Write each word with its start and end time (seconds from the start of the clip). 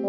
Yes, 0.00 0.08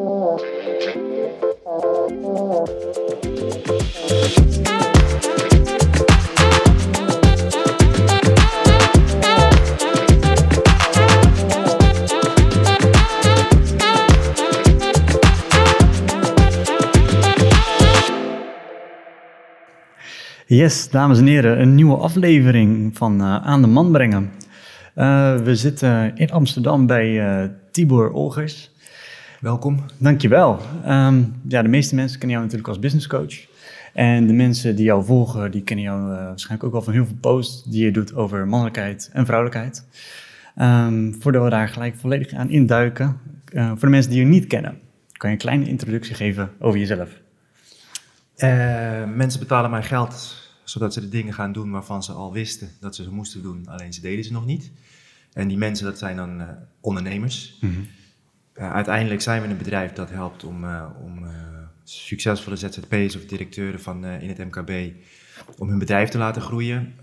dames 20.89 21.19
en 21.19 21.25
heren, 21.25 21.61
een 21.61 21.75
nieuwe 21.75 21.95
aflevering 21.95 22.97
van 22.97 23.21
uh, 23.21 23.35
Aan 23.35 23.61
de 23.61 23.67
Man 23.67 23.91
brengen. 23.91 24.31
Uh, 24.95 25.35
we 25.35 25.55
zitten 25.55 26.15
in 26.15 26.31
Amsterdam 26.31 26.85
bij 26.85 27.09
uh, 27.09 27.49
Tibor 27.71 28.11
Olgers. 28.11 28.70
Welkom. 29.41 29.85
Dankjewel. 29.97 30.59
Um, 30.87 31.41
ja, 31.47 31.61
de 31.61 31.67
meeste 31.67 31.95
mensen 31.95 32.19
kennen 32.19 32.37
jou 32.37 32.41
natuurlijk 32.41 32.67
als 32.69 32.79
business 32.79 33.07
coach. 33.07 33.47
En 33.93 34.27
de 34.27 34.33
mensen 34.33 34.75
die 34.75 34.85
jou 34.85 35.05
volgen, 35.05 35.51
die 35.51 35.61
kennen 35.61 35.85
jou 35.85 36.01
waarschijnlijk 36.01 36.63
ook 36.63 36.71
wel 36.71 36.81
van 36.81 36.93
heel 36.93 37.05
veel 37.05 37.17
posts 37.21 37.63
die 37.63 37.85
je 37.85 37.91
doet 37.91 38.15
over 38.15 38.47
mannelijkheid 38.47 39.09
en 39.13 39.25
vrouwelijkheid. 39.25 39.85
Um, 40.55 41.15
voordat 41.19 41.43
we 41.43 41.49
daar 41.49 41.69
gelijk 41.69 41.95
volledig 41.95 42.33
aan 42.33 42.49
induiken, 42.49 43.17
voor 43.53 43.79
de 43.79 43.87
mensen 43.87 44.11
die 44.11 44.19
je 44.19 44.25
niet 44.25 44.47
kennen, 44.47 44.79
kan 45.11 45.29
je 45.29 45.35
een 45.35 45.41
kleine 45.41 45.67
introductie 45.67 46.15
geven 46.15 46.51
over 46.59 46.79
jezelf? 46.79 47.09
mensen 49.15 49.39
betalen 49.39 49.69
mij 49.69 49.83
geld 49.83 50.35
zodat 50.63 50.93
ze 50.93 50.99
de 50.99 51.09
dingen 51.09 51.33
gaan 51.33 51.51
doen 51.51 51.71
waarvan 51.71 52.03
ze 52.03 52.11
al 52.11 52.33
wisten 52.33 52.69
dat 52.79 52.95
ze 52.95 53.03
ze 53.03 53.11
moesten 53.11 53.41
doen, 53.41 53.67
alleen 53.67 53.93
ze 53.93 54.01
deden 54.01 54.23
ze 54.23 54.31
nog 54.31 54.45
niet. 54.45 54.71
En 55.33 55.47
die 55.47 55.57
mensen, 55.57 55.85
dat 55.85 55.97
zijn 55.97 56.15
dan 56.15 56.41
ondernemers. 56.79 57.57
Mm 57.61 57.73
-hmm. 57.73 57.87
Uh, 58.61 58.73
uiteindelijk 58.73 59.21
zijn 59.21 59.41
we 59.41 59.47
een 59.47 59.57
bedrijf 59.57 59.93
dat 59.93 60.09
helpt 60.09 60.43
om, 60.43 60.63
uh, 60.63 60.85
om 61.03 61.25
succesvolle 61.83 62.55
ZZP'ers 62.55 63.15
of 63.15 63.25
directeuren 63.25 63.79
van, 63.79 64.05
in 64.05 64.29
het 64.29 64.37
MKB 64.37 64.93
om 65.57 65.69
hun 65.69 65.79
bedrijf 65.79 66.09
te 66.09 66.17
laten 66.17 66.41
groeien. 66.41 66.95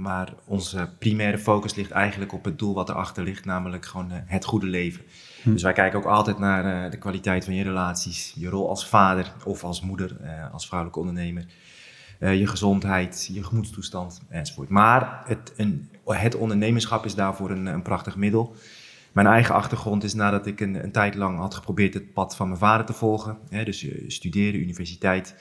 maar 0.00 0.32
onze 0.44 0.88
primaire 0.98 1.38
focus 1.38 1.74
ligt 1.74 1.90
eigenlijk 1.90 2.32
op 2.32 2.44
het 2.44 2.58
doel 2.58 2.74
wat 2.74 2.88
erachter 2.88 3.24
ligt, 3.24 3.44
namelijk 3.44 3.86
gewoon 3.86 4.10
het 4.10 4.44
goede 4.44 4.66
leven. 4.66 5.02
Hm. 5.42 5.52
Dus 5.52 5.62
wij 5.62 5.72
kijken 5.72 5.98
ook 5.98 6.04
altijd 6.04 6.38
naar 6.38 6.90
de 6.90 6.98
kwaliteit 6.98 7.44
van 7.44 7.54
je 7.54 7.62
relaties, 7.62 8.34
je 8.36 8.48
rol 8.48 8.68
als 8.68 8.86
vader 8.86 9.32
of 9.44 9.64
als 9.64 9.80
moeder, 9.80 10.16
als 10.52 10.66
vrouwelijke 10.66 11.00
ondernemer. 11.00 11.44
Uh, 12.20 12.38
je 12.38 12.46
gezondheid, 12.46 13.30
je 13.32 13.44
gemoedstoestand 13.44 14.22
enzovoort. 14.28 14.68
Maar 14.68 15.22
het, 15.24 15.52
een, 15.56 15.88
het 16.04 16.34
ondernemerschap 16.34 17.04
is 17.04 17.14
daarvoor 17.14 17.50
een, 17.50 17.66
een, 17.66 17.82
prachtig 17.82 18.16
middel. 18.16 18.54
Mijn 19.12 19.26
eigen 19.26 19.54
achtergrond 19.54 20.04
is 20.04 20.14
nadat 20.14 20.46
ik 20.46 20.60
een, 20.60 20.84
een, 20.84 20.92
tijd 20.92 21.14
lang 21.14 21.38
had 21.38 21.54
geprobeerd 21.54 21.94
het 21.94 22.12
pad 22.12 22.36
van 22.36 22.46
mijn 22.46 22.58
vader 22.58 22.86
te 22.86 22.92
volgen, 22.92 23.38
hè, 23.48 23.64
dus 23.64 23.82
uh, 23.82 24.10
studeren, 24.10 24.60
universiteit, 24.60 25.34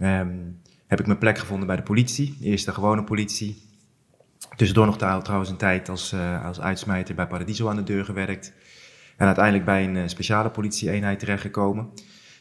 um, 0.00 0.60
heb 0.86 1.00
ik 1.00 1.06
mijn 1.06 1.18
plek 1.18 1.38
gevonden 1.38 1.66
bij 1.66 1.76
de 1.76 1.82
politie. 1.82 2.36
Eerst 2.42 2.64
de 2.64 2.72
gewone 2.72 3.04
politie. 3.04 3.62
Tussendoor 4.56 4.86
nog 4.86 4.96
trouwens 4.96 5.50
een 5.50 5.56
tijd 5.56 5.88
als, 5.88 6.12
uh, 6.12 6.44
als 6.44 6.60
uitsmijter 6.60 7.14
bij 7.14 7.26
Paradiso 7.26 7.68
aan 7.68 7.76
de 7.76 7.82
deur 7.82 8.04
gewerkt. 8.04 8.52
En 9.16 9.26
uiteindelijk 9.26 9.64
bij 9.64 9.84
een 9.84 10.08
speciale 10.08 10.50
politieeenheid 10.50 11.18
terechtgekomen. 11.18 11.88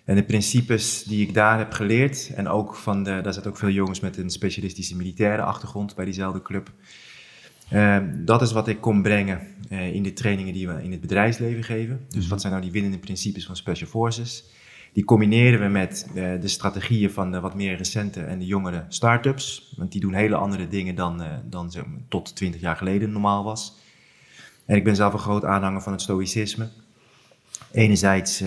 En 0.06 0.16
de 0.16 0.24
principes 0.24 1.04
die 1.04 1.28
ik 1.28 1.34
daar 1.34 1.58
heb 1.58 1.74
geleerd, 1.74 2.32
en 2.36 2.48
ook 2.48 2.76
van 2.76 3.04
de, 3.04 3.22
daar 3.22 3.34
zitten 3.34 3.52
ook 3.52 3.58
veel 3.58 3.70
jongens 3.70 4.00
met 4.00 4.18
een 4.18 4.30
specialistische 4.30 4.96
militaire 4.96 5.42
achtergrond 5.42 5.96
bij 5.96 6.06
diezelfde 6.06 6.42
club. 6.42 6.72
Uh, 7.74 7.98
dat 8.16 8.42
is 8.42 8.52
wat 8.52 8.68
ik 8.68 8.82
kon 8.82 9.02
brengen 9.02 9.48
uh, 9.72 9.94
in 9.94 10.04
de 10.04 10.14
trainingen 10.14 10.54
die 10.54 10.68
we 10.68 10.84
in 10.84 10.92
het 10.92 11.02
bedrijfsleven 11.02 11.64
geven. 11.64 12.06
Dus 12.10 12.28
wat 12.28 12.42
zijn 12.42 12.54
nou 12.54 12.66
die 12.66 12.74
winnende 12.74 12.98
principes 12.98 13.46
van 13.46 13.56
Special 13.56 13.90
Forces? 13.90 14.44
Die 14.94 15.04
combineren 15.04 15.60
we 15.60 15.68
met 15.68 16.08
uh, 16.08 16.42
de 16.42 16.48
strategieën 16.48 17.12
van 17.12 17.32
de 17.32 17.40
wat 17.40 17.56
meer 17.56 17.78
recente 17.78 18.22
en 18.22 18.40
de 18.40 18.46
jongere 18.46 18.86
start-ups. 18.88 19.74
Want 19.78 19.92
die 19.92 20.02
doen 20.02 20.14
hele 20.14 20.36
andere 20.36 20.68
dingen 20.68 20.96
dan, 20.96 21.24
dan 21.50 21.72
zeg 21.72 21.86
maar, 21.86 22.00
tot 22.08 22.36
20 22.36 22.62
jaar 22.62 22.76
geleden 22.76 23.12
normaal 23.12 23.44
was. 23.44 23.78
En 24.66 24.76
ik 24.76 24.84
ben 24.84 24.96
zelf 24.96 25.14
een 25.14 25.20
groot 25.20 25.46
aanhanger 25.46 25.82
van 25.82 25.92
het 25.92 26.02
stoïcisme. 26.02 26.70
Enerzijds 27.72 28.44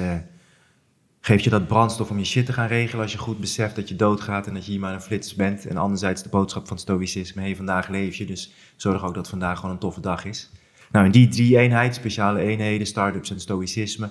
geeft 1.25 1.45
je 1.45 1.51
dat 1.51 1.67
brandstof 1.67 2.11
om 2.11 2.19
je 2.19 2.25
shit 2.25 2.47
te 2.47 2.53
gaan 2.53 2.67
regelen 2.67 3.03
als 3.03 3.13
je 3.13 3.19
goed 3.19 3.41
beseft 3.41 3.77
dat 3.77 3.89
je 3.89 3.97
doodgaat 3.97 4.47
en 4.47 4.55
dat 4.55 4.65
je 4.65 4.71
hier 4.71 4.81
maar 4.81 4.95
een 4.95 5.01
flits 5.01 5.35
bent. 5.35 5.67
En 5.67 5.77
anderzijds 5.77 6.23
de 6.23 6.29
boodschap 6.29 6.69
van 6.69 6.79
stoïcisme, 6.79 7.43
hey, 7.43 7.57
vandaag 7.57 7.89
leef 7.89 8.15
je, 8.15 8.25
dus 8.25 8.53
zorg 8.77 9.05
ook 9.05 9.15
dat 9.15 9.29
vandaag 9.29 9.59
gewoon 9.59 9.75
een 9.75 9.81
toffe 9.81 10.01
dag 10.01 10.25
is. 10.25 10.51
Nou, 10.93 11.07
in 11.07 11.11
die 11.11 11.29
drie 11.29 11.59
eenheden, 11.59 11.95
speciale 11.95 12.41
eenheden, 12.41 12.87
start-ups 12.87 13.31
en 13.31 13.41
stoïcisme, 13.41 14.11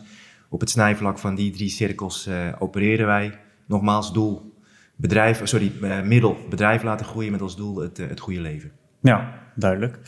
op 0.50 0.60
het 0.60 0.70
snijvlak 0.70 1.18
van 1.18 1.36
die 1.36 1.52
drie 1.52 1.70
cirkels 1.70 2.28
uh, 2.28 2.36
opereren 2.60 3.06
wij. 3.06 3.40
Nogmaals, 3.66 4.14
doel, 4.14 4.54
bedrijf, 4.96 5.42
sorry, 5.44 5.72
uh, 5.82 6.02
middel, 6.02 6.38
bedrijf 6.50 6.84
laten 6.84 7.06
groeien 7.06 7.32
met 7.32 7.42
als 7.42 7.56
doel 7.56 7.78
het, 7.78 7.98
het 7.98 8.20
goede 8.20 8.42
leven. 8.42 8.72
Ja, 9.02 9.34
duidelijk. 9.56 10.00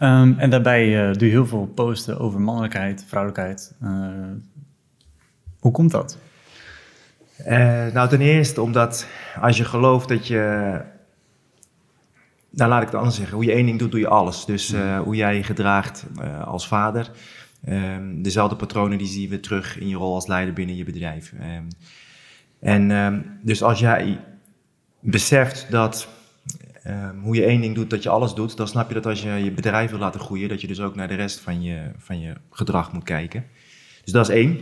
Um, 0.00 0.38
en 0.38 0.50
daarbij 0.50 1.12
doe 1.12 1.26
je 1.26 1.32
heel 1.32 1.46
veel 1.46 1.66
posten 1.66 2.18
over 2.18 2.40
mannelijkheid, 2.40 3.04
vrouwelijkheid. 3.08 3.76
hoe 5.58 5.72
komt 5.72 5.90
dat? 5.90 6.18
Uh, 7.46 7.86
nou, 7.86 8.08
ten 8.08 8.20
eerste 8.20 8.62
omdat 8.62 9.06
als 9.40 9.56
je 9.56 9.64
gelooft 9.64 10.08
dat 10.08 10.26
je. 10.26 10.38
Nou, 12.50 12.70
laat 12.70 12.80
ik 12.80 12.86
het 12.86 12.96
anders 12.96 13.16
zeggen. 13.16 13.36
Hoe 13.36 13.44
je 13.44 13.52
één 13.52 13.66
ding 13.66 13.78
doet, 13.78 13.90
doe 13.90 14.00
je 14.00 14.08
alles. 14.08 14.44
Dus 14.44 14.72
uh, 14.72 15.00
hoe 15.00 15.16
jij 15.16 15.36
je 15.36 15.42
gedraagt 15.42 16.06
uh, 16.20 16.46
als 16.46 16.68
vader. 16.68 17.10
Um, 17.68 18.22
dezelfde 18.22 18.56
patronen 18.56 18.98
die 18.98 19.06
zien 19.06 19.28
we 19.28 19.40
terug 19.40 19.78
in 19.78 19.88
je 19.88 19.96
rol 19.96 20.14
als 20.14 20.26
leider 20.26 20.54
binnen 20.54 20.76
je 20.76 20.84
bedrijf. 20.84 21.32
Um, 21.32 21.68
en 22.60 22.90
um, 22.90 23.38
dus 23.42 23.62
als 23.62 23.78
jij 23.78 24.20
beseft 25.00 25.66
dat 25.70 26.08
hoe 27.22 27.34
je 27.34 27.44
één 27.44 27.60
ding 27.60 27.74
doet, 27.74 27.90
dat 27.90 28.02
je 28.02 28.08
alles 28.08 28.34
doet, 28.34 28.56
dan 28.56 28.68
snap 28.68 28.88
je 28.88 28.94
dat 28.94 29.06
als 29.06 29.22
je 29.22 29.30
je 29.30 29.52
bedrijf 29.52 29.90
wil 29.90 29.98
laten 29.98 30.20
groeien, 30.20 30.48
dat 30.48 30.60
je 30.60 30.66
dus 30.66 30.80
ook 30.80 30.94
naar 30.94 31.08
de 31.08 31.14
rest 31.14 31.40
van 31.40 31.62
je, 31.62 31.90
van 31.96 32.20
je 32.20 32.32
gedrag 32.50 32.92
moet 32.92 33.04
kijken. 33.04 33.44
Dus 34.04 34.12
dat 34.12 34.28
is 34.28 34.34
één. 34.34 34.58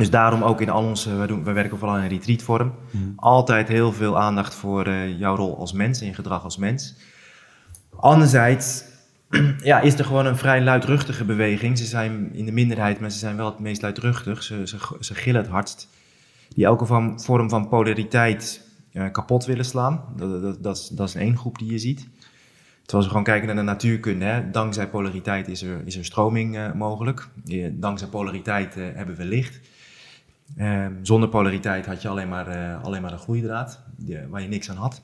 Dus 0.00 0.10
daarom 0.10 0.42
ook 0.42 0.60
in 0.60 0.70
al 0.70 0.84
onze, 0.84 1.16
we, 1.16 1.26
doen, 1.26 1.44
we 1.44 1.52
werken 1.52 1.78
vooral 1.78 1.96
in 1.96 2.02
een 2.02 2.08
retreatvorm, 2.08 2.74
mm. 2.90 3.12
altijd 3.16 3.68
heel 3.68 3.92
veel 3.92 4.18
aandacht 4.18 4.54
voor 4.54 4.88
uh, 4.88 5.18
jouw 5.18 5.36
rol 5.36 5.58
als 5.58 5.72
mens 5.72 6.00
en 6.00 6.06
je 6.06 6.14
gedrag 6.14 6.44
als 6.44 6.56
mens. 6.56 6.94
Anderzijds 7.96 8.84
ja, 9.70 9.80
is 9.80 9.98
er 9.98 10.04
gewoon 10.04 10.26
een 10.26 10.36
vrij 10.36 10.62
luidruchtige 10.62 11.24
beweging. 11.24 11.78
Ze 11.78 11.84
zijn 11.84 12.34
in 12.34 12.44
de 12.44 12.52
minderheid, 12.52 13.00
maar 13.00 13.10
ze 13.10 13.18
zijn 13.18 13.36
wel 13.36 13.46
het 13.46 13.58
meest 13.58 13.82
luidruchtig. 13.82 14.42
Ze, 14.42 14.66
ze, 14.66 14.76
ze 15.00 15.14
gillen 15.14 15.40
het 15.40 15.50
hardst. 15.50 15.88
Die 16.48 16.64
elke 16.64 16.86
van, 16.86 17.20
vorm 17.20 17.48
van 17.48 17.68
polariteit 17.68 18.68
uh, 18.92 19.10
kapot 19.12 19.44
willen 19.44 19.64
slaan. 19.64 20.04
Dat, 20.16 20.42
dat, 20.42 20.62
dat, 20.62 20.76
is, 20.76 20.88
dat 20.88 21.08
is 21.08 21.14
één 21.14 21.36
groep 21.36 21.58
die 21.58 21.70
je 21.70 21.78
ziet. 21.78 22.08
Terwijl 22.82 23.02
we 23.02 23.08
gewoon 23.08 23.24
kijken 23.24 23.46
naar 23.46 23.56
de 23.56 23.62
natuurkunde, 23.62 24.24
hè, 24.24 24.50
dankzij 24.50 24.88
polariteit 24.88 25.48
is 25.48 25.62
er, 25.62 25.82
is 25.84 25.96
er 25.96 26.04
stroming 26.04 26.56
uh, 26.56 26.72
mogelijk. 26.72 27.28
Dankzij 27.72 28.08
polariteit 28.08 28.74
hebben 28.74 29.16
we 29.16 29.24
licht. 29.24 29.60
Ehm, 30.56 30.92
zonder 31.02 31.28
polariteit 31.28 31.86
had 31.86 32.02
je 32.02 32.08
alleen 32.08 32.28
maar, 32.28 32.56
uh, 32.56 32.84
alleen 32.84 33.02
maar 33.02 33.12
een 33.12 33.18
gloeidraad, 33.18 33.82
die, 33.96 34.18
waar 34.28 34.42
je 34.42 34.48
niks 34.48 34.70
aan 34.70 34.76
had. 34.76 35.02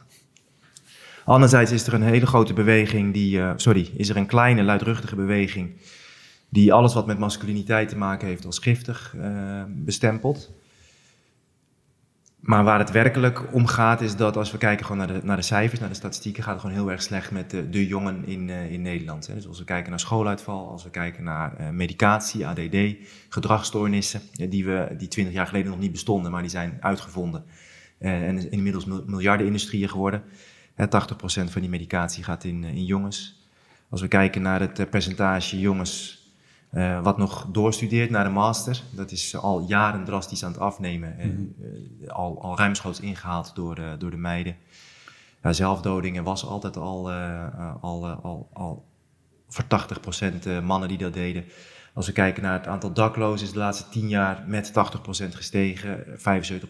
Anderzijds 1.25 1.73
is 1.73 1.87
er 1.87 1.95
een 1.95 2.03
hele 2.03 2.27
grote 2.27 2.53
beweging, 2.53 3.13
die, 3.13 3.39
uh, 3.39 3.53
sorry, 3.57 3.91
is 3.97 4.09
er 4.09 4.17
een 4.17 4.27
kleine 4.27 4.63
luidruchtige 4.63 5.17
beweging 5.17 5.81
die 6.49 6.73
alles 6.73 6.95
wat 6.95 7.07
met 7.07 7.19
masculiniteit 7.19 7.89
te 7.89 7.97
maken 7.97 8.29
heeft 8.29 8.47
als 8.47 8.59
giftig 8.59 9.15
bestempelt. 9.69 10.53
Maar 12.47 12.65
waar 12.65 12.79
het 12.79 12.91
werkelijk 12.91 13.55
om 13.55 13.67
gaat, 13.67 14.01
is 14.01 14.17
dat 14.17 14.37
als 14.37 14.51
we 14.53 14.59
kijken 14.59 14.87
gewoon 14.87 15.07
naar 15.07 15.21
de, 15.21 15.27
naar 15.27 15.37
de 15.37 15.43
cijfers, 15.43 15.81
naar 15.81 15.89
de 15.89 15.95
statistieken, 15.95 16.43
gaat 16.43 16.53
het 16.53 16.61
gewoon 16.61 16.77
heel 16.77 16.91
erg 16.91 17.03
slecht 17.03 17.31
met 17.31 17.51
de, 17.51 17.71
de 17.71 17.87
jongen 17.87 18.27
in, 18.27 18.49
uh, 18.49 18.73
in 18.73 18.83
Nederland. 18.83 19.27
Hè. 19.27 19.35
Dus 19.35 19.49
als 19.49 19.59
we 19.59 19.65
kijken 19.65 19.91
naar 19.91 20.01
schooluitval, 20.01 20.69
als 20.69 20.85
we 20.85 20.91
kijken 20.91 21.25
naar 21.25 21.61
uh, 21.61 21.69
medicatie, 21.69 22.47
ADD, 22.47 22.77
gedragsstoornissen, 23.29 24.21
uh, 24.41 24.51
die, 24.51 24.65
we, 24.65 24.95
die 24.99 25.09
20 25.09 25.35
jaar 25.35 25.47
geleden 25.47 25.71
nog 25.71 25.81
niet 25.81 25.93
bestonden, 25.93 26.31
maar 26.31 26.41
die 26.41 26.51
zijn 26.51 26.77
uitgevonden. 26.81 27.45
en 27.99 28.51
inmiddels 28.51 28.85
miljardenindustrieën 29.07 29.89
geworden. 29.89 30.23
80% 30.81 30.85
van 31.25 31.61
die 31.61 31.71
medicatie 31.71 32.25
gaat 32.25 32.45
in, 32.45 32.65
in 32.65 32.85
jongens. 32.85 33.47
Als 33.91 34.01
we 34.01 34.09
kijken 34.09 34.43
naar 34.43 34.61
het 34.61 34.91
percentage 34.91 35.61
jongens 35.61 36.26
uh, 36.77 37.03
wat 37.03 37.19
nog 37.19 37.47
doorstudeert 37.53 38.11
naar 38.11 38.25
de 38.25 38.31
master, 38.31 38.83
dat 38.91 39.11
is 39.11 39.37
al 39.37 39.61
jaren 39.61 40.05
drastisch 40.05 40.45
aan 40.45 40.53
het 40.53 40.61
afnemen. 40.61 41.17
Mm 41.19 41.55
uh, 42.01 42.09
al, 42.11 42.43
al 42.43 42.57
ruimschoots 42.57 43.01
ingehaald 43.01 43.55
door, 43.55 43.79
uh, 43.79 43.93
door 43.99 44.11
de 44.11 44.17
meiden. 44.17 44.57
Ja, 45.43 45.53
zelfdodingen 45.53 46.25
was 46.25 46.47
altijd 46.47 46.77
al, 46.77 47.11
al, 47.81 48.07
al, 48.07 48.49
al 48.53 48.85
voor 49.49 49.65
80% 50.61 50.65
mannen 50.65 50.89
die 50.89 50.99
dat 50.99 51.13
deden. 51.13 51.45
Als 51.97 52.07
we 52.07 52.13
kijken 52.13 52.43
naar 52.43 52.53
het 52.53 52.67
aantal 52.67 52.93
daklozen, 52.93 53.47
is 53.47 53.53
de 53.53 53.59
laatste 53.59 53.89
10 53.89 54.09
jaar 54.09 54.45
met 54.47 54.73
80% 54.73 54.73
gestegen. 55.35 56.05
75% 56.07 56.19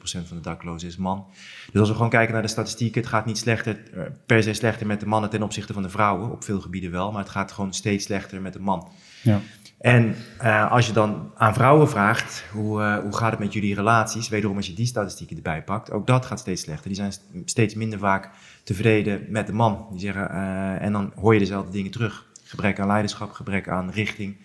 van 0.03 0.37
de 0.37 0.41
daklozen 0.41 0.89
is 0.89 0.97
man. 0.97 1.27
Dus 1.73 1.81
als 1.81 1.89
we 1.89 1.95
gewoon 1.95 2.11
kijken 2.11 2.33
naar 2.33 2.43
de 2.43 2.49
statistieken, 2.49 3.01
het 3.01 3.11
gaat 3.11 3.27
niet 3.27 3.39
slechter, 3.39 3.79
eh, 3.95 4.03
per 4.27 4.43
se 4.43 4.53
slechter 4.53 4.87
met 4.87 5.01
de 5.01 5.07
mannen 5.07 5.31
ten 5.31 5.43
opzichte 5.43 5.73
van 5.73 5.83
de 5.83 5.89
vrouwen. 5.89 6.31
Op 6.31 6.45
veel 6.45 6.61
gebieden 6.61 6.91
wel, 6.91 7.13
maar 7.13 7.23
het 7.23 7.31
gaat 7.31 7.53
gewoon 7.53 7.73
steeds 7.73 8.05
slechter 8.05 8.41
met 8.41 8.53
de 8.53 8.61
man. 8.61 8.89
Ja. 9.23 9.41
En 9.79 10.15
uh, 10.43 10.71
als 10.71 10.87
je 10.87 10.93
dan 10.93 11.31
aan 11.35 11.55
vrouwen 11.55 11.89
vraagt, 11.89 12.45
hoe, 12.53 12.81
uh, 12.81 12.99
hoe 12.99 13.17
gaat 13.17 13.31
het 13.31 13.41
met 13.41 13.53
jullie 13.53 13.75
relaties? 13.75 14.29
Wederom 14.29 14.57
als 14.57 14.67
je 14.67 14.75
die 14.75 14.87
statistieken 14.87 15.37
erbij 15.37 15.63
pakt, 15.63 15.91
ook 15.91 16.07
dat 16.07 16.27
gaat 16.27 16.39
steeds 16.39 16.63
slechter. 16.63 16.87
Die 16.87 16.97
zijn 16.97 17.13
steeds 17.45 17.75
minder 17.75 17.99
vaak 17.99 18.31
tevreden 18.65 19.27
met 19.29 19.47
de 19.47 19.53
man. 19.53 19.87
Die 19.91 20.01
zeggen, 20.01 20.31
uh, 20.31 20.83
en 20.83 20.93
dan 20.93 21.13
hoor 21.17 21.33
je 21.33 21.39
dezelfde 21.39 21.73
dingen 21.73 21.91
terug. 21.91 22.27
Gebrek 22.45 22.81
aan 22.81 22.87
leiderschap, 22.87 23.33
gebrek 23.33 23.69
aan 23.69 23.91
richting, 23.91 24.37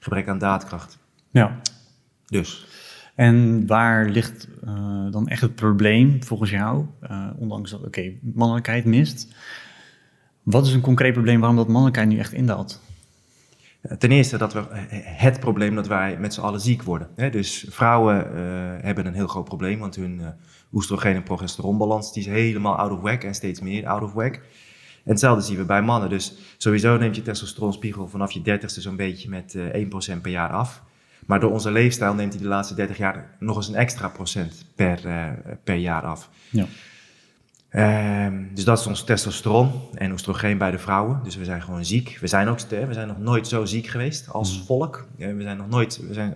gebrek 0.00 0.28
aan 0.28 0.38
daadkracht. 0.38 0.98
Ja. 1.30 1.60
Dus. 2.26 2.66
En 3.14 3.66
waar 3.66 4.08
ligt 4.08 4.48
dan 5.10 5.28
echt 5.28 5.40
het 5.40 5.54
probleem 5.54 6.24
volgens 6.24 6.50
jou? 6.50 6.86
ondanks 7.36 7.70
dat, 7.70 7.78
oké, 7.78 7.88
okay, 7.88 8.18
mannelijkheid 8.34 8.84
mist. 8.84 9.34
Wat 10.42 10.66
is 10.66 10.72
een 10.72 10.80
concreet 10.80 11.12
probleem 11.12 11.38
waarom 11.38 11.56
dat 11.56 11.68
mannelijkheid 11.68 12.08
nu 12.08 12.18
echt 12.18 12.32
indaalt? 12.32 12.82
Ten 13.98 14.10
eerste 14.10 14.38
dat 14.38 14.52
we 14.52 14.66
het 15.02 15.40
probleem 15.40 15.74
dat 15.74 15.86
wij 15.86 16.18
met 16.18 16.34
z'n 16.34 16.40
allen 16.40 16.60
ziek 16.60 16.82
worden. 16.82 17.08
Dus 17.30 17.66
vrouwen 17.68 18.16
uh, 18.16 18.40
hebben 18.84 19.06
een 19.06 19.14
heel 19.14 19.26
groot 19.26 19.44
probleem, 19.44 19.78
want 19.78 19.96
hun 19.96 20.22
oestrogeen- 20.72 21.14
en 21.14 21.22
progesteronbalans 21.22 22.12
die 22.12 22.22
is 22.22 22.28
helemaal 22.28 22.76
out 22.76 22.92
of 22.92 23.00
whack 23.00 23.24
en 23.24 23.34
steeds 23.34 23.60
meer 23.60 23.86
out 23.86 24.02
of 24.02 24.12
whack. 24.12 24.40
En 25.04 25.10
hetzelfde 25.10 25.44
zien 25.44 25.56
we 25.56 25.64
bij 25.64 25.82
mannen. 25.82 26.08
Dus 26.08 26.34
sowieso 26.56 26.96
neemt 26.96 27.16
je 27.16 27.22
testosteronspiegel 27.22 28.08
vanaf 28.08 28.32
je 28.32 28.42
dertigste 28.42 28.80
zo'n 28.80 28.96
beetje 28.96 29.28
met 29.28 29.54
uh, 29.54 30.16
1% 30.16 30.20
per 30.20 30.30
jaar 30.30 30.50
af. 30.50 30.82
Maar 31.26 31.40
door 31.40 31.50
onze 31.50 31.70
leefstijl 31.70 32.14
neemt 32.14 32.32
hij 32.32 32.42
de 32.42 32.48
laatste 32.48 32.74
30 32.74 32.96
jaar 32.96 33.36
nog 33.38 33.56
eens 33.56 33.68
een 33.68 33.74
extra 33.74 34.08
procent 34.08 34.64
per, 34.74 35.00
per 35.64 35.74
jaar 35.74 36.02
af. 36.02 36.30
Ja. 36.50 36.66
Um, 38.26 38.50
dus 38.54 38.64
dat 38.64 38.78
is 38.78 38.86
ons 38.86 39.04
testosteron 39.04 39.72
en 39.94 40.12
oestrogeen 40.12 40.58
bij 40.58 40.70
de 40.70 40.78
vrouwen. 40.78 41.20
Dus 41.24 41.36
we 41.36 41.44
zijn 41.44 41.62
gewoon 41.62 41.84
ziek. 41.84 42.18
We 42.20 42.26
zijn 42.26 42.48
ook 42.48 42.60
we 42.60 42.92
zijn 42.92 43.08
nog 43.08 43.18
nooit 43.18 43.48
zo 43.48 43.64
ziek 43.64 43.86
geweest 43.86 44.28
als 44.32 44.58
Mm. 44.58 44.64
volk. 44.64 45.06
we 45.16 45.42
zijn 45.42 45.56
nog 45.56 45.68
nooit. 45.68 46.00
We 46.08 46.14
zijn 46.14 46.34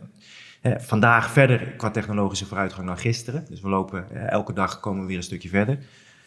eh, 0.60 0.72
vandaag 0.78 1.30
verder 1.30 1.58
qua 1.76 1.90
technologische 1.90 2.46
vooruitgang 2.46 2.86
dan 2.86 2.98
gisteren. 2.98 3.44
Dus 3.48 3.60
we 3.60 3.68
lopen 3.68 4.10
eh, 4.10 4.30
elke 4.30 4.52
dag 4.52 4.80
komen 4.80 5.00
we 5.00 5.06
weer 5.06 5.16
een 5.16 5.22
stukje 5.22 5.48
verder. 5.48 5.78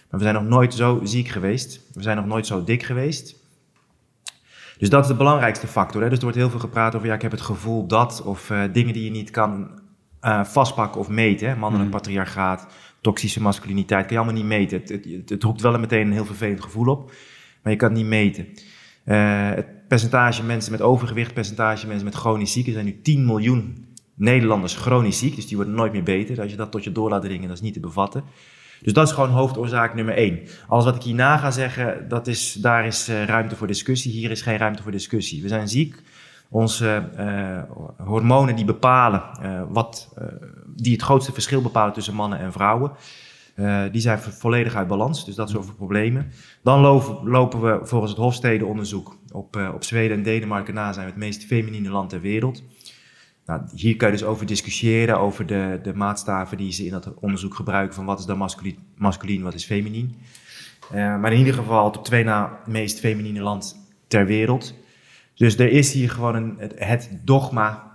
Maar 0.10 0.20
we 0.20 0.26
zijn 0.26 0.36
nog 0.36 0.44
nooit 0.44 0.74
zo 0.74 1.00
ziek 1.04 1.28
geweest. 1.28 1.82
We 1.94 2.02
zijn 2.02 2.18
nog 2.18 2.26
nooit 2.26 2.48
zo 2.48 2.64
dik 2.64 2.84
geweest. 2.84 3.36
Dus 4.78 4.90
dat 4.90 5.02
is 5.02 5.08
de 5.08 5.16
belangrijkste 5.16 5.68
factor. 5.68 6.02
Hè? 6.02 6.08
Dus 6.10 6.18
er 6.18 6.24
wordt 6.24 6.38
heel 6.38 6.50
veel 6.50 6.60
gepraat 6.60 6.96
over 6.96 7.08
ja, 7.08 7.14
ik 7.14 7.22
heb 7.22 7.32
het 7.32 7.42
gevoel 7.42 7.88
dat 7.88 8.22
of 8.22 8.50
uh, 8.50 8.64
dingen 8.72 8.94
die 8.94 9.04
je 9.04 9.12
niet 9.12 9.32
kan 9.32 9.70
uh, 10.22 10.44
vastpakken 10.44 11.02
of 11.02 11.10
meten. 11.10 11.48
Hè? 11.48 11.56
Mannelijk 11.56 11.90
Mm. 11.90 11.96
patriarchaat, 11.96 12.68
toxische 13.02 13.42
masculiniteit, 13.42 14.06
kan 14.06 14.16
je 14.16 14.22
allemaal 14.22 14.42
niet 14.42 14.52
meten. 14.52 14.80
Het, 14.80 14.90
het, 14.90 15.30
het, 15.30 15.44
roept 15.44 15.62
wel 15.62 15.80
meteen 15.80 16.06
een 16.06 16.12
heel 16.12 16.26
vervelend 16.26 16.62
gevoel 16.62 16.88
op, 16.88 17.12
maar 17.64 17.72
je 17.72 17.78
kan 17.78 17.90
het 17.90 17.98
niet 17.98 18.08
meten. 18.08 18.48
Uh, 19.06 19.50
het 19.50 19.88
percentage 19.88 20.44
mensen 20.44 20.72
met 20.72 20.82
overgewicht, 20.82 21.34
percentage 21.34 21.88
mensen 21.88 22.06
met 22.06 22.16
chronisch 22.16 22.52
ziek, 22.52 22.68
er 22.68 22.74
zijn 22.74 22.86
nu 22.86 23.02
10 23.02 23.26
miljoen 23.26 23.86
Nederlanders 24.14 24.76
chronisch 24.76 25.20
ziek, 25.20 25.36
dus 25.36 25.48
die 25.48 25.56
worden 25.56 25.76
nooit 25.76 25.92
meer 25.92 26.04
beter. 26.04 26.42
Als 26.42 26.52
je 26.52 26.58
dat 26.58 26.72
tot 26.72 26.84
je 26.84 26.92
door 26.92 27.10
laat 27.10 27.22
dringen, 27.22 27.48
dat 27.48 27.58
is 27.58 27.64
niet 27.64 27.74
te 27.74 27.80
bevatten. 27.80 28.24
Dus 28.82 28.94
dat 28.94 29.08
is 29.08 29.14
gewoon 29.14 29.30
hoofdoorzaak 29.30 29.94
nummer 29.94 30.16
één. 30.16 30.40
Alles 30.68 30.86
wat 30.86 30.96
ik 30.96 31.02
hierna 31.02 31.38
ga 31.38 31.52
zeggen, 31.52 32.06
dat 32.08 32.28
is, 32.28 32.54
daar 32.54 32.86
is 32.86 33.10
uh, 33.10 33.26
ruimte 33.26 33.56
voor 33.56 33.68
discussie. 33.68 34.12
Hier 34.12 34.32
is 34.32 34.42
geen 34.42 34.58
ruimte 34.58 34.84
voor 34.84 34.92
discussie. 34.92 35.42
We 35.42 35.48
zijn 35.48 35.68
ziek. 35.68 36.02
Onze 36.50 37.10
uh, 37.20 37.62
hormonen 38.08 38.56
die 38.56 38.66
bepalen, 38.66 39.24
uh, 39.42 39.62
wat, 39.70 40.14
die 40.76 40.94
het 40.94 41.02
grootste 41.02 41.34
verschil 41.34 41.62
bepalen 41.62 41.94
tussen 41.94 42.14
mannen 42.14 42.40
en 42.40 42.52
vrouwen, 42.52 42.92
die 43.92 44.02
zijn 44.02 44.20
volledig 44.20 44.76
uit 44.76 44.88
balans. 44.88 45.26
Dus 45.26 45.36
dat 45.36 45.50
zorgt 45.50 45.68
voor 45.68 45.76
problemen. 45.76 46.32
Dan 46.64 46.80
lopen, 46.80 47.30
lopen 47.30 47.62
we 47.62 47.80
volgens 47.84 48.12
het 48.12 48.20
Hofstede-onderzoek 48.20 49.18
op, 49.32 49.72
op 49.74 49.84
Zweden 49.84 50.18
en 50.18 50.24
Denemarken 50.24 50.74
na 50.74 50.94
zijn 50.94 51.06
we 51.06 51.12
het 51.12 51.20
meest 51.20 51.44
feminine 51.44 51.90
land 51.90 52.10
ter 52.10 52.22
wereld. 52.22 52.64
Nou, 53.48 53.62
hier 53.76 53.96
kan 53.96 54.12
je 54.12 54.18
dus 54.18 54.26
over 54.26 54.46
discussiëren, 54.46 55.20
over 55.20 55.46
de, 55.46 55.80
de 55.84 55.94
maatstaven 55.94 56.58
die 56.58 56.72
ze 56.72 56.86
in 56.86 56.92
dat 56.92 57.14
onderzoek 57.20 57.56
gebruiken 57.56 57.96
van 57.96 58.06
wat 58.06 58.20
is 58.20 58.26
dan 58.26 58.38
masculien, 58.38 58.78
masculien 58.96 59.44
wat 59.44 59.54
is 59.54 59.66
feminien. 59.66 60.16
Uh, 60.92 61.20
maar 61.20 61.32
in 61.32 61.38
ieder 61.38 61.54
geval 61.54 61.86
het 61.86 61.98
op 61.98 62.06
twee 62.06 62.24
na 62.24 62.60
meest 62.66 63.00
feminine 63.00 63.42
land 63.42 63.90
ter 64.08 64.26
wereld. 64.26 64.74
Dus 65.36 65.58
er 65.58 65.72
is 65.72 65.94
hier 65.94 66.10
gewoon 66.10 66.36
een, 66.36 66.56
het, 66.58 66.74
het, 66.76 67.10
dogma, 67.24 67.94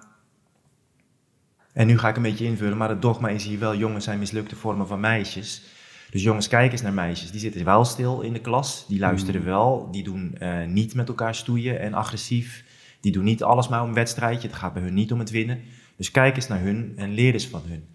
en 1.73 1.87
nu 1.87 1.99
ga 1.99 2.09
ik 2.09 2.17
een 2.17 2.23
beetje 2.23 2.45
invullen, 2.45 2.77
maar 2.77 2.89
het 2.89 3.03
dogma 3.03 3.29
is 3.29 3.45
hier 3.45 3.59
wel 3.59 3.77
jongens 3.77 4.05
zijn 4.05 4.19
mislukte 4.19 4.57
vormen 4.57 4.87
van 4.87 5.01
meisjes. 5.01 5.63
Dus 6.11 6.23
jongens 6.23 6.49
kijken 6.49 6.73
eens 6.73 6.83
naar 6.83 6.93
meisjes, 6.93 7.31
die 7.31 7.41
zitten 7.41 7.65
wel 7.65 7.85
stil 7.85 8.21
in 8.21 8.33
de 8.33 8.41
klas, 8.41 8.85
die 8.89 8.99
luisteren 8.99 9.41
mm. 9.41 9.47
wel, 9.47 9.89
die 9.91 10.03
doen 10.03 10.37
uh, 10.43 10.65
niet 10.65 10.95
met 10.95 11.09
elkaar 11.09 11.35
stoeien 11.35 11.81
en 11.81 11.95
agressief. 11.95 12.65
Die 13.03 13.13
doen 13.13 13.25
niet 13.25 13.43
alles 13.43 13.69
maar 13.69 13.83
om 13.83 13.89
een 13.89 13.95
wedstrijdje. 13.95 14.49
Het 14.49 14.57
gaat 14.57 14.73
bij 14.73 14.83
hun 14.83 14.95
niet 14.95 15.13
om 15.13 15.19
het 15.19 15.31
winnen. 15.31 15.61
Dus 15.97 16.11
kijk 16.11 16.37
eens 16.37 16.49
naar 16.49 16.61
hun 16.61 16.93
en 16.97 17.13
leer 17.13 17.33
eens 17.33 17.47
van 17.47 17.63
hun. 17.67 17.87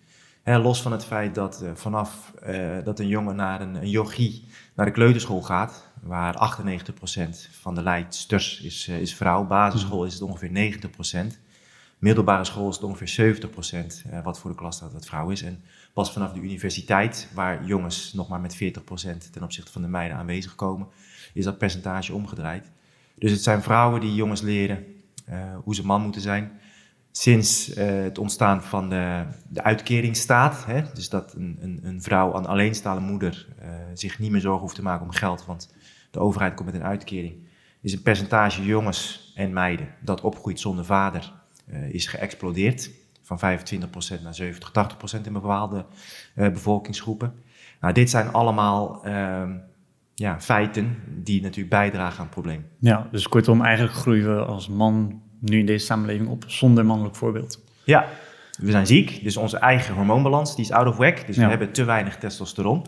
Los 0.62 0.81
van 0.81 0.92
het 0.92 1.06
feit 1.06 1.36
dat 1.36 1.62
uh, 1.63 1.69
vanaf 1.74 2.33
uh, 2.48 2.77
dat 2.83 3.00
een 3.00 3.07
jongen 3.07 3.36
naar 3.36 3.62
een, 3.62 3.75
een 3.75 3.89
yogi 3.89 4.45
naar 4.75 4.86
de 4.86 4.92
kleuterschool 4.92 5.42
gaat, 5.42 5.89
waar 6.01 6.59
98% 7.15 7.30
van 7.51 7.75
de 7.75 7.83
leidsters 7.83 8.62
is, 8.62 8.88
uh, 8.88 9.00
is 9.00 9.15
vrouw. 9.15 9.44
Basisschool 9.44 10.06
is 10.06 10.13
het 10.13 10.21
ongeveer 10.21 10.80
90%. 11.33 11.36
Middelbare 11.98 12.44
school 12.44 12.69
is 12.69 12.75
het 12.75 12.83
ongeveer 12.83 13.39
70% 14.15 14.24
wat 14.24 14.39
voor 14.39 14.50
de 14.50 14.56
klas 14.56 14.75
staat 14.75 14.94
wat 14.94 15.06
vrouw 15.06 15.30
is. 15.30 15.42
En 15.42 15.62
pas 15.94 16.12
vanaf 16.12 16.31
de 16.31 16.39
universiteit, 16.39 17.30
waar 17.33 17.65
jongens 17.65 18.13
nog 18.13 18.27
maar 18.27 18.39
met 18.39 18.56
40% 18.56 18.57
ten 19.31 19.44
opzichte 19.44 19.71
van 19.71 19.81
de 19.81 19.88
meiden 19.88 20.18
aanwezig 20.18 20.56
komen, 20.56 20.88
is 21.33 21.44
dat 21.44 21.57
percentage 21.57 22.13
omgedraaid. 22.13 22.71
Dus 23.15 23.31
het 23.31 23.44
zijn 23.44 23.62
vrouwen 23.62 24.01
die 24.01 24.15
jongens 24.15 24.42
leren 24.42 24.97
hoe 25.64 25.76
ze 25.76 25.86
man 25.86 26.02
moeten 26.02 26.22
zijn. 26.22 26.52
Sinds 27.18 27.78
uh, 27.78 27.86
het 28.04 28.18
ontstaan 28.18 28.64
van 28.64 28.90
de, 28.90 29.26
de 29.48 29.64
uitkeringsstaat, 29.64 30.66
hè, 30.66 30.82
dus 30.94 31.10
dat 31.10 31.34
een, 31.34 31.58
een, 31.62 31.80
een, 31.84 32.02
vrouw, 32.02 32.36
een 32.36 32.46
alleenstaande 32.46 33.02
moeder, 33.02 33.48
uh, 33.62 33.70
zich 33.94 34.20
niet 34.20 34.32
meer 34.32 34.42
zorgen 34.42 34.62
hoeft 34.62 34.76
te 34.76 34.82
maken 34.82 35.06
om 35.06 35.12
geld, 35.12 35.46
want 35.46 35.74
de 36.12 36.20
overheid 36.20 36.54
komt 36.54 36.72
met 36.72 36.80
een 36.80 36.88
uitkering, 36.88 37.48
is 37.82 37.94
een 37.94 38.02
percentage 38.02 38.66
jongens 38.66 39.32
en 39.36 39.54
meiden 39.54 39.88
dat 40.02 40.22
opgroeit 40.22 40.60
zonder 40.60 40.86
vader, 40.86 41.34
is 41.92 42.08
geëxplodeerd. 42.08 42.92
Van 43.22 43.40
25% 43.40 44.22
naar 44.22 44.36
70, 44.36 44.72
80% 45.22 45.22
in 45.26 45.34
bepaalde 45.34 45.86
bevolkingsgroepen. 46.36 47.34
Nou, 47.82 47.94
dit 47.94 48.10
zijn 48.10 48.32
allemaal 48.32 49.04
ehm, 49.04 49.58
ja, 50.19 50.40
feiten 50.40 50.98
die 51.24 51.42
natuurlijk 51.42 51.69
bijdragen 51.69 52.18
aan 52.18 52.25
het 52.25 52.34
probleem. 52.34 52.66
Ja, 52.80 53.08
dus 53.12 53.28
kortom, 53.28 53.62
eigenlijk 53.62 53.96
groeien 53.96 54.36
we 54.36 54.46
als 54.46 54.68
man 54.68 55.22
nu 55.40 55.60
in 55.60 55.66
deze 55.66 55.86
samenleving 55.86 56.30
op 56.30 56.44
zonder 56.48 56.86
mannelijk 56.86 57.16
voorbeeld. 57.16 57.64
Ja, 57.84 58.06
we 58.60 58.72
zijn 58.72 58.88
ziek, 58.88 59.24
dus 59.24 59.38
onze 59.38 59.58
eigen 59.58 59.96
hormoonbalans 59.96 60.56
die 60.56 60.66
is 60.66 60.72
out 60.72 60.88
of 60.88 60.98
whack. 60.98 61.28
Dus 61.28 61.36
ja. 61.36 61.44
we 61.44 61.50
hebben 61.50 61.71
te 61.71 61.83
weinig 61.83 62.18
testosteron. 62.18 62.86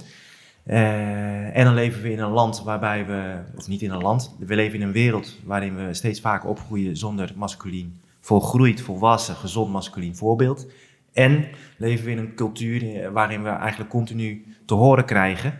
Uh, 0.65 1.57
en 1.57 1.65
dan 1.65 1.73
leven 1.73 2.01
we 2.01 2.11
in 2.11 2.19
een 2.19 2.31
land 2.31 2.63
waarbij 2.63 3.05
we, 3.05 3.39
of 3.55 3.67
niet 3.67 3.81
in 3.81 3.91
een 3.91 4.01
land, 4.01 4.35
we 4.39 4.55
leven 4.55 4.79
in 4.79 4.87
een 4.87 4.91
wereld 4.91 5.39
waarin 5.43 5.75
we 5.75 5.93
steeds 5.93 6.21
vaker 6.21 6.49
opgroeien 6.49 6.97
zonder 6.97 7.31
masculien, 7.35 8.01
volgroeid, 8.19 8.81
volwassen, 8.81 9.35
gezond 9.35 9.71
masculien 9.71 10.15
voorbeeld. 10.15 10.67
En 11.13 11.47
leven 11.77 12.05
we 12.05 12.11
in 12.11 12.17
een 12.17 12.35
cultuur 12.35 13.11
waarin 13.11 13.43
we 13.43 13.49
eigenlijk 13.49 13.89
continu 13.89 14.55
te 14.65 14.73
horen 14.73 15.05
krijgen. 15.05 15.59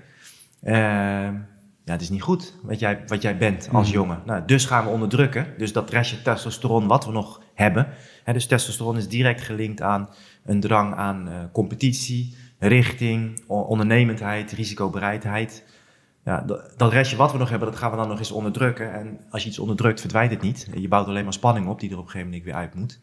Uh, 0.64 1.30
ja, 1.90 1.96
het 1.96 2.04
is 2.04 2.10
niet 2.10 2.22
goed 2.22 2.54
wat 2.62 2.80
jij, 2.80 3.04
wat 3.08 3.22
jij 3.22 3.38
bent 3.38 3.70
als 3.72 3.88
mm. 3.88 3.94
jongen. 3.94 4.22
Nou, 4.26 4.46
dus 4.46 4.66
gaan 4.66 4.84
we 4.84 4.90
onderdrukken. 4.90 5.48
Dus 5.58 5.74
dat 5.74 5.90
restje 5.90 6.22
testosteron 6.22 6.88
wat 6.88 7.06
we 7.06 7.12
nog 7.12 7.42
hebben. 7.54 7.88
Hè, 8.24 8.34
dus 8.34 8.46
testosteron 8.46 8.98
is 8.98 9.08
direct 9.08 9.42
gelinkt 9.42 9.82
aan 9.82 10.10
een 10.46 10.60
drang 10.60 10.96
aan 10.96 11.28
uh, 11.28 11.34
competitie, 11.52 12.36
richting, 12.60 13.44
ondernemendheid, 13.48 14.52
risicobereidheid. 14.52 15.66
Ja, 16.24 16.46
dat, 16.78 16.92
restje 16.92 17.18
wat 17.18 17.32
we 17.32 17.38
nog 17.38 17.50
hebben, 17.50 17.70
dat 17.70 17.78
gaan 17.78 17.92
we 17.92 17.98
dan 17.98 18.08
nog 18.08 18.20
eens 18.20 18.32
onderdrukken. 18.32 18.94
En 18.94 19.20
als 19.30 19.44
je 19.44 19.50
iets 19.50 19.60
onderdrukt, 19.60 20.00
verdwijnt 20.00 20.32
het 20.32 20.42
niet. 20.42 20.68
Je 20.74 20.88
bouwt 20.88 21.08
alleen 21.08 21.24
maar 21.24 21.34
spanning 21.34 21.68
op 21.68 21.80
die 21.80 21.90
er 21.90 21.98
op 21.98 22.04
een 22.04 22.10
gegeven 22.10 22.32
moment 22.32 22.46
weer 22.46 22.56
uit 22.60 22.76
moet. 22.76 23.00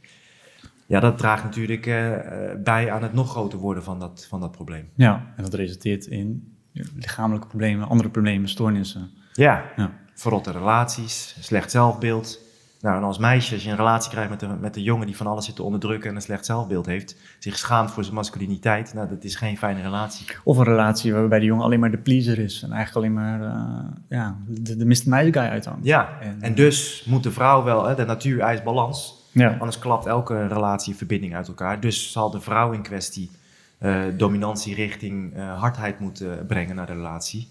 Ja, 0.86 1.00
dat 1.00 1.18
draagt 1.18 1.44
natuurlijk 1.44 1.86
uh, 1.86 2.16
bij 2.64 2.90
aan 2.92 3.02
het 3.02 3.12
nog 3.12 3.30
groter 3.30 3.58
worden 3.58 3.82
van 3.82 3.98
dat, 3.98 4.26
van 4.28 4.40
dat 4.40 4.50
probleem. 4.50 4.88
Ja, 4.94 5.32
en 5.36 5.42
dat 5.42 5.54
resulteert 5.54 6.06
in 6.06 6.55
lichamelijke 6.94 7.46
problemen, 7.46 7.88
andere 7.88 8.08
problemen, 8.08 8.48
stoornissen. 8.48 9.10
Ja, 9.32 9.64
ja. 9.76 9.90
verrotte 10.14 10.50
relaties, 10.52 11.36
slecht 11.40 11.70
zelfbeeld. 11.70 12.44
Nou, 12.80 12.96
en 12.96 13.04
als 13.04 13.18
meisje, 13.18 13.54
als 13.54 13.62
je 13.62 13.70
een 13.70 13.76
relatie 13.76 14.10
krijgt 14.10 14.30
met 14.30 14.42
een, 14.42 14.60
met 14.60 14.76
een 14.76 14.82
jongen 14.82 15.06
die 15.06 15.16
van 15.16 15.26
alles 15.26 15.44
zit 15.44 15.54
te 15.56 15.62
onderdrukken 15.62 16.10
en 16.10 16.16
een 16.16 16.22
slecht 16.22 16.46
zelfbeeld 16.46 16.86
heeft, 16.86 17.16
zich 17.38 17.58
schaamt 17.58 17.90
voor 17.90 18.02
zijn 18.02 18.14
masculiniteit, 18.14 18.94
nou, 18.94 19.08
dat 19.08 19.24
is 19.24 19.34
geen 19.34 19.58
fijne 19.58 19.82
relatie. 19.82 20.26
Of 20.44 20.58
een 20.58 20.64
relatie 20.64 21.12
waarbij 21.12 21.38
de 21.38 21.44
jongen 21.44 21.64
alleen 21.64 21.80
maar 21.80 21.90
de 21.90 21.98
pleaser 21.98 22.38
is 22.38 22.62
en 22.62 22.72
eigenlijk 22.72 23.06
alleen 23.06 23.24
maar 23.24 23.40
uh, 23.40 23.84
ja, 24.08 24.36
de, 24.46 24.76
de 24.76 24.84
Mr. 24.84 25.02
Nice 25.04 25.32
Guy 25.32 25.36
uithangt. 25.36 25.84
Ja, 25.84 26.18
en, 26.20 26.36
en, 26.40 26.54
dus 26.54 27.04
moet 27.08 27.22
de 27.22 27.30
vrouw 27.30 27.62
wel, 27.62 27.84
hè, 27.84 27.94
de 27.94 28.04
natuur 28.04 28.40
eist 28.40 28.64
balans. 28.64 29.24
Ja. 29.32 29.56
Anders 29.58 29.78
klapt 29.78 30.06
elke 30.06 30.46
relatie 30.46 30.94
verbinding 30.94 31.34
uit 31.34 31.48
elkaar. 31.48 31.80
Dus 31.80 32.12
zal 32.12 32.30
de 32.30 32.40
vrouw 32.40 32.72
in 32.72 32.82
kwestie 32.82 33.30
eh, 33.78 34.02
dominantie 34.16 34.74
richting 34.74 35.34
eh, 35.34 35.58
hardheid 35.58 36.00
moeten 36.00 36.46
brengen 36.46 36.76
naar 36.76 36.86
de 36.86 36.92
relatie. 36.92 37.48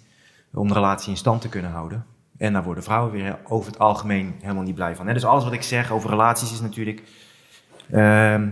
Om 0.53 0.67
de 0.67 0.73
relatie 0.73 1.09
in 1.09 1.17
stand 1.17 1.41
te 1.41 1.49
kunnen 1.49 1.71
houden. 1.71 2.05
En 2.37 2.53
daar 2.53 2.63
worden 2.63 2.83
vrouwen 2.83 3.11
weer 3.11 3.37
over 3.43 3.71
het 3.71 3.79
algemeen 3.79 4.35
helemaal 4.41 4.63
niet 4.63 4.75
blij 4.75 4.95
van. 4.95 5.07
Hè? 5.07 5.13
Dus 5.13 5.25
alles 5.25 5.43
wat 5.43 5.53
ik 5.53 5.61
zeg 5.61 5.91
over 5.91 6.09
relaties 6.09 6.51
is 6.51 6.61
natuurlijk 6.61 7.03
ehm, 7.91 8.49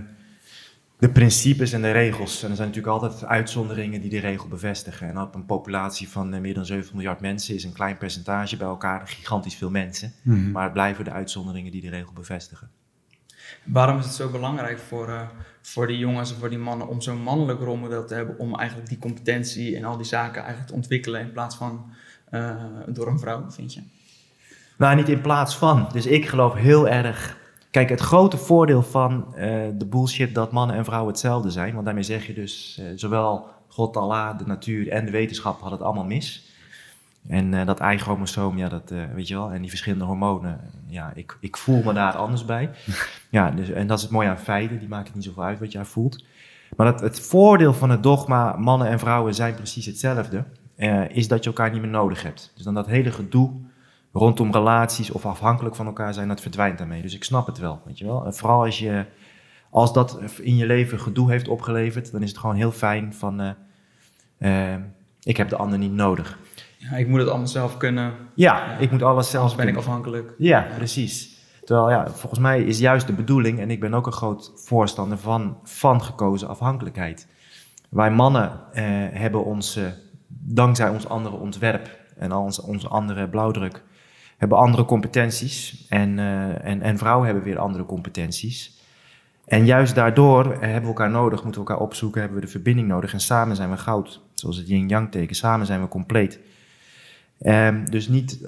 de 0.98 1.10
principes 1.10 1.72
en 1.72 1.82
de 1.82 1.92
regels. 1.92 2.44
En 2.44 2.50
er 2.50 2.56
zijn 2.56 2.68
natuurlijk 2.68 2.94
altijd 2.94 3.26
uitzonderingen 3.26 4.02
die 4.02 4.10
de 4.10 4.20
regel 4.20 4.48
bevestigen. 4.48 5.10
En 5.10 5.20
op 5.20 5.36
een 5.36 5.46
populatie 5.46 6.10
van 6.10 6.34
eh, 6.34 6.40
meer 6.40 6.54
dan 6.54 6.66
7 6.66 6.96
miljard 6.96 7.20
mensen 7.20 7.56
is 7.56 7.64
een 7.64 7.74
klein 7.74 7.98
percentage 7.98 8.58
bij 8.58 8.68
elkaar 8.68 9.08
gigantisch 9.08 9.56
veel 9.56 9.70
mensen. 9.70 10.14
Mhm. 10.22 10.52
Maar 10.52 10.64
het 10.64 10.74
blijven 10.74 11.04
de 11.04 11.12
uitzonderingen 11.12 11.72
die 11.72 11.82
de 11.82 11.90
regel 11.90 12.14
bevestigen. 12.14 12.70
Waarom 13.64 13.98
is 13.98 14.06
het 14.06 14.14
zo 14.14 14.30
belangrijk 14.30 14.80
voor, 14.80 15.10
eh, 15.10 15.22
voor 15.66 15.88
die 15.88 15.98
jongens 15.98 16.32
en 16.32 16.38
voor 16.38 16.50
die 16.50 16.58
mannen 16.58 16.88
om 16.88 17.02
zo'n 17.02 17.22
mannelijk 17.22 17.60
rolmodel 17.60 18.06
te 18.06 18.14
hebben 18.14 18.40
om 18.40 18.56
eigenlijk 18.56 18.90
die 18.90 18.98
competentie 18.98 19.76
en 19.78 19.84
al 19.84 19.98
die 19.98 20.06
zaken 20.06 20.42
eigenlijk 20.42 20.68
te 20.68 20.76
ontwikkelen 20.76 21.22
in 21.22 21.32
plaats 21.32 21.56
van 21.56 21.86
eh, 22.30 22.56
door 22.88 23.08
een 23.08 23.20
vrouw, 23.20 23.52
vind 23.52 23.74
je? 23.74 23.82
Nou, 24.78 24.96
niet 24.96 25.10
in 25.10 25.22
plaats 25.22 25.58
van. 25.58 25.88
Dus 25.92 26.06
ik 26.06 26.28
geloof 26.28 26.54
heel 26.54 26.88
erg. 26.88 27.38
Kijk, 27.72 27.90
het 27.90 28.00
grote 28.00 28.38
voordeel 28.38 28.84
van 28.84 29.36
eh, 29.36 29.64
de 29.74 29.86
bullshit 29.86 30.36
dat 30.36 30.52
mannen 30.52 30.76
en 30.76 30.86
vrouwen 30.86 31.12
hetzelfde 31.12 31.50
zijn. 31.50 31.74
Want 31.74 31.86
daarmee 31.86 32.04
zeg 32.04 32.28
je 32.28 32.34
dus, 32.34 32.78
eh, 32.80 32.86
zowel 32.96 33.48
God, 33.68 33.98
Allah, 33.98 34.38
de 34.38 34.46
natuur 34.46 34.90
en 34.90 35.06
de 35.06 35.12
wetenschap 35.12 35.60
hadden 35.60 35.78
het 35.78 35.88
allemaal 35.88 36.06
mis. 36.06 36.53
En 37.28 37.54
eh, 37.54 37.66
dat 37.66 37.80
Y-chromosoom, 37.80 38.58
ja, 38.58 38.70
dat 38.70 38.92
eh, 38.92 39.00
weet 39.16 39.28
je 39.28 39.36
wel. 39.36 39.52
En 39.52 39.62
die 39.62 39.70
verschillende 39.70 40.06
hormonen, 40.06 40.60
ja, 40.88 41.12
ik, 41.16 41.38
ik 41.40 41.58
voel 41.58 41.84
me 41.84 41.94
daar 41.94 42.14
anders 42.14 42.46
bij. 42.46 42.70
Ja, 43.30 43.52
dus, 43.52 43.70
en 43.70 43.88
dat 43.88 43.98
is 43.98 44.04
het 44.04 44.12
mooie 44.12 44.30
aan 44.30 44.38
feiten, 44.38 44.80
die 44.80 44.88
maken 44.88 45.06
het 45.06 45.16
niet 45.16 45.24
zoveel 45.24 45.44
uit 45.44 45.60
wat 45.60 45.72
jij 45.72 45.86
voelt. 45.86 46.26
Maar 46.76 46.88
het, 46.88 47.00
het 47.00 47.20
voordeel 47.20 47.74
van 47.74 47.90
het 47.90 48.04
dogma, 48.04 48.56
mannen 48.58 48.88
en 48.88 49.00
vrouwen 49.00 49.36
zijn 49.36 49.56
precies 49.56 49.86
hetzelfde, 49.86 50.44
eh, 50.76 51.10
is 51.10 51.28
dat 51.28 51.44
je 51.44 51.50
elkaar 51.50 51.72
niet 51.72 51.82
meer 51.82 51.90
nodig 51.90 52.24
hebt. 52.24 52.52
Dus 52.56 52.64
dan 52.64 52.74
dat 52.74 52.88
hele 52.88 53.12
gedoe 53.12 53.52
rondom 54.12 54.52
relaties 54.52 55.12
of 55.12 55.26
afhankelijk 55.26 55.76
van 55.76 55.86
elkaar 55.86 56.14
zijn, 56.14 56.28
dat 56.28 56.42
verdwijnt 56.42 56.78
daarmee. 56.78 57.02
Dus 57.02 57.16
ik 57.16 57.24
snap 57.24 57.48
het 57.48 57.58
wel, 57.58 57.82
weet 57.86 57.98
je 57.98 58.06
wel. 58.06 58.26
En 58.26 58.34
vooral 58.34 58.64
als, 58.64 58.80
je, 58.80 59.06
als 59.70 59.94
dat 59.94 60.20
in 60.42 60.56
je 60.56 60.66
leven 60.66 61.00
gedoe 61.00 61.32
heeft 61.32 61.48
opgeleverd, 61.48 62.12
dan 62.12 62.22
is 62.22 62.30
het 62.30 62.38
gewoon 62.38 62.56
heel 62.56 62.72
fijn 62.72 63.14
van, 63.14 63.56
ik 65.24 65.38
heb 65.38 65.50
de 65.50 65.56
ander 65.56 65.78
niet 65.78 65.94
nodig. 65.94 66.38
Ja, 66.90 66.98
ik 66.98 67.08
moet 67.08 67.20
het 67.20 67.30
allemaal 67.30 67.48
zelf 67.48 67.78
kunnen, 67.78 68.14
Ja, 68.36 68.78
ik 68.78 68.92
moet 68.92 69.04
alles 69.04 69.30
zelf 69.30 69.56
ben 69.56 69.68
ik 69.68 69.76
afhankelijk. 69.76 70.34
Ja, 70.38 70.68
precies. 70.76 71.38
Terwijl 71.64 71.90
ja, 71.90 72.08
volgens 72.08 72.40
mij 72.40 72.64
is 72.64 72.80
juist 72.80 73.08
de 73.08 73.14
bedoeling, 73.14 73.60
en 73.60 73.72
ik 73.72 73.80
ben 73.80 73.94
ook 73.94 74.06
een 74.06 74.12
groot 74.12 74.52
voorstander 74.56 75.18
van, 75.18 75.58
van 75.64 76.04
gekozen 76.04 76.48
afhankelijkheid. 76.48 77.28
Wij 77.90 78.12
mannen 78.12 78.60
eh, 78.74 78.84
hebben 79.12 79.46
ons, 79.46 79.76
eh, 79.76 79.84
dankzij 80.28 80.90
ons 80.90 81.08
andere 81.08 81.36
ontwerp 81.36 82.00
en 82.18 82.32
al 82.32 82.44
ons, 82.44 82.62
onze 82.62 82.88
andere 82.88 83.30
blauwdruk, 83.30 83.84
hebben 84.38 84.58
andere 84.58 84.86
competenties. 84.86 85.86
En, 85.90 86.20
eh, 86.20 86.66
en, 86.66 86.82
en 86.82 86.98
vrouwen 86.98 87.26
hebben 87.26 87.44
weer 87.44 87.60
andere 87.60 87.86
competenties. 87.86 88.82
En 89.46 89.66
juist 89.66 89.96
daardoor 89.96 90.44
hebben 90.44 90.82
we 90.82 90.88
elkaar 90.88 91.10
nodig, 91.10 91.44
moeten 91.44 91.62
we 91.62 91.68
elkaar 91.68 91.86
opzoeken, 91.86 92.22
hebben 92.22 92.40
we 92.40 92.46
de 92.46 92.52
verbinding 92.52 92.88
nodig. 92.88 93.14
En 93.14 93.20
samen 93.20 93.56
zijn 93.56 93.70
we 93.70 93.78
goud, 93.78 94.22
zoals 94.34 94.58
het 94.58 94.68
yin-yang 94.68 95.12
teken. 95.12 95.36
Samen 95.36 95.66
zijn 95.66 95.82
we 95.82 95.88
compleet. 95.88 96.40
Ehm, 97.40 97.86
dus 97.86 98.08
niet 98.08 98.40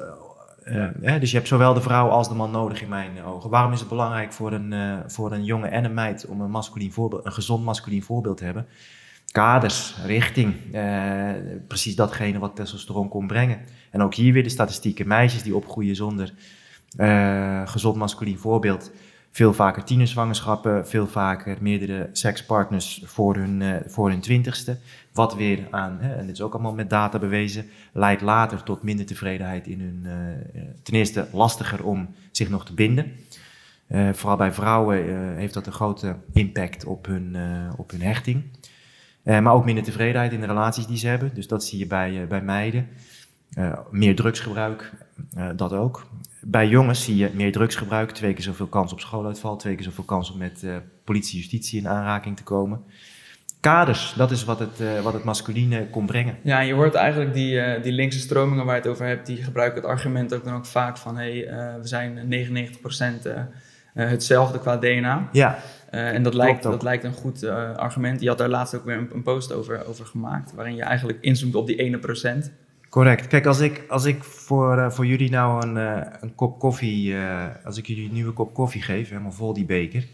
eh, 0.66 1.14
eh, 1.14 1.20
dus 1.20 1.32
je 1.32 1.38
hebt 1.38 1.48
zowel 1.48 1.74
de 1.74 1.82
vrouw 1.82 2.10
als 2.10 2.30
de 2.30 2.36
man 2.36 2.52
nodig 2.52 2.82
in 2.82 2.90
mijn 2.90 3.24
ogen. 3.24 3.50
Waarom 3.50 3.72
is 3.72 3.80
het 3.80 3.90
belangrijk 3.90 4.34
voor 4.34 4.54
een, 4.54 4.74
eh, 4.74 4.98
voor 5.08 5.32
een 5.32 5.44
jongen 5.44 5.72
en 5.72 5.84
een 5.84 5.94
meid 5.94 6.26
om 6.26 6.42
een, 6.42 6.50
masculien 6.50 6.92
voorbeeld, 6.92 7.26
een 7.26 7.32
gezond 7.32 7.64
masculien 7.64 8.04
voorbeeld 8.04 8.38
te 8.38 8.44
hebben? 8.44 8.68
Kaders, 9.32 9.96
richting, 10.06 10.56
precies 11.68 11.96
datgene 11.96 12.40
wat 12.40 12.56
testosteron 12.56 13.10
kon 13.10 13.28
brengen. 13.28 13.60
En 13.92 14.02
ook 14.02 14.16
hier 14.16 14.34
weer 14.34 14.44
de 14.44 14.50
statistieken. 14.50 15.08
Meisjes 15.08 15.44
die 15.44 15.56
opgroeien 15.56 15.96
zonder 15.96 16.34
gezond 17.66 17.96
masculien 17.96 18.38
voorbeeld. 18.38 18.92
Veel 19.36 19.54
vaker 19.54 19.84
tienerzwangerschappen, 19.84 20.88
veel 20.88 21.08
vaker 21.08 21.58
meerdere 21.60 22.10
sekspartners 22.12 23.02
voor 23.06 23.36
hun, 23.36 23.62
eh, 23.62 23.76
voor 23.86 24.10
hun 24.10 24.20
twintigste. 24.20 24.78
Wat 25.14 25.36
weer 25.36 25.68
aan, 25.72 25.98
hè, 26.00 26.16
en 26.16 26.26
dit 26.26 26.36
is 26.36 26.42
ook 26.42 26.54
allemaal 26.54 26.74
met 26.74 26.90
data 26.90 27.20
bewezen, 27.20 27.66
leidt 27.94 28.22
later 28.22 28.64
tot 28.64 28.84
minder 28.84 29.06
tevredenheid 29.06 29.68
in 29.68 29.80
hun. 29.82 30.02
eh, 30.06 30.32
eh, 30.32 30.68
ten 30.84 30.94
eerste 30.94 31.28
lastiger 31.32 31.86
om 31.86 32.16
zich 32.32 32.50
nog 32.50 32.66
te 32.66 32.74
binden. 32.74 33.12
Vooral 34.12 34.38
bij 34.38 34.52
vrouwen 34.52 35.38
heeft 35.38 35.54
dat 35.54 35.68
een 35.68 35.74
grote 35.74 36.16
impact 36.34 36.86
op 36.86 37.06
hun, 37.06 37.36
op 37.78 37.92
hun 37.92 38.02
hechting. 38.02 38.44
Maar 39.24 39.54
ook 39.54 39.66
minder 39.66 39.84
tevredenheid 39.84 40.34
in 40.34 40.40
de 40.40 40.46
relaties 40.46 40.88
die 40.88 40.98
ze 40.98 41.08
hebben. 41.08 41.34
Dus 41.34 41.48
dat 41.48 41.64
zie 41.64 41.80
je 41.80 41.88
bij, 41.88 42.28
bij 42.28 42.42
meiden. 42.42 42.88
Meer 43.92 44.16
drugsgebruik, 44.16 44.92
dat 45.56 45.74
ook. 45.74 46.08
Bij 46.48 46.68
jongens 46.68 47.04
zie 47.04 47.16
je 47.16 47.30
meer 47.34 47.52
drugsgebruik, 47.52 48.12
twee 48.12 48.34
keer 48.34 48.44
zoveel 48.44 48.68
kans 48.68 48.92
op 48.92 49.00
schooluitval, 49.00 49.56
twee 49.56 49.76
keer 49.76 49.84
zoveel 49.84 50.04
kans 50.04 50.32
om 50.32 50.38
met 50.38 50.64
eh, 50.64 50.76
politie, 51.04 51.40
justitie 51.40 51.80
in 51.80 51.88
aanraking 51.88 52.38
te 52.38 52.44
komen. 52.44 52.84
Kaders, 53.60 54.14
dat 54.14 54.32
is 54.32 54.44
wat 54.44 54.60
het, 54.60 54.80
eh, 54.80 55.02
wat 55.02 55.14
het 55.14 55.24
masculine 55.24 55.88
kon 55.90 56.06
brengen. 56.06 56.38
Ja, 56.44 56.60
je 56.60 56.74
hoort 56.74 56.94
eigenlijk 56.94 57.34
die, 57.34 57.60
eh, 57.60 57.84
die 57.84 57.92
linkse 57.92 58.20
stromingen 58.20 58.66
waar 58.66 58.76
je 58.76 58.82
het 58.82 58.90
over 58.90 59.06
hebt, 59.06 59.26
die 59.26 59.44
gebruiken 59.44 59.82
het 59.82 59.90
argument 59.90 60.34
ook 60.34 60.44
dan 60.44 60.56
ook 60.56 60.66
vaak 60.66 60.98
van 60.98 61.18
hey, 61.18 61.48
eh, 61.48 61.76
we 61.82 61.88
zijn 61.88 62.28
99% 62.28 63.26
eh, 63.26 63.38
eh, 63.38 63.46
hetzelfde 64.10 64.60
qua 64.60 64.78
DNA. 64.78 65.30
Ja, 65.32 65.60
en 65.90 66.24
dat 66.24 66.34
lijkt, 66.34 66.64
dat 66.64 66.84
lijkt 66.84 67.04
een 67.04 67.14
goed 67.14 67.48
argument. 67.76 68.22
Je 68.22 68.28
had 68.28 68.38
daar 68.38 68.50
laatst 68.50 68.76
ook 68.76 68.86
weer 68.86 68.98
een, 68.98 69.10
een 69.14 69.24
post 69.24 69.54
over, 69.54 69.86
over 69.88 70.06
gemaakt, 70.06 70.54
waarin 70.54 70.76
je 70.76 70.84
eigenlijk 70.84 71.18
inzoomt 71.22 71.56
op 71.56 71.68
die 71.68 71.76
ene 71.76 71.98
procent. 72.00 72.52
Correct. 72.96 73.28
Kijk, 73.28 73.46
als 73.46 73.60
ik, 73.60 73.84
als 73.90 74.06
ik 74.06 74.24
voor, 74.24 74.78
eh, 74.78 74.90
voor 74.90 75.06
jullie 75.06 75.30
nou 75.30 75.66
een, 75.66 75.78
eh, 75.78 76.12
een 76.22 76.36
kop 76.36 76.60
koffie, 76.60 77.18
eh, 77.18 77.46
als 77.66 77.78
ik 77.78 77.88
jullie 77.88 78.08
een 78.08 78.14
nieuwe 78.14 78.32
kop 78.32 78.54
koffie 78.54 78.82
geef, 78.82 79.10
helemaal 79.10 79.32
vol 79.32 79.54
die 79.54 79.66
beker. 79.66 80.08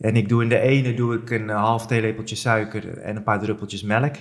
En 0.00 0.16
ik 0.16 0.28
doe 0.28 0.42
in 0.42 0.48
de 0.48 0.58
ene 0.58 0.94
doe 0.94 1.14
ik 1.14 1.30
een 1.30 1.48
half 1.48 1.86
theelepeltje 1.86 2.36
suiker 2.36 2.98
en 2.98 3.16
een 3.16 3.22
paar 3.22 3.40
druppeltjes 3.40 3.82
melk. 3.82 4.14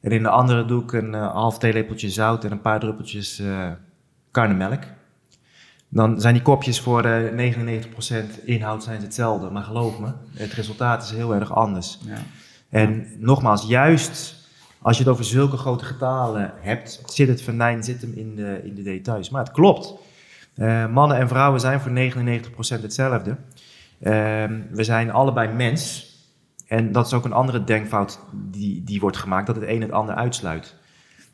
En 0.00 0.10
in 0.10 0.22
de 0.22 0.28
andere 0.28 0.64
doe 0.64 0.82
ik 0.82 0.92
een 0.92 1.14
half 1.14 1.58
theelepeltje 1.58 2.10
zout 2.10 2.44
en 2.44 2.52
een 2.52 2.60
paar 2.60 2.80
druppeltjes 2.80 3.42
karnemelk. 4.30 4.82
Dan 5.88 6.20
zijn 6.20 6.34
die 6.34 6.42
kopjes 6.42 6.80
voor 6.80 7.04
eh 7.04 7.32
99% 7.32 8.44
inhoud 8.44 8.82
zijn 8.82 9.00
ze 9.00 9.04
hetzelfde. 9.04 9.50
Maar 9.50 9.62
geloof 9.62 9.98
me, 9.98 10.12
het 10.34 10.52
resultaat 10.52 11.02
is 11.02 11.10
heel 11.10 11.34
erg 11.34 11.54
anders. 11.54 11.98
Ja. 12.04 12.18
En 12.68 13.06
nogmaals, 13.18 13.66
juist 13.66 14.37
als 14.82 14.96
je 14.96 15.02
het 15.02 15.12
over 15.12 15.24
zulke 15.24 15.56
grote 15.56 15.84
getalen 15.84 16.52
hebt, 16.60 17.02
zit 17.06 17.28
het 17.28 17.42
venijn 17.42 17.84
zit 17.84 18.00
hem 18.00 18.12
in 18.14 18.34
de, 18.36 18.60
in 18.64 18.74
de 18.74 18.82
details. 18.82 19.30
Maar 19.30 19.44
het 19.44 19.52
klopt. 19.52 19.94
Eh, 20.54 20.86
mannen 20.86 21.16
en 21.16 21.28
vrouwen 21.28 21.60
zijn 21.60 21.80
voor 21.80 21.90
99% 21.90 22.82
hetzelfde. 22.82 23.36
Ehm, 24.00 24.60
we 24.70 24.84
zijn 24.84 25.10
allebei 25.10 25.52
mens. 25.52 26.06
En 26.66 26.92
dat 26.92 27.06
is 27.06 27.12
ook 27.12 27.24
een 27.24 27.32
andere 27.32 27.64
denkfout 27.64 28.20
die, 28.32 28.84
die 28.84 29.00
wordt 29.00 29.16
gemaakt, 29.16 29.46
dat 29.46 29.56
het 29.56 29.64
een 29.68 29.82
het 29.82 29.90
ander 29.90 30.14
uitsluit. 30.14 30.76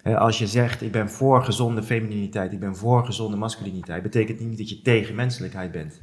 Als 0.05 0.39
je 0.39 0.47
zegt, 0.47 0.83
ik 0.83 0.93
ben 0.93 1.11
voor 1.11 1.45
gezonde 1.45 1.83
femininiteit, 1.83 2.53
ik 2.53 2.61
ben 2.61 2.77
voor 2.77 3.05
gezonde 3.05 3.37
masculiniteit, 3.37 4.03
betekent 4.03 4.41
niet 4.41 4.59
dat 4.59 4.69
je 4.69 4.83
tegen 4.83 5.15
menselijkheid 5.15 5.73
bent. 5.73 6.01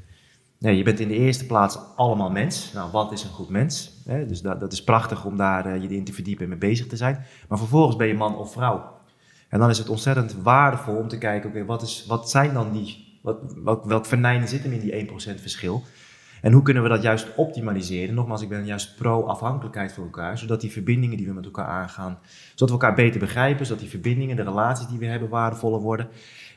Nee, 0.61 0.77
je 0.77 0.83
bent 0.83 0.99
in 0.99 1.07
de 1.07 1.13
eerste 1.13 1.45
plaats 1.45 1.77
allemaal 1.95 2.29
mens. 2.29 2.73
Nou, 2.73 2.91
wat 2.91 3.11
is 3.11 3.23
een 3.23 3.29
goed 3.29 3.49
mens? 3.49 3.91
Dus 4.27 4.41
dat, 4.41 4.59
dat 4.59 4.71
is 4.71 4.83
prachtig 4.83 5.25
om 5.25 5.37
daar 5.37 5.65
eh, 5.65 5.81
je 5.81 5.95
in 5.95 6.03
te 6.03 6.13
verdiepen 6.13 6.43
en 6.43 6.49
mee 6.49 6.57
bezig 6.57 6.87
te 6.87 6.95
zijn. 6.95 7.25
Maar 7.47 7.57
vervolgens 7.57 7.95
ben 7.95 8.07
je 8.07 8.13
man 8.13 8.37
of 8.37 8.51
vrouw. 8.51 8.99
En 9.49 9.59
dan 9.59 9.69
is 9.69 9.77
het 9.77 9.89
ontzettend 9.89 10.35
waardevol 10.41 10.95
om 10.95 11.07
te 11.07 11.17
kijken, 11.17 11.49
oké, 11.49 11.65
wat, 11.65 11.81
is, 11.81 12.05
wat 12.07 12.29
zijn 12.29 12.53
dan 12.53 12.71
die, 12.71 13.19
wat, 13.21 13.37
wat, 13.57 13.85
welk 13.85 14.05
venijn 14.05 14.47
zit 14.47 14.63
hem 14.63 14.71
in 14.71 14.79
die 14.79 15.07
1% 15.07 15.41
verschil? 15.41 15.83
En 16.41 16.51
hoe 16.51 16.61
kunnen 16.63 16.83
we 16.83 16.89
dat 16.89 17.01
juist 17.01 17.35
optimaliseren? 17.35 18.15
Nogmaals, 18.15 18.41
ik 18.41 18.49
ben 18.49 18.65
juist 18.65 18.95
pro-afhankelijkheid 18.95 19.91
van 19.91 20.03
elkaar, 20.03 20.37
zodat 20.37 20.61
die 20.61 20.71
verbindingen 20.71 21.17
die 21.17 21.27
we 21.27 21.33
met 21.33 21.45
elkaar 21.45 21.65
aangaan, 21.65 22.19
zodat 22.49 22.75
we 22.75 22.81
elkaar 22.81 22.95
beter 22.95 23.19
begrijpen, 23.19 23.65
zodat 23.65 23.81
die 23.81 23.89
verbindingen, 23.89 24.35
de 24.35 24.43
relaties 24.43 24.87
die 24.87 24.99
we 24.99 25.05
hebben, 25.05 25.29
waardevoller 25.29 25.79
worden. 25.79 26.07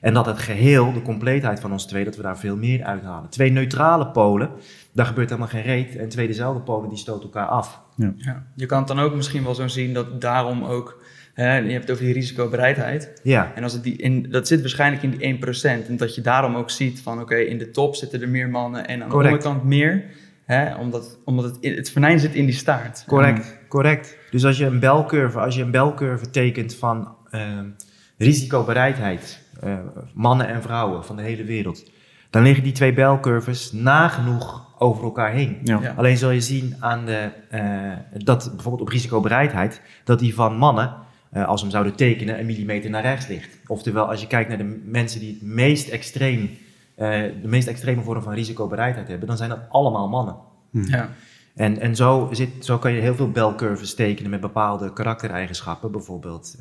En 0.05 0.15
dat 0.15 0.27
het 0.27 0.39
geheel, 0.39 0.93
de 0.93 1.03
compleetheid 1.03 1.61
van 1.61 1.73
ons 1.73 1.87
twee, 1.87 2.05
dat 2.05 2.17
we 2.17 2.23
daar 2.23 2.39
veel 2.39 2.57
meer 2.57 2.85
uithalen. 2.85 3.31
Twee 3.31 3.51
neutrale 3.51 4.07
polen, 4.07 4.51
daar 4.93 5.07
gebeurt 5.07 5.29
helemaal 5.29 5.51
geen 5.51 5.63
reet. 5.63 5.97
En 5.97 6.09
twee 6.09 6.27
dezelfde 6.27 6.61
polen, 6.61 6.89
die 6.89 6.99
stoten 6.99 7.23
elkaar 7.23 7.47
af. 7.47 7.81
Ja. 7.97 8.47
Je 8.55 8.67
kan 8.67 8.79
het 8.79 8.89
dan 8.89 9.01
ook 9.01 9.15
misschien 9.15 9.45
wel 9.45 9.55
zo 9.55 9.69
zien 9.69 9.95
dat 9.95 10.21
daarom 10.21 10.65
ook, 10.65 11.03
hè, 11.35 11.57
je 11.57 11.71
hebt 11.71 11.83
het 11.83 11.91
over 11.91 12.05
die 12.05 12.15
risicobereidheid. 12.15 13.21
Ja, 13.23 13.53
En 13.55 13.63
als 13.63 13.73
het 13.73 13.83
die 13.83 13.97
in, 13.97 14.31
dat 14.31 14.49
zit 14.49 14.61
waarschijnlijk 14.61 15.03
in 15.03 15.11
die 15.11 15.39
1%. 15.39 15.89
En 15.89 15.97
dat 15.97 16.15
je 16.15 16.21
daarom 16.21 16.55
ook 16.55 16.71
ziet 16.71 17.01
van 17.01 17.21
oké, 17.21 17.37
in 17.37 17.59
de 17.59 17.71
top 17.71 17.95
zitten 17.95 18.23
er 18.23 18.29
meer 18.29 18.49
mannen 18.49 18.87
en 18.87 19.03
aan 19.03 19.09
Correct. 19.09 19.43
de 19.43 19.49
onderkant 19.49 19.69
meer. 19.71 20.05
Hè, 20.45 20.75
omdat 20.75 21.19
omdat 21.25 21.45
het, 21.45 21.77
het 21.77 21.91
venijn 21.91 22.19
zit 22.19 22.35
in 22.35 22.45
die 22.45 22.55
staart. 22.55 23.05
correct, 23.07 23.59
correct. 23.69 24.17
Dus 24.31 24.45
als 24.45 24.59
je 24.59 24.67
een 24.67 24.81
belcurve, 24.81 25.39
als 25.39 25.55
je 25.55 25.63
een 25.63 25.71
belcurve 25.71 26.31
tekent 26.31 26.75
van 26.75 27.17
ehm, 27.31 27.67
risicobereidheid, 28.19 29.43
eh, 29.65 29.79
mannen 30.15 30.49
en 30.49 30.63
vrouwen 30.63 31.05
van 31.05 31.17
de 31.17 31.23
hele 31.23 31.45
wereld, 31.45 31.91
dan 32.31 32.43
liggen 32.43 32.65
die 32.65 32.73
twee 32.73 32.93
belcurves 32.93 33.73
nagenoeg 33.73 34.65
over 34.79 35.05
elkaar 35.05 35.33
heen. 35.33 35.59
Ja. 35.65 35.79
Ja. 35.83 35.95
Alleen 35.97 36.17
zul 36.17 36.31
je 36.31 36.41
zien 36.41 36.77
aan 36.81 37.07
de, 37.07 37.31
eh, 37.51 38.23
dat 38.25 38.51
bijvoorbeeld 38.55 38.83
op 38.83 38.89
risicobereidheid, 38.89 39.81
dat 40.05 40.19
die 40.19 40.35
van 40.35 40.57
mannen, 40.57 40.95
eh, 41.31 41.45
als 41.45 41.55
we 41.55 41.67
hem 41.67 41.71
zouden 41.71 41.95
tekenen, 41.95 42.39
een 42.39 42.47
millimeter 42.47 42.91
naar 42.91 43.03
rechts 43.03 43.27
ligt. 43.27 43.59
Oftewel, 43.67 44.09
als 44.09 44.21
je 44.21 44.27
kijkt 44.27 44.49
naar 44.49 44.59
de 44.59 44.83
mensen 44.85 45.21
die 45.21 45.33
het 45.33 45.43
meest 45.43 45.89
extreem, 45.89 46.51
eh, 46.95 47.09
de 47.43 47.49
meest 47.49 47.69
extreme 47.69 48.03
vorm 48.03 48.23
van 48.23 48.33
risicobereidheid 48.33 49.09
hebben, 49.09 49.29
dan 49.29 49.37
zijn 49.37 49.51
dat 49.51 49.61
allemaal 49.69 50.09
mannen. 50.09 50.37
Ja. 50.71 51.09
En, 51.55 51.81
en 51.81 51.97
zo, 51.97 52.29
zit, 52.33 52.65
zo 52.65 52.79
kan 52.79 52.93
je 52.93 53.01
heel 53.01 53.15
veel 53.15 53.31
belcurves 53.31 53.95
tekenen 53.95 54.31
met 54.31 54.41
bepaalde 54.41 54.93
karaktereigenschappen. 54.93 55.91
Bijvoorbeeld 55.91 56.57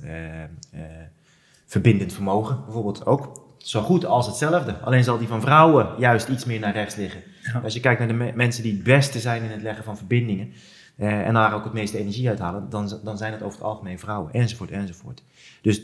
verbindend 1.74 2.14
vermogen. 2.14 2.62
Bijvoorbeeld 2.66 3.06
ook 3.06 3.42
zo 3.58 3.82
goed 3.82 4.06
als 4.06 4.26
hetzelfde. 4.28 4.78
Alleen 4.80 5.04
zal 5.04 5.18
die 5.18 5.28
van 5.28 5.42
vrouwen 5.42 5.88
juist 5.98 6.28
iets 6.28 6.46
meer 6.46 6.60
naar 6.60 6.74
rechts 6.74 6.96
liggen. 6.96 7.22
Ja. 7.54 7.60
Als 7.64 7.74
je 7.74 7.80
kijkt 7.80 8.00
naar 8.00 8.08
de 8.08 8.14
me- 8.14 8.32
mensen 8.36 8.64
die 8.64 8.74
het 8.74 8.84
beste 8.84 9.20
zijn 9.20 9.44
in 9.44 9.52
het 9.52 9.62
leggen 9.62 9.84
van 9.84 9.98
verbindingen. 9.98 10.54
eh, 10.98 11.28
en 11.28 11.34
daar 11.34 11.54
ook 11.54 11.64
het 11.64 11.74
meeste 11.74 11.98
energie 11.98 12.30
uithalen. 12.30 12.70
Dan, 12.70 13.00
dan 13.04 13.18
zijn 13.18 13.32
het 13.32 13.42
over 13.44 13.58
het 13.58 13.68
algemeen 13.68 14.00
vrouwen. 14.00 14.34
Enzovoort, 14.34 14.72
enzovoort. 14.72 15.24
Dus... 15.62 15.82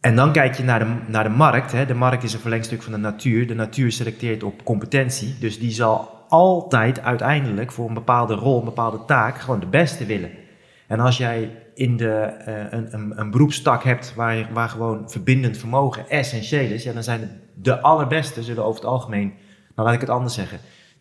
En 0.00 0.16
dan 0.16 0.32
kijk 0.32 0.54
je 0.56 0.62
naar 0.62 0.78
de, 0.78 0.96
naar 1.06 1.24
de 1.24 1.30
markt. 1.30 1.72
Hè. 1.72 1.86
De 1.86 1.94
markt 1.94 2.22
is 2.22 2.32
een 2.32 2.40
verlengstuk 2.40 2.82
van 2.82 2.92
de 2.92 2.98
natuur. 2.98 3.46
De 3.46 3.54
natuur 3.54 3.92
selecteert 3.92 4.42
op 4.42 4.64
competentie. 4.64 5.34
Dus 5.40 5.58
die 5.58 5.70
zal 5.70 6.24
altijd 6.28 7.00
uiteindelijk 7.00 7.72
voor 7.72 7.88
een 7.88 7.94
bepaalde 7.94 8.34
rol, 8.34 8.58
een 8.58 8.64
bepaalde 8.64 9.04
taak, 9.06 9.38
gewoon 9.38 9.60
de 9.60 9.66
beste 9.66 10.06
willen. 10.06 10.30
En 10.86 11.00
als 11.00 11.16
jij 11.16 11.50
in 11.76 11.96
de, 11.96 12.10
eh, 12.10 12.54
een, 12.70 12.94
een, 12.94 13.20
een 13.20 13.30
beroepstak 13.30 13.84
hebt 13.84 14.14
waar, 14.14 14.52
waar 14.52 14.68
gewoon 14.68 15.10
verbindend 15.10 15.56
vermogen 15.56 16.08
essentieel 16.08 16.70
is, 16.70 16.82
ja, 16.82 16.92
dan 16.92 17.02
zijn 17.02 17.20
de, 17.20 17.28
de 17.54 17.80
allerbeste 17.80 18.42
zullen 18.42 18.64
over 18.64 18.80
het 18.80 18.90
algemeen, 18.90 19.32
nou 19.74 19.88
laat 19.88 19.94
ik 19.94 20.00
het 20.00 20.10
anders 20.10 20.34
zeggen, 20.34 20.58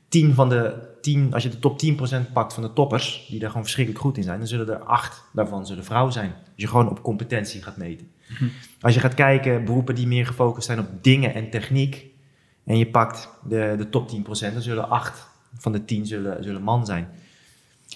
10 0.07 0.33
van 0.33 0.49
de 0.49 0.93
10, 1.01 1.33
als 1.33 1.43
je 1.43 1.49
de 1.49 1.59
top 1.59 1.81
10% 2.27 2.31
pakt 2.33 2.53
van 2.53 2.63
de 2.63 2.73
toppers, 2.73 3.25
die 3.29 3.39
daar 3.39 3.49
gewoon 3.49 3.63
verschrikkelijk 3.63 4.03
goed 4.03 4.17
in 4.17 4.23
zijn, 4.23 4.37
dan 4.37 4.47
zullen 4.47 4.69
er 4.69 4.83
8 4.83 5.23
daarvan 5.33 5.65
zullen 5.65 5.83
vrouw 5.83 6.09
zijn. 6.09 6.31
Als 6.31 6.53
je 6.55 6.67
gewoon 6.67 6.89
op 6.89 7.01
competentie 7.01 7.63
gaat 7.63 7.77
meten. 7.77 8.11
Als 8.81 8.93
je 8.93 8.99
gaat 8.99 9.13
kijken, 9.13 9.65
beroepen 9.65 9.95
die 9.95 10.07
meer 10.07 10.25
gefocust 10.25 10.65
zijn 10.65 10.79
op 10.79 10.87
dingen 11.01 11.33
en 11.33 11.49
techniek, 11.49 12.05
en 12.65 12.77
je 12.77 12.87
pakt 12.87 13.29
de, 13.47 13.75
de 13.77 13.89
top 13.89 14.09
10%, 14.09 14.53
dan 14.53 14.61
zullen 14.61 14.89
8 14.89 15.27
van 15.53 15.71
de 15.71 15.85
10 15.85 16.05
zullen, 16.05 16.43
zullen 16.43 16.61
man 16.61 16.85
zijn. 16.85 17.09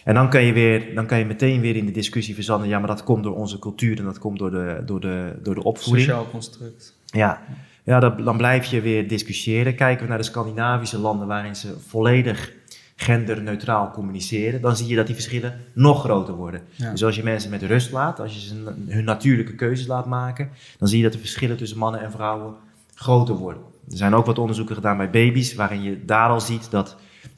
En 0.04 0.14
dan 0.14 0.30
kan, 0.30 0.44
je 0.44 0.54
weer, 0.54 0.96
dan 0.96 1.06
kan 1.06 1.20
je 1.20 1.26
meteen 1.26 1.62
weer 1.62 1.76
in 1.76 1.86
de 1.86 1.92
discussie 1.92 2.36
verzanden, 2.36 2.70
ja, 2.70 2.80
maar 2.80 2.88
dat 2.88 3.04
komt 3.04 3.24
door 3.24 3.36
onze 3.36 3.60
cultuur 3.60 3.98
en 3.98 4.04
dat 4.04 4.20
komt 4.20 4.40
door 4.40 4.52
de, 4.52 4.82
door 4.86 5.00
de, 5.00 5.40
door 5.44 5.56
de 5.56 5.64
opvoeding. 5.64 6.08
Sociaal 6.08 6.30
construct. 6.32 6.96
Ja, 7.06 7.42
ja 7.84 8.00
dat, 8.00 8.18
dan 8.18 8.38
blijf 8.38 8.66
je 8.66 8.82
weer 8.82 9.08
discussiëren. 9.08 9.76
Kijken 9.76 10.04
we 10.04 10.10
naar 10.10 10.18
de 10.18 10.24
Scandinavische 10.24 10.98
landen 10.98 11.28
waarin 11.28 11.56
ze 11.56 11.80
volledig 11.88 12.52
genderneutraal 12.96 13.92
communiceren, 13.92 14.62
dan 14.62 14.76
zie 14.76 14.88
je 14.88 14.96
dat 14.96 15.06
die 15.06 15.16
verschillen 15.16 15.60
nog 15.74 16.00
groter 16.04 16.34
worden. 16.34 16.62
Ja. 16.76 16.92
Dus 16.92 17.04
als 17.04 17.16
je 17.16 17.24
mensen 17.24 17.50
met 17.50 17.64
rust 17.64 17.92
laat, 17.92 18.20
als 18.20 18.34
je 18.34 18.40
ze 18.40 18.56
hun- 18.56 18.86
hun 18.88 19.04
natuurlijke 19.04 19.56
keuzes 19.56 19.88
laat 19.88 20.06
maken, 20.06 20.50
dan 20.78 20.88
zie 20.88 20.98
je 20.98 21.04
dat 21.04 21.14
de 21.14 21.20
verschillen 21.20 21.58
tussen 21.58 21.78
mannen 21.78 22.02
en 22.02 22.12
vrouwen 22.12 22.54
groter 22.96 23.36
worden. 23.36 23.62
Er 23.92 23.98
zijn 23.98 24.14
ook 24.14 24.26
wat 24.26 24.40
onderzoeken 24.40 24.76
gedaan 24.76 24.98
bij 24.98 25.10
baby's, 25.10 25.54
waarin 25.56 25.82
je 25.84 26.06
daar 26.06 26.30
al 26.30 26.42
ziet 26.42 26.72
dat 26.72 26.96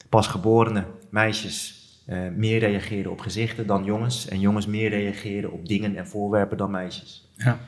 pasgeborene 0.08 0.84
meisjes 1.10 1.81
eh, 2.06 2.18
meer 2.36 2.58
reageren 2.58 3.10
op 3.10 3.20
gezichten 3.20 3.66
dan 3.66 3.84
jongens, 3.84 4.28
en 4.28 4.40
jongens 4.40 4.66
meer 4.66 4.90
reageren 4.90 5.52
op 5.52 5.68
dingen 5.68 5.96
en 5.96 6.06
voorwerpen 6.06 6.56
dan 6.56 6.70
meisjes. 6.70 7.30
Ja. 7.36 7.58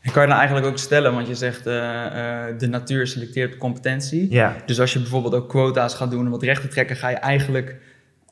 En 0.00 0.12
kan 0.12 0.22
je 0.22 0.28
dan 0.28 0.38
eigenlijk 0.38 0.66
ook 0.66 0.78
stellen, 0.78 1.14
want 1.14 1.26
je 1.26 1.34
zegt 1.34 1.66
eh, 1.66 2.06
eh, 2.06 2.58
de 2.58 2.66
natuur 2.66 3.06
selecteert 3.06 3.56
competentie. 3.56 4.30
Ja, 4.30 4.56
Dus 4.66 4.80
als 4.80 4.92
je 4.92 4.98
bijvoorbeeld 4.98 5.34
ook 5.34 5.48
quota's 5.48 5.94
gaat 5.94 6.10
doen 6.10 6.24
en 6.24 6.30
wat 6.30 6.42
rechten 6.42 6.70
trekken, 6.70 6.96
ga 6.96 7.08
je 7.08 7.16
eigenlijk 7.16 7.76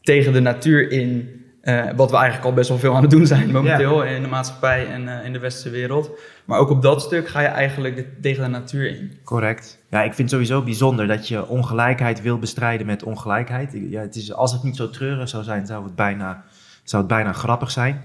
tegen 0.02 0.32
de 0.32 0.40
natuur 0.40 0.90
in. 0.90 1.40
Eh, 1.62 1.84
wat 1.96 2.10
we 2.10 2.16
eigenlijk 2.16 2.46
al 2.46 2.52
best 2.52 2.68
wel 2.68 2.78
veel 2.78 2.94
aan 2.94 3.02
het 3.02 3.10
doen 3.10 3.26
zijn 3.26 3.50
momenteel 3.50 4.02
in 4.04 4.22
de 4.22 4.28
maatschappij 4.28 4.86
en 4.86 5.18
eh, 5.20 5.26
in 5.26 5.32
de 5.32 5.38
westerse 5.38 5.70
wereld. 5.70 6.10
Maar 6.44 6.58
ook 6.58 6.70
op 6.70 6.82
dat 6.82 7.02
stuk 7.02 7.28
ga 7.28 7.40
je 7.40 7.46
eigenlijk 7.46 7.96
de- 7.96 8.20
tegen 8.20 8.42
de 8.44 8.48
natuur 8.50 8.88
in. 8.88 9.12
Correct. 9.24 9.78
Ja, 9.90 9.98
ik 10.02 10.14
vind 10.14 10.18
het 10.18 10.40
sowieso 10.40 10.62
bijzonder 10.64 11.06
dat 11.06 11.28
je 11.28 11.48
ongelijkheid 11.48 12.22
wil 12.22 12.38
bestrijden 12.38 12.86
met 12.86 13.02
ongelijkheid. 13.02 13.72
Ja, 13.90 14.00
het 14.00 14.16
is, 14.16 14.32
als 14.32 14.52
het 14.52 14.62
niet 14.62 14.76
zo 14.76 14.90
treurig 14.90 15.28
zou 15.28 15.42
zijn, 15.42 15.66
zou 15.66 15.84
het 15.84 15.94
bijna, 15.94 16.44
zou 16.84 17.02
het 17.02 17.12
bijna 17.12 17.32
grappig 17.32 17.70
zijn. 17.70 18.02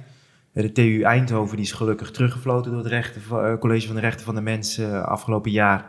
Eh, 0.53 0.63
De 0.63 0.71
TU 0.71 1.01
Eindhoven 1.01 1.55
die 1.55 1.65
is 1.65 1.71
gelukkig 1.71 2.11
teruggefloten 2.11 2.71
door 2.71 2.79
het 2.83 2.89
rechten, 2.89 3.21
College 3.59 3.85
van 3.87 3.95
de 3.95 4.01
Rechten 4.01 4.25
van 4.25 4.35
de 4.35 4.41
Mens 4.41 4.77
eh, 4.77 5.03
afgelopen 5.03 5.51
jaar. 5.51 5.85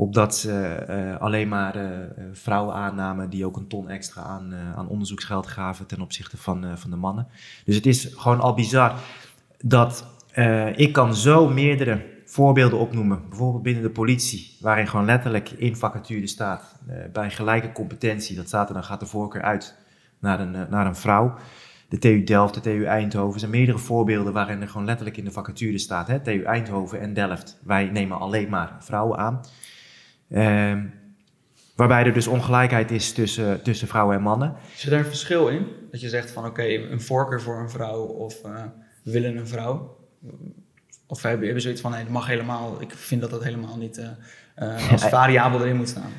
Opdat 0.00 0.36
ze 0.36 0.52
eh, 0.62 1.20
alleen 1.20 1.48
maar 1.48 1.76
eh, 1.76 1.88
vrouwen 2.32 2.74
aannamen 2.74 3.30
die 3.30 3.46
ook 3.46 3.56
een 3.56 3.66
ton 3.66 3.88
extra 3.88 4.22
aan, 4.22 4.52
eh, 4.52 4.78
aan 4.78 4.88
onderzoeksgeld 4.88 5.46
gaven 5.46 5.86
ten 5.86 6.00
opzichte 6.00 6.36
van, 6.36 6.78
van 6.78 6.90
de 6.90 6.96
mannen. 6.96 7.26
Dus 7.64 7.76
het 7.76 7.86
is 7.86 8.04
gewoon 8.16 8.40
al 8.40 8.54
bizar 8.54 8.94
dat 9.58 10.06
ik 10.76 10.92
kan 10.92 11.14
zo 11.14 11.48
meerdere 11.48 12.04
voorbeelden 12.24 12.78
opnoemen. 12.78 13.28
Bijvoorbeeld 13.28 13.62
binnen 13.62 13.82
de 13.82 13.90
politie, 13.90 14.56
waarin 14.60 14.86
gewoon 14.86 15.06
letterlijk 15.06 15.50
in 15.50 15.76
vacature 15.76 16.26
staat, 16.26 16.76
bij 17.12 17.30
gelijke 17.30 17.72
competentie, 17.72 18.36
dat 18.36 18.46
staat 18.46 18.68
er, 18.68 18.74
dan 18.74 18.84
gaat 18.84 19.00
de 19.00 19.06
voorkeur 19.06 19.42
uit 19.42 19.76
naar 20.18 20.40
een, 20.40 20.66
naar 20.70 20.86
een 20.86 20.96
vrouw. 20.96 21.34
De 21.88 21.98
TU 21.98 22.24
Delft, 22.24 22.54
de 22.54 22.60
TU 22.60 22.84
Eindhoven, 22.84 23.40
zijn 23.40 23.52
meerdere 23.52 23.78
voorbeelden 23.78 24.32
waarin 24.32 24.60
er 24.60 24.68
gewoon 24.68 24.86
letterlijk 24.86 25.16
in 25.16 25.24
de 25.24 25.30
vacature 25.30 25.78
staat. 25.78 26.06
Hè? 26.06 26.20
TU 26.20 26.42
Eindhoven 26.42 27.00
en 27.00 27.14
Delft, 27.14 27.58
wij 27.64 27.84
nemen 27.84 28.18
alleen 28.18 28.48
maar 28.48 28.76
vrouwen 28.78 29.18
aan. 29.18 29.40
Ehm, 30.30 30.86
waarbij 31.76 32.04
er 32.04 32.12
dus 32.12 32.26
ongelijkheid 32.26 32.90
is 32.90 33.12
tussen, 33.12 33.62
tussen 33.62 33.88
vrouwen 33.88 34.16
en 34.16 34.22
mannen. 34.22 34.54
Is 34.74 34.84
er 34.84 34.90
daar 34.90 34.98
een 34.98 35.04
verschil 35.04 35.48
in? 35.48 35.66
Dat 35.90 36.00
je 36.00 36.08
zegt 36.08 36.30
van 36.30 36.46
oké, 36.46 36.64
een 36.64 37.00
voorkeur 37.00 37.40
voor 37.42 37.58
een 37.58 37.70
vrouw 37.70 38.02
of 38.02 38.44
eh, 38.44 38.64
willen 39.02 39.36
een 39.36 39.48
vrouw? 39.48 39.98
Of 41.06 41.22
hebben 41.22 41.44
hebben 41.44 41.62
zoiets 41.62 41.80
van 41.80 41.90
nee, 41.90 42.02
dat 42.02 42.12
mag 42.12 42.26
helemaal. 42.26 42.80
Ik 42.80 42.92
vind 42.92 43.20
dat 43.20 43.30
dat 43.30 43.44
helemaal 43.44 43.76
niet 43.76 43.98
eh, 43.98 44.08
eh, 44.54 44.92
als 44.92 45.04
variabel 45.18 45.60
erin 45.60 45.76
moet 45.76 45.88
staan. 45.88 46.12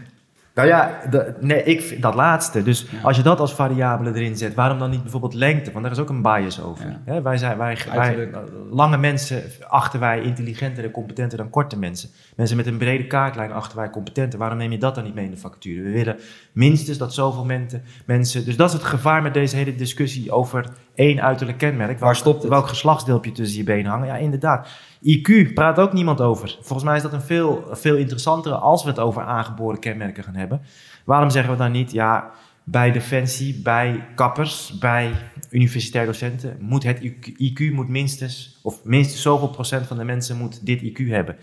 Nou 0.56 0.68
ja, 0.68 1.00
de- 1.10 1.34
nee, 1.40 1.64
ik, 1.64 2.02
dat 2.02 2.16
laatste. 2.16 2.64
Dus 2.64 2.88
Ja. 2.92 3.02
als 3.02 3.18
je 3.18 3.24
dat 3.24 3.40
als 3.40 3.54
variabele 3.56 4.14
erin 4.14 4.36
zet, 4.38 4.54
waarom 4.54 4.80
dan 4.80 4.90
niet 4.90 5.02
bijvoorbeeld 5.02 5.34
lengte? 5.34 5.72
Want 5.72 5.84
daar 5.84 5.94
is 5.94 6.00
ook 6.00 6.10
een 6.10 6.22
bias 6.22 6.62
over. 6.62 7.00
Ja. 7.06 7.22
Wij 7.22 7.38
zijn, 7.38 7.58
wij, 7.58 7.78
wij, 7.96 8.30
lange 8.72 8.98
mensen 8.98 9.44
achten 9.68 10.00
wij 10.00 10.22
intelligenter 10.22 10.84
en 10.84 10.92
competenter 10.92 11.38
dan 11.38 11.50
korte 11.50 11.78
mensen. 11.78 12.10
Mensen 12.36 12.58
met 12.58 12.68
een 12.68 12.78
brede 12.78 13.08
kaartlijn 13.08 13.52
achten 13.52 13.78
wij 13.78 13.90
competenter. 13.90 14.40
Waarom 14.40 14.58
neem 14.58 14.72
je 14.72 14.78
dat 14.78 14.96
dan 14.96 15.04
niet 15.04 15.16
mee 15.16 15.26
in 15.26 15.32
de 15.32 15.38
vacature? 15.38 15.82
We 15.82 15.92
willen 15.92 16.18
minstens 16.52 16.98
dat 16.98 17.14
zoveel 17.14 17.46
mensen, 17.46 17.84
mensen... 18.06 18.46
Dus 18.46 18.56
dat 18.56 18.68
is 18.68 18.74
het 18.74 18.84
gevaar 18.84 19.22
met 19.22 19.34
deze 19.34 19.56
hele 19.56 19.76
discussie 19.76 20.32
over 20.32 20.66
één 20.96 21.22
uiterlijk 21.22 21.58
kenmerk. 21.58 22.00
Waar 22.00 22.16
stopt 22.16 22.42
het? 22.42 22.52
Welk 22.52 22.68
geslachtsdeel 22.68 23.20
tussen 23.20 23.58
je 23.58 23.64
benen 23.64 23.92
hangen? 23.92 24.08
Ja, 24.08 24.16
inderdaad. 24.16 24.68
IQ 25.04 25.54
praat 25.54 25.80
ook 25.80 25.94
niemand 25.94 26.22
over. 26.22 26.58
Volgens 26.62 26.84
mij 26.84 26.96
is 26.96 27.02
dat 27.02 27.14
een 27.14 27.22
veel, 27.22 27.68
veel 27.72 27.96
interessantere 27.96 28.56
als 28.56 28.84
we 28.84 28.90
het 28.90 29.00
over 29.00 29.22
aangeboren 29.22 29.80
kenmerken 29.80 30.24
gaan 30.24 30.36
hebben. 30.36 30.62
Waarom 31.06 31.30
zeggen 31.30 31.52
we 31.52 31.58
dan 31.58 31.72
niet, 31.72 31.92
ja, 31.92 32.32
bij 32.64 32.92
defensie, 32.92 33.62
bij 33.62 34.08
kappers, 34.16 34.78
bij 34.80 35.12
universitair 35.50 36.06
docenten 36.06 36.58
moet 36.60 36.84
het 36.84 37.00
IQ, 37.40 37.74
moet 37.74 37.90
minstens, 37.90 38.60
of 38.62 38.84
minstens 38.84 39.22
zoveel 39.22 39.50
procent 39.50 39.88
van 39.88 39.98
de 39.98 40.04
mensen 40.04 40.38
moet 40.38 40.66
dit 40.66 40.82
IQ 40.82 41.08
hebben. 41.08 41.36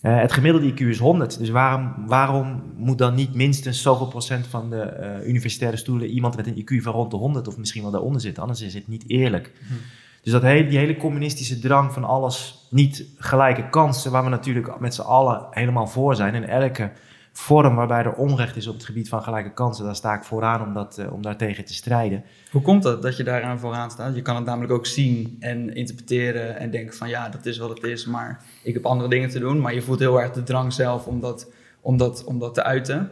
Eh, 0.00 0.20
het 0.20 0.32
gemiddelde 0.32 0.72
IQ 0.72 0.80
is 0.80 0.98
100, 0.98 1.38
dus 1.38 1.48
waarom, 1.48 1.94
waarom 2.06 2.62
moet 2.76 2.98
dan 2.98 3.14
niet 3.14 3.34
minstens 3.34 3.82
zoveel 3.82 4.06
procent 4.06 4.46
van 4.46 4.70
de 4.70 4.82
eh, 4.82 5.28
universitaire 5.28 5.76
stoelen 5.76 6.08
iemand 6.08 6.36
met 6.36 6.46
een 6.46 6.62
IQ 6.62 6.82
van 6.82 6.92
rond 6.92 7.10
de 7.10 7.16
100 7.16 7.48
of 7.48 7.56
misschien 7.56 7.82
wel 7.82 7.90
daaronder 7.90 8.20
zitten? 8.20 8.42
Anders 8.42 8.60
is 8.60 8.74
het 8.74 8.88
niet 8.88 9.04
eerlijk. 9.06 9.52
Hm. 9.68 9.74
Dus 10.22 10.32
dat 10.32 10.42
hele, 10.42 10.68
die 10.68 10.78
hele 10.78 10.96
communistische 10.96 11.58
drang 11.58 11.92
van 11.92 12.04
alles 12.04 12.66
niet 12.70 13.04
gelijke 13.18 13.68
kansen, 13.68 14.10
waar 14.10 14.24
we 14.24 14.30
natuurlijk 14.30 14.80
met 14.80 14.94
z'n 14.94 15.00
allen 15.00 15.46
helemaal 15.50 15.86
voor 15.86 16.16
zijn. 16.16 16.34
En 16.34 16.48
elke 16.48 16.90
vorm 17.32 17.74
waarbij 17.74 18.04
er 18.04 18.12
onrecht 18.12 18.56
is 18.56 18.66
op 18.66 18.74
het 18.74 18.84
gebied 18.84 19.08
van 19.08 19.22
gelijke 19.22 19.52
kansen, 19.52 19.84
daar 19.84 19.94
sta 19.94 20.14
ik 20.14 20.24
vooraan 20.24 20.62
om, 20.62 20.74
dat, 20.74 20.98
eh, 20.98 21.12
om 21.12 21.22
daartegen 21.22 21.64
te 21.64 21.74
strijden. 21.74 22.24
Hoe 22.50 22.62
komt 22.62 22.84
het 22.84 23.02
dat 23.02 23.16
je 23.16 23.24
daaraan 23.24 23.58
vooraan 23.58 23.90
staat? 23.90 24.14
Je 24.14 24.22
kan 24.22 24.36
het 24.36 24.44
namelijk 24.44 24.72
ook 24.72 24.86
zien 24.86 25.36
en 25.40 25.74
interpreteren 25.74 26.58
en 26.58 26.70
denken 26.70 26.96
van 26.96 27.08
ja, 27.08 27.28
dat 27.28 27.46
is 27.46 27.58
wat 27.58 27.68
het 27.68 27.82
is, 27.82 28.06
maar 28.06 28.42
ik 28.62 28.74
heb 28.74 28.86
andere 28.86 29.08
dingen 29.08 29.28
te 29.28 29.38
doen. 29.38 29.60
Maar 29.60 29.74
je 29.74 29.82
voelt 29.82 29.98
heel 29.98 30.20
erg 30.20 30.32
de 30.32 30.42
drang 30.42 30.72
zelf 30.72 31.06
om 31.06 31.20
dat, 31.20 31.52
om 31.80 31.96
dat, 31.96 32.24
om 32.24 32.38
dat 32.38 32.54
te 32.54 32.62
uiten. 32.62 33.10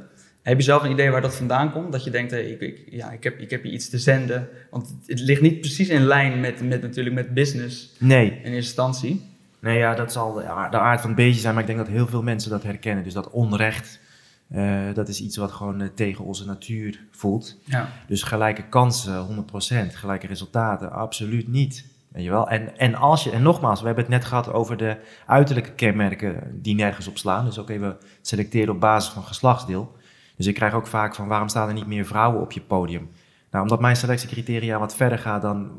Heb 0.48 0.56
je 0.58 0.64
zelf 0.64 0.82
een 0.82 0.90
idee 0.90 1.10
waar 1.10 1.20
dat 1.20 1.34
vandaan 1.34 1.72
komt? 1.72 1.92
Dat 1.92 2.04
je 2.04 2.10
denkt, 2.10 2.30
hey, 2.30 2.42
ik, 2.42 2.60
ik, 2.60 2.82
ja, 2.90 3.10
ik, 3.10 3.24
heb, 3.24 3.38
ik 3.38 3.50
heb 3.50 3.62
hier 3.62 3.72
iets 3.72 3.88
te 3.88 3.98
zenden. 3.98 4.48
Want 4.70 4.94
het 5.06 5.20
ligt 5.20 5.40
niet 5.40 5.60
precies 5.60 5.88
in 5.88 6.02
lijn 6.02 6.40
met, 6.40 6.62
met, 6.62 6.82
natuurlijk 6.82 7.14
met 7.14 7.34
business 7.34 7.92
Nee, 7.98 8.26
in 8.26 8.34
eerste 8.34 8.54
instantie. 8.54 9.22
nee 9.60 9.78
ja, 9.78 9.94
dat 9.94 10.12
zal 10.12 10.32
de, 10.32 10.44
aard- 10.44 10.72
de 10.72 10.78
aard 10.78 11.00
van 11.00 11.10
het 11.10 11.18
beestje 11.18 11.40
zijn, 11.40 11.52
maar 11.54 11.62
ik 11.62 11.68
denk 11.68 11.78
dat 11.78 11.88
heel 11.88 12.06
veel 12.06 12.22
mensen 12.22 12.50
dat 12.50 12.62
herkennen. 12.62 13.04
Dus 13.04 13.12
dat 13.12 13.30
onrecht, 13.30 14.00
eh, 14.48 14.94
dat 14.94 15.08
is 15.08 15.20
iets 15.20 15.36
wat 15.36 15.52
gewoon 15.52 15.80
eh, 15.80 15.88
tegen 15.94 16.24
onze 16.24 16.46
natuur 16.46 17.00
voelt. 17.10 17.56
Ja. 17.64 17.88
Dus 18.06 18.22
gelijke 18.22 18.62
kansen, 18.68 19.26
100%, 19.26 19.94
gelijke 19.94 20.26
resultaten, 20.26 20.92
absoluut 20.92 21.48
niet. 21.48 21.84
Weet 22.08 22.24
je 22.24 22.30
wel? 22.30 22.48
En, 22.48 22.78
en, 22.78 22.94
als 22.94 23.24
je, 23.24 23.30
en 23.30 23.42
nogmaals, 23.42 23.80
we 23.80 23.86
hebben 23.86 24.04
het 24.04 24.12
net 24.12 24.24
gehad 24.24 24.52
over 24.52 24.76
de 24.76 24.96
uiterlijke 25.26 25.72
kenmerken 25.72 26.60
die 26.62 26.74
nergens 26.74 27.08
op 27.08 27.18
slaan. 27.18 27.44
Dus 27.44 27.58
ook 27.58 27.70
even 27.70 27.96
selecteren 28.20 28.74
op 28.74 28.80
basis 28.80 29.12
van 29.12 29.22
geslachtsdeel. 29.22 29.96
Dus 30.38 30.46
ik 30.46 30.54
krijg 30.54 30.74
ook 30.74 30.86
vaak 30.86 31.14
van 31.14 31.28
waarom 31.28 31.48
staan 31.48 31.68
er 31.68 31.74
niet 31.74 31.86
meer 31.86 32.04
vrouwen 32.06 32.40
op 32.40 32.52
je 32.52 32.60
podium? 32.60 33.10
Nou, 33.50 33.62
omdat 33.62 33.80
mijn 33.80 33.96
selectiecriteria 33.96 34.78
wat 34.78 34.96
verder 34.96 35.18
gaat, 35.18 35.42
dan 35.42 35.70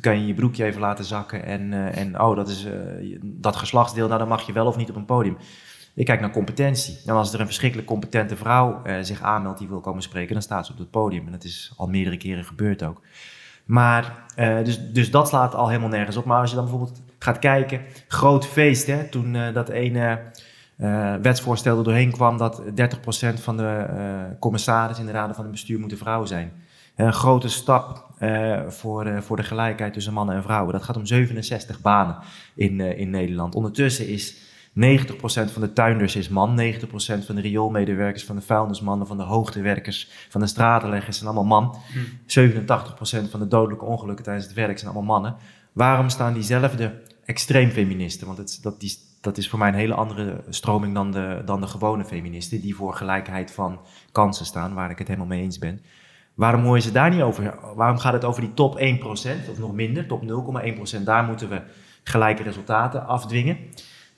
kan 0.00 0.20
je 0.20 0.26
je 0.26 0.34
broekje 0.34 0.64
even 0.64 0.80
laten 0.80 1.04
zakken. 1.04 1.44
En, 1.44 1.72
uh, 1.72 1.96
en 1.98 2.20
oh, 2.20 2.36
dat 2.36 2.48
is 2.48 2.66
uh, 2.66 3.18
dat 3.22 3.56
geslachtsdeel, 3.56 4.06
nou 4.06 4.18
dan 4.18 4.28
mag 4.28 4.46
je 4.46 4.52
wel 4.52 4.66
of 4.66 4.76
niet 4.76 4.90
op 4.90 4.96
een 4.96 5.04
podium. 5.04 5.36
Ik 5.94 6.04
kijk 6.04 6.20
naar 6.20 6.30
competentie. 6.30 6.98
En 7.06 7.14
als 7.14 7.32
er 7.32 7.40
een 7.40 7.46
verschrikkelijk 7.46 7.88
competente 7.88 8.36
vrouw 8.36 8.82
uh, 8.86 8.96
zich 9.00 9.22
aanmeldt 9.22 9.58
die 9.58 9.68
wil 9.68 9.80
komen 9.80 10.02
spreken, 10.02 10.32
dan 10.32 10.42
staat 10.42 10.66
ze 10.66 10.72
op 10.72 10.78
het 10.78 10.90
podium. 10.90 11.26
En 11.26 11.32
dat 11.32 11.44
is 11.44 11.72
al 11.76 11.86
meerdere 11.86 12.16
keren 12.16 12.44
gebeurd 12.44 12.82
ook. 12.82 13.00
Maar, 13.64 14.24
dus, 14.64 14.92
dus 14.92 15.10
dat 15.10 15.28
slaat 15.28 15.54
al 15.54 15.68
helemaal 15.68 15.88
nergens 15.88 16.16
op. 16.16 16.24
Maar 16.24 16.40
als 16.40 16.50
je 16.50 16.56
dan 16.56 16.64
bijvoorbeeld 16.64 17.02
gaat 17.18 17.38
kijken, 17.38 17.80
groot 18.08 18.46
feest, 18.46 18.86
hè, 18.86 19.04
toen 19.04 19.36
dat 19.52 19.68
ene 19.68 20.18
wetsvoorstel 21.22 21.78
er 21.78 21.84
doorheen 21.84 22.12
kwam 22.12 22.36
dat 22.36 22.62
30% 22.62 22.64
van 23.34 23.56
de 23.56 23.86
commissarissen 24.38 25.06
in 25.06 25.12
de 25.12 25.18
raden 25.18 25.34
van 25.34 25.44
het 25.44 25.52
bestuur 25.52 25.78
moeten 25.78 25.98
vrouwen 25.98 26.28
zijn 26.28 26.52
een 27.06 27.12
grote 27.12 27.48
stap 27.48 28.08
uh, 28.18 28.60
voor, 28.68 29.06
uh, 29.06 29.20
voor 29.20 29.36
de 29.36 29.42
gelijkheid 29.42 29.92
tussen 29.92 30.12
mannen 30.12 30.36
en 30.36 30.42
vrouwen. 30.42 30.72
Dat 30.72 30.82
gaat 30.82 30.96
om 30.96 31.06
67 31.06 31.80
banen 31.80 32.16
in, 32.54 32.78
uh, 32.78 32.98
in 32.98 33.10
Nederland. 33.10 33.54
Ondertussen 33.54 34.08
is 34.08 34.34
90% 34.34 34.72
van 35.52 35.60
de 35.60 35.72
tuinders 35.72 36.16
is 36.16 36.28
man, 36.28 36.60
90% 36.60 37.24
van 37.26 37.34
de 37.34 37.40
rioolmedewerkers, 37.40 38.24
van 38.24 38.36
de 38.36 38.42
vuilnismannen, 38.42 39.06
van 39.06 39.16
de 39.16 39.22
hoogtewerkers, 39.22 40.10
van 40.28 40.40
de 40.40 40.46
stratenleggers 40.46 41.18
zijn 41.18 41.30
allemaal 41.30 41.60
man. 41.60 41.76
Hmm. 41.92 42.58
87% 43.26 43.30
van 43.30 43.40
de 43.40 43.48
dodelijke 43.48 43.84
ongelukken 43.84 44.24
tijdens 44.24 44.46
het 44.46 44.54
werk 44.54 44.78
zijn 44.78 44.90
allemaal 44.92 45.20
mannen. 45.20 45.36
Waarom 45.72 46.08
staan 46.08 46.32
diezelfde 46.32 47.02
extreemfeministen, 47.24 48.26
want 48.26 48.38
het, 48.38 48.58
dat, 48.62 48.80
die, 48.80 48.98
dat 49.20 49.38
is 49.38 49.48
voor 49.48 49.58
mij 49.58 49.68
een 49.68 49.74
hele 49.74 49.94
andere 49.94 50.40
stroming 50.48 50.94
dan 50.94 51.10
de, 51.10 51.42
dan 51.44 51.60
de 51.60 51.66
gewone 51.66 52.04
feministen, 52.04 52.60
die 52.60 52.74
voor 52.74 52.94
gelijkheid 52.94 53.50
van 53.50 53.80
kansen 54.12 54.46
staan, 54.46 54.74
waar 54.74 54.90
ik 54.90 54.98
het 54.98 55.06
helemaal 55.08 55.28
mee 55.28 55.42
eens 55.42 55.58
ben. 55.58 55.80
Waarom 56.34 56.62
hoor 56.62 56.76
je 56.76 56.82
ze 56.82 56.92
daar 56.92 57.10
niet 57.10 57.22
over? 57.22 57.54
Waarom 57.74 57.98
gaat 57.98 58.12
het 58.12 58.24
over 58.24 58.40
die 58.40 58.54
top 58.54 58.78
1% 58.78 59.50
of 59.50 59.58
nog 59.58 59.72
minder, 59.72 60.06
top 60.06 60.22
0,1%? 60.98 61.02
Daar 61.04 61.24
moeten 61.24 61.48
we 61.48 61.62
gelijke 62.02 62.42
resultaten 62.42 63.06
afdwingen. 63.06 63.58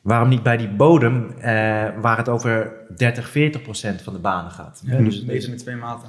Waarom 0.01 0.29
niet 0.29 0.43
bij 0.43 0.57
die 0.57 0.69
bodem, 0.69 1.31
eh, 1.31 1.53
waar 2.01 2.17
het 2.17 2.29
over 2.29 2.73
30, 2.97 3.29
40% 3.29 4.03
van 4.03 4.13
de 4.13 4.19
banen 4.19 4.51
gaat? 4.51 4.83
Ja, 4.85 4.99
dus 4.99 5.17
het 5.17 5.49
met 5.49 5.59
twee 5.59 5.77
maten. 5.77 6.09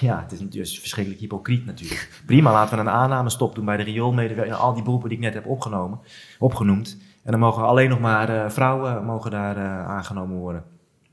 Ja, 0.00 0.20
het 0.22 0.32
is 0.32 0.38
dus 0.48 0.78
verschrikkelijk 0.78 1.22
hypocriet 1.22 1.66
natuurlijk. 1.66 2.22
Prima, 2.26 2.52
laten 2.52 2.74
we 2.74 2.80
een 2.80 2.90
aanname 2.90 3.30
stop 3.30 3.54
doen 3.54 3.64
bij 3.64 3.76
de 3.76 3.82
rioolmedewerkers 3.82 4.56
en 4.56 4.62
al 4.62 4.74
die 4.74 4.82
beroepen 4.82 5.08
die 5.08 5.18
ik 5.18 5.24
net 5.24 5.34
heb 5.34 5.46
opgenomen, 5.46 6.00
opgenoemd. 6.38 6.98
En 7.24 7.30
dan 7.30 7.40
mogen 7.40 7.62
alleen 7.62 7.88
nog 7.88 8.00
maar 8.00 8.30
uh, 8.30 8.50
vrouwen 8.50 9.04
mogen 9.04 9.30
daar 9.30 9.56
uh, 9.56 9.88
aangenomen 9.88 10.36
worden. 10.36 10.64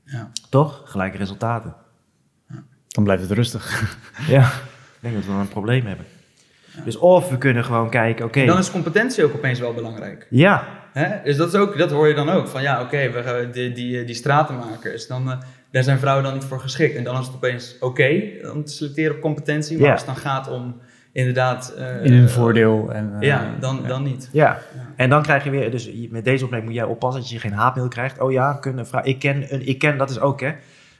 Ja. 0.04 0.30
Toch? 0.50 0.82
Gelijke 0.84 1.16
resultaten. 1.16 1.74
Dan 2.88 3.04
blijft 3.04 3.22
het 3.22 3.32
rustig. 3.32 3.96
ja, 4.28 4.46
ik 4.46 4.98
denk 5.00 5.14
dat 5.14 5.24
we 5.24 5.32
een 5.32 5.48
probleem 5.48 5.86
hebben. 5.86 6.06
Dus 6.84 6.96
of 6.96 7.28
we 7.28 7.38
kunnen 7.38 7.64
gewoon 7.64 7.90
kijken, 7.90 8.24
oké. 8.24 8.44
Dan 8.44 8.58
is 8.58 8.70
competentie 8.70 9.24
ook 9.24 9.34
opeens 9.34 9.60
wel 9.60 9.74
belangrijk. 9.74 10.26
Ja. 10.30 10.68
Hè? 10.92 11.22
Dus 11.24 11.36
dat, 11.36 11.54
is 11.54 11.60
ook, 11.60 11.78
dat 11.78 11.90
hoor 11.90 12.08
je 12.08 12.14
dan 12.14 12.28
ook. 12.28 12.48
Van 12.48 12.62
ja, 12.62 12.82
oké, 12.82 13.10
we 13.10 13.48
die, 13.52 13.72
die, 13.72 14.04
die 14.04 14.14
stratenmakers, 14.14 15.06
dan, 15.06 15.28
uh, 15.28 15.40
daar 15.70 15.82
zijn 15.82 15.98
vrouwen 15.98 16.24
dan 16.24 16.34
niet 16.34 16.44
voor 16.44 16.60
geschikt. 16.60 16.96
En 16.96 17.04
dan 17.04 17.20
is 17.20 17.26
het 17.26 17.34
opeens 17.34 17.76
oké 17.80 18.22
om 18.52 18.64
te 18.64 18.72
selecteren 18.72 19.14
op 19.14 19.20
competentie. 19.20 19.78
Maar 19.78 19.90
als 19.90 20.00
het 20.00 20.14
dan 20.14 20.22
gaat 20.22 20.48
om 20.48 20.80
inderdaad... 21.12 21.74
Uh, 21.78 22.04
In 22.04 22.12
hun 22.12 22.28
voordeel. 22.28 22.92
En, 22.92 23.12
uh, 23.14 23.20
ja, 23.20 23.54
dan, 23.60 23.86
dan 23.86 24.02
niet. 24.02 24.28
Ja. 24.32 24.58
ja. 24.74 24.92
en 24.96 25.10
dan 25.10 25.22
krijg 25.22 25.44
je 25.44 25.50
weer... 25.50 25.70
Dus 25.70 25.90
met 26.10 26.24
deze 26.24 26.44
opmerking 26.44 26.70
moet 26.70 26.80
jij 26.80 26.88
oppassen 26.88 27.22
dat 27.22 27.30
je 27.30 27.38
geen 27.38 27.52
haatmail 27.52 27.88
krijgt. 27.88 28.20
Oh 28.20 28.32
ja, 28.32 28.52
kunnen 28.52 28.86
vrouw, 28.86 29.04
ik, 29.04 29.18
ken, 29.18 29.54
een, 29.54 29.66
ik 29.66 29.78
ken, 29.78 29.98
dat 29.98 30.10
is 30.10 30.20
ook 30.20 30.40
hè 30.40 30.52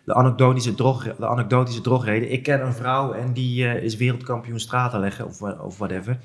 de 0.05 0.15
anekdotische, 0.15 0.75
drog, 0.75 1.17
de 1.17 1.27
anekdotische 1.27 1.81
drogreden. 1.81 2.33
Ik 2.33 2.43
ken 2.43 2.67
een 2.67 2.73
vrouw 2.73 3.13
en 3.13 3.33
die 3.33 3.65
uh, 3.65 3.83
is 3.83 3.97
wereldkampioen 3.97 4.61
stratenleggen 4.61 5.27
of, 5.27 5.43
of 5.43 5.79
whatever. 5.79 6.19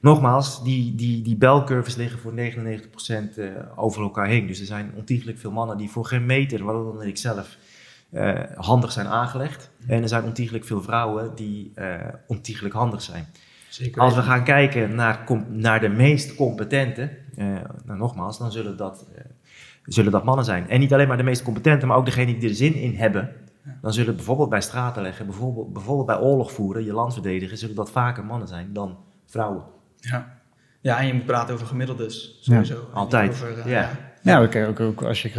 Nogmaals, 0.00 0.64
die, 0.64 0.94
die, 0.94 1.22
die 1.22 1.36
belcurves 1.36 1.96
liggen 1.96 2.18
voor 2.18 2.32
99% 2.32 2.36
uh, 2.36 3.46
eh, 3.46 3.62
over 3.76 4.02
elkaar 4.02 4.26
heen. 4.26 4.46
Dus 4.46 4.60
er 4.60 4.66
zijn 4.66 4.92
ontiegelijk 4.96 5.38
veel 5.38 5.50
mannen 5.50 5.76
die 5.76 5.90
voor 5.90 6.04
geen 6.04 6.26
meter, 6.26 6.64
waaronder 6.64 7.06
ik 7.06 7.16
zelf, 7.16 7.56
uh, 8.10 8.40
handig 8.56 8.92
zijn 8.92 9.06
aangelegd. 9.06 9.70
En 9.86 10.02
er 10.02 10.08
zijn 10.08 10.24
ontiegelijk 10.24 10.64
veel 10.64 10.82
vrouwen 10.82 11.34
die 11.34 11.72
ontiegelijk 12.26 12.74
handig 12.74 13.02
zijn. 13.02 13.26
Zeker. 13.68 14.00
Als 14.00 14.14
we 14.14 14.22
gaan 14.22 14.44
kijken 14.44 14.94
naar, 14.94 15.24
naar 15.48 15.80
de 15.80 15.88
meest 15.88 16.34
competente, 16.34 17.10
nou, 17.84 17.98
nogmaals, 17.98 18.38
dan 18.38 18.52
zullen 18.52 18.76
dat 18.76 19.06
zullen 19.84 20.12
dat 20.12 20.24
mannen 20.24 20.44
zijn. 20.44 20.68
En 20.68 20.80
niet 20.80 20.92
alleen 20.92 21.08
maar 21.08 21.16
de 21.16 21.22
meest 21.22 21.42
competente, 21.42 21.86
maar 21.86 21.96
ook 21.96 22.04
degene 22.04 22.38
die 22.38 22.48
er 22.48 22.54
zin 22.54 22.74
in 22.74 22.94
hebben. 22.94 23.32
Dan 23.80 23.92
zullen 23.92 24.16
bijvoorbeeld 24.16 24.48
bij 24.48 24.60
straten 24.60 25.02
leggen, 25.02 25.26
bijvoorbeeld, 25.26 25.72
bijvoorbeeld 25.72 26.06
bij 26.06 26.18
oorlog 26.18 26.52
voeren, 26.52 26.84
je 26.84 26.92
land 26.92 27.12
verdedigen, 27.12 27.58
zullen 27.58 27.74
dat 27.74 27.90
vaker 27.90 28.24
mannen 28.24 28.48
zijn 28.48 28.72
dan 28.72 28.98
vrouwen. 29.26 29.64
Ja, 29.96 30.38
ja 30.80 30.98
en 30.98 31.06
je 31.06 31.14
moet 31.14 31.26
praten 31.26 31.54
over 31.54 31.66
gemiddeldes, 31.66 32.38
sowieso. 32.40 32.74
Ja, 32.74 32.98
altijd, 32.98 33.30
over, 33.30 33.68
ja. 33.68 33.90
Ja, 34.24 34.42
oké, 34.42 34.66
ook, 34.66 34.80
ook 34.80 35.02
als 35.02 35.22
je 35.22 35.28
uh, 35.28 35.36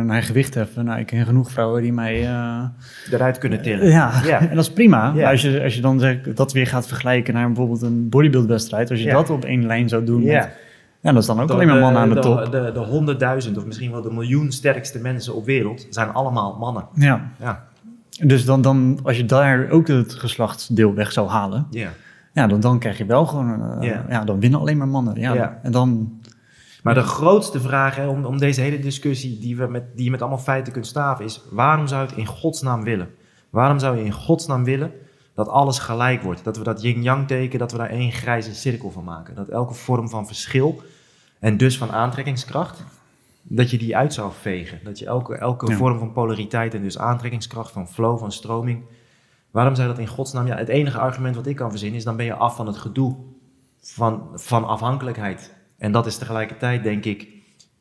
naar 0.00 0.22
gewicht 0.22 0.54
hebt. 0.54 0.76
Nou, 0.76 0.98
ik 0.98 1.06
ken 1.06 1.26
genoeg 1.26 1.50
vrouwen 1.50 1.82
die 1.82 1.92
mij... 1.92 2.22
Uh, 2.22 2.64
Eruit 3.10 3.38
kunnen 3.38 3.62
tillen. 3.62 3.88
ja. 3.88 4.12
ja, 4.24 4.40
en 4.50 4.56
dat 4.56 4.64
is 4.64 4.72
prima. 4.72 5.12
Maar 5.12 5.26
als 5.26 5.42
je, 5.42 5.62
als 5.62 5.74
je 5.74 5.80
dan 5.80 6.18
dat 6.34 6.52
weer 6.52 6.66
gaat 6.66 6.86
vergelijken 6.86 7.34
naar 7.34 7.46
bijvoorbeeld 7.46 7.82
een 7.82 8.08
bodybuildwedstrijd. 8.08 8.90
Als 8.90 9.02
je 9.02 9.10
dat 9.10 9.30
op 9.30 9.44
één 9.44 9.66
lijn 9.66 9.88
zou 9.88 10.04
doen 10.04 10.24
met 10.24 10.48
ja, 11.04 11.12
dat 11.12 11.20
is 11.22 11.26
dan 11.26 11.40
ook 11.40 11.50
alleen 11.50 11.66
maar 11.66 11.80
mannen 11.80 12.02
aan 12.02 12.08
de, 12.08 12.20
top. 12.20 12.52
De, 12.52 12.70
de, 12.72 12.78
honderdduizend 12.78 13.56
of 13.56 13.66
misschien 13.66 13.90
wel 13.90 14.02
de 14.02 14.12
miljoen 14.12 14.52
sterkste 14.52 14.98
mensen 14.98 15.34
op 15.34 15.44
wereld 15.44 15.86
zijn 15.90 16.08
allemaal 16.08 16.56
mannen. 16.58 16.86
Ja. 16.94 17.30
ja. 17.40 17.64
Dus 18.22 18.44
dan, 18.44 18.62
dan, 18.62 18.98
als 19.02 19.16
je 19.16 19.24
daar 19.24 19.70
ook 19.70 19.88
het 19.88 20.14
geslachtsdeel 20.14 20.94
weg 20.94 21.12
zou 21.12 21.28
halen, 21.28 21.66
ja. 21.70 21.88
Ja, 22.32 22.46
dan, 22.46 22.60
dan 22.60 22.78
krijg 22.78 22.98
je 22.98 23.04
wel 23.04 23.26
gewoon, 23.26 23.48
uh, 23.48 23.88
ja. 23.88 24.04
ja. 24.08 24.24
dan 24.24 24.40
winnen 24.40 24.60
alleen 24.60 24.76
maar 24.76 24.88
mannen. 24.88 25.20
Ja, 25.20 25.34
ja. 25.34 25.58
En 25.62 25.72
dan... 25.72 26.20
Maar 26.84 26.94
de 26.94 27.02
grootste 27.02 27.60
vraag 27.60 27.96
hè, 27.96 28.06
om, 28.06 28.24
om 28.24 28.38
deze 28.38 28.60
hele 28.60 28.78
discussie 28.78 29.38
die, 29.38 29.56
we 29.56 29.66
met, 29.66 29.96
die 29.96 30.04
je 30.04 30.10
met 30.10 30.20
allemaal 30.20 30.38
feiten 30.38 30.72
kunt 30.72 30.86
staven 30.86 31.24
is, 31.24 31.42
waarom 31.50 31.86
zou 31.86 32.02
je 32.02 32.08
het 32.08 32.16
in 32.18 32.26
godsnaam 32.26 32.82
willen? 32.82 33.14
Waarom 33.50 33.78
zou 33.78 33.96
je 33.96 34.04
in 34.04 34.12
godsnaam 34.12 34.64
willen 34.64 34.92
dat 35.34 35.48
alles 35.48 35.78
gelijk 35.78 36.22
wordt? 36.22 36.44
Dat 36.44 36.56
we 36.56 36.64
dat 36.64 36.82
yin-yang 36.82 37.26
teken, 37.26 37.58
dat 37.58 37.72
we 37.72 37.78
daar 37.78 37.90
één 37.90 38.12
grijze 38.12 38.54
cirkel 38.54 38.90
van 38.90 39.04
maken. 39.04 39.34
Dat 39.34 39.48
elke 39.48 39.74
vorm 39.74 40.08
van 40.08 40.26
verschil 40.26 40.82
en 41.38 41.56
dus 41.56 41.78
van 41.78 41.90
aantrekkingskracht, 41.90 42.84
dat 43.42 43.70
je 43.70 43.78
die 43.78 43.96
uit 43.96 44.14
zou 44.14 44.32
vegen. 44.40 44.80
Dat 44.82 44.98
je 44.98 45.06
elke, 45.06 45.36
elke 45.36 45.72
vorm 45.72 45.98
van 45.98 46.12
polariteit 46.12 46.74
en 46.74 46.82
dus 46.82 46.98
aantrekkingskracht, 46.98 47.72
van 47.72 47.88
flow, 47.88 48.18
van 48.18 48.32
stroming. 48.32 48.84
Waarom 49.50 49.74
zou 49.74 49.88
dat 49.88 49.98
in 49.98 50.06
godsnaam? 50.06 50.46
Ja, 50.46 50.56
het 50.56 50.68
enige 50.68 50.98
argument 50.98 51.36
wat 51.36 51.46
ik 51.46 51.56
kan 51.56 51.70
verzinnen 51.70 51.98
is 51.98 52.04
dan 52.04 52.16
ben 52.16 52.26
je 52.26 52.34
af 52.34 52.56
van 52.56 52.66
het 52.66 52.76
gedoe 52.76 53.16
van, 53.80 54.28
van 54.34 54.64
afhankelijkheid. 54.64 55.62
En 55.84 55.92
dat 55.92 56.06
is 56.06 56.16
tegelijkertijd, 56.16 56.82
denk 56.82 57.04
ik, 57.04 57.28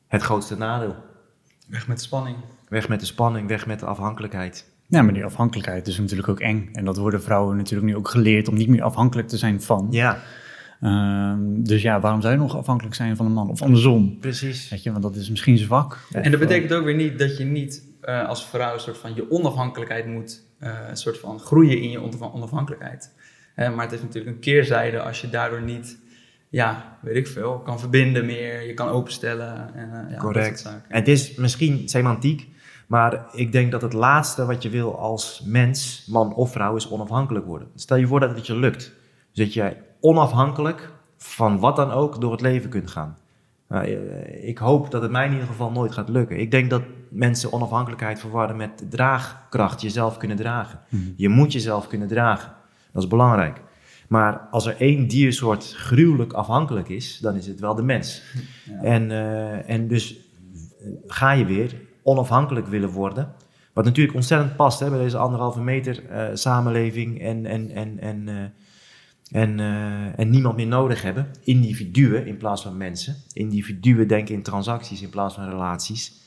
het 0.08 0.22
grootste 0.22 0.58
nadeel. 0.58 0.96
Weg 1.68 1.88
met 1.88 1.98
de 1.98 2.04
spanning. 2.04 2.36
Weg 2.70 2.88
met 2.88 3.00
de 3.00 3.06
spanning, 3.06 3.48
weg 3.48 3.66
met 3.66 3.80
de 3.80 3.86
afhankelijkheid. 3.86 4.72
Ja, 4.88 5.02
maar 5.02 5.14
die 5.14 5.26
afhankelijkheid 5.26 5.88
is 5.88 5.98
natuurlijk 6.00 6.30
ook 6.30 6.40
eng. 6.40 6.70
En 6.74 6.86
dat 6.86 6.98
worden 6.98 7.22
vrouwen 7.22 7.58
natuurlijk 7.58 7.92
nu 7.92 7.96
ook 7.96 8.08
geleerd 8.08 8.48
om 8.48 8.56
niet 8.56 8.68
meer 8.68 8.84
afhankelijk 8.84 9.28
te 9.28 9.38
zijn 9.38 9.62
van. 9.62 9.88
Ja. 9.92 10.20
Ehm, 10.82 11.40
dus 11.64 11.82
ja, 11.82 12.00
waarom 12.00 12.22
zou 12.22 12.34
je 12.34 12.40
nog 12.40 12.58
afhankelijk 12.58 12.96
zijn 12.96 13.16
van 13.16 13.26
een 13.26 13.32
man? 13.32 13.50
Of 13.50 13.62
andersom. 13.62 14.20
Precies. 14.20 14.70
Weet 14.70 14.84
je, 14.84 14.92
want 14.92 15.04
dat 15.04 15.16
is 15.16 15.30
misschien 15.30 15.58
zwak. 15.58 16.00
En 16.12 16.32
dat 16.32 16.40
betekent 16.40 16.74
ook 16.74 16.86
weer 16.86 16.96
niet 16.96 17.20
dat 17.20 17.38
je 17.38 17.44
niet 17.44 17.84
uh, 18.02 18.28
als 18.28 18.46
vrouw 18.46 18.74
een 18.74 18.80
soort 18.80 18.98
van 18.98 19.16
je 19.16 19.32
onafhankelijkheid 19.32 20.06
moet 20.06 20.44
uh, 20.60 20.70
een 20.90 20.98
soort 20.98 21.20
van 21.20 21.40
groeien 21.40 21.82
in 21.82 21.90
je 21.90 22.34
onafhankelijkheid. 22.34 23.12
Uh, 23.56 23.76
maar 23.76 23.86
het 23.86 23.94
is 23.94 24.02
natuurlijk 24.02 24.36
een 24.36 24.42
keerzijde 24.42 25.02
als 25.02 25.22
je 25.22 25.30
daardoor 25.30 25.62
niet, 25.62 25.98
ja, 26.54 26.98
weet 27.02 27.16
ik 27.16 27.28
veel, 27.28 27.60
kan 27.60 27.80
verbinden 27.80 28.26
meer, 28.26 28.68
je 28.68 28.74
kan 28.74 28.88
openstellen. 28.88 29.76
En, 29.76 30.08
ja, 30.10 30.18
Correct. 30.18 30.66
En 30.66 30.82
het 30.88 31.08
is 31.08 31.36
misschien 31.36 31.90
semantiek, 31.90 32.48
maar 32.88 33.26
ik 33.32 33.52
denk 33.52 33.72
dat 33.72 33.82
het 33.82 33.94
laatste 33.94 34.46
wat 34.46 34.64
je 34.64 34.70
wil 34.70 35.00
als 35.00 35.44
mens, 35.46 36.06
man 36.10 36.34
of 36.34 36.52
vrouw, 36.52 36.76
is 36.76 36.90
onafhankelijk 36.90 37.46
worden. 37.46 37.68
Stel 37.76 37.98
je 37.98 38.08
voor 38.08 38.20
dat 38.20 38.36
het 38.36 38.48
je 38.48 38.56
lukt. 38.56 38.94
Dus 39.32 39.46
dat 39.46 39.54
jij 39.54 39.82
onafhankelijk 40.00 40.92
van 41.18 41.60
wat 41.60 41.76
dan 41.76 41.92
ook 41.92 42.22
door 42.22 42.32
het 42.32 42.42
leven 42.42 42.70
kunt 42.70 42.90
gaan. 42.90 43.18
Nou, 43.68 43.86
eh, 43.86 44.48
ik 44.48 44.58
hoop 44.58 44.92
dat 44.92 45.02
het 45.02 45.12
mij 45.12 45.26
in 45.26 45.32
ieder 45.32 45.48
geval 45.48 45.72
nooit 45.72 45.92
gaat 45.92 46.10
lukken. 46.10 46.40
Ik 46.40 46.52
denk 46.52 46.70
dat 46.70 46.82
mensen 47.10 47.54
onafhankelijkheid 47.54 48.20
verwarren 48.20 48.58
met 48.58 48.86
draagkracht, 48.90 49.82
jezelf 49.82 50.18
kunnen 50.18 50.38
dragen. 50.38 50.80
Mhm. 50.90 51.04
Je 51.16 51.30
moet 51.30 51.52
jezelf 51.52 51.88
kunnen 51.88 52.08
dragen. 52.08 52.52
Dat 52.92 53.04
is 53.04 53.10
belangrijk. 53.10 53.62
Maar 54.14 54.48
als 54.52 54.66
er 54.66 54.76
één 54.80 55.08
diersoort 55.08 55.74
gruwelijk 55.76 56.34
afhankelijk 56.34 56.90
is, 56.90 57.20
dan 57.20 57.36
is 57.36 57.48
het 57.48 57.60
wel 57.60 57.76
de 57.76 57.84
mens. 57.84 58.24
En, 58.82 59.10
uh, 59.10 59.70
en 59.70 59.88
dus 59.88 60.16
eh, 60.16 60.88
ga 61.08 61.32
je 61.32 61.46
weer 61.46 61.82
onafhankelijk 62.04 62.68
willen 62.68 62.90
worden. 62.90 63.34
Wat 63.74 63.86
natuurlijk 63.86 64.16
ontzettend 64.16 64.56
past 64.56 64.80
hè, 64.80 64.90
bij 64.90 65.00
deze 65.00 65.18
anderhalve 65.18 65.62
meter 65.62 66.04
uh, 66.12 66.28
samenleving 66.34 67.22
en, 67.22 67.46
en, 67.46 67.72
en, 67.72 68.00
en 68.00 68.54
en, 69.32 69.58
uh, 69.60 70.20
en 70.20 70.30
niemand 70.30 70.56
meer 70.56 70.68
nodig 70.68 71.02
hebben. 71.02 71.28
Individuen 71.44 72.26
in 72.26 72.38
plaats 72.38 72.62
van 72.62 72.78
mensen. 72.78 73.16
Individuen 73.34 74.08
denken 74.08 74.36
in 74.36 74.44
transacties 74.44 75.02
in 75.02 75.10
plaats 75.10 75.36
van 75.36 75.50
relaties. 75.50 76.22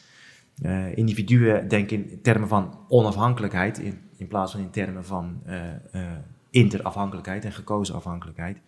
Individuen 0.94 1.68
denken 1.68 2.10
in 2.10 2.22
termen 2.22 2.48
van 2.48 2.78
onafhankelijkheid 2.88 3.78
in, 3.78 3.98
in 4.16 4.26
plaats 4.26 4.52
van 4.52 4.60
in 4.60 4.70
termen 4.70 5.04
van 5.04 5.42
interafhankelijkheid 6.56 7.44
en 7.44 7.52
gekozen 7.52 7.94
afhankelijkheid. 7.94 8.58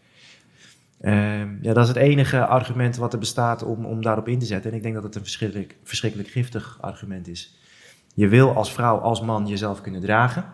Ehm, 1.01 1.57
ja, 1.61 1.73
dat 1.73 1.83
is 1.83 1.89
het 1.89 1.97
enige 1.97 2.47
argument 2.47 2.97
wat 2.97 3.13
er 3.13 3.19
bestaat 3.19 3.63
om, 3.63 3.85
om 3.85 4.03
daarop 4.03 4.29
in 4.29 4.39
te 4.39 4.47
zetten. 4.47 4.71
En 4.71 4.77
ik 4.77 4.83
denk 4.83 4.95
dat 4.95 5.03
het 5.03 5.15
een 5.15 5.23
verschrikkelijk, 5.23 5.77
verschrikkelijk 5.83 6.29
giftig 6.29 6.79
argument 6.81 7.29
is. 7.29 7.57
Je 8.15 8.29
wil 8.29 8.55
als 8.55 8.73
vrouw, 8.73 8.99
als 8.99 9.21
man 9.21 9.47
jezelf 9.47 9.81
kunnen 9.81 10.01
dragen. 10.01 10.45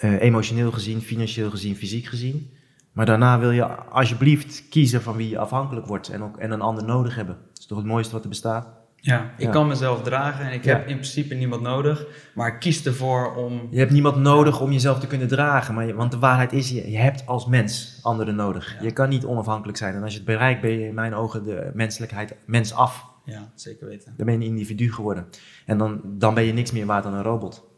Uh, 0.00 0.20
emotioneel 0.20 0.72
gezien, 0.72 1.00
financieel 1.00 1.50
gezien, 1.50 1.76
fysiek 1.76 2.06
gezien. 2.06 2.50
Maar 2.92 3.06
daarna 3.06 3.38
wil 3.38 3.50
je 3.50 3.64
alsjeblieft 3.74 4.68
kiezen 4.68 5.02
van 5.02 5.16
wie 5.16 5.28
je 5.28 5.38
afhankelijk 5.38 5.86
wordt 5.86 6.08
en, 6.08 6.22
ook, 6.22 6.36
en 6.36 6.50
een 6.50 6.60
ander 6.60 6.84
nodig 6.84 7.14
hebben. 7.14 7.36
Dat 7.48 7.58
is 7.58 7.66
toch 7.66 7.78
het 7.78 7.86
mooiste 7.86 8.12
wat 8.12 8.22
er 8.22 8.28
bestaat? 8.28 8.79
Ja, 9.00 9.30
ik 9.36 9.50
kan 9.50 9.68
mezelf 9.68 10.02
dragen 10.02 10.44
en 10.44 10.52
ik 10.52 10.64
heb 10.64 10.86
in 10.86 10.94
principe 10.94 11.34
niemand 11.34 11.62
nodig, 11.62 12.06
maar 12.34 12.48
ik 12.48 12.58
kies 12.58 12.86
ervoor 12.86 13.34
om... 13.34 13.68
Je 13.70 13.78
hebt 13.78 13.90
niemand 13.90 14.16
nodig 14.16 14.60
om 14.60 14.72
jezelf 14.72 15.00
te 15.00 15.06
kunnen 15.06 15.28
dragen, 15.28 15.74
maar 15.74 15.86
je, 15.86 15.94
want 15.94 16.10
de 16.10 16.18
waarheid 16.18 16.52
is, 16.52 16.70
je, 16.70 16.90
je 16.90 16.98
hebt 16.98 17.26
als 17.26 17.46
mens 17.46 17.98
anderen 18.02 18.34
nodig. 18.34 18.76
Je 18.82 18.92
kan 18.92 19.08
niet 19.08 19.24
onafhankelijk 19.24 19.78
zijn 19.78 19.94
en 19.94 20.02
als 20.02 20.12
je 20.12 20.18
het 20.18 20.26
bereikt 20.26 20.60
ben 20.60 20.70
je 20.70 20.86
in 20.86 20.94
mijn 20.94 21.14
ogen 21.14 21.44
de 21.44 21.70
menselijkheid 21.74 22.36
mens 22.44 22.74
af. 22.74 23.08
Ja, 23.24 23.50
zeker 23.54 23.86
weten. 23.86 24.12
Dan 24.16 24.26
ben 24.26 24.40
je 24.40 24.46
een 24.46 24.52
individu 24.52 24.92
geworden 24.92 25.26
en 25.66 25.78
dan, 25.78 26.00
dan 26.04 26.34
ben 26.34 26.44
je 26.44 26.52
niks 26.52 26.72
meer 26.72 26.86
waard 26.86 27.02
dan 27.02 27.14
een 27.14 27.22
robot. 27.22 27.68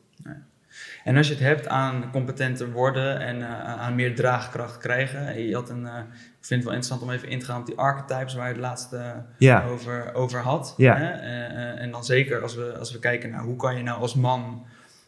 En 1.05 1.17
als 1.17 1.29
je 1.29 1.35
het 1.35 1.43
hebt 1.43 1.69
aan 1.69 2.11
competenter 2.11 2.73
worden 2.73 3.21
en 3.21 3.39
uh, 3.39 3.65
aan 3.65 3.95
meer 3.95 4.15
draagkracht 4.15 4.79
krijgen. 4.79 5.47
Je 5.47 5.55
had 5.55 5.71
een, 5.71 5.83
uh, 5.83 5.99
ik 6.43 6.49
vind 6.49 6.61
het 6.61 6.69
wel 6.69 6.79
interessant 6.79 7.03
om 7.03 7.11
even 7.11 7.29
in 7.29 7.39
te 7.39 7.45
gaan 7.45 7.61
op 7.61 7.67
die 7.67 7.79
archetypes 7.79 8.35
waar 8.35 8.47
je 8.47 8.53
het 8.53 8.63
laatste 8.63 9.25
ja. 9.39 9.65
over, 9.65 10.15
over 10.15 10.41
had. 10.41 10.75
Ja. 10.77 10.97
Hè? 10.97 11.13
Uh, 11.15 11.81
en 11.81 11.91
dan 11.91 12.05
zeker 12.05 12.43
als 12.43 12.55
we, 12.55 12.77
als 12.79 12.93
we 12.93 12.99
kijken 12.99 13.31
naar 13.31 13.43
hoe 13.43 13.57
kan 13.57 13.77
je 13.77 13.83
nou 13.83 14.01
als 14.01 14.15
man 14.15 14.67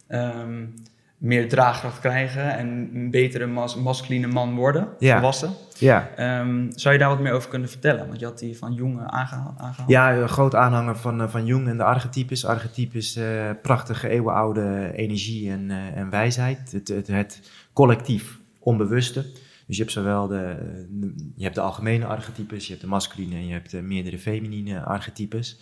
um, 0.09 0.75
meer 1.19 1.49
draagkracht 1.49 2.01
krijgen 2.01 2.57
en 2.57 2.91
een 2.95 3.11
betere 3.11 3.47
mas 3.47 3.77
masculine 3.77 4.27
man 4.27 4.55
worden, 4.55 4.89
Ja. 4.99 5.15
volwassen. 5.15 5.53
Ja. 5.79 6.11
Um, 6.41 6.71
zou 6.75 6.95
je 6.95 7.01
daar 7.01 7.09
wat 7.09 7.21
meer 7.21 7.33
over 7.33 7.49
kunnen 7.49 7.69
vertellen? 7.69 8.07
Want 8.07 8.21
je 8.21 8.27
had 8.27 8.39
die 8.39 8.59
van 8.59 8.73
Jung 8.73 9.01
aangehaald. 9.07 9.59
aangehaald. 9.59 9.91
Ja, 9.91 10.15
een 10.15 10.29
groot 10.29 10.55
aanhanger 10.55 10.97
van, 10.97 11.21
eh, 11.23 11.29
van 11.29 11.47
Jung 11.47 11.69
en 11.69 11.77
de 11.77 11.85
archetypes. 11.85 12.47
Archetypes, 12.47 13.17
eh, 13.17 13.51
prachtige 13.63 14.09
eeuwenoude 14.09 14.93
energie 14.95 15.51
en, 15.51 15.71
eh, 15.71 15.97
en 15.97 16.11
wijsheid. 16.11 16.73
Het, 16.73 16.89
het, 16.89 17.07
het 17.07 17.41
collectief 17.73 18.39
onbewuste. 18.59 19.27
Dus 19.67 19.77
je 19.77 19.83
hebt 19.83 19.95
zowel 19.95 20.27
de, 20.27 20.57
de- 20.91 21.15
je 21.37 21.43
hebt 21.43 21.55
de 21.55 21.61
algemene 21.61 22.07
archetypes, 22.07 22.65
je 22.65 22.71
hebt 22.71 22.81
de 22.85 22.89
masculine 22.91 23.35
en 23.35 23.47
je 23.47 23.53
hebt 23.53 23.71
de 23.71 23.83
meerdere 23.83 24.19
feminine 24.19 24.83
archetypes. 24.83 25.59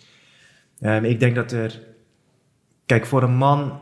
Ehm, 0.79 1.03
ik 1.03 1.19
denk 1.19 1.35
dat 1.35 1.51
er, 1.51 1.81
kijk, 2.85 3.05
voor 3.05 3.23
een 3.23 3.35
man 3.35 3.79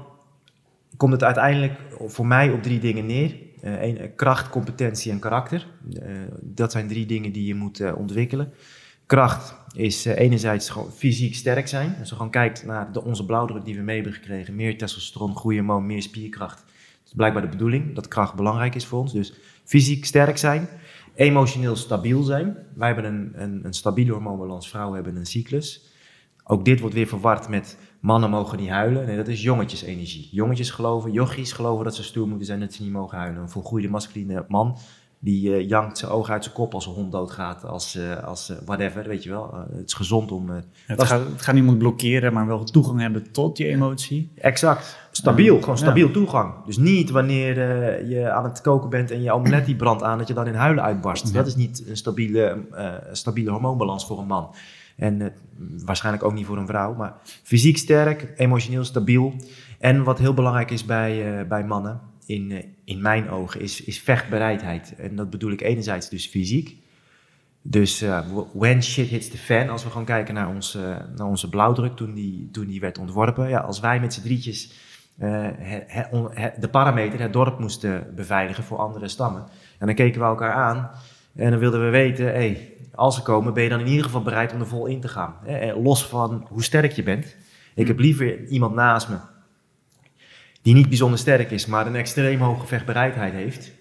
komt 0.98 1.12
het 1.12 1.24
uiteindelijk 1.24 1.80
voor 2.06 2.28
mij 2.28 2.52
op 2.52 2.64
drie 2.64 2.80
dingen 2.80 3.06
neer. 3.06 3.36
Eh, 3.62 3.74
één, 3.74 3.98
eh, 3.98 4.08
kracht, 4.16 4.50
competentie 4.50 5.12
en 5.12 5.20
karakter. 5.20 5.68
Eh, 6.02 6.12
dat 6.42 6.72
zijn 6.72 6.88
drie 6.88 7.06
dingen 7.06 7.32
die 7.32 7.46
je 7.46 7.56
moet 7.56 7.80
eh, 7.80 7.98
ontwikkelen. 7.98 8.54
Kracht 9.06 9.56
is 9.76 10.06
eh, 10.06 10.18
enerzijds 10.20 10.70
gewoon 10.70 10.92
fysiek 10.92 11.36
sterk 11.36 11.68
zijn. 11.68 11.96
Als 12.00 12.10
je 12.10 12.16
gewoon 12.16 12.32
kijkt 12.32 12.66
naar 12.66 12.92
de, 12.92 13.04
onze 13.04 13.26
blauwdruk 13.26 13.66
die 13.66 13.76
we 13.76 13.82
mee 13.82 13.96
hebben 13.96 14.14
gekregen. 14.14 14.56
Meer 14.56 14.78
testosteron, 14.78 15.36
goede 15.36 15.58
hormoon, 15.58 15.86
meer 15.86 16.02
spierkracht. 16.02 16.58
Dat 16.58 17.06
is 17.06 17.14
blijkbaar 17.16 17.42
de 17.42 17.48
bedoeling, 17.48 17.96
dat 17.96 18.08
kracht 18.08 18.34
belangrijk 18.36 18.76
is 18.76 18.86
voor 18.86 19.00
ons. 19.00 19.14
Dus 19.14 19.34
fysiek 19.72 20.06
sterk 20.06 20.38
zijn. 20.38 20.68
Emotioneel 21.16 21.76
stabiel 21.76 22.24
zijn. 22.24 22.58
Wij 22.76 22.88
hebben 22.88 23.06
een, 23.06 23.32
een, 23.36 23.66
een 23.66 23.74
stabiele 23.74 24.12
hormoonbalans, 24.12 24.70
vrouwen 24.70 24.96
hebben 24.96 25.16
een 25.16 25.26
cyclus. 25.26 25.94
Ook 26.44 26.66
dit 26.66 26.80
wordt 26.80 26.96
weer 26.96 27.08
verward 27.08 27.48
met 27.48 27.78
mannen 28.00 28.30
mogen 28.30 28.58
niet 28.58 28.70
huilen. 28.70 29.06
Nee, 29.06 29.18
dat 29.18 29.28
is 29.28 29.42
jongetjesenergie. 29.42 30.30
Jongetjes 30.32 30.70
geloven, 30.70 31.12
yogis 31.12 31.52
geloven 31.52 31.84
dat 31.84 31.96
ze 31.96 32.04
stoer 32.04 32.28
moeten 32.28 32.46
zijn, 32.46 32.60
dat 32.60 32.74
ze 32.74 32.84
niet 32.84 32.92
mogen 32.92 33.18
huilen. 33.18 33.42
Een 33.42 33.50
volgroeide 33.50 33.90
masculine 33.90 34.46
man, 34.48 34.78
die 35.24 35.56
eh, 35.56 35.70
jankt 35.70 35.98
zijn 35.98 36.12
ogen 36.12 36.34
uit 36.34 36.44
zijn 36.44 36.56
kop 36.56 36.74
als 36.74 36.86
een 36.86 36.94
hond 36.94 37.12
doodgaat, 37.12 37.66
als, 37.66 37.96
eh, 37.96 38.24
als 38.24 38.50
eh, 38.50 38.58
whatever, 38.66 39.08
weet 39.08 39.24
je 39.24 39.30
wel. 39.30 39.66
Het 39.76 39.88
is 39.88 39.94
gezond 39.94 40.32
om... 40.32 40.50
Het 40.86 41.04
gaat, 41.04 41.26
het 41.32 41.42
gaat 41.42 41.56
niemand 41.56 41.78
blokkeren, 41.78 42.34
maar 42.34 42.48
wel 42.48 42.64
toegang 42.64 43.00
hebben 43.00 43.32
tot 43.32 43.58
je 43.58 43.68
emotie. 43.68 44.32
Exact. 44.36 45.00
Stabiel, 45.12 45.60
gewoon 45.60 45.78
stabiel 45.78 46.12
toegang. 46.12 46.54
Dus 46.66 46.78
niet 46.78 47.10
wanneer 47.10 47.56
je 48.10 48.32
aan 48.32 48.44
het 48.44 48.62
koken 48.62 48.90
bent 48.90 49.12
en 49.12 49.22
je 49.22 49.32
omelet 49.32 49.66
die 49.66 49.76
brandt 49.76 50.04
aan, 50.04 50.18
dat 50.18 50.28
je 50.28 50.34
dan 50.34 50.48
in 50.48 50.54
huilen 50.54 50.84
uitbarst. 50.84 51.28
Ja. 51.28 51.34
Dat 51.34 51.48
is 51.48 51.56
niet 51.56 51.84
een 51.88 51.98
stabiele, 51.98 52.58
stabiele 53.12 53.52
hormoonbalans 53.52 54.06
voor 54.06 54.20
een 54.20 54.28
man. 54.28 54.56
En 54.96 55.34
waarschijnlijk 55.86 56.24
ook 56.24 56.34
niet 56.34 56.46
voor 56.46 56.58
een 56.58 56.68
vrouw, 56.68 56.94
maar 56.94 57.14
fysiek 57.44 57.78
sterk, 57.78 58.34
emotioneel 58.36 58.84
stabiel. 58.84 59.34
En 59.80 60.04
wat 60.04 60.20
heel 60.20 60.34
belangrijk 60.34 60.72
is 60.72 60.86
bij, 60.86 61.46
bij 61.48 61.66
mannen, 61.66 62.02
in, 62.26 62.52
eh, 62.52 62.64
in 62.84 63.02
mijn 63.02 63.30
ogen, 63.30 63.62
is, 63.62 63.84
is 63.84 64.00
vechtbereidheid. 64.00 64.96
En 64.98 65.16
dat 65.16 65.30
bedoel 65.30 65.52
ik 65.52 65.62
enerzijds 65.62 66.10
dus 66.10 66.28
fysiek. 66.28 66.76
Dus 67.62 68.02
eh, 68.02 68.28
when 68.54 68.84
shit 68.84 69.08
hits 69.08 69.30
the 69.30 69.38
fan, 69.38 69.70
als 69.70 69.84
we 69.84 69.90
gewoon 69.90 70.06
kijken 70.06 70.34
naar, 70.34 70.48
ons, 70.50 70.76
eh, 70.76 70.82
naar 71.16 71.28
onze 71.28 71.50
blauwdruk 71.50 71.96
toen 71.96 72.14
die, 72.14 72.50
toen 72.52 72.68
die 72.68 72.80
werd 72.80 72.98
ontworpen. 72.98 73.50
Ja, 73.50 73.60
als 73.60 73.80
wij 73.80 74.00
met 74.00 74.14
z'n 74.14 74.22
drietjes 74.22 74.74
eh, 75.18 75.30
he- 75.58 75.84
he- 75.88 76.08
on- 76.12 76.32
he- 76.34 76.50
de 76.60 76.68
parameter, 76.70 77.20
het 77.22 77.34
dorp 77.34 77.60
moesten 77.60 78.14
beveiligen 78.16 78.64
voor 78.64 78.78
andere 78.78 79.08
stammen. 79.08 79.42
En 79.78 79.86
dan 79.86 79.96
keken 79.96 80.20
we 80.22 80.26
elkaar 80.28 80.54
aan 80.54 80.90
en 81.36 81.52
dan 81.52 81.60
wilden 81.60 81.84
we 81.84 81.90
weten, 81.90 82.26
hey, 82.26 82.74
als 82.96 83.16
ze 83.16 83.22
komen, 83.22 83.54
ben 83.54 83.64
je 83.64 83.70
dan 83.70 83.80
in 83.80 83.88
ieder 83.88 84.06
geval 84.06 84.22
bereid 84.22 84.54
om 84.54 84.60
er 84.60 84.68
vol 84.68 84.86
in 84.86 85.02
te 85.02 85.08
gaan. 85.08 85.36
Eh, 85.46 85.84
Los 85.84 86.06
van 86.06 86.46
hoe 86.50 86.64
sterk 86.64 86.92
je 86.92 87.04
bent. 87.04 87.36
Ik 87.76 87.88
heb 87.88 88.00
liever 88.00 88.46
iemand 88.48 88.76
naast 88.76 89.10
me 89.10 89.18
die 90.62 90.74
niet 90.74 90.88
bijzonder 90.88 91.20
sterk 91.20 91.52
is, 91.52 91.66
maar 91.66 91.88
een 91.88 91.96
extreem 91.96 92.40
hoge 92.40 92.68
vechtbereidheid 92.68 93.34
heeft, 93.34 93.72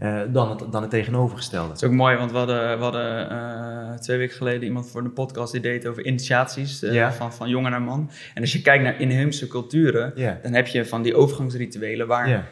eh, 0.00 0.20
dan, 0.28 0.50
het, 0.50 0.72
dan 0.72 0.82
het 0.82 0.90
tegenovergestelde. 0.90 1.68
Het 1.68 1.82
is 1.82 1.88
ook 1.88 1.94
mooi, 1.94 2.16
want 2.16 2.30
we 2.30 2.36
hadden, 2.36 2.78
we 2.78 2.82
hadden 2.82 3.30
eh, 3.30 3.98
twee 3.98 4.18
weken 4.18 4.36
geleden 4.36 4.62
iemand 4.62 4.90
voor 4.90 5.02
de 5.02 5.08
podcast 5.08 5.52
die 5.52 5.60
deed 5.60 5.86
over 5.86 6.06
initiaties 6.06 6.82
eh, 6.82 7.10
van, 7.10 7.32
van 7.32 7.48
jongen 7.48 7.70
naar 7.70 7.82
man. 7.82 8.10
En 8.34 8.40
als 8.40 8.52
je 8.52 8.62
kijkt 8.62 8.84
naar 8.84 9.00
inheemse 9.00 9.46
culturen, 9.46 10.12
dan 10.42 10.52
heb 10.52 10.66
je 10.66 10.86
van 10.86 11.02
die 11.02 11.14
overgangsrituelen 11.14 12.06
waar, 12.06 12.46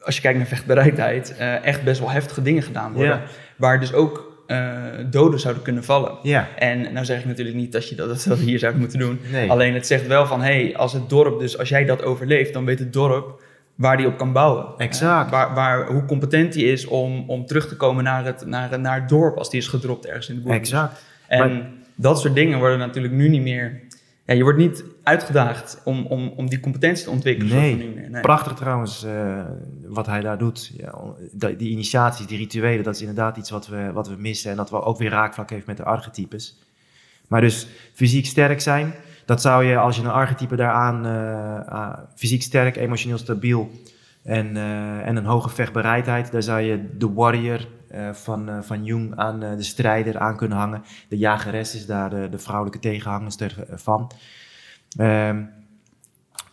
als 0.00 0.14
je 0.14 0.20
kijkt 0.20 0.38
naar 0.38 0.46
vechtbereidheid, 0.46 1.36
echt 1.62 1.84
best 1.84 2.00
wel 2.00 2.10
heftige 2.10 2.42
dingen 2.42 2.62
gedaan 2.62 2.92
worden. 2.92 3.22
Waar 3.56 3.80
dus 3.80 3.92
ook 3.92 4.25
eh, 4.46 4.82
doden 5.10 5.40
zouden 5.40 5.62
kunnen 5.62 5.84
vallen. 5.84 6.12
Ja, 6.22 6.48
En 6.58 6.92
nou 6.92 7.04
zeg 7.04 7.18
ik 7.18 7.24
natuurlijk 7.24 7.56
niet 7.56 7.72
dat 7.72 7.88
je 7.88 7.94
dat, 7.94 8.24
hier 8.38 8.58
zouden 8.58 8.80
moeten 8.80 8.98
doen. 8.98 9.20
nee. 9.32 9.50
Alleen 9.50 9.74
het 9.74 9.86
zegt 9.86 10.06
wel 10.06 10.26
van, 10.26 10.40
hé, 10.42 10.62
hey, 10.64 10.76
als 10.76 10.92
het 10.92 11.08
dorp, 11.10 11.38
dus 11.40 11.58
als 11.58 11.68
jij 11.68 11.84
dat 11.84 12.02
overleeft, 12.02 12.52
dan 12.52 12.64
weet 12.64 12.78
het 12.78 12.92
dorp 12.92 13.42
waar 13.74 13.96
die 13.96 14.06
op 14.06 14.16
kan 14.18 14.32
bouwen. 14.32 14.66
Exact. 14.78 15.24
Hè? 15.30 15.36
Waar, 15.36 15.54
waar, 15.54 15.86
hoe 15.86 16.04
competent 16.04 16.52
die 16.52 16.64
is 16.72 16.86
om, 16.86 17.24
om 17.26 17.46
terug 17.46 17.68
te 17.68 17.76
komen 17.76 18.04
naar 18.04 18.24
het, 18.24 18.46
naar, 18.46 18.80
naar 18.80 19.00
het 19.00 19.08
dorp 19.08 19.36
als 19.38 19.50
die 19.50 19.60
is 19.60 19.68
gedropt 19.68 20.06
ergens 20.06 20.28
in 20.28 20.34
de 20.34 20.40
boek. 20.40 20.52
exact. 20.52 21.04
En 21.26 21.38
Maar- 21.38 21.70
dat 21.94 22.20
soort 22.20 22.34
dingen 22.34 22.58
worden 22.58 22.78
natuurlijk 22.78 23.14
nu 23.14 23.28
niet 23.28 23.42
meer... 23.42 23.80
Ja, 24.26 24.34
je 24.34 24.42
wordt 24.42 24.58
niet 24.58 24.84
uitgedaagd 25.02 25.80
om, 25.84 26.06
om, 26.06 26.32
om 26.36 26.48
die 26.48 26.60
competentie 26.60 27.04
te 27.04 27.10
ontwikkelen. 27.10 27.56
Nee. 27.56 27.76
nu. 27.76 28.20
Prachtig 28.20 28.52
trouwens 28.52 29.04
eh, 29.04 29.44
wat 29.86 30.06
hij 30.06 30.20
daar 30.20 30.38
doet. 30.38 30.72
Ja, 30.76 30.94
die, 31.32 31.56
die 31.56 31.70
initiaties, 31.70 32.26
die 32.26 32.38
rituelen, 32.38 32.84
dat 32.84 32.94
is 32.94 33.00
inderdaad 33.00 33.36
iets 33.36 33.50
wat 33.50 33.66
we, 33.66 33.92
wat 33.92 34.08
we 34.08 34.14
missen. 34.18 34.50
En 34.50 34.56
dat 34.56 34.70
wel 34.70 34.84
ook 34.84 34.98
weer 34.98 35.10
raakvlak 35.10 35.50
heeft 35.50 35.66
met 35.66 35.76
de 35.76 35.84
archetypes. 35.84 36.58
Maar 37.28 37.40
dus 37.40 37.66
fysiek 37.92 38.26
sterk 38.26 38.60
zijn, 38.60 38.94
dat 39.24 39.40
zou 39.40 39.64
je 39.64 39.76
als 39.76 39.96
je 39.96 40.02
een 40.02 40.08
archetype 40.08 40.56
daaraan... 40.56 41.06
eh, 41.06 41.72
ah, 41.72 41.98
fysiek 42.14 42.42
sterk, 42.42 42.76
emotioneel 42.76 43.18
stabiel 43.18 43.70
en, 44.22 44.56
eh, 44.56 45.06
en 45.06 45.16
een 45.16 45.24
hoge 45.24 45.48
vechtbereidheid... 45.48 46.32
daar 46.32 46.42
zou 46.42 46.60
je 46.60 46.96
de 46.98 47.12
warrior 47.12 47.66
eh, 47.96 48.12
van, 48.12 48.48
eh, 48.48 48.62
van 48.62 48.84
Jung 48.84 49.16
aan 49.16 49.42
eh, 49.42 49.56
de 49.56 49.62
strijder 49.62 50.18
aan 50.18 50.36
kunnen 50.36 50.58
hangen. 50.58 50.82
De 51.08 51.16
jageres 51.16 51.74
is 51.74 51.86
daar 51.86 52.10
de, 52.10 52.28
de 52.30 52.38
vrouwelijke 52.38 52.78
tegenhangster 52.78 53.64
eh, 53.68 53.76
van. 53.76 54.10
Ehm, 54.98 55.44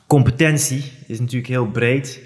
competentie 0.08 0.92
is 1.08 1.20
natuurlijk 1.20 1.48
heel 1.48 1.68
breed. 1.68 2.22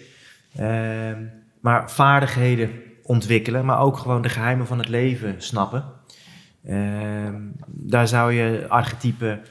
Ehm, 0.56 1.24
maar 1.60 1.92
vaardigheden 1.92 2.70
ontwikkelen, 3.04 3.66
maar 3.66 3.80
ook 3.80 3.98
gewoon 3.98 4.22
de 4.22 4.30
geheimen 4.30 4.68
van 4.68 4.78
het 4.78 4.90
leven 4.90 5.36
snappen. 5.38 5.84
Ehm, 6.66 7.42
daar 7.68 8.08
zou 8.08 8.34
je 8.34 8.66
archetypen, 8.68 9.42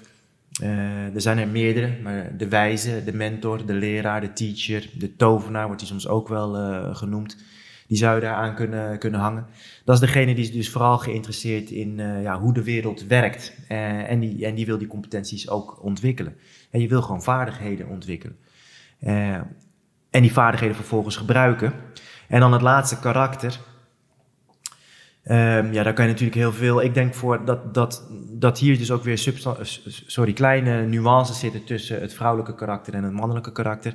er 1.14 1.20
zijn 1.20 1.38
er 1.38 1.48
meerdere, 1.48 1.98
maar 2.02 2.36
de 2.36 2.48
wijze, 2.48 3.04
de 3.04 3.12
mentor, 3.12 3.66
de 3.66 3.72
leraar, 3.72 4.20
de 4.20 4.32
teacher, 4.32 4.90
de 4.94 5.16
tovenaar 5.16 5.66
wordt 5.66 5.80
die 5.80 5.88
soms 5.88 6.08
ook 6.08 6.28
wel 6.28 6.54
genoemd. 6.94 7.36
Die 7.86 7.96
zou 7.96 8.14
je 8.14 8.20
daar 8.20 8.34
aan 8.34 8.54
kunnen, 8.54 8.98
kunnen 8.98 9.20
hangen. 9.20 9.46
Dat 9.84 9.94
is 9.94 10.00
degene 10.00 10.34
die 10.34 10.44
is 10.44 10.52
dus 10.52 10.70
vooral 10.70 10.98
geïnteresseerd 10.98 11.70
in 11.70 12.00
eh, 12.00 12.22
ja, 12.22 12.40
hoe 12.40 12.54
de 12.54 12.62
wereld 12.62 13.06
werkt. 13.06 13.56
Eh, 13.68 14.10
en, 14.10 14.20
die, 14.20 14.46
en 14.46 14.54
die 14.54 14.66
wil 14.66 14.78
die 14.78 14.86
competenties 14.86 15.48
ook 15.48 15.82
ontwikkelen. 15.82 16.36
En 16.70 16.80
je 16.80 16.88
wil 16.88 17.02
gewoon 17.02 17.22
vaardigheden 17.22 17.88
ontwikkelen. 17.88 18.36
Eh, 18.98 19.34
en 20.10 20.22
die 20.22 20.32
vaardigheden 20.32 20.76
vervolgens 20.76 21.16
gebruiken. 21.16 21.72
En 22.28 22.40
dan 22.40 22.52
het 22.52 22.62
laatste 22.62 22.98
karakter. 22.98 23.58
Ehm, 25.22 25.72
ja, 25.72 25.82
daar 25.82 25.92
kan 25.92 26.04
je 26.04 26.10
natuurlijk 26.10 26.38
heel 26.38 26.52
veel. 26.52 26.82
Ik 26.82 26.94
denk 26.94 27.14
voor 27.14 27.44
dat, 27.44 27.74
dat, 27.74 28.08
dat 28.30 28.58
hier 28.58 28.78
dus 28.78 28.90
ook 28.90 29.02
weer 29.02 29.18
sorry, 30.06 30.32
kleine 30.32 30.86
nuances 30.86 31.38
zitten 31.38 31.64
tussen 31.64 32.00
het 32.00 32.14
vrouwelijke 32.14 32.54
karakter 32.54 32.94
en 32.94 33.04
het 33.04 33.12
mannelijke 33.12 33.52
karakter. 33.52 33.94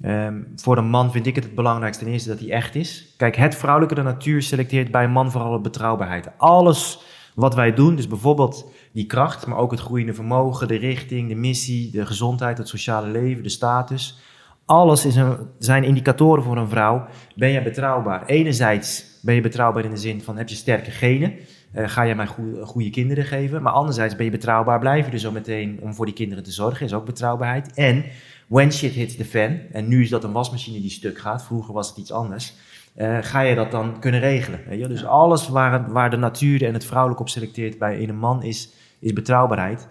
Ehm, 0.00 0.42
voor 0.56 0.78
een 0.78 0.88
man 0.88 1.12
vind 1.12 1.26
ik 1.26 1.34
het 1.34 1.44
het 1.44 1.54
belangrijkste 1.54 2.04
ten 2.04 2.12
eerste 2.12 2.28
dat 2.28 2.38
hij 2.38 2.50
echt 2.50 2.74
is. 2.74 3.14
Kijk, 3.16 3.36
het 3.36 3.54
vrouwelijke 3.54 3.94
de 3.94 4.02
natuur 4.02 4.42
selecteert 4.42 4.90
bij 4.90 5.04
een 5.04 5.10
man 5.10 5.30
vooral 5.30 5.52
op 5.52 5.62
betrouwbaarheid. 5.62 6.28
Alles 6.36 7.00
wat 7.34 7.54
wij 7.54 7.74
doen, 7.74 7.96
dus 7.96 8.08
bijvoorbeeld 8.08 8.70
die 8.92 9.06
kracht, 9.06 9.46
maar 9.46 9.58
ook 9.58 9.70
het 9.70 9.80
groeiende 9.80 10.14
vermogen, 10.14 10.68
de 10.68 10.76
richting, 10.76 11.28
de 11.28 11.34
missie, 11.34 11.90
de 11.90 12.06
gezondheid, 12.06 12.58
het 12.58 12.68
sociale 12.68 13.08
leven, 13.08 13.42
de 13.42 13.48
status. 13.48 14.18
Alles 14.64 15.04
is 15.04 15.16
een, 15.16 15.36
zijn 15.58 15.84
indicatoren 15.84 16.42
voor 16.42 16.56
een 16.56 16.68
vrouw. 16.68 17.06
Ben 17.34 17.50
je 17.50 17.62
betrouwbaar? 17.62 18.26
Enerzijds 18.26 19.18
ben 19.22 19.34
je 19.34 19.40
betrouwbaar 19.40 19.84
in 19.84 19.90
de 19.90 19.96
zin 19.96 20.22
van 20.22 20.36
heb 20.36 20.48
je 20.48 20.54
sterke 20.54 20.90
genen? 20.90 21.34
Eh, 21.76 21.88
ga 21.88 22.02
je 22.02 22.14
mij 22.14 22.26
goede, 22.26 22.66
goede 22.66 22.90
kinderen 22.90 23.24
geven? 23.24 23.62
Maar 23.62 23.72
anderzijds 23.72 24.16
ben 24.16 24.24
je 24.24 24.30
betrouwbaar, 24.30 24.78
blijf 24.78 25.06
je 25.06 25.12
er 25.12 25.18
zo 25.18 25.30
meteen 25.30 25.78
om 25.82 25.94
voor 25.94 26.04
die 26.04 26.14
kinderen 26.14 26.44
te 26.44 26.50
zorgen, 26.50 26.86
is 26.86 26.94
ook 26.94 27.04
betrouwbaarheid. 27.04 27.74
En 27.74 28.04
when 28.46 28.72
shit 28.72 28.92
hits 28.92 29.16
the 29.16 29.24
fan, 29.24 29.58
en 29.72 29.88
nu 29.88 30.02
is 30.02 30.08
dat 30.08 30.24
een 30.24 30.32
wasmachine 30.32 30.80
die 30.80 30.90
stuk 30.90 31.18
gaat, 31.18 31.44
vroeger 31.44 31.74
was 31.74 31.88
het 31.88 31.96
iets 31.96 32.12
anders, 32.12 32.54
eh, 32.94 33.18
ga 33.20 33.40
je 33.40 33.54
dat 33.54 33.70
dan 33.70 34.00
kunnen 34.00 34.20
regelen. 34.20 34.60
Weet 34.68 34.78
je? 34.78 34.88
Dus 34.88 35.04
alles 35.04 35.48
waar, 35.48 35.92
waar 35.92 36.10
de 36.10 36.16
natuur 36.16 36.64
en 36.64 36.72
het 36.72 36.84
vrouwelijk 36.84 37.20
op 37.20 37.28
selecteert 37.28 37.78
bij 37.78 37.98
in 37.98 38.08
een 38.08 38.18
man 38.18 38.42
is, 38.42 38.70
is 38.98 39.12
betrouwbaarheid. 39.12 39.88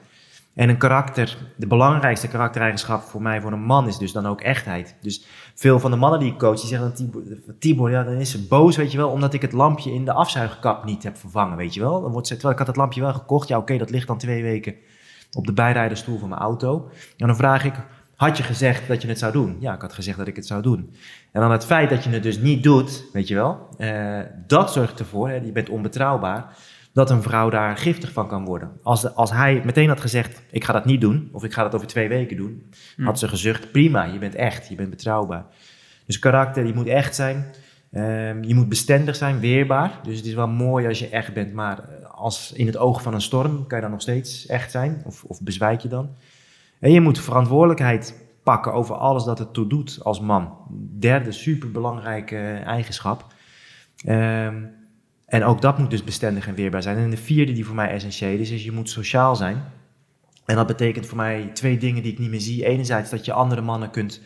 En 0.56 0.70
een 0.70 0.78
karakter, 0.78 1.38
de 1.58 1.68
belangrijkste 1.68 2.28
karaktereigenschap 2.28 3.02
voor 3.02 3.22
mij, 3.22 3.42
voor 3.42 3.52
een 3.52 3.64
man, 3.64 3.88
is 3.88 3.98
dus 3.98 4.12
dan 4.12 4.26
ook 4.26 4.42
echtheid. 4.42 4.96
Dus 5.02 5.26
veel 5.56 5.80
van 5.80 5.92
de 5.92 5.98
mannen 5.98 6.20
die 6.20 6.32
ik 6.32 6.38
coach, 6.38 6.60
die 6.60 6.68
zeggen 6.68 6.94
dan, 6.96 7.56
Tibor, 7.60 7.92
ja, 7.92 8.04
dan 8.04 8.14
is 8.14 8.32
ze 8.32 8.48
boos, 8.48 8.76
weet 8.76 8.92
je 8.92 8.98
wel, 8.98 9.10
omdat 9.10 9.34
ik 9.34 9.42
het 9.42 9.52
lampje 9.52 9.94
in 9.94 10.06
de 10.06 10.14
afzuigkap 10.14 10.84
niet 10.84 11.04
heb 11.04 11.18
vervangen, 11.18 11.58
weet 11.58 11.74
je 11.74 11.80
wel. 11.80 12.02
Dan 12.02 12.12
wordt 12.12 12.28
ze, 12.28 12.34
terwijl 12.34 12.54
ik 12.54 12.60
had 12.60 12.68
het 12.68 12.78
lampje 12.78 13.02
wel 13.02 13.14
gekocht, 13.14 13.48
ja 13.48 13.58
oké, 13.58 13.78
dat 13.78 13.90
ligt 13.90 14.08
dan 14.08 14.18
twee 14.18 14.44
weken 14.44 14.76
op 15.32 15.46
de 15.46 15.54
bijrijderstoel 15.54 16.20
van 16.20 16.30
mijn 16.30 16.42
auto. 16.42 16.90
En 17.18 17.28
dan 17.28 17.36
vraag 17.36 17.64
ik, 17.64 17.74
had 18.16 18.38
je 18.38 18.44
gezegd 18.44 18.88
dat 18.88 19.02
je 19.02 19.08
het 19.08 19.20
zou 19.20 19.32
doen? 19.32 19.58
Ja, 19.60 19.74
ik 19.74 19.82
had 19.82 19.94
gezegd 19.94 20.18
dat 20.18 20.28
ik 20.28 20.36
het 20.36 20.48
zou 20.48 20.62
doen. 20.62 20.96
En 21.32 21.42
dan 21.42 21.52
het 21.52 21.66
feit 21.66 21.90
dat 21.90 22.04
je 22.04 22.10
het 22.10 22.24
dus 22.24 22.38
niet 22.38 22.64
doet, 22.64 23.06
weet 23.14 23.28
je 23.28 23.36
wel, 23.36 23.68
eh, 23.78 24.20
dat 24.48 24.72
zorgt 24.72 25.00
ervoor, 25.00 25.30
hè, 25.30 25.36
je 25.36 25.52
bent 25.52 25.70
onbetrouwbaar, 25.70 26.58
dat 26.96 27.10
een 27.10 27.22
vrouw 27.22 27.50
daar 27.50 27.78
giftig 27.78 28.12
van 28.12 28.28
kan 28.28 28.46
worden. 28.46 28.72
Als, 28.84 29.02
de- 29.02 29.12
als 29.14 29.32
hij 29.32 29.62
meteen 29.66 29.88
had 29.88 30.02
gezegd, 30.02 30.42
ik 30.52 30.64
ga 30.64 30.74
dat 30.74 30.86
niet 30.86 31.02
doen, 31.02 31.30
of 31.32 31.44
ik 31.44 31.54
ga 31.54 31.64
dat 31.64 31.76
over 31.76 31.88
twee 31.88 32.08
weken 32.08 32.38
doen, 32.38 32.70
Hm. 32.96 33.04
had 33.04 33.20
ze 33.20 33.28
gezucht, 33.28 33.72
prima, 33.72 34.04
je 34.04 34.20
bent 34.20 34.36
echt, 34.36 34.68
je 34.68 34.76
bent 34.76 34.90
betrouwbaar. 34.90 35.46
Dus 36.06 36.20
karakter, 36.20 36.64
die 36.64 36.74
moet 36.74 36.88
echt 36.88 37.16
zijn. 37.16 37.46
Ehm, 37.92 38.44
je 38.44 38.56
moet 38.56 38.70
bestendig 38.70 39.16
zijn, 39.16 39.40
weerbaar. 39.40 40.00
Dus 40.04 40.18
het 40.18 40.26
is 40.26 40.34
wel 40.34 40.48
mooi 40.48 40.88
als 40.88 41.00
je 41.00 41.10
echt 41.10 41.34
bent, 41.34 41.54
maar 41.54 41.80
eh, 41.80 42.12
als 42.12 42.52
in 42.54 42.66
het 42.66 42.78
oog 42.78 43.02
van 43.02 43.14
een 43.14 43.22
storm 43.22 43.68
kan 43.68 43.78
je 43.78 43.84
dan 43.84 43.92
nog 43.92 44.02
steeds 44.02 44.46
echt 44.46 44.72
zijn, 44.72 45.02
of, 45.06 45.24
of 45.24 45.42
bezwijk 45.42 45.82
je 45.82 45.88
dan. 45.88 46.10
En 46.80 46.92
je 46.92 47.02
moet 47.02 47.20
verantwoordelijkheid 47.20 48.24
pakken 48.44 48.74
over 48.74 48.96
alles 48.96 49.24
dat 49.24 49.40
het 49.40 49.54
toe 49.54 49.68
doet 49.68 50.00
als 50.04 50.20
man. 50.20 50.58
Derde 51.00 51.32
superbelangrijke 51.32 52.38
eigenschap. 52.66 53.26
Ehm, 54.06 54.56
en 55.36 55.44
ook 55.44 55.62
dat 55.62 55.78
moet 55.78 55.90
dus 55.90 56.04
bestendig 56.04 56.48
en 56.48 56.56
weerbaar 56.56 56.82
zijn. 56.82 56.98
En 56.98 57.10
de 57.10 57.18
vierde 57.18 57.52
die 57.52 57.66
voor 57.66 57.76
mij 57.76 57.90
essentieel 57.90 58.40
is, 58.40 58.50
is 58.50 58.64
je 58.64 58.72
moet 58.72 58.90
sociaal 58.90 59.36
zijn. 59.36 59.64
En 60.46 60.56
dat 60.56 60.68
betekent 60.68 61.06
voor 61.06 61.18
mij 61.18 61.50
twee 61.54 61.78
dingen 61.78 62.04
die 62.04 62.12
ik 62.12 62.20
niet 62.20 62.30
meer 62.30 62.42
zie. 62.42 62.66
Enerzijds 62.66 63.10
dat 63.10 63.26
je 63.26 63.34
andere 63.34 63.62
mannen 63.62 63.90
kunt 63.90 64.22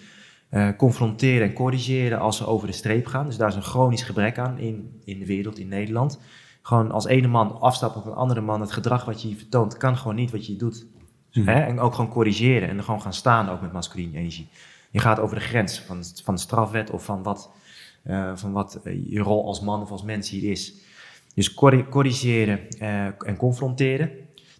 eh, 0.49 0.69
confronteren 0.77 1.47
en 1.47 1.53
corrigeren 1.53 2.19
als 2.19 2.37
ze 2.37 2.45
over 2.45 2.67
de 2.67 2.73
streep 2.73 3.05
gaan. 3.05 3.25
Dus 3.25 3.37
daar 3.37 3.47
is 3.47 3.55
een 3.55 3.61
chronisch 3.61 4.03
gebrek 4.03 4.37
aan 4.37 4.57
in, 4.57 5.01
in 5.03 5.19
de 5.19 5.25
wereld, 5.25 5.59
in 5.59 5.67
Nederland. 5.67 6.19
Gewoon 6.61 6.91
als 6.91 7.05
ene 7.05 7.27
man 7.27 7.59
afstappen 7.59 8.01
op 8.01 8.07
een 8.07 8.13
andere 8.13 8.41
man, 8.41 8.61
het 8.61 8.71
gedrag 8.71 9.05
wat 9.05 9.21
je 9.21 9.35
vertoont, 9.35 9.77
kan 9.77 9.97
gewoon 9.97 10.15
niet 10.15 10.31
wat 10.31 10.45
je 10.45 10.55
doet. 10.55 10.85
Mhm. 11.33 11.47
Hè? 11.47 11.59
En 11.59 11.79
ook 11.79 11.95
gewoon 11.95 12.11
corrigeren 12.11 12.69
en 12.69 12.77
er 12.77 12.83
gewoon 12.83 13.01
gaan 13.01 13.13
staan 13.13 13.49
ook 13.49 13.61
met 13.61 13.71
masculine 13.71 14.17
energie. 14.17 14.47
Je 14.91 14.99
gaat 14.99 15.19
over 15.19 15.35
de 15.35 15.41
grens 15.41 15.79
van, 15.79 16.03
van 16.23 16.35
de 16.35 16.41
strafwet 16.41 16.89
of 16.89 17.05
van 17.05 17.23
wat, 17.23 17.51
eh, 18.03 18.31
van 18.35 18.51
wat 18.51 18.79
eh, 18.83 19.09
je 19.09 19.19
rol 19.19 19.45
als 19.45 19.61
man 19.61 19.81
of 19.81 19.91
als 19.91 20.03
mens 20.03 20.29
hier 20.29 20.51
is. 20.51 20.87
Dus 21.39 21.53
corri- 21.53 21.85
corrigeren 21.89 22.59
eh, 22.79 23.05
en 23.05 23.35
confronteren. 23.37 24.09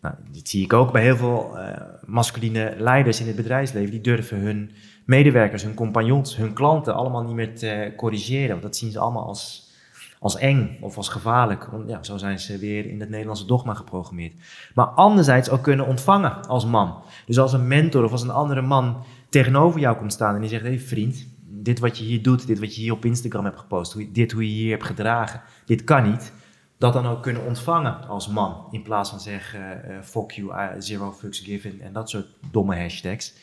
Nou, 0.02 0.16
dit 0.32 0.50
zie 0.50 0.64
ik 0.64 0.74
ook 0.74 0.92
bij 0.92 1.02
heel 1.02 1.18
veel 1.18 1.58
eh, 1.58 1.82
masculine 2.06 2.76
leiders 2.78 3.20
in 3.20 3.28
het 3.28 3.36
bedrijfsleven. 3.36 3.92
Die 3.92 4.02
durven 4.02 4.38
hun 4.38 4.72
medewerkers, 5.06 5.64
hun 5.64 5.74
compagnons, 5.74 6.36
hun 6.36 6.54
klanten 6.54 6.94
allemaal 6.96 7.24
niet 7.24 7.36
meer 7.36 7.56
te 7.56 7.94
corrigeren. 7.96 8.50
Want 8.50 8.62
dat 8.62 8.76
zien 8.76 8.92
ze 8.92 9.00
allemaal 9.00 9.26
als, 9.26 9.72
als 10.20 10.38
eng 10.38 10.78
of 10.82 10.98
als 10.98 11.10
gevaarlijk. 11.10 11.66
Want 11.66 11.90
ja, 11.90 12.04
zo 12.04 12.18
zijn 12.18 12.40
ze 12.40 12.58
weer 12.58 12.86
in 12.86 13.00
het 13.00 13.10
Nederlandse 13.10 13.46
dogma 13.46 13.74
geprogrammeerd. 13.74 14.34
Maar 14.74 14.86
anderzijds 14.86 15.50
ook 15.50 15.64
kunnen 15.64 15.88
ontvangen 15.88 16.48
als 16.48 16.66
man. 16.66 16.96
Dus 17.26 17.40
als 17.40 17.54
een 17.54 17.68
mentor 17.68 18.04
of 18.04 18.12
als 18.12 18.24
een 18.24 18.30
andere 18.30 18.62
man 18.62 19.04
tegenover 19.30 19.80
jou 19.80 19.98
komt 19.98 20.14
staan 20.14 20.36
en 20.36 20.42
die 20.42 20.50
zegt: 20.50 20.64
hey 20.64 20.80
vriend, 20.80 21.28
dit 21.48 21.80
wat 21.80 21.98
je 21.98 22.04
hier 22.04 22.22
doet, 22.22 22.48
dit 22.48 22.60
wat 22.60 22.76
je 22.76 22.82
hier 22.82 22.94
op 22.94 23.06
Instagram 23.06 23.44
hebt 23.44 23.60
gepost, 23.60 24.14
dit 24.14 24.32
hoe 24.32 24.44
je 24.44 24.56
hier 24.56 24.72
hebt 24.72 24.86
gedragen, 24.86 25.42
dit 25.66 25.84
kan 25.84 26.12
niet. 26.12 26.38
Dat 26.80 26.94
dan 26.94 27.06
ook 27.06 27.22
kunnen 27.22 27.46
ontvangen 27.46 28.08
als 28.08 28.28
man. 28.28 28.68
In 28.72 28.82
plaats 28.82 29.10
van 29.10 29.20
zeggen: 29.20 29.84
eh, 29.84 30.02
fuck 30.02 30.32
you, 30.32 30.82
zero 30.82 31.12
fucks 31.12 31.40
given 31.40 31.82
en 31.82 31.94
dat 31.94 32.10
soort 32.10 32.28
domme 32.52 32.82
hashtags. 32.82 33.34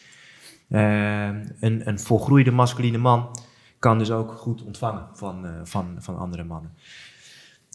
Eh, 0.68 1.26
een, 1.60 1.88
een 1.88 2.00
volgroeide 2.00 2.50
masculine 2.50 2.98
man 2.98 3.38
kan 3.78 3.98
dus 3.98 4.10
ook 4.10 4.32
goed 4.32 4.62
ontvangen 4.62 5.08
van, 5.12 5.46
eh, 5.46 5.52
van, 5.62 5.96
van 5.98 6.18
andere 6.18 6.44
mannen. 6.44 6.74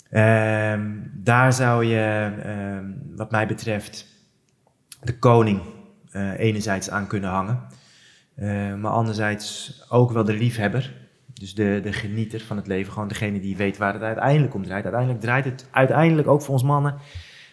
Ehm, 0.09 0.99
daar 1.13 1.53
zou 1.53 1.85
je, 1.85 2.33
ehm, 2.43 2.91
wat 3.15 3.31
mij 3.31 3.47
betreft, 3.47 4.07
de 5.01 5.19
koning 5.19 5.61
enerzijds 6.37 6.89
aan 6.89 7.07
kunnen 7.07 7.29
hangen. 7.29 7.67
Maar 8.81 8.91
anderzijds 8.91 9.81
ook 9.89 10.11
wel 10.11 10.23
de 10.23 10.33
liefhebber. 10.33 11.00
Dus 11.41 11.53
de, 11.53 11.79
de 11.83 11.93
genieter 11.93 12.41
van 12.41 12.57
het 12.57 12.67
leven. 12.67 12.93
Gewoon 12.93 13.07
degene 13.07 13.39
die 13.39 13.57
weet 13.57 13.77
waar 13.77 13.93
het 13.93 14.01
uiteindelijk 14.01 14.53
om 14.53 14.63
draait. 14.63 14.83
Uiteindelijk 14.83 15.21
draait 15.21 15.45
het 15.45 15.67
uiteindelijk 15.71 16.27
ook 16.27 16.41
voor 16.41 16.53
ons 16.53 16.63
mannen. 16.63 16.95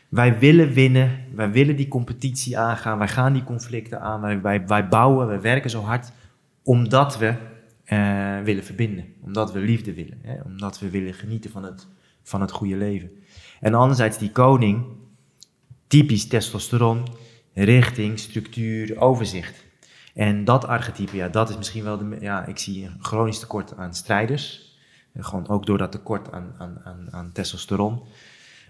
Wij 0.08 0.38
willen 0.38 0.72
winnen. 0.72 1.24
Wij 1.34 1.50
willen 1.50 1.76
die 1.76 1.88
competitie 1.88 2.58
aangaan. 2.58 2.98
Wij 2.98 3.08
gaan 3.08 3.32
die 3.32 3.44
conflicten 3.44 4.00
aan. 4.00 4.20
Wij, 4.20 4.40
wij, 4.40 4.66
wij 4.66 4.88
bouwen, 4.88 5.26
wij 5.26 5.40
werken 5.40 5.70
zo 5.70 5.80
hard. 5.80 6.12
Omdat 6.62 7.18
we 7.18 7.34
eh, 7.84 8.40
willen 8.40 8.64
verbinden. 8.64 9.04
Omdat 9.20 9.52
we 9.52 9.58
liefde 9.58 9.94
willen. 9.94 10.18
Hè? 10.22 10.40
Omdat 10.44 10.80
we 10.80 10.90
willen 10.90 11.14
genieten 11.14 11.50
van 11.50 11.62
het, 11.62 11.86
van 12.22 12.40
het 12.40 12.50
goede 12.50 12.76
leven. 12.76 13.10
En 13.60 13.74
anderzijds 13.74 14.18
die 14.18 14.32
koning. 14.32 14.84
Typisch 15.86 16.26
testosteron. 16.26 17.06
Richting, 17.54 18.18
structuur, 18.18 19.00
overzicht. 19.00 19.66
En 20.18 20.44
dat 20.44 20.66
archetype, 20.66 21.16
ja, 21.16 21.28
dat 21.28 21.48
is 21.48 21.56
misschien 21.56 21.84
wel 21.84 21.98
de. 21.98 22.16
Ja, 22.20 22.46
ik 22.46 22.58
zie 22.58 22.84
een 22.84 22.96
chronisch 23.00 23.38
tekort 23.38 23.76
aan 23.76 23.94
strijders. 23.94 24.76
Eh, 25.12 25.24
Gewoon 25.24 25.48
ook 25.48 25.66
door 25.66 25.78
dat 25.78 25.92
tekort 25.92 26.32
aan, 26.32 26.54
aan, 26.58 26.80
aan, 26.84 27.08
aan 27.10 27.32
testosteron. 27.32 28.02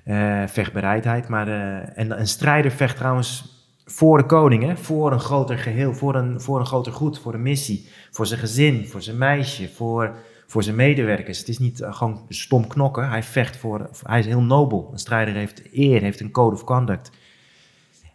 Eh, 0.05 0.47
vechtbereidheid. 0.47 1.29
Maar, 1.29 1.49
eh, 1.49 1.99
en 1.99 2.19
een 2.21 2.27
strijder 2.27 2.71
vecht 2.71 2.97
trouwens 2.97 3.45
voor 3.85 4.19
de 4.19 4.27
koning, 4.27 4.63
hè? 4.63 4.77
voor 4.77 5.13
een 5.13 5.21
groter 5.21 5.59
geheel, 5.59 5.95
voor 5.95 6.15
een, 6.15 6.41
voor 6.41 6.61
een 6.61 6.67
groter 6.67 6.93
goed, 6.93 7.19
voor 7.19 7.35
een 7.35 7.43
missie. 7.43 7.89
Voor 8.11 8.27
zijn 8.27 8.41
gezin, 8.41 8.87
voor 8.87 9.03
zijn 9.03 9.19
meisje, 9.19 9.69
voor, 9.69 10.15
voor 10.47 10.63
zijn 10.63 10.77
medewerkers. 10.77 11.39
Het 11.39 11.49
is 11.49 11.59
niet 11.59 11.85
gewoon 11.89 12.25
stom 12.29 12.67
knokken. 12.67 13.09
Hij 13.09 13.23
vecht 13.23 13.57
voor. 13.57 13.91
Hij 14.03 14.19
is 14.19 14.27
heel 14.27 14.43
nobel. 14.43 14.89
Een 14.93 14.99
strijder 14.99 15.35
heeft 15.35 15.63
eer, 15.73 16.01
heeft 16.01 16.21
een 16.21 16.31
code 16.31 16.55
of 16.55 16.65
conduct. 16.65 17.11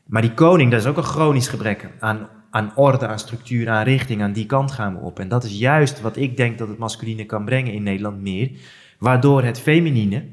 Maar 0.05 0.21
die 0.21 0.33
koning, 0.33 0.71
dat 0.71 0.79
is 0.79 0.87
ook 0.87 0.97
een 0.97 1.03
chronisch 1.03 1.47
gebrek 1.47 1.89
aan, 1.99 2.29
aan 2.53 2.71
orde, 2.75 3.07
aan 3.07 3.19
structuur, 3.19 3.69
aan 3.69 3.83
richting. 3.83 4.21
Aan 4.21 4.33
die 4.33 4.45
kant 4.45 4.71
gaan 4.71 4.93
we 4.93 4.99
op. 4.99 5.19
En 5.19 5.27
dat 5.27 5.43
is 5.43 5.57
juist 5.57 6.01
wat 6.01 6.17
ik 6.17 6.37
denk 6.37 6.57
dat 6.57 6.67
het 6.67 6.77
masculine 6.77 7.25
kan 7.25 7.45
brengen 7.45 7.73
in 7.73 7.83
Nederland 7.83 8.21
meer. 8.21 8.51
Waardoor 8.99 9.43
het 9.43 9.59
feminine, 9.59 10.25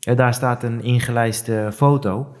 hè, 0.00 0.14
daar 0.14 0.34
staat 0.34 0.62
een 0.62 0.82
ingelijste 0.82 1.70
foto. 1.74 2.36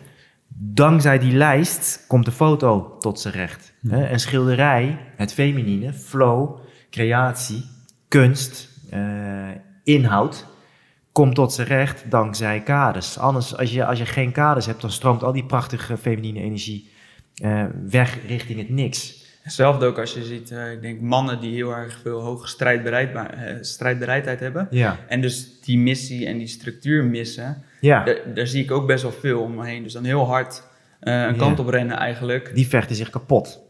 Dankzij 0.48 1.18
die 1.18 1.32
lijst 1.32 2.04
komt 2.06 2.24
de 2.24 2.32
foto 2.32 2.96
tot 2.98 3.20
zijn 3.20 3.34
recht. 3.34 3.72
Hè. 3.88 4.10
Een 4.10 4.20
schilderij, 4.20 4.98
het 5.16 5.32
feminine, 5.32 5.92
flow, 5.92 6.58
creatie, 6.90 7.64
kunst, 8.08 8.68
eh, 8.90 9.00
inhoud 9.84 10.46
komt 11.12 11.34
tot 11.34 11.52
zijn 11.52 11.66
recht 11.66 12.10
dankzij 12.10 12.62
kaders. 12.62 13.18
Anders, 13.18 13.56
als 13.56 13.72
je, 13.72 13.84
als 13.84 13.98
je 13.98 14.06
geen 14.06 14.32
kaders 14.32 14.66
hebt, 14.66 14.80
dan 14.80 14.90
stroomt 14.90 15.22
al 15.22 15.32
die 15.32 15.46
prachtige 15.46 15.96
feminine 15.96 16.40
energie 16.40 16.90
eh, 17.34 17.64
weg 17.88 18.26
richting 18.26 18.58
het 18.58 18.68
niks. 18.68 19.17
Hetzelfde 19.48 19.86
ook 19.86 19.98
als 19.98 20.14
je 20.14 20.24
ziet, 20.24 20.50
eh, 20.50 20.72
ik 20.72 20.82
denk 20.82 21.00
mannen 21.00 21.40
die 21.40 21.54
heel 21.54 21.70
erg 21.74 21.98
veel 22.02 22.20
hoge 22.20 22.46
strijdbereid, 22.46 23.14
eh, 23.14 23.54
strijdbereidheid 23.60 24.40
hebben. 24.40 24.66
Ja, 24.70 24.96
En 25.08 25.20
dus 25.20 25.60
die 25.60 25.78
missie 25.78 26.26
en 26.26 26.38
die 26.38 26.46
structuur 26.46 27.04
missen. 27.04 27.62
ja. 27.80 28.04
Daar, 28.34 28.46
zie 28.46 28.62
ik 28.64 28.70
ook 28.70 28.86
best 28.86 29.02
wel 29.02 29.12
veel 29.12 29.40
om 29.40 29.54
me 29.54 29.66
heen. 29.66 29.82
Dus 29.82 29.92
dan 29.92 30.04
heel 30.04 30.26
hard 30.26 30.62
eh, 31.00 31.12
een 31.14 31.18
Ja. 31.20 31.32
kant 31.32 31.58
op 31.58 31.68
rennen 31.68 31.96
eigenlijk. 31.96 32.54
die 32.54 32.66
vechten 32.68 32.96
zich 32.96 33.10
kapot. 33.10 33.60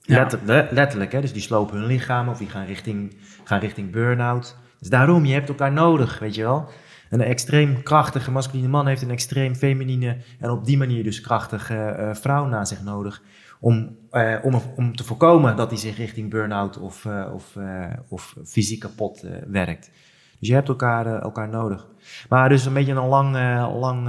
Ja. 0.00 0.18
Letter- 0.18 0.40
le- 0.44 0.68
letterlijk, 0.70 1.12
hè? 1.12 1.20
dus 1.20 1.32
die 1.32 1.42
slopen 1.42 1.76
hun 1.78 1.86
lichaam 1.86 2.28
of 2.28 2.38
die 2.38 2.48
gaan 2.48 2.66
richting, 2.66 3.16
gaan 3.44 3.60
richting 3.60 3.90
burn-out. 3.92 4.56
Dus 4.78 4.88
daarom, 4.88 5.24
je 5.24 5.32
hebt 5.32 5.48
elkaar 5.48 5.72
nodig, 5.72 6.18
weet 6.18 6.34
je 6.34 6.42
wel. 6.42 6.68
Een 7.10 7.20
extreem 7.20 7.82
krachtige 7.82 8.30
masculine 8.30 8.68
man 8.68 8.86
heeft 8.86 9.02
een 9.02 9.10
extreem 9.10 9.54
feminine 9.54 10.16
en 10.40 10.50
op 10.50 10.64
die 10.64 10.76
manier 10.76 11.04
dus 11.04 11.20
krachtige 11.20 12.10
vrouw 12.20 12.46
na 12.46 12.64
zich 12.64 12.82
nodig. 12.82 13.22
Om, 13.60 13.96
eh, 14.16 14.44
om, 14.44 14.62
om 14.76 14.96
te 14.96 15.04
voorkomen 15.04 15.56
dat 15.56 15.70
hij 15.70 15.78
zich 15.78 15.96
richting 15.96 16.30
burn-out 16.30 16.78
of, 16.78 17.04
eh, 17.04 17.30
of, 17.34 17.56
eh, 17.56 17.92
of 18.08 18.36
fysiek 18.44 18.80
kapot 18.80 19.24
werkt. 19.46 19.90
Dus 20.38 20.48
je 20.48 20.54
hebt 20.54 20.68
elkaar, 20.68 21.06
elkaar 21.06 21.48
nodig. 21.48 21.86
Maar 22.28 22.48
dus 22.48 22.64
een 22.64 22.72
beetje 22.72 22.92
een 22.92 23.08
lang, 23.08 23.32
lang 23.78 24.08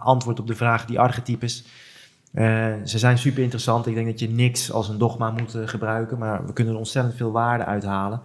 antwoord 0.00 0.40
op 0.40 0.46
de 0.46 0.54
vraag, 0.54 0.84
die 0.84 1.00
archetypes. 1.00 1.64
Ze 2.84 2.98
zijn 2.98 3.18
super 3.18 3.42
interessant. 3.42 3.86
Ik 3.86 3.94
denk 3.94 4.06
dat 4.06 4.20
je 4.20 4.28
niks 4.28 4.72
als 4.72 4.88
een 4.88 4.98
dogma 4.98 5.30
moet 5.30 5.56
gebruiken, 5.64 6.18
maar 6.18 6.46
we 6.46 6.52
kunnen 6.52 6.72
er 6.72 6.78
ontzettend 6.78 7.16
veel 7.16 7.32
waarde 7.32 7.64
uithalen. 7.64 8.20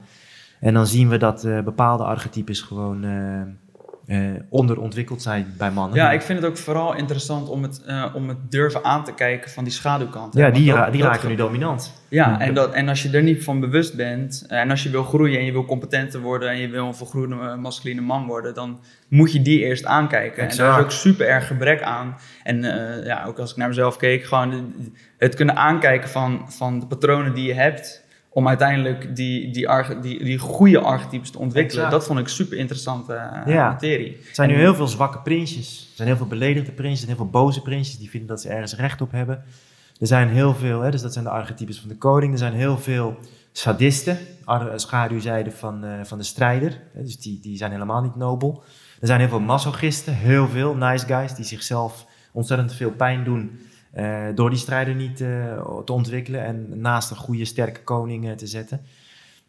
En 0.59 0.73
dan 0.73 0.87
zien 0.87 1.09
we 1.09 1.17
dat 1.17 1.47
bepaalde 1.63 2.03
archetypes 2.03 2.61
gewoon 2.61 3.05
eh, 4.07 4.19
onderontwikkeld 4.49 5.21
zijn 5.21 5.53
bij 5.57 5.71
mannen. 5.71 5.95
Ja, 5.97 6.11
ik 6.11 6.21
vind 6.21 6.39
het 6.41 6.47
ook 6.49 6.57
vooral 6.57 6.95
interessant 6.95 7.49
om 7.49 7.63
het, 7.63 7.83
eh, 7.85 8.05
om 8.13 8.27
het 8.29 8.37
durven 8.51 8.83
aan 8.83 9.03
te 9.03 9.13
kijken 9.13 9.51
van 9.51 9.63
die 9.63 9.73
schaduwkant. 9.73 10.33
ja 10.33 10.49
die, 10.49 10.71
ra- 10.73 10.89
die 10.89 11.01
dat 11.01 11.11
raken 11.11 11.29
nu 11.29 11.35
dominant. 11.35 11.93
Ja, 12.09 12.29
Ja. 12.29 12.39
en, 12.39 12.53
dat, 12.53 12.73
en 12.73 12.89
als 12.89 13.03
je 13.03 13.09
er 13.09 13.23
niet 13.23 13.43
van 13.43 13.59
bewust 13.59 13.95
bent, 13.95 14.45
en 14.47 14.69
als 14.69 14.83
je 14.83 14.89
wil 14.89 15.03
groeien 15.03 15.39
en 15.39 15.45
je 15.45 15.51
wil 15.51 15.65
competenter 15.65 16.19
worden 16.19 16.49
en 16.49 16.57
je 16.57 16.67
wil 16.69 16.87
een 16.87 16.95
volgroeide 16.95 17.35
eh, 17.35 17.55
masculine 17.55 18.01
man 18.01 18.25
worden, 18.25 18.53
dan 18.53 18.79
moet 19.07 19.31
je 19.31 19.41
die 19.41 19.59
eerst 19.59 19.85
aankijken. 19.85 20.37
En 20.37 20.43
daar 20.43 20.51
is 20.53 20.59
Exact. 20.59 20.83
ook 20.83 20.91
super 20.91 21.27
erg 21.27 21.47
gebrek 21.47 21.81
aan. 21.81 22.15
En 22.43 22.61
ja, 23.05 23.23
ook 23.27 23.39
als 23.39 23.51
ik 23.51 23.57
naar 23.57 23.67
mezelf 23.67 23.97
keek, 23.97 24.23
gewoon 24.25 24.73
het 25.17 25.35
kunnen 25.35 25.55
aankijken 25.55 26.09
van, 26.09 26.45
van 26.51 26.79
de 26.79 26.85
patronen 26.85 27.33
die 27.33 27.45
je 27.47 27.53
hebt, 27.53 28.02
om 28.33 28.47
uiteindelijk 28.47 29.15
die, 29.15 29.51
die, 29.51 29.67
die, 30.01 30.23
die 30.23 30.37
goede 30.37 30.79
archetypes 30.79 31.29
te 31.29 31.37
ontwikkelen. 31.39 31.83
Exact. 31.83 31.91
Dat 31.99 32.05
vond 32.07 32.19
ik 32.19 32.27
super 32.27 32.57
interessante 32.57 33.13
eh, 33.13 33.53
Ja. 33.53 33.67
materie. 33.69 34.17
Er 34.17 34.35
zijn 34.35 34.49
nu 34.49 34.55
En- 34.55 34.61
heel 34.61 34.75
veel 34.75 34.87
zwakke 34.87 35.19
prinsjes. 35.19 35.87
Er 35.89 35.95
zijn 35.95 36.07
heel 36.07 36.17
veel 36.17 36.27
beledigde 36.27 36.71
prinsjes 36.71 37.01
en 37.01 37.07
heel 37.07 37.15
veel 37.15 37.29
boze 37.29 37.61
prinsjes 37.61 37.97
die 37.97 38.09
vinden 38.09 38.29
dat 38.29 38.41
ze 38.41 38.49
ergens 38.49 38.75
recht 38.75 39.01
op 39.01 39.11
hebben. 39.11 39.43
Er 39.99 40.07
zijn 40.07 40.29
heel 40.29 40.53
veel, 40.55 40.81
hè, 40.81 40.91
dus 40.91 41.01
dat 41.01 41.13
zijn 41.13 41.25
de 41.25 41.31
archetypes 41.31 41.79
van 41.79 41.89
de 41.89 41.97
koning. 41.97 42.31
Er 42.31 42.37
zijn 42.37 42.53
heel 42.53 42.77
veel 42.77 43.17
sadisten, 43.51 44.17
schaduwzijde 44.75 45.51
van, 45.51 45.83
eh, 45.83 45.91
van 46.03 46.17
de 46.17 46.23
strijder. 46.23 46.79
Hè, 46.93 47.03
dus 47.03 47.17
die, 47.17 47.39
die 47.41 47.57
zijn 47.57 47.71
helemaal 47.71 48.01
niet 48.01 48.15
nobel. 48.15 48.63
Er 49.01 49.07
zijn 49.07 49.19
heel 49.19 49.29
veel 49.29 49.39
masochisten, 49.39 50.13
heel 50.13 50.47
veel 50.47 50.75
nice 50.75 51.05
guys 51.05 51.35
die 51.35 51.45
zichzelf 51.45 52.05
ontzettend 52.31 52.73
veel 52.73 52.91
pijn 52.91 53.23
doen 53.23 53.59
eh, 53.93 54.25
door 54.35 54.49
die 54.49 54.59
strijder 54.59 54.95
niet 54.95 55.21
eh, 55.21 55.79
te 55.85 55.93
ontwikkelen 55.93 56.45
en 56.45 56.79
naast 56.81 57.09
een 57.09 57.15
goede, 57.15 57.45
sterke 57.45 57.83
koning 57.83 58.27
eh, 58.27 58.31
te 58.31 58.47
zetten. 58.47 58.81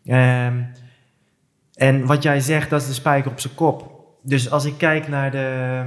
Ehm, 0.05 0.63
en 1.75 2.07
wat 2.07 2.23
jij 2.23 2.41
zegt, 2.41 2.71
dat 2.71 2.81
is 2.81 2.87
de 2.87 2.93
spijker 2.93 3.31
op 3.31 3.41
zijn 3.41 3.55
kop. 3.55 4.07
Dus 4.23 4.51
als 4.51 4.65
ik 4.65 4.79
kijk 4.79 5.09
naar 5.09 5.31
de, 5.31 5.85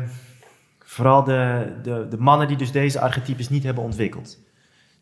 vooral 0.79 1.23
de, 1.23 1.73
de, 1.83 2.07
de 2.09 2.17
mannen 2.17 2.47
die 2.47 2.57
dus 2.57 2.71
deze 2.71 2.99
archetypes 2.99 3.49
niet 3.49 3.63
hebben 3.63 3.83
ontwikkeld. 3.83 4.39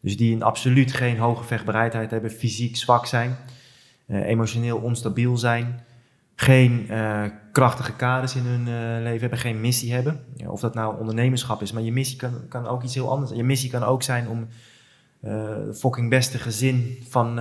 Dus 0.01 0.17
die 0.17 0.35
een 0.35 0.43
absoluut 0.43 0.93
geen 0.93 1.17
hoge 1.17 1.43
vechtbereidheid 1.43 2.11
hebben, 2.11 2.31
fysiek 2.31 2.75
zwak 2.75 3.05
zijn, 3.05 3.37
emotioneel 4.07 4.77
onstabiel 4.77 5.37
zijn, 5.37 5.83
geen 6.35 6.89
eh, 6.89 7.23
krachtige 7.51 7.93
kaders 7.93 8.35
in 8.35 8.43
hun 8.43 8.67
eh, 8.67 9.03
leven 9.03 9.19
hebben, 9.19 9.39
geen 9.39 9.61
missie 9.61 9.93
hebben. 9.93 10.19
Ja, 10.35 10.49
of 10.49 10.59
dat 10.59 10.73
nou 10.73 10.99
ondernemerschap 10.99 11.61
is, 11.61 11.71
maar 11.71 11.83
je 11.83 11.91
missie 11.91 12.17
kan, 12.17 12.47
kan 12.49 12.67
ook 12.67 12.83
iets 12.83 12.95
heel 12.95 13.09
anders 13.09 13.27
zijn. 13.27 13.41
Je 13.41 13.47
missie 13.47 13.69
kan 13.69 13.83
ook 13.83 14.03
zijn 14.03 14.27
om 14.27 14.47
eh 15.21 15.57
fucking 15.73 16.09
beste 16.09 16.37
gezin 16.37 16.97
van, 17.09 17.33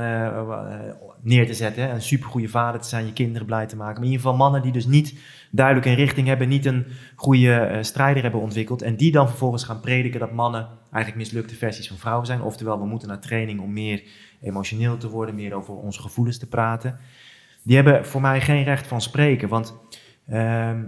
neer 1.20 1.46
te 1.46 1.54
zetten. 1.54 1.90
Een 1.90 2.02
supergoeie 2.02 2.50
vader 2.50 2.80
te 2.80 2.88
zijn, 2.88 3.06
je 3.06 3.12
kinderen 3.12 3.46
blij 3.46 3.66
te 3.66 3.76
maken. 3.76 3.94
Maar 3.94 4.04
in 4.04 4.10
ieder 4.10 4.20
geval 4.20 4.36
mannen 4.36 4.62
die 4.62 4.72
dus 4.72 4.86
niet 4.86 5.14
duidelijk 5.50 5.86
een 5.86 5.94
richting 5.94 6.26
hebben, 6.26 6.48
niet 6.48 6.66
een 6.66 6.86
goede 7.16 7.78
strijder 7.80 8.22
hebben 8.22 8.40
ontwikkeld. 8.40 8.82
En 8.82 8.96
die 8.96 9.12
dan 9.12 9.28
vervolgens 9.28 9.64
gaan 9.64 9.80
prediken 9.80 10.20
dat 10.20 10.32
mannen 10.32 10.68
eigenlijk 10.92 11.16
mislukte 11.16 11.54
versies 11.54 11.88
van 11.88 11.96
vrouwen 11.96 12.26
zijn. 12.26 12.42
Oftewel, 12.42 12.78
we 12.78 12.86
moeten 12.86 13.08
naar 13.08 13.20
training 13.20 13.60
om 13.60 13.72
meer 13.72 14.02
emotioneel 14.40 14.96
te 14.96 15.08
worden, 15.08 15.34
meer 15.34 15.54
over 15.54 15.74
onze 15.74 16.00
gevoelens 16.00 16.38
te 16.38 16.48
praten. 16.48 16.98
Die 17.64 17.76
hebben 17.76 18.06
voor 18.06 18.20
mij 18.20 18.40
geen 18.40 18.64
recht 18.64 18.86
van 18.86 19.00
spreken. 19.00 19.48
Want 19.48 19.74
ehm, 20.28 20.82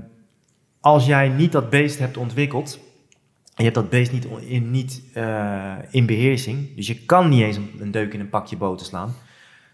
als 0.81 1.07
jij 1.07 1.29
niet 1.29 1.53
dat 1.53 1.71
beest 1.71 1.99
hebt 1.99 2.17
ontwikkeld, 2.17 2.79
en 3.45 3.65
je 3.65 3.71
hebt 3.71 3.75
dat 3.75 3.91
beest 3.91 4.13
niet 4.13 4.27
in, 4.41 4.71
niet, 4.71 5.03
eh, 5.15 5.75
in 5.91 6.07
beheersing, 6.07 6.77
dus 6.77 6.87
je 6.87 7.05
kan 7.05 7.29
niet 7.29 7.43
eens 7.43 7.59
een, 7.79 7.91
deuk 7.91 8.13
in 8.15 8.21
een 8.21 8.29
pakje 8.29 8.57
boter 8.57 8.87
slaan, 8.87 9.15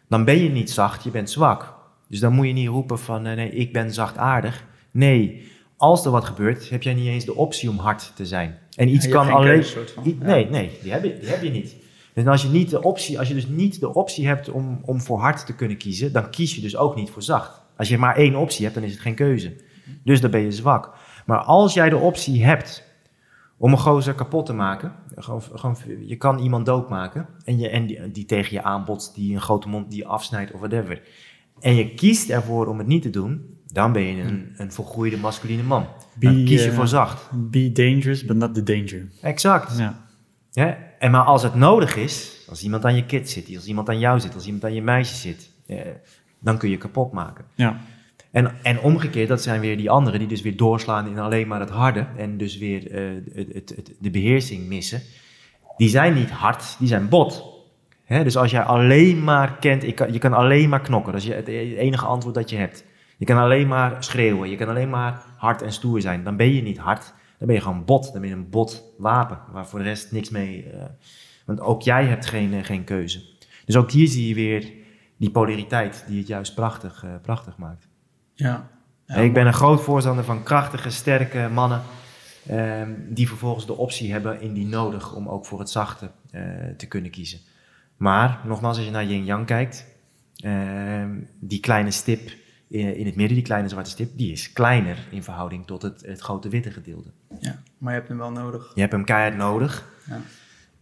dan 0.08 0.24
ben 0.24 0.42
je 0.42 0.48
niet 0.48 0.70
zacht, 0.70 1.04
je 1.04 1.10
bent 1.10 1.30
zwak. 1.30 1.74
Dus 2.08 2.20
dan 2.20 2.32
moet 2.32 2.46
je 2.46 2.52
niet 2.52 2.68
roepen 2.68 2.98
van 2.98 3.26
eh, 3.26 3.36
nee, 3.36 3.50
ik 3.50 3.72
ben 3.72 3.92
zachtaardig. 3.92 4.64
Nee, 4.90 5.50
als 5.76 6.04
er 6.04 6.10
wat 6.10 6.24
gebeurt, 6.24 6.70
heb 6.70 6.82
jij 6.82 6.94
niet 6.94 7.06
eens 7.06 7.24
de 7.24 7.34
optie 7.34 7.70
om 7.70 7.78
hard 7.78 8.12
te 8.16 8.26
zijn. 8.26 8.58
En 8.76 8.88
iets 8.88 9.06
Ja, 9.06 9.12
kan 9.12 9.30
alleen. 9.30 9.52
keuze, 9.52 9.70
soort 9.70 9.90
van. 9.90 10.06
I-. 10.06 10.16
Nee, 10.20 10.46
nee, 10.50 10.70
die 10.82 10.92
heb 10.92 11.04
je, 11.04 11.18
die 11.18 11.28
heb 11.28 11.42
je 11.42 11.50
niet. 11.50 11.74
Dus 12.14 12.26
als 12.26 12.42
je, 12.42 12.48
niet 12.48 12.70
de 12.70 12.82
optie, 12.82 13.18
als 13.18 13.28
je 13.28 13.34
dus 13.34 13.46
niet 13.46 13.80
de 13.80 13.94
optie 13.94 14.26
hebt 14.26 14.50
om, 14.50 14.80
om 14.84 15.00
voor 15.00 15.18
hard 15.18 15.46
te 15.46 15.54
kunnen 15.54 15.76
kiezen, 15.76 16.12
dan 16.12 16.30
kies 16.30 16.54
je 16.54 16.60
dus 16.60 16.76
ook 16.76 16.96
niet 16.96 17.10
voor 17.10 17.22
zacht. 17.22 17.60
Als 17.76 17.88
je 17.88 17.98
maar 17.98 18.16
één 18.16 18.36
optie 18.36 18.62
hebt, 18.62 18.74
dan 18.74 18.84
is 18.84 18.92
het 18.92 19.00
geen 19.00 19.14
keuze. 19.14 19.56
Dus 20.04 20.20
dan 20.20 20.30
ben 20.30 20.40
je 20.40 20.52
zwak. 20.52 20.94
Maar 21.26 21.38
als 21.38 21.74
jij 21.74 21.88
de 21.88 21.96
optie 21.96 22.44
hebt 22.44 22.84
om 23.56 23.72
een 23.72 23.78
gozer 23.78 24.14
kapot 24.14 24.46
te 24.46 24.52
maken, 24.52 24.92
gewoon, 25.14 25.42
gewoon, 25.42 25.76
je 26.06 26.16
kan 26.16 26.38
iemand 26.38 26.66
doodmaken 26.66 27.26
en, 27.44 27.58
je, 27.58 27.68
en 27.68 27.86
die, 27.86 28.10
die 28.10 28.24
tegen 28.24 28.54
je 28.54 28.62
aanbotst, 28.62 29.14
die 29.14 29.34
een 29.34 29.40
grote 29.40 29.68
mond 29.68 29.90
die 29.90 29.98
je 29.98 30.06
afsnijdt 30.06 30.52
of 30.52 30.58
whatever. 30.58 31.02
En 31.60 31.74
je 31.74 31.94
kiest 31.94 32.30
ervoor 32.30 32.66
om 32.66 32.78
het 32.78 32.86
niet 32.86 33.02
te 33.02 33.10
doen, 33.10 33.58
dan 33.66 33.92
ben 33.92 34.02
je 34.02 34.22
een, 34.22 34.52
een 34.56 34.72
volgroeide 34.72 35.16
masculine 35.16 35.62
man. 35.62 35.86
Dan 36.18 36.44
kies 36.44 36.64
je 36.64 36.70
eh, 36.70 36.76
voor 36.76 36.88
zacht. 36.88 37.30
Be 37.32 37.72
dangerous, 37.72 38.24
but 38.24 38.36
not 38.36 38.54
the 38.54 38.62
danger. 38.62 39.08
Exact. 39.20 39.78
Ja. 39.78 40.00
Ja, 40.50 40.78
en 41.02 41.10
maar 41.10 41.24
als 41.24 41.42
het 41.42 41.54
nodig 41.54 41.96
is, 41.96 42.44
als 42.48 42.62
iemand 42.62 42.84
aan 42.84 42.94
je 42.96 43.06
kind 43.06 43.28
zit, 43.28 43.54
als 43.56 43.66
iemand 43.66 43.88
aan 43.88 43.98
jou 43.98 44.20
zit, 44.20 44.34
als 44.34 44.46
iemand 44.46 44.64
aan 44.64 44.74
je 44.74 44.82
meisje 44.82 45.14
zit, 45.14 45.50
eh, 45.66 45.78
dan 46.38 46.58
kun 46.58 46.70
je 46.70 46.76
kapot 46.76 47.12
maken. 47.12 47.44
Ja. 47.54 47.80
En, 48.30 48.54
en 48.62 48.80
omgekeerd, 48.80 49.28
dat 49.28 49.42
zijn 49.42 49.60
weer 49.60 49.76
die 49.76 49.90
anderen 49.90 50.18
die 50.18 50.28
dus 50.28 50.42
weer 50.42 50.56
doorslaan 50.56 51.06
in 51.08 51.18
alleen 51.18 51.48
maar 51.48 51.60
het 51.60 51.70
harde 51.70 52.06
en 52.16 52.36
dus 52.36 52.58
weer 52.58 52.90
eh, 52.90 53.00
het, 53.34 53.48
het, 53.54 53.72
het- 53.76 53.92
de 53.98 54.10
beheersing 54.10 54.66
missen. 54.68 55.02
Die 55.76 55.88
zijn 55.88 56.14
niet 56.14 56.30
hard, 56.30 56.76
die 56.78 56.88
zijn 56.88 57.08
bot. 57.08 57.50
Dus 58.08 58.36
als 58.36 58.50
jij 58.50 58.62
alleen 58.62 59.24
maar 59.24 59.56
kent, 59.58 59.84
ik 59.84 59.94
kan, 59.94 60.12
je 60.12 60.18
kan 60.18 60.32
alleen 60.32 60.68
maar 60.68 60.80
knokken, 60.80 61.12
dat 61.12 61.22
is 61.22 61.28
het 61.28 61.48
enige 61.48 62.04
antwoord 62.06 62.34
dat 62.34 62.50
je 62.50 62.56
hebt. 62.56 62.84
Je 63.16 63.24
kan 63.24 63.36
alleen 63.36 63.68
maar 63.68 64.04
schreeuwen, 64.04 64.50
je 64.50 64.56
kan 64.56 64.68
alleen 64.68 64.90
maar 64.90 65.22
hard 65.36 65.62
en 65.62 65.72
stoer 65.72 66.00
zijn. 66.00 66.24
Dan 66.24 66.36
ben 66.36 66.54
je 66.54 66.62
niet 66.62 66.78
hard, 66.78 67.14
dan 67.42 67.50
ben 67.50 67.60
je 67.60 67.66
gewoon 67.66 67.84
bot. 67.84 68.12
Dan 68.12 68.20
ben 68.20 68.30
je 68.30 68.36
een 68.36 68.50
bot 68.50 68.82
wapen, 68.98 69.38
waar 69.52 69.66
voor 69.66 69.78
de 69.78 69.84
rest 69.84 70.12
niks 70.12 70.30
mee... 70.30 70.70
eh, 70.70 70.84
want 71.44 71.60
ook 71.60 71.82
jij 71.82 72.04
hebt 72.06 72.26
geen, 72.26 72.54
eh, 72.54 72.64
geen 72.64 72.84
keuze. 72.84 73.22
Dus 73.64 73.76
ook 73.76 73.90
hier 73.90 74.08
zie 74.08 74.28
je 74.28 74.34
weer 74.34 74.72
die 75.16 75.30
polariteit 75.30 76.04
die 76.06 76.18
het 76.18 76.26
juist 76.26 76.54
prachtig, 76.54 77.04
eh, 77.04 77.10
prachtig 77.22 77.56
maakt. 77.56 77.88
Ja. 78.34 78.70
Ja, 79.06 79.14
ik 79.14 79.32
ben 79.32 79.46
een 79.46 79.52
groot 79.52 79.80
voorstander 79.80 80.24
van 80.24 80.42
krachtige, 80.42 80.90
sterke 80.90 81.48
mannen. 81.52 81.82
ehm, 82.46 82.90
die 83.08 83.28
vervolgens 83.28 83.66
de 83.66 83.76
optie 83.76 84.12
hebben 84.12 84.40
indien 84.40 84.68
nodig 84.68 85.14
om 85.14 85.28
ook 85.28 85.46
voor 85.46 85.58
het 85.58 85.70
zachte 85.70 86.10
te 86.76 86.86
kunnen 86.88 87.10
kiezen. 87.10 87.38
Maar 87.96 88.40
nogmaals, 88.44 88.76
als 88.76 88.86
je 88.86 88.92
naar 88.92 89.04
Yin 89.04 89.24
Yang 89.24 89.46
kijkt, 89.46 89.86
ehm, 90.36 91.10
die 91.40 91.60
kleine 91.60 91.90
stip 91.90 92.30
in, 92.72 92.96
in 92.96 93.06
het 93.06 93.14
midden, 93.16 93.34
die 93.36 93.44
kleine 93.44 93.68
zwarte 93.68 93.90
stip, 93.90 94.10
die 94.16 94.32
is 94.32 94.52
kleiner 94.52 94.98
in 95.10 95.22
verhouding 95.22 95.66
tot 95.66 95.82
het, 95.82 96.02
het 96.06 96.20
grote 96.20 96.48
witte 96.48 96.70
gedeelte. 96.70 97.10
Ja, 97.40 97.62
maar 97.78 97.92
je 97.92 97.98
hebt 97.98 98.08
hem 98.08 98.18
wel 98.18 98.30
nodig. 98.30 98.70
Je 98.74 98.80
hebt 98.80 98.92
hem 98.92 99.04
keihard 99.04 99.36
nodig. 99.36 99.88
Ja. 100.08 100.20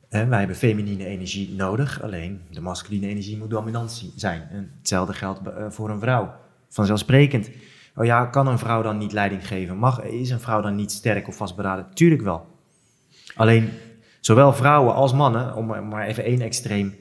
En 0.09 0.28
wij 0.28 0.38
hebben 0.38 0.57
feminine 0.57 1.05
energie 1.07 1.55
nodig, 1.55 2.03
alleen 2.03 2.41
de 2.51 2.61
masculine 2.61 3.07
energie 3.07 3.36
moet 3.36 3.51
dominant 3.51 4.11
zijn. 4.16 4.49
En 4.51 4.72
hetzelfde 4.78 5.12
geldt 5.12 5.41
eh, 5.49 5.66
voor 5.70 5.91
een 5.91 6.01
vrouw. 6.01 6.34
Vanzelfsprekend. 6.68 7.51
Oh 7.95 8.05
ja, 8.05 8.26
kan 8.26 8.47
een 8.47 8.59
vrouw 8.59 8.82
dan 8.82 8.99
niet 8.99 9.12
leiding 9.12 9.47
geven? 9.47 9.76
Mag, 9.76 10.03
is 10.03 10.30
een 10.30 10.41
vrouw 10.41 10.61
dan 10.61 10.74
niet 10.74 10.93
sterk 10.93 11.28
of 11.28 11.36
vastberaden? 11.36 11.86
Tuurlijk 11.95 12.22
wel. 12.22 12.47
Alleen, 13.34 13.70
zowel 14.20 14.53
vrouwen 14.53 14.95
als 14.95 15.12
mannen, 15.12 15.55
om 15.55 15.66
maar- 15.88 16.07
even 16.07 16.24
één 16.24 16.41
extreem. 16.41 16.95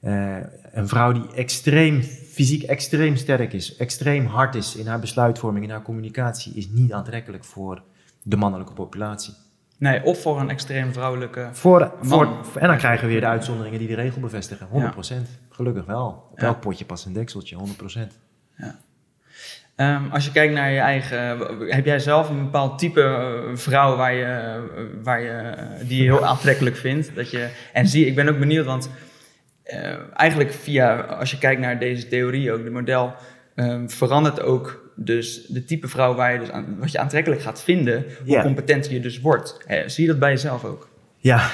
eh, 0.00 0.36
een 0.72 0.88
vrouw 0.88 1.12
die 1.12 1.32
extreem, 1.34 2.02
fysiek 2.38 2.62
extreem 2.62 3.16
sterk 3.16 3.52
is, 3.52 3.76
extreem 3.76 4.26
hard 4.26 4.54
is 4.54 4.76
in 4.76 4.86
haar 4.86 5.00
besluitvorming, 5.00 5.64
in 5.64 5.70
haar 5.70 5.82
communicatie, 5.82 6.52
is 6.54 6.68
niet 6.68 6.92
aantrekkelijk 6.92 7.44
voor 7.44 7.82
de 8.22 8.36
mannelijke 8.36 8.72
populatie. 8.72 9.34
Nee, 9.78 10.04
of 10.04 10.20
voor 10.22 10.40
een 10.40 10.50
extreem 10.50 10.92
vrouwelijke... 10.92 11.48
Voor, 11.52 11.92
voor, 12.00 12.44
en 12.54 12.68
dan 12.68 12.76
krijgen 12.76 13.06
we 13.06 13.12
weer 13.12 13.20
de 13.20 13.26
uitzonderingen 13.26 13.78
die 13.78 13.88
de 13.88 13.94
regel 13.94 14.20
bevestigen. 14.20 14.68
100%. 14.68 15.14
Gelukkig 15.50 15.84
wel. 15.84 16.28
Op 16.32 16.38
Ja. 16.40 16.46
elk 16.46 16.60
potje 16.60 16.84
past 16.84 17.06
een 17.06 17.12
dekseltje, 17.12 17.56
100%. 17.56 18.18
Ehm, 19.76 20.10
als 20.10 20.24
je 20.24 20.32
kijkt 20.32 20.54
naar 20.54 20.70
je 20.70 20.78
eigen... 20.78 21.38
Heb 21.68 21.84
jij 21.84 21.98
zelf 21.98 22.28
een 22.28 22.44
bepaald 22.44 22.78
type 22.78 23.02
eh, 23.02 23.56
vrouw 23.56 23.96
waar 23.96 24.14
je, 24.14 24.62
waar 25.02 25.20
je, 25.20 25.30
eh, 25.30 25.88
die 25.88 25.96
je 25.96 26.02
heel 26.02 26.26
aantrekkelijk 26.26 26.76
vindt? 26.76 27.14
Dat 27.14 27.30
je, 27.30 27.48
en 27.72 27.86
zie, 27.88 28.06
ik 28.06 28.14
ben 28.14 28.28
ook 28.28 28.38
benieuwd, 28.38 28.64
want 28.66 28.90
eh, 29.68 29.94
eigenlijk 30.14 30.52
via... 30.52 31.00
Als 31.00 31.30
je 31.30 31.38
kijkt 31.38 31.60
naar 31.60 31.78
deze 31.78 32.08
theorie 32.08 32.52
ook, 32.52 32.64
de 32.64 32.70
model... 32.70 33.14
ehm, 33.54 33.88
verandert 33.88 34.40
ook 34.40 34.86
Dus 35.00 35.46
de 35.46 35.64
type 35.64 35.88
vrouw 35.88 36.14
waar 36.14 36.32
je 36.32 36.38
dus 36.38 36.50
aan, 36.50 36.76
wat 36.78 36.92
je 36.92 36.98
aantrekkelijk 36.98 37.40
gaat 37.42 37.62
vinden, 37.62 38.04
hoe 38.24 38.36
Ja. 38.36 38.42
competenter 38.42 38.92
je 38.92 39.00
dus 39.00 39.20
wordt. 39.20 39.56
Zie 39.86 40.04
je 40.04 40.10
dat 40.10 40.18
bij 40.18 40.30
jezelf 40.30 40.64
ook? 40.64 40.88
Ja, 41.20 41.50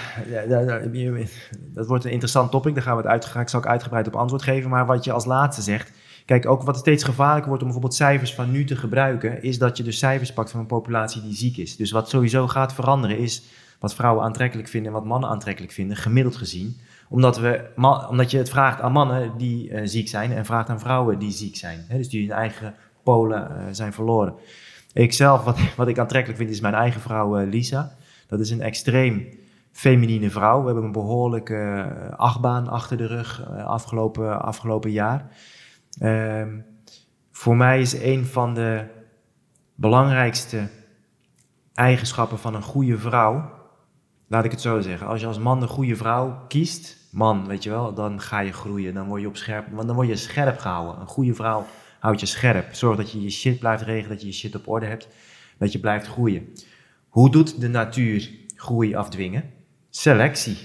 dat 1.74 1.86
wordt 1.86 2.04
een 2.04 2.10
interessant 2.10 2.50
topic. 2.50 2.74
Daar 2.74 2.82
gaan 2.82 2.96
we 2.96 3.02
het 3.02 3.10
uit, 3.10 3.24
ga 3.24 3.40
ik 3.40 3.48
zal 3.48 3.60
ik 3.60 3.66
uitgebreid 3.66 4.06
op 4.06 4.16
antwoord 4.16 4.42
geven. 4.42 4.70
Maar 4.70 4.86
wat 4.86 5.04
je 5.04 5.12
als 5.12 5.24
laatste 5.24 5.62
zegt. 5.62 5.92
Kijk, 6.24 6.46
ook 6.46 6.62
wat 6.62 6.76
steeds 6.76 7.04
gevaarlijker 7.04 7.48
wordt 7.48 7.62
om 7.62 7.68
bijvoorbeeld 7.68 7.98
cijfers 7.98 8.34
van 8.34 8.50
nu 8.50 8.64
te 8.64 8.76
gebruiken, 8.76 9.42
is 9.42 9.58
dat 9.58 9.76
je 9.76 9.82
dus 9.82 9.98
cijfers 9.98 10.32
pakt 10.32 10.50
van 10.50 10.60
een 10.60 10.66
populatie 10.66 11.22
die 11.22 11.34
ziek 11.34 11.56
is. 11.56 11.76
Dus 11.76 11.90
wat 11.90 12.08
sowieso 12.08 12.48
gaat 12.48 12.74
veranderen 12.74 13.18
is 13.18 13.42
wat 13.78 13.94
vrouwen 13.94 14.24
aantrekkelijk 14.24 14.68
vinden 14.68 14.92
en 14.92 14.98
wat 14.98 15.06
mannen 15.08 15.30
aantrekkelijk 15.30 15.72
vinden, 15.72 15.96
gemiddeld 15.96 16.36
gezien. 16.36 16.80
Omdat, 17.14 17.38
we, 17.38 17.70
omdat 18.08 18.30
je 18.30 18.38
het 18.38 18.50
vraagt 18.50 18.80
aan 18.80 18.92
mannen 18.92 19.32
die 19.36 19.70
eh, 19.70 19.80
ziek 19.84 20.08
zijn 20.08 20.32
en 20.32 20.44
vraagt 20.44 20.68
aan 20.68 20.80
vrouwen 20.80 21.18
die 21.18 21.30
ziek 21.30 21.56
zijn. 21.56 21.84
Hè, 21.88 21.96
dus 21.96 22.08
die 22.08 22.28
hun 22.28 22.36
eigen 22.36 22.74
polen 23.04 23.50
eh, 23.50 23.64
zijn 23.70 23.92
verloren. 23.92 24.34
Ik 24.92 25.12
zelf, 25.12 25.44
wat, 25.44 25.58
wat 25.76 25.88
ik 25.88 25.98
aantrekkelijk 25.98 26.40
vind, 26.40 26.50
is 26.50 26.60
mijn 26.60 26.74
eigen 26.74 27.00
vrouw 27.00 27.38
eh, 27.38 27.48
Lisa. 27.48 27.92
Dat 28.26 28.40
is 28.40 28.50
een 28.50 28.60
extreem 28.60 29.28
feminine 29.72 30.30
vrouw. 30.30 30.60
We 30.60 30.66
hebben 30.66 30.84
een 30.84 30.92
behoorlijke 30.92 31.56
eh, 31.56 32.18
achtbaan 32.18 32.68
achter 32.68 32.96
de 32.96 33.06
rug 33.06 33.46
afgelopen, 33.64 34.42
afgelopen 34.42 34.90
jaar. 34.90 35.30
Ehm, 35.98 36.58
voor 37.32 37.56
mij 37.56 37.80
is 37.80 38.02
een 38.02 38.26
van 38.26 38.54
de 38.54 38.84
belangrijkste 39.74 40.68
eigenschappen 41.74 42.38
van 42.38 42.54
een 42.54 42.62
goede 42.62 42.98
vrouw, 42.98 43.50
laat 44.26 44.44
ik 44.44 44.50
het 44.50 44.60
zo 44.60 44.80
zeggen. 44.80 45.06
Als 45.06 45.20
je 45.20 45.26
als 45.26 45.38
man 45.38 45.62
een 45.62 45.68
goede 45.68 45.96
vrouw 45.96 46.44
kiest, 46.48 46.96
man, 47.14 47.46
weet 47.46 47.62
je 47.62 47.70
wel, 47.70 47.94
dan 47.94 48.20
ga 48.20 48.40
je 48.40 48.52
groeien. 48.52 48.94
Dan 48.94 49.06
word 49.06 49.20
je 49.20 49.28
op 49.28 49.36
scherp, 49.36 49.66
want 49.70 49.86
dan 49.86 49.96
word 49.96 50.08
je 50.08 50.16
scherp 50.16 50.58
gehouden. 50.58 51.00
Een 51.00 51.06
goede 51.06 51.34
vrouw 51.34 51.66
houdt 51.98 52.20
je 52.20 52.26
scherp. 52.26 52.74
Zorg 52.74 52.96
dat 52.96 53.10
je 53.10 53.22
je 53.22 53.30
shit 53.30 53.58
blijft 53.58 53.82
regelen, 53.82 54.08
dat 54.08 54.20
je 54.20 54.26
je 54.26 54.32
shit 54.32 54.54
op 54.54 54.68
orde 54.68 54.86
hebt, 54.86 55.08
dat 55.58 55.72
je 55.72 55.78
blijft 55.78 56.06
groeien. 56.06 56.48
Hoe 57.08 57.30
doet 57.30 57.60
de 57.60 57.68
natuur 57.68 58.30
groei 58.56 58.94
afdwingen? 58.94 59.50
Selectie. 59.90 60.56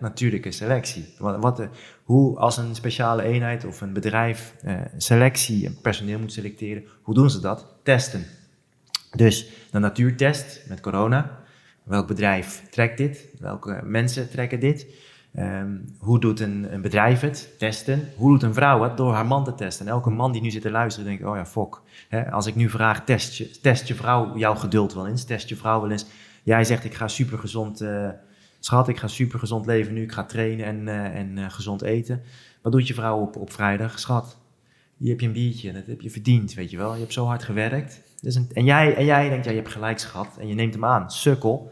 Natuurlijke 0.00 0.50
selectie. 0.50 1.14
Wat, 1.18 1.56
de, 1.56 1.68
hoe 2.02 2.38
als 2.38 2.56
een 2.56 2.74
speciale 2.74 3.22
eenheid 3.22 3.64
of 3.64 3.80
een 3.80 3.92
bedrijf 3.92 4.54
eh, 4.60 4.74
selectie 4.96 5.66
en 5.66 5.80
personeel 5.80 6.18
moet 6.18 6.32
selecteren, 6.32 6.84
hoe 7.02 7.14
doen 7.14 7.30
ze 7.30 7.40
dat? 7.40 7.66
Testen. 7.82 8.24
Dus 9.16 9.48
de 9.70 9.78
natuur 9.78 10.16
test 10.16 10.64
met 10.68 10.80
corona. 10.80 11.38
Welk 11.82 12.06
bedrijf 12.06 12.62
trekt 12.70 12.98
dit? 12.98 13.28
Welke 13.38 13.80
mensen 13.84 14.30
trekken 14.30 14.60
dit? 14.60 14.86
Ehm, 15.34 15.76
hoe 15.98 16.20
doet 16.20 16.40
een, 16.40 16.72
een 16.72 16.80
bedrijf 16.80 17.20
het? 17.20 17.54
Testen. 17.58 18.08
Hoe 18.16 18.30
doet 18.30 18.42
een 18.42 18.54
vrouw 18.54 18.82
het? 18.82 18.96
Door 18.96 19.12
haar 19.12 19.26
man 19.26 19.44
te 19.44 19.54
testen. 19.54 19.86
En 19.86 19.92
elke 19.92 20.10
man 20.10 20.32
die 20.32 20.42
nu 20.42 20.50
zit 20.50 20.62
te 20.62 20.70
luisteren, 20.70 21.08
denkt: 21.08 21.24
oh 21.24 21.36
ja, 21.36 21.46
fok. 21.46 21.82
Als 22.30 22.46
ik 22.46 22.54
nu 22.54 22.68
vraag: 22.68 23.04
test 23.04 23.36
je, 23.36 23.50
test 23.60 23.88
je 23.88 23.94
vrouw 23.94 24.36
jouw 24.36 24.54
geduld 24.54 24.94
wel 24.94 25.06
eens? 25.06 25.24
Test 25.24 25.48
je 25.48 25.56
vrouw 25.56 25.80
wel 25.80 25.90
eens? 25.90 26.06
Jij 26.42 26.64
zegt: 26.64 26.84
ik 26.84 26.94
ga 26.94 27.08
super 27.08 27.38
gezond. 27.38 27.84
schat, 28.60 28.88
ik 28.88 28.96
ga 28.96 29.06
super 29.06 29.38
gezond 29.38 29.66
leven 29.66 29.94
nu. 29.94 30.02
Ik 30.02 30.12
ga 30.12 30.24
trainen 30.24 30.66
en, 30.66 30.88
eh, 30.88 31.18
en 31.20 31.38
eh, 31.38 31.50
gezond 31.50 31.82
eten. 31.82 32.22
Wat 32.62 32.72
doet 32.72 32.88
je 32.88 32.94
vrouw 32.94 33.20
op, 33.20 33.36
op 33.36 33.52
vrijdag? 33.52 33.98
Schat, 33.98 34.38
hier 34.96 35.10
heb 35.10 35.20
je 35.20 35.26
een 35.26 35.32
biertje. 35.32 35.72
Dat 35.72 35.86
heb 35.86 36.00
je 36.00 36.10
verdiend, 36.10 36.54
weet 36.54 36.70
je 36.70 36.76
wel. 36.76 36.94
Je 36.94 37.00
hebt 37.00 37.12
zo 37.12 37.24
hard 37.24 37.42
gewerkt. 37.42 38.02
Dus 38.20 38.40
en, 38.52 38.64
jij, 38.64 38.94
en 38.96 39.04
jij 39.04 39.28
denkt: 39.28 39.44
ja, 39.44 39.50
je 39.50 39.56
hebt 39.56 39.72
gelijk, 39.72 39.98
schat. 39.98 40.36
En 40.38 40.48
je 40.48 40.54
neemt 40.54 40.74
hem 40.74 40.84
aan. 40.84 41.10
Sukkel 41.10 41.70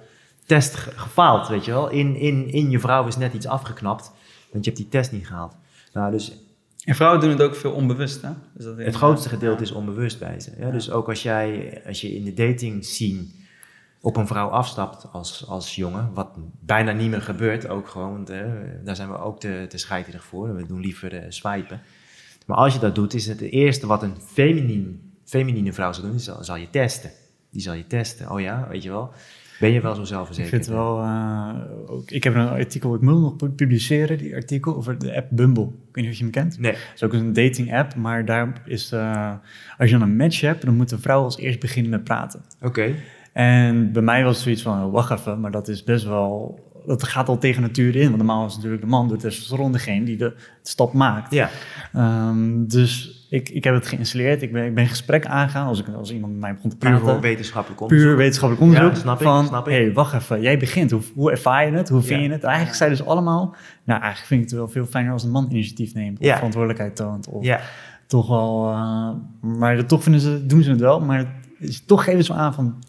test 0.50 0.74
ge- 0.74 0.90
gefaald, 0.98 1.48
weet 1.48 1.64
je 1.64 1.70
wel. 1.70 1.88
In, 1.88 2.16
in, 2.16 2.48
in 2.48 2.70
je 2.70 2.78
vrouw 2.80 3.06
is 3.06 3.16
net 3.16 3.34
iets 3.34 3.46
afgeknapt, 3.46 4.12
want 4.52 4.64
je 4.64 4.70
hebt 4.70 4.82
die 4.82 4.88
test 4.88 5.12
niet 5.12 5.26
gehaald. 5.26 5.54
Nou, 5.92 6.10
dus 6.10 6.32
En 6.84 6.94
vrouwen 6.94 7.20
doen 7.20 7.30
het 7.30 7.42
ook 7.42 7.54
veel 7.54 7.72
onbewust, 7.72 8.22
hè? 8.22 8.30
Dus 8.54 8.64
dat 8.64 8.78
het 8.78 8.94
grootste 8.94 9.28
gedeelte 9.28 9.62
is 9.62 9.72
onbewust 9.72 10.18
bij 10.18 10.40
ze. 10.40 10.50
Ja? 10.58 10.70
Dus 10.70 10.90
ook 10.90 11.08
als 11.08 11.22
jij, 11.22 11.80
als 11.86 12.00
je 12.00 12.14
in 12.14 12.24
de 12.24 12.34
dating 12.34 12.84
scene 12.84 13.24
op 14.00 14.16
een 14.16 14.26
vrouw 14.26 14.48
afstapt 14.48 15.06
als, 15.12 15.46
als 15.48 15.74
jongen, 15.74 16.10
wat 16.14 16.28
bijna 16.60 16.92
niet 16.92 17.10
meer 17.10 17.22
gebeurt, 17.22 17.68
ook 17.68 17.88
gewoon, 17.88 18.12
want 18.12 18.30
eh, 18.30 18.42
daar 18.84 18.96
zijn 18.96 19.10
we 19.10 19.18
ook 19.18 19.40
te, 19.40 19.66
te 19.68 19.78
scheiterig 19.78 20.24
voor. 20.24 20.56
We 20.56 20.66
doen 20.66 20.80
liever 20.80 21.14
eh, 21.14 21.24
swipen. 21.28 21.80
Maar 22.46 22.56
als 22.56 22.74
je 22.74 22.80
dat 22.80 22.94
doet, 22.94 23.14
is 23.14 23.26
het 23.26 23.40
het 23.40 23.50
eerste 23.50 23.86
wat 23.86 24.02
een 24.02 24.14
feminien, 24.26 25.12
feminine 25.24 25.72
vrouw 25.72 25.92
zal 25.92 26.02
doen, 26.04 26.14
is 26.14 26.24
zal, 26.24 26.44
zal 26.44 26.56
je 26.56 26.70
testen. 26.70 27.10
Die 27.50 27.62
zal 27.62 27.74
je 27.74 27.86
testen. 27.86 28.30
Oh 28.30 28.40
ja, 28.40 28.66
weet 28.68 28.82
je 28.82 28.90
wel. 28.90 29.10
Ben 29.60 29.70
je 29.72 29.80
wel 29.80 29.94
zo 29.94 30.00
Ik 30.00 30.06
zelfverzekerd? 30.06 30.50
vind 30.54 30.66
het 30.66 30.74
wel, 30.74 31.00
eh, 31.02 31.54
ook, 31.86 32.10
ik 32.10 32.24
heb 32.24 32.34
een 32.34 32.48
artikel, 32.48 32.94
ik 32.94 33.00
moet 33.00 33.20
nog 33.20 33.36
pu- 33.36 33.48
publiceren, 33.48 34.18
die 34.18 34.34
artikel 34.34 34.76
over 34.76 34.98
de 34.98 35.16
app 35.16 35.26
Bumble. 35.30 35.62
Ik 35.64 35.94
weet 35.94 36.04
niet 36.04 36.12
of 36.12 36.18
je 36.18 36.22
hem 36.22 36.32
kent. 36.32 36.58
Nee. 36.58 36.72
Het 36.72 36.80
is 36.94 37.02
ook 37.02 37.12
een 37.12 37.32
dating 37.32 37.74
app, 37.74 37.94
maar 37.94 38.24
daar 38.24 38.62
is, 38.64 38.92
eh, 38.92 39.32
als 39.78 39.90
je 39.90 39.98
dan 39.98 40.08
een 40.08 40.16
match 40.16 40.40
hebt, 40.40 40.64
dan 40.64 40.76
moet 40.76 40.88
de 40.88 40.98
vrouw 40.98 41.22
als 41.22 41.38
eerst 41.38 41.60
beginnen 41.60 41.90
met 41.90 42.04
praten. 42.04 42.40
Oké. 42.62 42.94
En 43.32 43.92
bij 43.92 44.02
mij 44.02 44.24
was 44.24 44.34
het 44.34 44.42
zoiets 44.42 44.62
van, 44.62 44.84
oh, 44.84 44.92
wacht 44.92 45.10
even, 45.10 45.40
maar 45.40 45.50
dat 45.50 45.68
is 45.68 45.84
best 45.84 46.04
wel, 46.04 46.58
dat 46.86 47.02
gaat 47.02 47.28
al 47.28 47.38
tegen 47.38 47.62
natuur 47.62 47.96
in. 47.96 48.04
Want 48.04 48.16
normaal 48.16 48.46
is 48.46 48.54
natuurlijk 48.54 48.82
de 48.82 48.88
man 48.88 49.08
door 49.08 49.18
testosteron 49.18 49.72
degene 49.72 50.04
die 50.04 50.16
de 50.16 50.34
stap 50.62 50.92
maakt. 50.92 51.32
Ja. 51.34 51.50
Ehm, 51.92 52.66
dus 52.66 53.18
ik, 53.30 53.48
ik 53.48 53.64
heb 53.64 53.74
het 53.74 53.86
geïnstalleerd, 53.86 54.42
ik 54.42 54.52
ben, 54.52 54.64
ik 54.64 54.74
ben 54.74 54.86
gesprek 54.86 55.26
aangegaan 55.26 55.66
als, 55.66 55.80
ik, 55.80 55.86
als 55.96 56.12
iemand 56.12 56.32
met 56.32 56.40
mij 56.40 56.54
begon 56.54 56.70
te 56.70 56.76
Puur 56.76 56.90
praten. 56.90 57.08
voor 57.08 57.20
wetenschappelijk 57.20 57.80
onderzoek. 57.80 58.06
Puur 58.06 58.16
wetenschappelijk 58.16 58.66
onderzoek. 58.66 58.92
Ja, 58.92 58.98
snap 59.00 59.16
ik, 59.20 59.26
van, 59.26 59.46
snap 59.46 59.68
ik. 59.68 59.72
hey, 59.74 59.92
wacht 59.92 60.14
even, 60.14 60.40
jij 60.40 60.58
begint. 60.58 60.90
Hoe, 60.90 61.00
hoe 61.14 61.30
ervaar 61.30 61.66
je 61.66 61.72
het? 61.72 61.88
Hoe 61.88 62.00
vind 62.02 62.20
Ja. 62.20 62.26
je 62.26 62.32
het? 62.32 62.42
Eigenlijk 62.44 62.76
zijn 62.76 62.90
dus 62.90 63.04
allemaal... 63.04 63.54
Nou, 63.84 64.00
eigenlijk 64.00 64.26
vind 64.26 64.42
ik 64.42 64.48
het 64.48 64.58
wel 64.58 64.68
veel 64.68 64.86
fijner 64.86 65.12
als 65.12 65.24
een 65.24 65.30
man 65.30 65.46
initiatief 65.50 65.94
neemt. 65.94 66.18
Of 66.18 66.24
Ja. 66.24 66.34
verantwoordelijkheid 66.34 66.96
toont. 66.96 67.28
Of 67.28 67.46
toch 68.06 68.28
wel... 68.28 68.70
eh, 68.70 69.10
maar 69.58 69.86
toch 69.86 70.02
vinden 70.02 70.20
ze, 70.20 70.46
doen 70.46 70.62
ze 70.62 70.70
het 70.70 70.80
wel. 70.80 71.00
Maar 71.00 71.18
het 71.18 71.28
is, 71.58 71.84
toch 71.84 72.04
geven 72.04 72.24
ze 72.24 72.32
aan 72.32 72.54
van... 72.54 72.82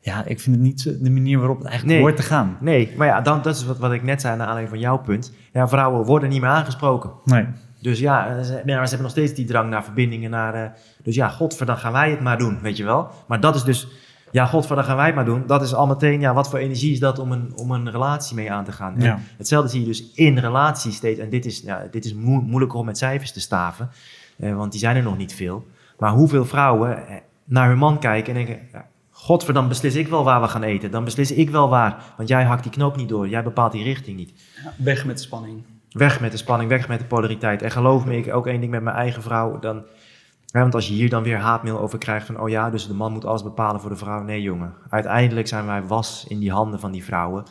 Ja, 0.00 0.24
ik 0.24 0.40
vind 0.40 0.56
het 0.56 0.64
niet 0.64 0.82
de 1.04 1.10
manier 1.10 1.38
waarop 1.38 1.58
het 1.58 1.66
eigenlijk 1.66 1.96
Nee. 1.98 2.06
hoort 2.06 2.16
te 2.20 2.26
gaan. 2.26 2.56
Nee, 2.60 2.92
maar 2.96 3.06
ja, 3.06 3.20
dan, 3.20 3.42
dat 3.42 3.56
is 3.56 3.64
wat, 3.66 3.78
wat 3.78 3.92
ik 3.92 4.02
net 4.02 4.20
zei 4.20 4.36
naar 4.36 4.46
aanleiding 4.46 4.70
van 4.76 4.78
jouw 4.84 4.98
punt. 4.98 5.32
Ja, 5.52 5.68
vrouwen 5.68 6.04
worden 6.06 6.28
niet 6.28 6.40
meer 6.40 6.50
aangesproken. 6.50 7.10
Nee. 7.24 7.46
Dus 7.80 7.98
ja, 7.98 8.36
eh, 8.36 8.42
ze, 8.42 8.52
ja, 8.52 8.76
maar 8.76 8.88
ze 8.88 8.94
hebben 8.94 9.00
nog 9.02 9.10
steeds 9.10 9.34
die 9.34 9.44
drang 9.46 9.70
naar 9.70 9.84
verbindingen. 9.84 10.30
Naar, 10.30 10.54
eh, 10.54 10.70
dus 11.02 11.14
ja, 11.14 11.28
godver, 11.28 11.66
dan 11.66 11.78
gaan 11.78 11.92
wij 11.92 12.10
het 12.10 12.20
maar 12.20 12.38
doen, 12.38 12.58
weet 12.62 12.76
je 12.76 12.84
wel. 12.84 13.08
Maar 13.26 13.40
dat 13.40 13.54
is 13.54 13.62
dus, 13.62 13.88
ja, 14.30 14.46
godver, 14.46 14.76
dan 14.76 14.84
gaan 14.84 14.96
wij 14.96 15.06
het 15.06 15.14
maar 15.14 15.24
doen. 15.24 15.42
Dat 15.46 15.62
is 15.62 15.74
al 15.74 15.86
meteen, 15.86 16.20
ja, 16.20 16.34
wat 16.34 16.48
voor 16.50 16.58
energie 16.58 16.92
is 16.92 16.98
dat 17.00 17.18
om 17.18 17.32
een, 17.32 17.52
om 17.56 17.70
een 17.70 17.90
relatie 17.90 18.34
mee 18.36 18.52
aan 18.52 18.64
te 18.64 18.72
gaan. 18.72 18.94
Ja. 18.98 19.18
Hetzelfde 19.36 19.70
zie 19.70 19.80
je 19.80 19.86
dus 19.86 20.12
in 20.14 20.38
relaties 20.38 20.96
steeds. 20.96 21.20
En 21.20 21.28
dit 21.30 21.46
is, 21.46 21.60
ja, 21.60 21.86
dit 21.90 22.04
is 22.04 22.14
moe- 22.14 22.42
moeilijker 22.42 22.78
om 22.78 22.86
met 22.86 22.98
cijfers 22.98 23.32
te 23.32 23.40
staven. 23.40 23.90
eh, 24.38 24.56
want 24.56 24.70
die 24.72 24.80
zijn 24.80 24.96
er 24.96 25.02
nog 25.02 25.16
niet 25.16 25.34
veel. 25.34 25.66
Maar 25.98 26.10
hoeveel 26.12 26.44
vrouwen 26.44 27.04
naar 27.44 27.68
hun 27.68 27.78
man 27.78 27.98
kijken 27.98 28.36
en 28.36 28.44
denken... 28.46 28.66
Ja, 28.72 28.86
Godver, 29.10 29.54
dan 29.54 29.68
beslis 29.68 29.94
ik 29.94 30.08
wel 30.08 30.24
waar 30.24 30.40
we 30.40 30.48
gaan 30.48 30.62
eten. 30.62 30.90
Dan 30.90 31.04
beslis 31.04 31.32
ik 31.32 31.50
wel 31.50 31.68
waar. 31.68 32.02
Want 32.16 32.28
jij 32.28 32.44
hakt 32.44 32.62
die 32.62 32.72
knoop 32.72 32.96
niet 32.96 33.08
door. 33.08 33.28
Jij 33.28 33.42
bepaalt 33.42 33.72
die 33.72 33.82
richting 33.84 34.16
niet. 34.16 34.32
Ja, 34.64 34.72
weg 34.76 35.04
met 35.04 35.16
de 35.16 35.22
spanning. 35.22 35.62
Weg 35.98 36.20
met 36.20 36.30
de 36.30 36.36
spanning, 36.36 36.70
weg 36.70 36.88
met 36.88 36.98
de 36.98 37.04
polariteit. 37.04 37.62
En 37.62 37.70
geloof 37.70 38.04
me, 38.04 38.16
ik 38.16 38.34
ook 38.34 38.46
één 38.46 38.60
ding 38.60 38.72
met 38.72 38.82
mijn 38.82 38.96
eigen 38.96 39.22
vrouw. 39.22 39.58
Dan, 39.58 39.82
hè, 40.50 40.60
want 40.60 40.74
als 40.74 40.88
je 40.88 40.94
hier 40.94 41.08
dan 41.08 41.22
weer 41.22 41.38
haatmail 41.38 41.80
over 41.80 41.98
krijgt 41.98 42.26
van... 42.26 42.40
oh 42.40 42.48
ja, 42.48 42.70
dus 42.70 42.86
de 42.86 42.94
man 42.94 43.12
moet 43.12 43.24
alles 43.24 43.42
bepalen 43.42 43.80
voor 43.80 43.90
de 43.90 43.96
vrouw. 43.96 44.22
Nee, 44.22 44.42
jongen. 44.42 44.74
Uiteindelijk 44.88 45.48
zijn 45.48 45.66
wij 45.66 45.82
was 45.82 46.24
in 46.28 46.38
die 46.38 46.52
handen 46.52 46.80
van 46.80 46.92
die 46.92 47.04
vrouwen. 47.04 47.44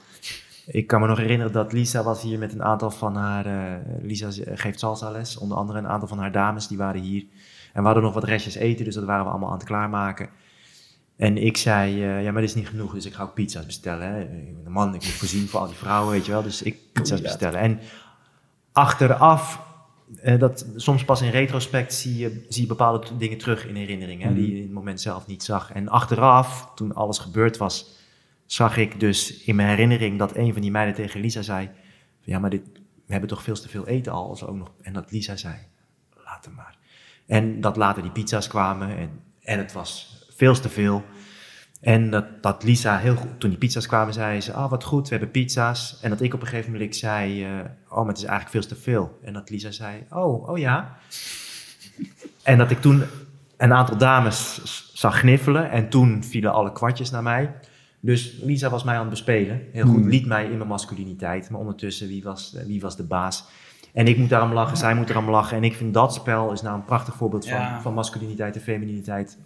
Ik 0.66 0.88
kan 0.88 1.02
me 1.02 1.08
nog 1.08 1.18
herinneren 1.18 1.54
dat 1.54 1.74
Lisa 1.74 2.04
was 2.04 2.22
hier 2.22 2.40
met 2.40 2.54
een 2.54 2.64
aantal 2.64 2.92
van 2.92 3.16
haar... 3.16 3.46
eh, 3.46 3.62
Lisa 4.02 4.28
geeft 4.54 4.80
salsa 4.80 5.12
les. 5.12 5.38
Onder 5.38 5.58
andere 5.58 5.80
een 5.80 5.88
aantal 5.88 6.08
van 6.08 6.20
haar 6.20 6.32
dames, 6.32 6.68
die 6.68 6.78
waren 6.78 7.02
hier. 7.02 7.26
En 7.74 7.80
we 7.82 7.86
hadden 7.86 8.04
nog 8.04 8.14
wat 8.14 8.24
restjes 8.24 8.56
eten, 8.56 8.86
dus 8.86 8.96
dat 8.96 9.04
waren 9.04 9.24
we 9.24 9.30
allemaal 9.30 9.50
aan 9.50 9.58
het 9.58 9.68
klaarmaken. 9.68 10.30
En 11.18 11.38
ik 11.38 11.58
zei, 11.58 12.04
eh, 12.04 12.24
ja, 12.24 12.32
maar 12.32 12.42
dit 12.42 12.50
is 12.50 12.56
niet 12.56 12.68
genoeg, 12.68 12.94
dus 12.94 13.06
ik 13.06 13.14
ga 13.14 13.24
ook 13.24 13.34
pizza's 13.34 13.66
bestellen. 13.66 14.08
Hè. 14.08 14.28
Man, 14.70 14.88
ik 14.88 15.04
moet 15.04 15.12
voorzien 15.12 15.48
voor 15.48 15.60
al 15.60 15.68
die 15.68 15.76
vrouwen, 15.76 16.12
weet 16.12 16.26
je 16.26 16.32
wel. 16.32 16.44
Dus 16.44 16.62
ik 16.62 16.78
pizza's 16.94 17.22
bestellen. 17.22 17.60
En 17.60 17.80
achteraf, 18.78 19.62
eh, 20.22 20.40
dat, 20.40 20.66
soms 20.76 21.06
pas 21.06 21.22
in 21.22 21.30
retrospect 21.30 21.94
zie 21.94 22.18
je, 22.18 22.46
zie 22.50 22.62
je 22.62 22.68
bepaalde 22.68 23.18
dingen 23.18 23.38
terug 23.38 23.66
in 23.66 23.76
herinneringen, 23.76 24.28
hè, 24.28 24.34
die 24.34 24.50
je 24.50 24.56
in 24.56 24.62
het 24.62 24.72
moment 24.72 25.02
zelf 25.02 25.28
niet 25.28 25.44
zag. 25.44 25.72
En 25.72 25.88
achteraf, 25.88 26.72
toen 26.76 26.94
alles 26.94 27.18
gebeurd 27.18 27.58
was, 27.58 27.96
zag 28.46 28.78
ik 28.78 29.00
dus 29.00 29.44
in 29.44 29.56
mijn 29.56 29.68
herinnering 29.68 30.20
dat 30.20 30.36
een 30.36 30.54
van 30.54 30.62
die 30.62 30.72
meiden 30.72 30.96
tegen 30.96 31.20
Lisa 31.20 31.42
zei, 31.42 31.70
ja, 32.22 32.40
maar 32.40 32.50
dit, 32.50 32.62
we 33.06 33.12
hebben 33.12 33.30
toch 33.30 33.44
veel 33.44 33.56
te 33.56 33.70
veel 33.70 33.88
eten 33.88 34.12
al, 34.12 34.30
als 34.30 34.46
ook 34.46 34.56
nog. 34.56 34.72
En 34.82 34.94
dat 34.94 35.12
Lisa 35.12 35.36
zei, 35.36 35.56
laat 36.26 36.46
hem 36.46 36.54
maar. 36.54 36.78
En 37.26 37.62
dat 37.62 37.78
later 37.78 38.02
die 38.02 38.12
pizza's 38.12 38.48
kwamen 38.48 38.98
en, 38.98 39.10
en 39.42 39.58
het 39.58 39.74
was 39.74 40.26
veel 40.30 40.60
te 40.60 40.70
veel. 40.70 41.04
En 41.82 42.10
dat, 42.10 42.26
dat 42.42 42.64
Lisa 42.64 42.98
heel 42.98 43.16
goed, 43.16 43.40
toen 43.40 43.50
die 43.50 43.60
pizza's 43.60 43.88
kwamen, 43.88 44.14
zei 44.14 44.42
ze, 44.42 44.54
ah 44.54 44.70
wat 44.70 44.84
goed, 44.84 45.04
we 45.04 45.10
hebben 45.16 45.32
pizza's. 45.32 45.98
En 46.02 46.10
dat 46.10 46.22
ik 46.22 46.34
op 46.34 46.42
een 46.42 46.48
gegeven 46.48 46.72
moment 46.72 46.96
zei, 46.96 47.44
eh, 47.44 47.50
oh 47.90 47.98
maar 47.98 48.08
het 48.08 48.18
is 48.18 48.24
eigenlijk 48.24 48.50
veel 48.50 48.76
te 48.78 48.84
veel. 48.84 49.20
En 49.24 49.34
dat 49.34 49.50
Lisa 49.50 49.72
zei, 49.72 50.04
oh, 50.10 50.50
oh 50.50 50.58
ja. 50.58 50.98
En 52.44 52.58
dat 52.58 52.72
ik 52.72 52.82
toen 52.82 53.04
een 53.58 53.74
aantal 53.74 53.98
dames 53.98 54.62
zag 54.94 55.20
gniffelen 55.20 55.72
en 55.72 55.90
toen 55.90 56.24
vielen 56.24 56.54
alle 56.54 56.72
kwartjes 56.72 57.10
naar 57.10 57.24
mij. 57.24 57.54
Dus 58.00 58.38
Lisa 58.42 58.70
was 58.70 58.84
mij 58.84 58.94
aan 58.96 59.02
het 59.02 59.10
bespelen. 59.10 59.62
Heel 59.72 59.86
goed, 59.86 59.96
Hmm. 59.96 60.10
liet 60.10 60.26
mij 60.26 60.46
in 60.46 60.58
mijn 60.58 60.70
masculiniteit. 60.70 61.50
Maar 61.50 61.60
ondertussen, 61.60 62.08
wie 62.08 62.24
was, 62.24 62.56
wie 62.66 62.82
was 62.82 62.96
de 62.98 63.04
baas? 63.04 63.46
En 63.94 64.08
ik 64.08 64.18
moet 64.18 64.30
daarom 64.30 64.54
lachen, 64.54 64.78
zij 64.78 64.96
moet 64.96 65.10
erom 65.10 65.30
lachen. 65.30 65.58
En 65.58 65.64
ik 65.64 65.74
vind 65.76 65.94
dat 65.94 66.14
spel 66.14 66.52
is 66.52 66.62
nou 66.62 66.76
een 66.76 66.86
prachtig 66.86 67.16
voorbeeld 67.16 67.48
van, 67.48 67.58
Ja. 67.60 67.82
van 67.82 67.94
masculiniteit 67.94 68.56
en 68.56 68.62
femininiteit 68.62 69.38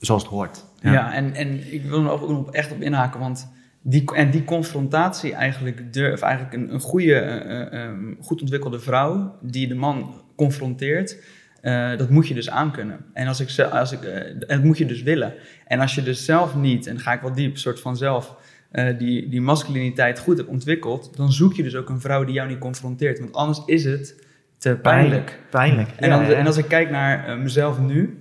zoals 0.00 0.22
het 0.22 0.30
hoort. 0.30 0.64
Ja, 0.80 0.92
Ja. 0.92 1.12
en, 1.12 1.34
en 1.34 1.72
ik 1.72 1.84
wil 1.84 2.04
er 2.04 2.10
ook 2.10 2.28
nog 2.28 2.52
echt 2.52 2.72
op 2.72 2.80
inhaken, 2.80 3.20
want 3.20 3.52
die, 3.82 4.14
en 4.14 4.30
die 4.30 4.44
confrontatie 4.44 5.32
eigenlijk, 5.34 5.92
de, 5.92 6.10
of 6.12 6.20
eigenlijk 6.20 6.54
een, 6.54 6.74
een 6.74 6.80
goede, 6.80 7.14
eh, 7.14 7.60
eh, 7.60 7.84
eh, 7.84 7.90
goed 8.20 8.40
ontwikkelde 8.40 8.78
vrouw 8.80 9.36
die 9.40 9.68
de 9.68 9.74
man 9.74 10.14
confronteert, 10.36 11.16
eh, 11.60 11.96
dat 11.96 12.10
moet 12.10 12.28
je 12.28 12.34
dus 12.34 12.50
aankunnen. 12.50 12.98
En 13.12 13.26
als 13.26 13.40
ik, 13.40 13.60
als 13.60 13.92
ik, 13.92 13.98
dat 14.48 14.62
moet 14.62 14.78
je 14.78 14.86
dus 14.86 15.02
willen. 15.02 15.34
En 15.66 15.80
als 15.80 15.94
je 15.94 16.02
dus 16.02 16.24
zelf 16.24 16.54
niet, 16.54 16.86
en 16.86 16.94
dan 16.94 17.02
ga 17.02 17.12
ik 17.12 17.20
wel 17.20 17.32
diep, 17.32 17.56
soort 17.58 17.80
van 17.80 17.96
zelf, 17.96 18.36
eh, 18.70 18.98
die, 18.98 19.28
die 19.28 19.40
masculiniteit 19.40 20.18
goed 20.18 20.36
hebt 20.36 20.48
ontwikkeld, 20.48 21.16
dan 21.16 21.32
zoek 21.32 21.54
je 21.54 21.62
dus 21.62 21.74
ook 21.76 21.88
een 21.88 22.00
vrouw 22.00 22.24
die 22.24 22.34
jou 22.34 22.48
niet 22.48 22.58
confronteert. 22.58 23.18
Want 23.18 23.32
anders 23.32 23.62
is 23.66 23.84
het 23.84 24.24
te 24.58 24.76
pijnlijk. 24.82 25.38
Pijnlijk. 25.50 25.88
En, 25.96 26.08
Ja, 26.08 26.16
dan, 26.16 26.30
ja. 26.30 26.34
en 26.36 26.46
als 26.46 26.56
ik 26.56 26.68
kijk 26.68 26.90
naar 26.90 27.38
mezelf 27.38 27.78
nu 27.78 28.18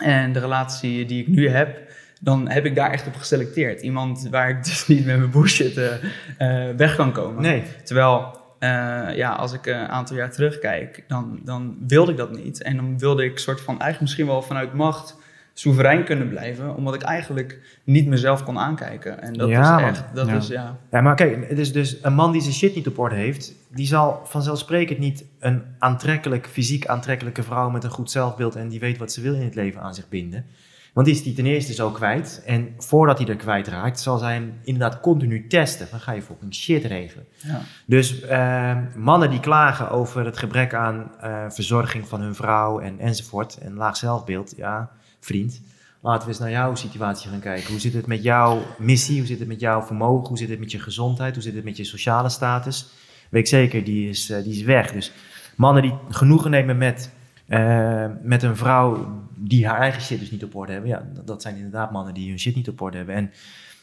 en 0.00 0.32
de 0.32 0.38
relatie 0.38 1.06
die 1.06 1.20
ik 1.20 1.28
nu 1.28 1.48
heb, 1.48 1.78
dan 2.20 2.50
heb 2.50 2.64
ik 2.64 2.74
daar 2.74 2.90
echt 2.90 3.06
op 3.06 3.14
geselecteerd. 3.14 3.82
Iemand 3.82 4.28
waar 4.30 4.48
ik 4.48 4.64
dus 4.64 4.86
niet 4.86 5.06
met 5.06 5.18
mijn 5.18 5.30
bullshit 5.30 5.76
eh, 5.76 5.94
eh, 6.38 6.76
weg 6.76 6.96
kan 6.96 7.12
komen. 7.12 7.42
Nee, 7.42 7.62
Terwijl, 7.84 8.38
eh, 8.58 8.68
ja, 9.14 9.30
als 9.30 9.52
ik 9.52 9.66
een 9.66 9.88
aantal 9.88 10.16
jaar 10.16 10.30
terugkijk, 10.30 11.04
dan, 11.08 11.40
dan 11.44 11.76
wilde 11.86 12.10
ik 12.10 12.16
dat 12.16 12.36
niet. 12.36 12.62
En 12.62 12.76
dan 12.76 12.98
wilde 12.98 13.24
ik 13.24 13.38
soort 13.38 13.60
van 13.60 13.74
eigenlijk 13.74 14.00
misschien 14.00 14.26
wel 14.26 14.42
vanuit 14.42 14.74
macht 14.74 15.16
soeverein 15.54 16.04
kunnen 16.04 16.28
blijven, 16.28 16.76
omdat 16.76 16.94
ik 16.94 17.02
eigenlijk 17.02 17.78
niet 17.84 18.06
mezelf 18.06 18.44
kon 18.44 18.58
aankijken. 18.58 19.22
En 19.22 19.32
dat 19.32 19.48
Ja, 19.48 19.78
is 19.78 19.84
echt, 19.84 20.04
dat 20.14 20.26
Ja. 20.28 20.34
is 20.36 20.48
ja. 20.48 20.76
Ja, 20.90 21.00
maar 21.00 21.14
kijk, 21.14 21.48
het 21.48 21.58
is 21.58 21.72
dus 21.72 21.98
een 22.02 22.14
man 22.14 22.32
die 22.32 22.40
zijn 22.40 22.54
shit 22.54 22.74
niet 22.74 22.86
op 22.86 22.98
orde 22.98 23.14
heeft, 23.14 23.52
die 23.68 23.86
zal 23.86 24.20
vanzelfsprekend 24.24 24.98
niet 24.98 25.24
een 25.38 25.62
aantrekkelijk, 25.78 26.46
fysiek 26.46 26.86
aantrekkelijke 26.86 27.42
vrouw 27.42 27.70
met 27.70 27.84
een 27.84 27.90
goed 27.90 28.10
zelfbeeld 28.10 28.56
en 28.56 28.68
die 28.68 28.80
weet 28.80 28.98
wat 28.98 29.12
ze 29.12 29.20
wil 29.20 29.34
in 29.34 29.44
het 29.44 29.54
leven 29.54 29.80
aan 29.80 29.94
zich 29.94 30.08
binden. 30.08 30.44
Want 30.92 31.06
die 31.06 31.14
is 31.16 31.22
die 31.22 31.32
ten 31.34 31.46
eerste 31.46 31.72
zo 31.72 31.90
kwijt. 31.90 32.42
En 32.46 32.74
voordat 32.78 33.18
hij 33.18 33.26
er 33.28 33.36
kwijtraakt, 33.36 34.00
zal 34.00 34.18
zij 34.18 34.32
hem 34.34 34.52
inderdaad 34.64 35.00
continu 35.00 35.46
testen. 35.46 35.86
Dan 35.90 36.00
ga 36.00 36.12
je 36.12 36.22
fucking 36.22 36.54
shit 36.54 36.84
regelen. 36.84 37.26
ja. 37.36 37.60
Dus 37.86 38.20
eh, 38.20 38.76
mannen 38.96 39.30
die 39.30 39.40
klagen 39.40 39.90
over 39.90 40.24
het 40.24 40.38
gebrek 40.38 40.74
aan 40.74 41.10
eh, 41.20 41.44
verzorging 41.48 42.08
van 42.08 42.20
hun 42.20 42.34
vrouw 42.34 42.78
en, 42.80 42.98
enzovoort. 42.98 43.58
En 43.62 43.74
laag 43.74 43.96
zelfbeeld, 43.96 44.52
ja, 44.56 44.90
vriend. 45.20 45.60
Laten 46.02 46.22
we 46.22 46.28
eens 46.28 46.38
naar 46.40 46.50
jouw 46.50 46.74
situatie 46.74 47.30
gaan 47.30 47.40
kijken. 47.40 47.70
Hoe 47.70 47.80
zit 47.80 47.92
het 47.94 48.06
met 48.06 48.22
jouw 48.22 48.62
missie? 48.78 49.18
Hoe 49.18 49.26
zit 49.26 49.38
het 49.38 49.48
met 49.48 49.60
jouw 49.60 49.82
vermogen? 49.82 50.28
Hoe 50.28 50.38
zit 50.38 50.48
het 50.48 50.58
met 50.58 50.70
je 50.70 50.78
gezondheid? 50.78 51.34
Hoe 51.34 51.42
zit 51.42 51.54
het 51.54 51.64
met 51.64 51.76
je 51.76 51.84
sociale 51.84 52.28
status? 52.28 52.88
Weet 53.30 53.42
ik 53.42 53.48
zeker, 53.48 53.84
die 53.84 54.08
is, 54.08 54.30
eh, 54.30 54.42
die 54.42 54.52
is 54.52 54.62
weg. 54.62 54.92
Dus 54.92 55.12
mannen 55.56 55.82
die 55.82 55.94
genoegen 56.08 56.50
nemen 56.50 56.78
met, 56.78 57.10
eh, 57.46 58.06
met 58.22 58.42
een 58.42 58.56
vrouw 58.56 59.18
die 59.34 59.66
haar 59.66 59.78
eigen 59.78 60.02
shit 60.02 60.18
dus 60.20 60.30
niet 60.30 60.44
op 60.44 60.54
orde 60.54 60.72
hebben. 60.72 60.90
Ja, 60.90 61.08
dat- 61.24 61.42
zijn 61.42 61.56
inderdaad 61.56 61.92
mannen 61.92 62.14
die 62.14 62.28
hun 62.28 62.38
shit 62.38 62.54
niet 62.54 62.68
op 62.68 62.80
orde 62.80 62.96
hebben. 62.96 63.14
En 63.14 63.30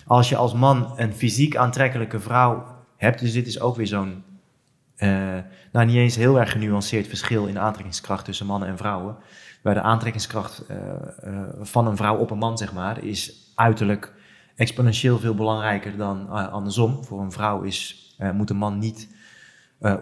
als 0.06 0.30
je 0.30 0.36
als 0.36 0.54
man 0.54 0.94
een 0.96 1.14
fysiek 1.14 1.56
aantrekkelijke 1.56 2.20
vrouw 2.20 2.66
hebt, 2.98 3.20
dus 3.20 3.32
dit 3.34 3.48
is 3.48 3.60
ook 3.60 3.76
weer 3.76 3.88
zo'n, 3.88 4.24
eh, 4.96 5.10
nou 5.72 5.86
niet 5.86 5.96
eens 5.96 6.16
heel 6.16 6.40
erg 6.40 6.52
genuanceerd 6.52 7.08
verschil 7.08 7.46
in 7.46 7.60
aantrekkingskracht 7.60 8.26
tussen 8.26 8.46
mannen 8.46 8.70
en 8.70 8.78
vrouwen. 8.78 9.16
Waar 9.68 9.76
de 9.76 9.82
aantrekkingskracht 9.82 10.64
eh, 10.68 10.78
eh, 10.78 11.40
van 11.62 11.88
een 11.88 11.98
vrouw 11.98 12.18
op 12.18 12.32
een 12.32 12.38
man, 12.38 12.58
zeg 12.58 12.74
maar, 12.74 13.04
is 13.04 13.52
uiterlijk 13.56 14.14
exponentieel 14.56 15.20
veel 15.20 15.36
belangrijker 15.36 15.98
dan 15.98 16.28
eh, 16.30 16.48
andersom. 16.48 17.04
Voor 17.04 17.22
een 17.22 17.32
vrouw 17.32 17.62
is, 17.62 18.16
moet 18.34 18.50
een 18.50 18.58
man 18.58 18.78
niet 18.78 19.08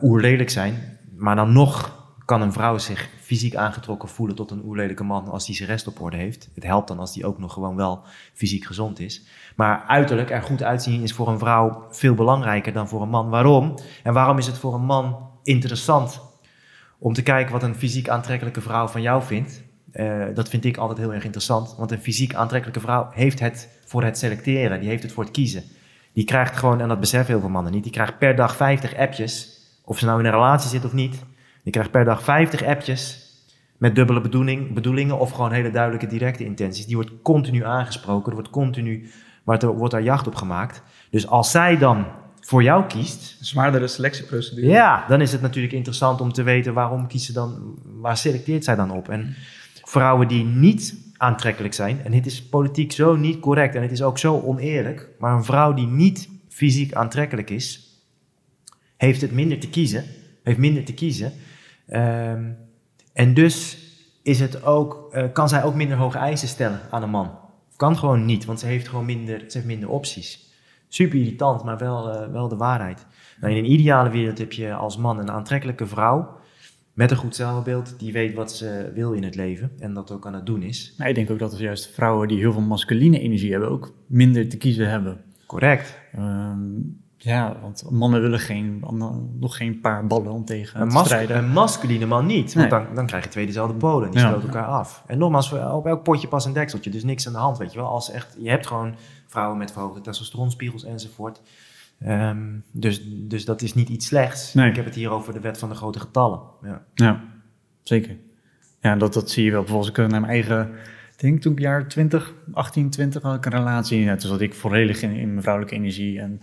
oerlelijk 0.02 0.50
zijn, 0.50 0.98
maar 1.16 1.36
dan 1.36 1.54
nog 1.54 2.04
kan 2.26 2.42
een 2.42 2.54
vrouw 2.54 2.78
zich 2.78 3.10
fysiek 3.22 3.56
aangetrokken 3.56 4.10
voelen 4.10 4.36
tot 4.36 4.52
een 4.52 4.64
oerlelijke 4.66 5.04
man 5.04 5.28
als 5.28 5.46
die 5.46 5.56
zijn 5.56 5.70
rest 5.70 5.88
op 5.88 6.02
orde 6.02 6.18
heeft. 6.18 6.50
Het 6.56 6.64
helpt 6.64 6.88
dan 6.88 7.00
als 7.00 7.14
die 7.14 7.26
ook 7.26 7.40
nog 7.40 7.54
gewoon 7.54 7.76
wel 7.76 8.02
fysiek 8.34 8.66
gezond 8.66 9.00
is. 9.00 9.26
Maar 9.56 9.84
uiterlijk 9.88 10.30
er 10.30 10.42
goed 10.42 10.64
uitzien 10.64 11.02
is 11.02 11.14
voor 11.14 11.28
een 11.28 11.40
vrouw 11.40 11.86
veel 11.90 12.14
belangrijker 12.14 12.74
dan 12.74 12.88
voor 12.88 13.02
een 13.02 13.10
man. 13.10 13.30
Waarom? 13.30 13.74
En 14.04 14.14
waarom 14.14 14.38
is 14.38 14.48
het 14.48 14.58
voor 14.58 14.74
een 14.74 14.86
man 14.86 15.30
interessant 15.44 16.25
om 17.06 17.14
te 17.14 17.24
kijken 17.24 17.52
wat 17.52 17.64
een 17.64 17.76
fysiek 17.76 18.10
aantrekkelijke 18.10 18.62
vrouw 18.62 18.88
van 18.88 19.02
jou 19.02 19.24
vindt? 19.24 19.64
Eh, 19.92 20.24
dat 20.34 20.50
vind 20.50 20.66
ik 20.66 20.78
altijd 20.78 21.00
heel 21.00 21.14
erg 21.14 21.24
interessant. 21.24 21.76
Want 21.78 21.92
een 21.92 22.02
fysiek 22.02 22.36
aantrekkelijke 22.36 22.80
vrouw 22.80 23.10
heeft 23.12 23.40
het 23.40 23.70
voor 23.86 24.04
het 24.04 24.18
selecteren. 24.18 24.80
Die 24.80 24.90
heeft 24.90 25.04
het 25.04 25.12
voor 25.12 25.24
het 25.24 25.32
kiezen. 25.32 25.64
Die 26.14 26.24
krijgt 26.24 26.58
gewoon, 26.58 26.82
en 26.82 26.88
dat 26.88 27.00
beseffen 27.00 27.32
heel 27.32 27.40
veel 27.40 27.50
mannen 27.50 27.72
niet, 27.72 27.84
die 27.84 27.92
krijgt 27.92 28.18
per 28.18 28.36
dag 28.36 28.56
50 28.56 28.96
appjes. 28.96 29.60
Of 29.84 30.00
ze 30.00 30.06
nou 30.06 30.20
in 30.20 30.26
een 30.26 30.32
relatie 30.32 30.70
zit 30.70 30.86
of 30.86 30.94
niet. 30.94 31.24
Die 31.64 31.72
krijgt 31.72 31.92
per 31.92 32.06
dag 32.06 32.24
50 32.24 32.64
appjes 32.64 33.30
met 33.78 33.96
dubbele 33.96 34.22
bedoeling, 34.22 34.74
bedoelingen 34.74 35.20
of 35.20 35.32
gewoon 35.32 35.52
hele 35.52 35.72
duidelijke 35.72 36.08
directe 36.08 36.46
intenties. 36.46 36.86
Die 36.86 36.96
wordt 36.96 37.12
continu 37.22 37.66
aangesproken. 37.66 38.28
Er 38.28 38.34
wordt 38.34 38.50
continu, 38.50 39.10
maar 39.44 39.64
er 39.64 39.78
wordt 39.78 39.94
daar 39.94 40.04
jacht 40.04 40.28
op 40.28 40.36
gemaakt. 40.36 40.84
Dus 41.10 41.28
als 41.28 41.52
zij 41.52 41.78
dan 41.78 42.06
voor 42.46 42.64
jou 42.64 42.86
kiest, 42.86 43.38
Zwaardere 43.40 43.88
selectieprocedure. 43.88 44.68
ja, 44.68 45.06
dan 45.08 45.22
is 45.22 45.32
het 45.32 45.42
natuurlijk 45.42 45.74
interessant 45.74 46.22
om 46.22 46.34
te 46.34 46.44
weten 46.44 46.74
waarom 46.74 47.08
kiest 47.08 47.26
ze 47.26 47.34
dan, 47.34 47.80
waar 47.84 48.18
selecteert 48.18 48.64
zij 48.64 48.76
dan 48.76 48.92
op? 48.92 49.10
En 49.10 49.36
vrouwen 49.84 50.28
die 50.28 50.44
niet 50.44 50.96
aantrekkelijk 51.18 51.74
zijn, 51.74 52.02
en 52.04 52.12
dit 52.12 52.26
is 52.26 52.44
politiek 52.44 52.92
zo 52.92 53.16
niet 53.16 53.40
correct 53.40 53.76
en 53.76 53.82
het 53.82 53.92
is 53.92 54.02
ook 54.02 54.18
zo 54.18 54.42
oneerlijk, 54.42 55.10
maar 55.20 55.36
een 55.36 55.44
vrouw 55.44 55.74
die 55.74 55.88
niet 55.88 56.30
fysiek 56.50 56.94
aantrekkelijk 56.94 57.50
is, 57.50 58.00
heeft 58.98 59.22
het 59.22 59.32
minder 59.32 59.60
te 59.60 59.70
kiezen, 59.70 60.04
heeft 60.44 60.58
minder 60.58 60.84
te 60.84 60.94
kiezen. 60.94 61.34
Ehm, 61.88 62.44
en 63.14 63.34
dus 63.34 63.78
is 64.24 64.40
het 64.40 64.64
ook, 64.64 65.08
eh, 65.12 65.24
kan 65.34 65.50
zij 65.50 65.64
ook 65.64 65.76
minder 65.76 65.98
hoge 65.98 66.18
eisen 66.18 66.48
stellen 66.48 66.80
aan 66.92 67.04
een 67.04 67.10
man. 67.10 67.32
Kan 67.76 67.98
gewoon 67.98 68.26
niet, 68.26 68.46
want 68.46 68.60
ze 68.60 68.66
heeft 68.66 68.88
gewoon 68.88 69.06
minder, 69.06 69.40
ze 69.40 69.58
heeft 69.58 69.66
minder 69.66 69.90
opties. 69.90 70.46
Super 70.88 71.20
irritant, 71.20 71.64
maar 71.64 71.78
wel, 71.78 72.10
eh, 72.12 72.32
wel 72.32 72.48
de 72.48 72.56
waarheid. 72.58 73.06
Nou, 73.42 73.54
in 73.54 73.64
een 73.64 73.72
ideale 73.72 74.10
wereld 74.10 74.38
heb 74.38 74.52
je 74.52 74.74
als 74.74 74.98
man 74.98 75.20
een 75.20 75.32
aantrekkelijke 75.32 75.86
vrouw 75.88 76.30
met 76.94 77.12
een 77.12 77.18
goed 77.18 77.36
zelfbeeld, 77.36 78.00
die 78.00 78.12
weet 78.14 78.34
wat 78.34 78.52
ze 78.52 78.92
wil 78.94 79.12
in 79.14 79.24
het 79.24 79.36
leven 79.36 79.72
en 79.80 79.94
dat 79.94 80.12
ook 80.12 80.28
aan 80.28 80.34
het 80.34 80.46
doen 80.46 80.62
is. 80.62 80.94
Maar 80.98 81.10
ik 81.10 81.16
denk 81.16 81.30
ook 81.32 81.40
dat 81.40 81.54
er 81.54 81.62
juist 81.62 81.94
vrouwen 81.94 82.28
die 82.28 82.38
heel 82.38 82.52
veel 82.52 82.62
masculine 82.62 83.20
energie 83.20 83.52
hebben, 83.52 83.70
ook 83.70 83.94
minder 84.08 84.50
te 84.50 84.58
kiezen 84.58 84.90
hebben. 84.90 85.22
Correct. 85.46 86.00
Ehm, 86.14 86.60
ja, 87.18 87.58
want 87.62 87.84
mannen 87.90 88.22
willen 88.22 88.40
geen, 88.40 88.84
nog 89.40 89.58
geen 89.58 89.80
paar 89.80 90.08
ballen 90.08 90.32
om 90.32 90.46
tegen 90.46 90.82
Een, 90.82 90.90
te 90.90 90.98
strijden. 90.98 91.38
een 91.38 91.50
masculine 91.50 92.06
man 92.06 92.26
niet, 92.26 92.54
want 92.54 92.70
Nee. 92.72 92.80
dan, 92.80 92.96
dan 92.96 93.06
krijg 93.06 93.24
je 93.24 93.30
twee 93.30 93.46
dezelfde 93.46 93.76
polen. 93.78 94.12
Die 94.12 94.20
Ja. 94.20 94.28
stoten 94.30 94.48
elkaar 94.48 94.66
af. 94.68 95.04
En 95.08 95.18
nogmaals, 95.18 95.54
op 95.54 95.86
elk 95.86 96.04
potje 96.04 96.28
pas 96.28 96.46
een 96.46 96.54
dekseltje, 96.54 96.90
dus 96.90 97.04
niks 97.04 97.28
aan 97.28 97.34
de 97.34 97.40
hand, 97.40 97.58
weet 97.58 97.74
je 97.74 97.80
wel. 97.80 97.88
Als 97.88 98.12
echt, 98.12 98.36
je 98.40 98.50
hebt 98.50 98.68
gewoon 98.68 98.96
vrouwen 99.36 99.58
met 99.58 99.72
verhoogde 99.72 100.02
testosteronspiegels 100.02 100.84
enzovoort. 100.84 101.42
Ehm, 102.00 102.60
dus, 102.72 103.02
dus 103.06 103.46
dat 103.46 103.62
is 103.62 103.74
niet 103.74 103.90
iets 103.90 104.06
slechts. 104.06 104.54
Nee. 104.54 104.70
Ik 104.70 104.76
heb 104.76 104.86
het 104.86 104.96
hier 104.96 105.10
over 105.10 105.34
de 105.34 105.40
wet 105.40 105.58
van 105.58 105.70
de 105.70 105.76
grote 105.76 106.00
getallen. 106.00 106.40
Ja. 106.62 106.86
Ja, 106.94 107.24
zeker. 107.84 108.18
Ja, 108.80 108.96
dat, 108.96 109.14
dat 109.14 109.30
zie 109.30 109.44
je 109.46 109.52
wel. 109.52 109.62
Bijvoorbeeld, 109.62 109.98
ik 109.98 109.98
naar 109.98 110.10
mijn 110.10 110.32
eigen, 110.32 110.70
ik 111.14 111.20
denk 111.20 111.42
toen 111.42 111.52
ik 111.52 111.60
jaar 111.60 111.88
20, 111.88 112.34
18, 112.54 112.90
20 112.90 113.22
had 113.22 113.36
ik 113.36 113.46
een 113.46 113.52
relatie. 113.52 114.00
Ja, 114.00 114.16
toen 114.16 114.30
zat 114.30 114.42
ik 114.42 114.54
volledig 114.54 115.02
in, 115.02 115.12
in 115.12 115.30
mijn 115.30 115.42
vrouwelijke 115.42 115.76
energie. 115.76 116.20
En 116.20 116.42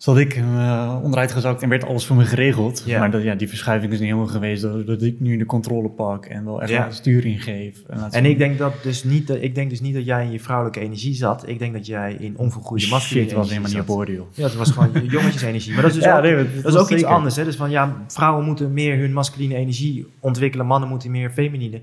zat 0.00 0.18
ik 0.18 0.34
eh, 0.34 0.98
onderuit 1.02 1.32
gezakt 1.32 1.62
en 1.62 1.68
werd 1.68 1.84
alles 1.84 2.06
voor 2.06 2.16
me 2.16 2.24
geregeld. 2.24 2.84
Maar 2.86 3.10
dat, 3.10 3.22
ja, 3.22 3.34
die 3.34 3.48
verschuiving 3.48 3.92
is 3.92 3.98
niet 3.98 4.08
helemaal 4.08 4.30
geweest. 4.30 4.62
Dat, 4.62 4.86
dat 4.86 5.02
ik 5.02 5.20
nu 5.20 5.36
de 5.36 5.46
controle 5.46 5.88
pak 5.88 6.26
en 6.26 6.44
wel 6.44 6.62
echt 6.62 6.94
stuur 6.94 7.24
ingeef. 7.26 7.82
En, 7.88 7.98
laat 7.98 8.14
En 8.14 8.22
zien- 8.22 8.30
ik 8.30 8.38
denk, 8.38 8.58
dat 8.58 8.72
dus 8.82 9.04
niet, 9.04 9.26
dat- 9.26 9.36
ik 9.40 9.54
denk 9.54 9.70
dus 9.70 9.80
niet 9.80 9.94
dat 9.94 10.04
jij 10.04 10.24
in 10.24 10.30
je 10.32 10.40
vrouwelijke 10.40 10.80
energie 10.80 11.14
zat. 11.14 11.48
Ik 11.48 11.58
denk 11.58 11.72
dat 11.72 11.86
jij 11.86 12.16
in 12.18 12.36
onvergroeide 12.38 12.88
masculine 12.88 13.26
Shit, 13.26 13.36
was 13.36 13.48
helemaal 13.48 13.70
niet 13.70 13.80
op 13.88 14.06
joh. 14.08 14.26
Ja, 14.34 14.42
het 14.44 14.54
was 14.56 14.70
gewoon 14.70 14.90
jongetjesenergie. 15.08 15.72
Maar 15.72 15.82
dat 15.82 15.90
is 15.90 15.96
dus 15.96 16.06
Ja, 16.06 16.16
ook, 16.16 16.22
nee, 16.22 16.34
dat- 16.62 16.72
is 16.72 16.78
ook 16.80 16.90
iets 16.90 17.04
anders. 17.04 17.36
Hè? 17.36 17.44
Dus 17.44 17.56
van 17.56 17.70
ja, 17.70 17.96
vrouwen 18.06 18.44
moeten 18.44 18.72
meer 18.72 18.98
hun 18.98 19.12
masculine 19.12 19.54
energie 19.54 20.06
ontwikkelen, 20.20 20.66
mannen 20.66 20.88
moeten 20.88 21.10
meer 21.10 21.30
feminine. 21.30 21.80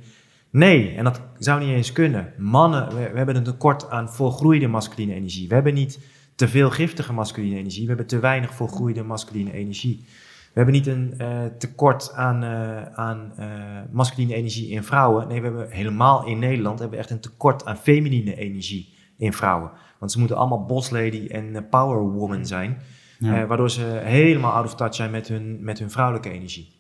Nee, 0.50 0.94
en 0.96 1.04
dat 1.04 1.22
zou 1.40 1.60
niet 1.66 1.70
eens 1.76 1.92
kunnen. 1.92 2.34
Mannen, 2.38 2.88
we, 2.90 3.10
we 3.12 3.18
hebben 3.18 3.36
een 3.36 3.44
tekort 3.44 3.90
aan 3.90 4.10
volgroeide 4.10 4.68
masculine 4.68 5.14
energie. 5.14 5.48
We 5.48 5.54
hebben 5.54 5.74
niet 5.74 6.00
te 6.38 6.48
veel 6.48 6.70
giftige 6.70 7.14
masculine 7.14 7.56
energie. 7.56 7.82
We 7.82 7.88
hebben 7.88 8.08
te 8.08 8.20
weinig 8.20 8.54
volgroeide 8.54 9.04
masculine 9.04 9.52
energie. 9.52 10.06
We 10.54 10.64
hebben 10.64 10.74
niet 10.74 10.88
een 10.88 11.14
eh, 11.18 11.46
tekort 11.58 12.14
aan, 12.14 12.44
eh, 12.44 12.84
aan 12.84 13.32
eh, 13.38 13.48
masculine 13.92 14.34
energie 14.34 14.70
in 14.70 14.84
vrouwen. 14.84 15.28
Nee, 15.28 15.42
we 15.42 15.48
hebben 15.48 15.70
helemaal 15.70 16.26
in 16.26 16.40
Nederland 16.40 16.80
hebben 16.80 16.98
we 16.98 17.04
echt 17.04 17.14
een 17.14 17.20
tekort 17.20 17.66
aan 17.66 17.78
feminine 17.78 18.36
energie 18.36 18.94
in 19.18 19.34
vrouwen. 19.34 19.72
Want 20.00 20.12
ze 20.12 20.20
moeten 20.20 20.38
allemaal 20.38 20.66
boss 20.66 20.90
lady 20.90 21.28
en 21.28 21.68
power 21.70 22.00
woman 22.00 22.46
zijn. 22.46 22.78
Ja. 23.20 23.46
Waardoor 23.46 23.70
ze 23.70 23.82
helemaal 24.04 24.52
out 24.52 24.66
of 24.66 24.76
touch 24.76 24.96
zijn 24.96 25.12
met 25.12 25.28
hun, 25.28 25.58
met 25.62 25.80
hun 25.80 25.92
vrouwelijke 25.92 26.30
energie. 26.30 26.72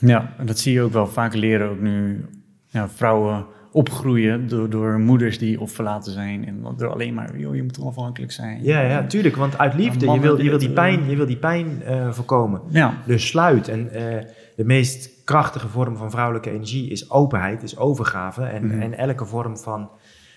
Ja, 0.00 0.34
dat 0.44 0.58
zie 0.58 0.72
je 0.72 0.82
ook 0.82 0.92
wel. 0.92 1.06
Vaak 1.06 1.34
leren 1.34 1.70
ook 1.70 1.80
nu 1.80 2.24
ja, 2.66 2.88
vrouwen 2.88 3.46
opgroeien 3.76 4.48
door, 4.48 4.70
door 4.70 4.98
moeders 4.98 5.38
die 5.38 5.60
of 5.60 5.72
verlaten 5.72 6.12
zijn 6.12 6.46
en 6.46 6.64
door 6.76 6.88
alleen 6.92 7.14
maar, 7.14 7.38
joh, 7.38 7.54
je 7.54 7.62
moet 7.62 7.78
onafhankelijk 7.80 8.32
zijn. 8.32 8.62
Ja, 8.64 8.80
ja, 8.80 9.06
tuurlijk, 9.06 9.36
want 9.36 9.58
uit 9.58 9.74
liefde, 9.74 10.10
je 10.10 10.20
wil, 10.20 10.40
je 10.40 10.48
wil 10.50 10.58
die 10.58 10.70
pijn, 10.70 11.10
je 11.10 11.16
wil 11.16 11.26
die 11.26 11.36
pijn 11.36 11.82
eh, 11.82 12.12
voorkomen. 12.12 12.60
Ja, 12.68 12.94
Dus 13.06 13.26
sluit. 13.26 13.68
En 13.68 13.90
eh, 13.92 14.24
de 14.56 14.64
meest 14.64 15.10
krachtige 15.24 15.68
vorm 15.68 15.96
van 15.96 16.10
vrouwelijke 16.10 16.50
energie 16.50 16.90
is 16.90 17.10
openheid, 17.10 17.62
is 17.62 17.76
overgave. 17.76 18.42
En, 18.44 18.66
Mhm. 18.66 18.80
en 18.80 18.94
elke 18.98 19.24
vorm 19.26 19.56
van 19.58 19.90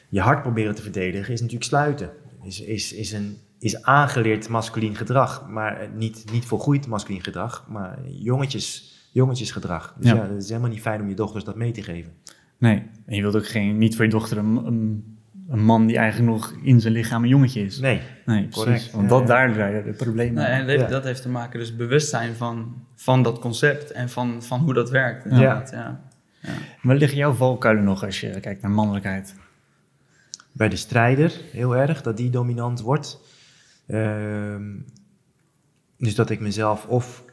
je 0.10 0.20
hart 0.22 0.42
proberen 0.42 0.76
te 0.76 0.82
verdedigen 0.82 1.34
is 1.34 1.40
natuurlijk 1.42 1.70
sluiten. 1.70 2.10
Is, 2.44 2.62
is, 2.62 2.94
is, 2.94 3.12
een, 3.12 3.38
is 3.60 3.84
aangeleerd 3.84 4.50
masculien 4.50 4.96
gedrag, 4.96 5.46
maar 5.50 5.80
eh, 5.80 5.88
niet, 5.96 6.26
niet 6.32 6.46
volgroeid 6.46 6.88
masculien 6.88 7.24
gedrag, 7.24 7.66
maar 7.70 8.00
jongetjes, 8.06 8.94
jongetjesgedrag. 9.12 9.96
Dus 9.98 10.10
Ja. 10.10 10.16
ja. 10.16 10.22
het 10.30 10.44
is 10.44 10.50
helemaal 10.50 10.70
niet 10.70 10.82
fijn 10.82 11.02
om 11.02 11.10
je 11.10 11.16
dochters 11.16 11.44
dat 11.44 11.56
mee 11.56 11.72
te 11.72 11.82
geven. 11.84 12.12
Nee. 12.60 12.84
En 13.06 13.16
je 13.16 13.22
wilt 13.22 13.36
ook 13.36 13.48
geen, 13.48 13.78
niet 13.78 13.96
voor 13.96 14.06
je 14.06 14.12
dochter 14.12 14.38
een, 14.38 14.56
een, 14.66 15.18
een 15.48 15.64
man 15.64 15.86
die 15.88 15.98
eigenlijk 15.98 16.32
nog 16.32 16.56
in 16.64 16.82
zijn 16.82 16.94
lichaam 16.94 17.24
een 17.24 17.30
jongetje 17.30 17.62
is. 17.62 17.80
Nee, 17.80 18.02
Nee, 18.26 18.48
precies. 18.48 18.64
Correct, 18.64 18.92
Want 18.92 19.04
ja, 19.04 19.10
dat 19.10 19.22
ja. 19.22 19.26
daar 19.28 19.54
draaien 19.54 19.84
de 19.84 19.92
problemen. 19.92 20.34
Nee, 20.34 20.46
en 20.46 20.60
dat 20.60 20.68
heeft, 20.68 20.82
Ja. 20.82 20.88
dat 20.88 21.04
heeft 21.04 21.22
te 21.22 21.30
maken 21.30 21.60
dus 21.60 21.76
bewustzijn 21.76 22.36
van, 22.36 22.86
van 22.96 23.24
dat 23.24 23.40
concept 23.40 23.92
en 23.92 24.10
van, 24.10 24.44
van 24.44 24.60
hoe 24.60 24.74
dat 24.74 24.90
werkt. 24.90 25.24
Ja. 25.24 25.30
inderdaad, 25.30 25.72
ja. 25.72 26.02
Waar 26.82 26.96
liggen 26.96 27.18
jouw 27.18 27.34
valkuilen 27.34 27.84
nog 27.84 28.06
als 28.06 28.20
je 28.22 28.40
kijkt 28.40 28.62
naar 28.62 28.72
mannelijkheid? 28.72 29.36
bij 30.52 30.70
de 30.70 30.76
strijder 30.76 31.42
heel 31.52 31.76
erg, 31.76 32.02
dat 32.02 32.18
die 32.18 32.30
dominant 32.30 32.82
wordt. 32.82 33.20
Ehm, 33.88 34.64
dus 35.98 36.16
dat 36.16 36.30
ik 36.30 36.40
mezelf 36.40 36.86
of 36.86 37.24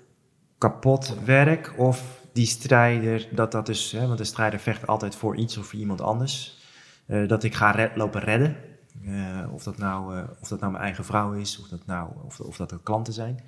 kapot 0.59 1.17
werk, 1.25 1.73
of 1.77 2.16
die 2.37 2.47
strijder, 2.47 3.29
dat 3.31 3.53
dat 3.53 3.67
dus, 3.67 3.93
hè, 3.93 4.07
want 4.07 4.19
de 4.19 4.25
strijder 4.25 4.59
vecht 4.61 4.87
altijd 4.87 5.15
voor 5.17 5.37
iets 5.37 5.57
of 5.57 5.67
voor 5.67 5.79
iemand 5.79 6.01
anders, 6.01 6.59
eh, 7.07 7.29
dat 7.29 7.43
ik 7.43 7.55
ga 7.55 7.71
red- 7.71 7.97
lopen 7.97 8.21
redden. 8.21 8.57
Eh, 9.05 9.53
of, 9.53 9.63
dat 9.63 9.79
nou, 9.79 10.17
eh, 10.17 10.25
of 10.41 10.49
dat 10.49 10.61
nou 10.61 10.73
mijn 10.73 10.85
eigen 10.85 11.05
vrouw 11.05 11.33
is, 11.33 11.61
of 11.61 11.69
dat, 11.69 11.87
nou, 11.87 12.11
of, 12.25 12.41
of 12.41 12.57
dat 12.57 12.71
er 12.71 12.79
klanten 12.83 13.13
zijn. 13.13 13.41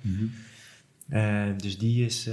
Eh, 1.09 1.43
dus 1.57 1.77
die 1.77 2.05
is, 2.05 2.29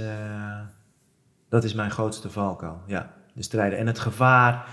dat 1.49 1.63
is 1.63 1.73
mijn 1.73 1.91
grootste 1.91 2.29
valkuil, 2.29 2.81
ja, 2.87 3.13
de 3.33 3.43
strijder. 3.43 3.79
En 3.79 3.87
het 3.87 3.99
gevaar, 3.99 4.69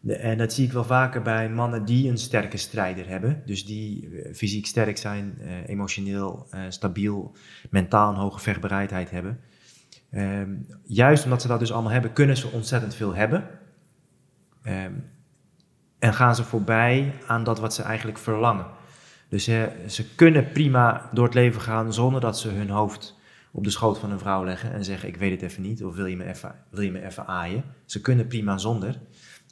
de- 0.00 0.16
en 0.16 0.38
dat 0.38 0.52
zie 0.52 0.66
ik 0.66 0.72
wel 0.72 0.84
vaker 0.84 1.22
bij 1.22 1.50
mannen 1.50 1.84
die 1.84 2.08
een 2.10 2.18
sterke 2.18 2.56
strijder 2.56 3.08
hebben. 3.08 3.42
Dus 3.46 3.66
die 3.66 4.08
fysiek 4.34 4.66
sterk 4.66 4.96
zijn, 4.96 5.38
emotioneel 5.66 6.46
stabiel, 6.68 7.36
mentaal 7.70 8.10
een 8.10 8.18
hoge 8.20 8.40
vechtbereidheid 8.40 9.10
hebben. 9.10 9.40
Ehm, 10.10 10.54
juist 10.84 11.24
omdat 11.24 11.42
ze 11.42 11.48
dat 11.48 11.58
dus 11.58 11.72
allemaal 11.72 11.92
hebben, 11.92 12.12
kunnen 12.12 12.36
ze 12.36 12.48
ontzettend 12.48 12.94
veel 12.94 13.14
hebben. 13.14 13.44
Ehm, 14.62 14.92
en 15.98 16.14
gaan 16.14 16.34
ze 16.34 16.44
voorbij 16.44 17.14
aan 17.26 17.44
dat 17.44 17.60
wat 17.60 17.74
ze 17.74 17.82
eigenlijk 17.82 18.18
verlangen. 18.18 18.66
Dus 19.28 19.44
ze 19.86 20.14
kunnen 20.14 20.52
prima 20.52 21.10
door 21.12 21.24
het 21.24 21.34
leven 21.34 21.60
gaan 21.60 21.92
zonder 21.92 22.20
dat 22.20 22.38
ze 22.38 22.48
hun 22.48 22.70
hoofd 22.70 23.18
op 23.50 23.64
de 23.64 23.70
schoot 23.70 23.98
van 23.98 24.10
een 24.10 24.18
vrouw 24.18 24.44
leggen 24.44 24.72
en 24.72 24.84
zeggen: 24.84 25.08
Ik 25.08 25.16
weet 25.16 25.30
het 25.30 25.42
even 25.42 25.62
niet, 25.62 25.84
of 25.84 25.94
wil 25.94 26.06
je 26.06 26.16
me 26.16 26.24
even, 26.24 26.54
wil 26.70 26.82
je 26.82 26.90
me 26.90 27.04
even 27.04 27.26
aaien? 27.26 27.64
Ze 27.84 28.00
kunnen 28.00 28.26
prima 28.26 28.58
zonder, 28.58 28.98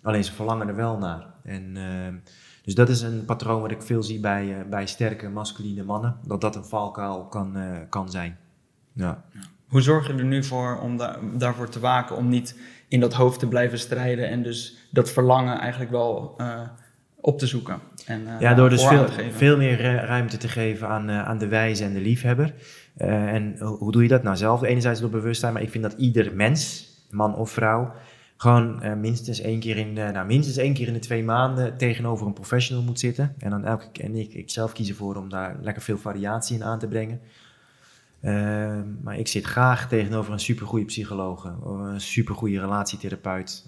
alleen 0.03 0.25
ze 0.25 0.33
verlangen 0.33 0.69
er 0.69 0.77
wel 0.77 0.99
naar. 0.99 1.27
En, 1.43 1.77
ehm, 1.77 2.17
dus 2.63 2.75
dat 2.75 2.89
is 2.89 3.03
een 3.03 3.25
patroon 3.25 3.61
wat 3.61 3.71
ik 3.71 3.83
veel 3.83 4.03
zie 4.03 4.21
bij, 4.21 4.59
eh, 4.59 4.69
bij 4.69 4.87
sterke 4.87 5.29
masculine 5.29 5.85
mannen, 5.85 6.17
dat 6.27 6.41
dat 6.41 6.57
een 6.57 6.65
valkuil 6.65 7.27
kan, 7.27 7.57
eh, 7.57 7.77
kan 7.89 8.11
zijn. 8.11 8.39
Ja. 8.93 9.25
Hoe 9.69 9.81
zorg 9.81 10.07
je 10.07 10.13
er 10.13 10.25
nu 10.25 10.45
voor 10.45 10.79
om 10.83 10.97
daar, 10.97 11.19
daarvoor 11.39 11.69
te 11.69 11.81
waken, 11.81 12.17
om 12.17 12.29
niet 12.29 12.59
in 12.89 13.01
dat 13.01 13.13
hoofd 13.15 13.39
te 13.39 13.47
blijven 13.49 13.79
strijden 13.79 14.29
en 14.29 14.43
dus 14.43 14.89
dat 14.91 15.11
verlangen 15.11 15.59
eigenlijk 15.59 15.91
wel 15.91 16.35
eh, 16.37 16.61
op 17.21 17.39
te 17.39 17.47
zoeken? 17.47 17.79
En, 18.07 18.27
eh, 18.27 18.41
Ja, 18.41 18.55
door 18.55 18.69
dus 18.71 18.87
veel, 19.33 19.57
meer 19.57 19.77
ru- 19.77 20.07
ruimte 20.07 20.37
te 20.37 20.49
geven 20.49 20.89
aan, 20.89 21.09
eh, 21.09 21.25
aan 21.25 21.39
de 21.39 21.49
wijze 21.49 21.85
en 21.85 21.93
de 21.93 22.01
liefhebber. 22.01 22.55
En 22.97 23.57
ho- 23.59 23.77
hoe 23.77 23.93
doe 23.93 24.03
je 24.03 24.09
dat 24.09 24.23
nou 24.23 24.37
zelf? 24.37 24.63
Enerzijds 24.63 25.01
door 25.01 25.11
bewustzijn, 25.11 25.53
maar 25.53 25.63
ik 25.63 25.71
vind 25.71 25.83
dat 25.85 25.93
ieder 25.97 26.35
mens, 26.35 26.89
man 27.11 27.35
of 27.37 27.51
vrouw, 27.51 27.93
gewoon 28.37 29.01
minstens, 29.01 29.41
één 29.41 29.61
keer 29.61 29.77
in, 29.77 29.95
de- 29.95 30.11
nou, 30.13 30.27
minstens 30.27 30.57
één 30.57 30.75
keer 30.75 30.87
in 30.87 30.93
de 30.93 30.99
twee 30.99 31.25
maanden 31.25 31.77
tegenover 31.77 32.27
een 32.27 32.33
professional 32.33 32.83
moet 32.85 32.99
zitten. 33.01 33.35
En 33.39 33.51
dan 33.51 33.65
elke 33.65 33.91
keer, 33.93 34.05
en 34.05 34.15
ik, 34.17 34.35
ik 34.35 34.51
zelf 34.51 34.73
kies 34.73 34.89
ervoor 34.89 35.17
om 35.17 35.29
daar 35.29 35.57
lekker 35.63 35.83
veel 35.83 35.99
variatie 35.99 36.57
in 36.57 36.65
aan 36.65 36.79
te 36.79 36.87
brengen. 36.89 37.21
Eh, 38.21 38.81
maar 39.03 39.19
ik 39.19 39.29
zit 39.29 39.45
graag 39.45 39.89
tegenover 39.89 40.33
een 40.33 40.41
supergoeie 40.41 40.85
psycholoog, 40.85 41.45
een 41.45 42.01
supergoeie 42.01 42.61
relatietherapeut, 42.61 43.65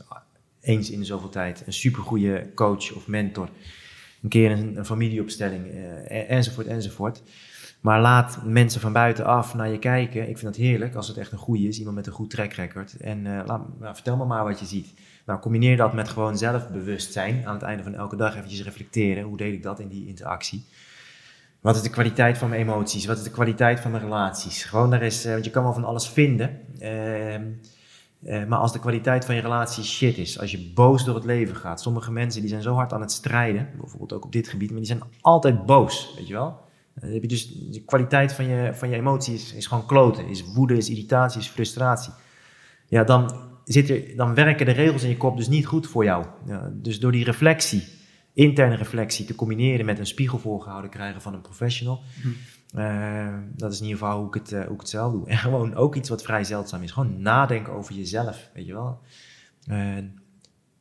eens 0.61 0.91
in 0.91 1.05
zoveel 1.05 1.29
tijd, 1.29 1.63
een 1.67 1.73
supergoeie 1.73 2.55
coach 2.55 2.93
of 2.93 3.07
mentor 3.07 3.49
een 4.23 4.29
keer 4.29 4.51
een, 4.51 4.77
een 4.77 4.85
familieopstelling, 4.85 5.67
eh, 5.67 6.31
enzovoort, 6.31 6.67
enzovoort. 6.67 7.23
Maar 7.81 8.01
laat 8.01 8.41
mensen 8.45 8.81
van 8.81 8.93
buitenaf 8.93 9.55
naar 9.55 9.69
je 9.69 9.79
kijken. 9.79 10.21
Ik 10.21 10.39
vind 10.39 10.55
dat 10.55 10.65
heerlijk 10.65 10.95
als 10.95 11.09
het 11.09 11.17
echt 11.17 11.33
een 11.33 11.39
goede 11.39 11.69
is, 11.69 11.79
iemand 11.79 11.97
met 11.97 12.07
een 12.07 12.13
goed 12.13 12.31
track 12.31 12.53
record. 12.53 12.97
En 12.97 13.27
eh, 13.27 13.47
laat, 13.47 13.79
nou, 13.79 13.95
vertel 13.95 14.17
me 14.17 14.25
maar 14.25 14.45
wat 14.45 14.61
je 14.61 14.67
ziet. 14.67 14.95
Nou, 15.27 15.41
combineer 15.41 15.77
dat 15.77 15.93
met 15.93 16.09
gewoon 16.09 16.39
zelfbewustzijn. 16.39 17.47
Aan 17.47 17.55
het 17.55 17.63
einde 17.63 17.83
van 17.83 17.95
elke 17.95 18.17
dag 18.17 18.37
eventjes 18.37 18.63
reflecteren. 18.63 19.23
Hoe 19.23 19.37
deed 19.37 19.53
ik 19.53 19.63
dat 19.63 19.81
in 19.81 19.89
die 19.89 20.07
interactie? 20.07 20.65
Wat 21.61 21.77
is 21.77 21.83
de 21.83 21.91
kwaliteit 21.91 22.39
van 22.39 22.49
mijn 22.49 22.61
emoties? 22.61 23.07
Wat 23.07 23.17
is 23.17 23.23
de 23.23 23.31
kwaliteit 23.31 23.81
van 23.81 23.91
mijn 23.91 24.03
relaties? 24.03 24.65
Gewoon 24.65 24.91
daar 24.91 25.03
is, 25.03 25.25
eh, 25.25 25.33
want 25.33 25.45
je 25.45 25.51
kan 25.51 25.63
wel 25.63 25.73
van 25.73 25.85
alles 25.85 26.09
vinden. 26.09 26.59
Ehm, 26.79 27.43
eh, 28.23 28.45
maar 28.45 28.59
als 28.59 28.73
de 28.73 28.79
kwaliteit 28.79 29.25
van 29.25 29.35
je 29.35 29.41
relatie 29.41 29.85
shit 29.85 30.19
is, 30.19 30.41
als 30.41 30.51
je 30.51 30.73
boos 30.75 31.05
door 31.05 31.15
het 31.15 31.25
leven 31.25 31.57
gaat. 31.57 31.81
Sommige 31.81 32.13
mensen 32.13 32.41
die 32.41 32.51
zijn 32.51 32.63
zo 32.63 32.75
hard 32.75 32.93
aan 32.93 33.01
het 33.01 33.13
strijden, 33.13 33.69
bijvoorbeeld 33.81 34.13
ook 34.13 34.25
op 34.25 34.33
dit 34.33 34.49
gebied, 34.49 34.71
maar 34.71 34.79
die 34.79 34.87
zijn 34.87 35.03
altijd 35.21 35.67
boos, 35.67 36.15
weet 36.17 36.27
je 36.27 36.33
wel. 36.33 36.59
Dan 36.95 37.11
heb 37.11 37.23
je 37.23 37.29
dus 37.29 37.49
de 37.71 37.85
kwaliteit 37.85 38.33
van 38.33 38.45
je, 38.45 38.75
van 38.75 38.89
je 38.89 38.97
emotie 38.97 39.35
is, 39.35 39.67
gewoon 39.67 39.87
kloten, 39.87 40.29
is 40.29 40.53
woede, 40.53 40.77
is 40.77 40.91
irritatie, 40.91 41.41
is 41.41 41.49
frustratie. 41.49 42.13
Ja, 42.87 43.05
dan, 43.05 43.33
zit 43.65 44.17
dan 44.17 44.35
werken 44.35 44.67
de 44.67 44.73
regels 44.73 45.03
in 45.03 45.09
je 45.09 45.17
kop 45.17 45.37
dus 45.37 45.49
niet 45.49 45.67
goed 45.67 45.87
voor 45.87 46.05
jou. 46.05 46.25
Dus 46.73 47.01
door 47.01 47.13
die 47.13 47.25
reflectie, 47.25 47.85
interne 48.41 48.75
reflectie, 48.77 49.25
te 49.25 49.35
combineren 49.35 49.87
met 49.87 49.99
een 49.99 50.07
spiegel 50.07 50.39
voorgehouden 50.39 50.91
krijgen 50.91 51.21
van 51.23 51.35
een 51.35 51.41
professional. 51.41 52.01
eh, 52.75 53.35
dat 53.57 53.73
is 53.73 53.79
in 53.81 53.85
ieder 53.87 53.99
geval 54.01 54.19
hoe 54.19 54.27
ik, 54.29 54.35
het, 54.35 54.53
eh, 54.53 54.65
hoe 54.65 54.75
ik 54.75 54.81
het 54.81 54.89
zelf 54.89 55.13
doe. 55.13 55.29
En 55.29 55.37
gewoon 55.39 55.75
ook 55.75 55.95
iets 55.95 56.09
wat 56.09 56.23
vrij 56.23 56.45
zeldzaam 56.45 56.83
is. 56.83 56.91
Gewoon 56.91 57.23
nadenken 57.23 57.73
over 57.73 57.95
jezelf, 57.95 58.49
weet 58.55 58.67
je 58.67 58.73
wel. 58.73 59.01
En 59.67 60.19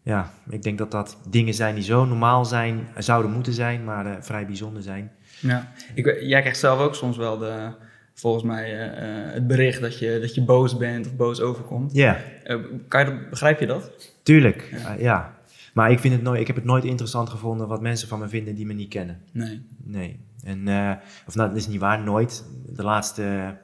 ja, 0.04 0.32
ik 0.50 0.64
denk 0.64 0.78
dat 0.78 0.92
dat 0.92 1.18
dingen 1.30 1.54
zijn 1.54 1.76
die 1.76 1.84
zo 1.84 2.06
normaal 2.06 2.46
zijn, 2.46 2.88
zouden 2.98 3.32
moeten 3.32 3.54
zijn, 3.54 3.84
maar 3.84 4.06
eh, 4.06 4.16
vrij 4.20 4.46
bijzonder 4.46 4.82
zijn. 4.84 5.12
Ja. 5.40 5.72
Ik, 5.94 6.06
jij 6.22 6.40
krijgt 6.42 6.60
zelf 6.60 6.80
ook 6.80 6.96
soms 6.96 7.18
wel 7.18 7.38
de, 7.38 7.72
volgens 8.14 8.44
mij 8.44 8.64
eh, 8.90 9.26
eh, 9.28 9.34
het 9.34 9.48
bericht 9.48 9.82
dat 9.82 10.00
je, 10.00 10.18
dat 10.22 10.36
je 10.36 10.44
boos 10.44 10.78
bent 10.78 11.06
of 11.06 11.16
boos 11.16 11.42
overkomt. 11.42 11.94
Ja, 11.94 12.18
Eh, 12.44 12.58
kan 12.88 13.06
je 13.06 13.28
begrijp 13.30 13.60
je 13.60 13.66
dat? 13.66 13.92
tuurlijk. 14.24 14.70
Ja. 14.84 14.94
ja. 15.00 15.38
Maar 15.80 15.92
ik, 15.92 16.00
vind 16.00 16.14
het 16.14 16.24
nooit, 16.24 16.40
ik 16.40 16.48
heb 16.48 16.56
het 16.56 16.66
nooit 16.66 16.84
interessant 16.84 17.30
gevonden 17.30 17.68
wat 17.68 17.82
mensen 17.82 18.08
van 18.08 18.20
me 18.20 18.28
vinden 18.28 18.56
die 18.56 18.66
me 18.66 18.74
niet 18.74 18.90
kennen. 18.90 19.22
Nee. 19.32 19.62
Nee. 19.84 20.20
En, 20.44 20.68
eh, 20.68 20.92
of 21.28 21.36
nou, 21.36 21.50
dat 21.50 21.58
is 21.58 21.68
niet 21.68 21.80
waar, 21.80 22.04
nooit. 22.04 22.44
De 22.76 22.84
laatste, 22.84 23.56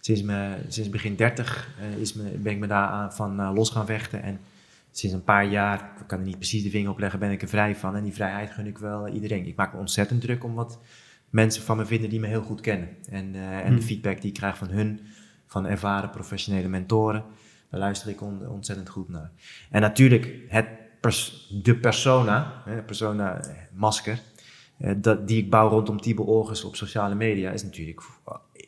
sinds, 0.00 0.22
me, 0.22 0.56
sinds 0.68 0.88
begin 0.90 1.16
30 1.16 1.68
eh, 1.80 2.00
is 2.00 2.12
me, 2.14 2.22
ben 2.22 2.52
ik 2.52 2.58
me 2.58 2.66
daar 2.66 2.88
aan- 2.88 3.12
van 3.12 3.40
eh, 3.40 3.50
los 3.54 3.70
gaan 3.70 3.86
vechten. 3.86 4.22
En 4.22 4.38
sinds 4.90 5.14
een 5.16 5.24
paar 5.24 5.46
jaar, 5.46 5.90
ik 6.00 6.06
kan 6.06 6.18
er 6.18 6.24
niet 6.24 6.36
precies 6.38 6.62
de 6.62 6.70
vinger 6.70 6.90
op 6.90 6.98
leggen, 6.98 7.18
ben 7.18 7.30
ik 7.30 7.42
er 7.42 7.48
vrij 7.48 7.76
van. 7.76 7.96
En 7.96 8.02
die 8.04 8.12
vrijheid 8.14 8.50
gun 8.50 8.66
ik 8.66 8.78
wel 8.78 9.08
iedereen. 9.08 9.46
Ik 9.46 9.56
maak 9.56 9.72
me 9.72 9.78
ontzettend 9.78 10.20
druk 10.20 10.44
om 10.44 10.54
wat 10.54 10.78
mensen 11.30 11.62
van 11.62 11.76
me 11.76 11.86
vinden 11.86 12.10
die 12.10 12.20
me 12.20 12.26
heel 12.26 12.42
goed 12.42 12.60
kennen. 12.60 12.88
En, 13.10 13.34
eh, 13.34 13.58
en 13.58 13.64
de 13.70 13.76
Hmm. 13.78 13.80
feedback 13.80 14.20
die 14.20 14.30
ik 14.30 14.36
krijg 14.36 14.56
van 14.58 14.68
hun, 14.68 15.00
van 15.46 15.66
ervaren 15.66 16.10
professionele 16.10 16.68
mentoren, 16.68 17.24
daar 17.70 17.80
luister 17.80 18.08
ik 18.08 18.22
on- 18.22 18.48
ontzettend 18.48 18.88
goed 18.88 19.08
naar. 19.08 19.30
En 19.70 19.80
natuurlijk, 19.80 20.34
het 20.48 20.66
de 21.62 21.76
persona, 21.80 22.62
hè, 22.64 22.82
persona 22.82 23.40
eh, 23.40 23.50
masker, 23.72 24.20
eh, 24.78 24.94
dat, 24.96 25.28
die 25.28 25.42
ik 25.42 25.50
bouw 25.50 25.68
rondom 25.68 26.00
Tibor 26.00 26.26
Orges 26.26 26.64
op 26.64 26.76
sociale 26.76 27.14
media, 27.14 27.50
is 27.50 27.62
natuurlijk, 27.62 28.00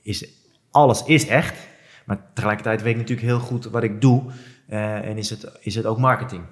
is, 0.02 0.28
alles 0.70 1.04
is 1.04 1.26
echt, 1.26 1.68
maar 2.06 2.30
tegelijkertijd 2.34 2.82
weet 2.82 2.92
ik 2.92 2.98
natuurlijk 2.98 3.26
heel 3.26 3.38
goed 3.38 3.64
wat 3.64 3.82
ik 3.82 4.00
doe 4.00 4.22
eh, 4.66 5.08
en 5.08 5.18
is 5.18 5.30
het, 5.30 5.58
is 5.60 5.74
het 5.74 5.86
ook 5.86 5.98
marketing. 5.98 6.42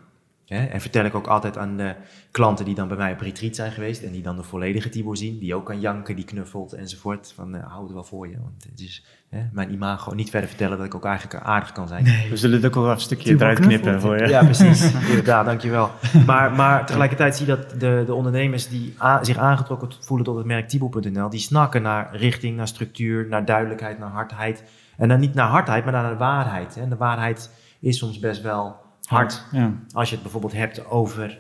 Hè? 0.48 0.64
En 0.66 0.80
vertel 0.80 1.04
ik 1.04 1.14
ook 1.14 1.26
altijd 1.26 1.58
aan 1.58 1.76
de 1.76 1.94
klanten 2.30 2.64
die 2.64 2.74
dan 2.74 2.88
bij 2.88 2.96
mij 2.96 3.12
op 3.12 3.20
retreat 3.20 3.54
zijn 3.56 3.72
geweest 3.72 4.02
en 4.02 4.12
die 4.12 4.22
dan 4.22 4.36
de 4.36 4.42
volledige 4.42 4.88
Tibor 4.88 5.16
zien, 5.16 5.38
die 5.38 5.54
ook 5.54 5.66
kan 5.66 5.80
janken, 5.80 6.16
die 6.16 6.24
knuffelt 6.24 6.72
enzovoort, 6.72 7.32
van 7.34 7.54
eh, 7.54 7.66
hou 7.70 7.82
het 7.84 7.92
wel 7.92 8.04
voor 8.04 8.28
je, 8.28 8.36
want 8.40 8.64
het 8.70 8.80
is 8.80 9.04
hè, 9.28 9.40
mijn 9.52 9.72
imago, 9.72 10.14
niet 10.14 10.30
verder 10.30 10.48
vertellen 10.48 10.76
dat 10.76 10.86
ik 10.86 10.94
ook 10.94 11.04
eigenlijk 11.04 11.44
aardig 11.44 11.72
kan 11.72 11.88
zijn. 11.88 12.04
We 12.30 12.36
zullen 12.36 12.56
het 12.56 12.66
ook 12.66 12.74
wel 12.74 12.90
een 12.90 13.00
stukje 13.00 13.24
Tibor 13.24 13.40
eruit 13.42 13.58
knippen 13.60 13.80
knuffelt. 13.90 14.02
voor 14.02 14.22
je. 14.22 14.28
Ja, 14.28 14.44
precies. 14.44 14.92
Inderdaad, 15.10 15.44
dankjewel. 15.46 15.90
Maar, 16.26 16.52
maar 16.52 16.86
tegelijkertijd 16.86 17.36
zie 17.36 17.46
je 17.46 17.56
dat 17.56 17.80
de, 17.80 18.02
de 18.06 18.14
ondernemers 18.14 18.68
die 18.68 18.94
a- 19.00 19.24
zich 19.24 19.36
aangetrokken 19.36 19.88
voelen 20.00 20.26
tot 20.26 20.36
het 20.36 20.46
merk 20.46 20.68
Tibo.nl, 20.68 21.28
die 21.28 21.40
snakken 21.40 21.82
naar 21.82 22.16
richting, 22.16 22.56
naar 22.56 22.68
structuur, 22.68 23.26
naar 23.28 23.44
duidelijkheid, 23.44 23.98
naar 23.98 24.10
hardheid. 24.10 24.62
En 24.96 25.08
dan 25.08 25.20
niet 25.20 25.34
naar 25.34 25.48
hardheid, 25.48 25.84
maar 25.84 25.92
naar 25.92 26.10
de 26.10 26.16
waarheid. 26.16 26.74
hè. 26.74 26.80
En 26.82 26.88
de 26.88 26.96
waarheid 26.96 27.50
is 27.80 27.98
soms 27.98 28.18
best 28.18 28.42
wel 28.42 28.76
hard. 29.08 29.44
Ja. 29.52 29.72
Als 29.92 30.08
je 30.08 30.14
het 30.14 30.22
bijvoorbeeld 30.22 30.52
hebt 30.52 30.86
over 30.86 31.38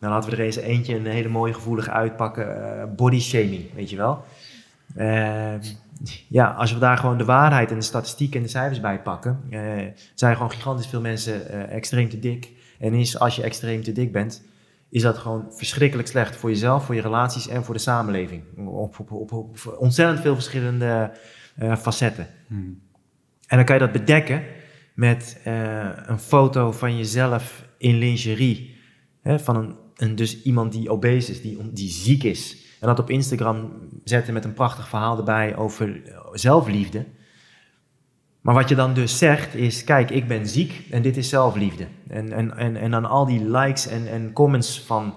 Nou, 0.00 0.12
laten 0.12 0.30
we 0.30 0.36
er 0.36 0.42
eens 0.42 0.56
eentje, 0.56 0.96
een 0.96 1.06
hele 1.06 1.28
mooie 1.28 1.54
gevoelige 1.54 1.90
uitpakken. 1.90 2.78
eh, 2.80 2.84
body 2.96 3.20
shaming, 3.20 3.74
weet 3.74 3.90
je 3.90 3.96
wel. 3.96 4.24
Eh, 4.94 5.54
ja, 6.28 6.50
als 6.50 6.72
we 6.72 6.78
daar 6.78 6.96
gewoon 6.96 7.18
de 7.18 7.24
waarheid 7.24 7.70
en 7.70 7.76
de 7.76 7.84
statistieken 7.84 8.36
en 8.36 8.42
de 8.42 8.48
cijfers 8.50 8.80
bij 8.80 9.00
pakken, 9.02 9.40
eh, 9.50 9.60
zijn 10.14 10.34
gewoon 10.36 10.50
gigantisch 10.50 10.86
veel 10.86 11.00
mensen 11.00 11.48
eh, 11.48 11.76
extreem 11.76 12.08
te 12.08 12.18
dik. 12.18 12.50
En 12.78 12.94
is, 12.94 13.18
als 13.18 13.36
je 13.36 13.42
extreem 13.42 13.82
te 13.82 13.92
dik 13.92 14.12
bent, 14.12 14.42
is 14.88 15.02
dat 15.02 15.18
gewoon 15.18 15.46
verschrikkelijk 15.50 16.08
slecht 16.08 16.36
voor 16.36 16.50
jezelf, 16.50 16.84
voor 16.84 16.94
je 16.94 17.00
relaties 17.00 17.48
en 17.48 17.64
voor 17.64 17.74
de 17.74 17.80
samenleving. 17.80 18.42
Op, 18.66 18.98
op, 19.00 19.12
op, 19.12 19.32
op 19.32 19.76
ontzettend 19.78 20.20
veel 20.20 20.34
verschillende 20.34 21.10
facetten. 21.78 22.26
Hmm. 22.46 22.80
En 23.46 23.56
dan 23.56 23.64
kan 23.64 23.74
je 23.74 23.80
dat 23.80 23.92
bedekken 23.92 24.42
met 25.00 25.40
eh, 25.44 25.88
een 26.06 26.18
foto 26.18 26.72
van 26.72 26.96
jezelf 26.96 27.64
in 27.78 27.98
lingerie. 27.98 28.76
Hè, 29.20 29.38
van 29.38 29.56
een, 29.56 29.74
een, 29.96 30.16
dus 30.16 30.42
iemand 30.42 30.72
die 30.72 30.90
obese 30.90 31.30
is, 31.30 31.42
die, 31.42 31.72
die 31.72 31.88
ziek 31.88 32.22
is. 32.22 32.56
En 32.80 32.86
dat 32.86 32.98
op 32.98 33.10
Instagram 33.10 33.72
zetten 34.04 34.34
met 34.34 34.44
een 34.44 34.52
prachtig 34.52 34.88
verhaal 34.88 35.18
erbij 35.18 35.56
over 35.56 36.02
eh, 36.04 36.18
zelfliefde. 36.32 37.06
Maar 38.40 38.54
wat 38.54 38.68
je 38.68 38.74
dan 38.74 38.94
dus 38.94 39.18
zegt 39.18 39.54
is, 39.54 39.84
kijk, 39.84 40.10
ik 40.10 40.28
ben 40.28 40.48
ziek 40.48 40.86
en 40.90 41.02
dit 41.02 41.16
is 41.16 41.28
zelfliefde. 41.28 41.86
En, 42.08 42.32
en, 42.32 42.56
en, 42.56 42.76
en 42.76 42.90
dan 42.90 43.04
al 43.04 43.26
die 43.26 43.50
likes 43.50 43.86
en, 43.86 44.08
en 44.08 44.32
comments 44.32 44.80
van, 44.80 45.14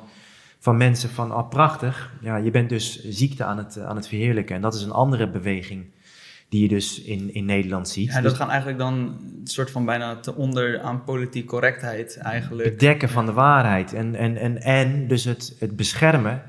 van 0.59 0.77
mensen 0.77 1.09
van, 1.09 1.31
ah 1.31 1.49
prachtig. 1.49 2.13
Ja, 2.21 2.35
je 2.35 2.51
bent 2.51 2.69
dus 2.69 3.03
ziekte 3.09 3.43
aan 3.43 3.57
het, 3.57 3.79
aan 3.79 3.95
het 3.95 4.07
verheerlijken. 4.07 4.55
En 4.55 4.61
dat 4.61 4.73
is 4.73 4.81
een 4.81 4.91
andere 4.91 5.29
beweging 5.29 5.85
die 6.53 6.61
je 6.61 6.67
dus 6.67 7.01
in, 7.01 7.33
in 7.33 7.45
Nederland 7.45 7.89
ziet. 7.89 8.07
Ja, 8.07 8.13
Dus 8.13 8.23
dat 8.23 8.33
gaan 8.33 8.49
eigenlijk 8.49 8.79
dan 8.79 8.93
een 8.93 9.47
soort 9.47 9.71
van 9.71 9.85
bijna 9.85 10.15
te 10.15 10.35
onder 10.35 10.79
aan 10.79 11.03
politiek 11.03 11.47
correctheid 11.47 12.17
eigenlijk. 12.17 12.69
bedekken 12.69 13.09
van 13.09 13.25
de 13.25 13.31
waarheid. 13.31 13.93
En, 13.93 14.15
en, 14.15 14.37
en, 14.37 14.61
en 14.61 15.07
dus 15.07 15.23
het, 15.23 15.55
het 15.59 15.75
beschermen. 15.75 16.41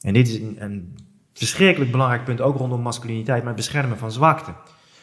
En 0.00 0.12
dit 0.12 0.28
is 0.28 0.34
een, 0.34 0.56
een 0.58 0.96
verschrikkelijk 1.32 1.90
belangrijk 1.90 2.24
punt, 2.24 2.40
ook 2.40 2.56
rondom 2.56 2.80
masculiniteit, 2.80 3.38
maar 3.38 3.52
het 3.52 3.56
beschermen 3.56 3.98
van 3.98 4.12
zwakte. 4.12 4.54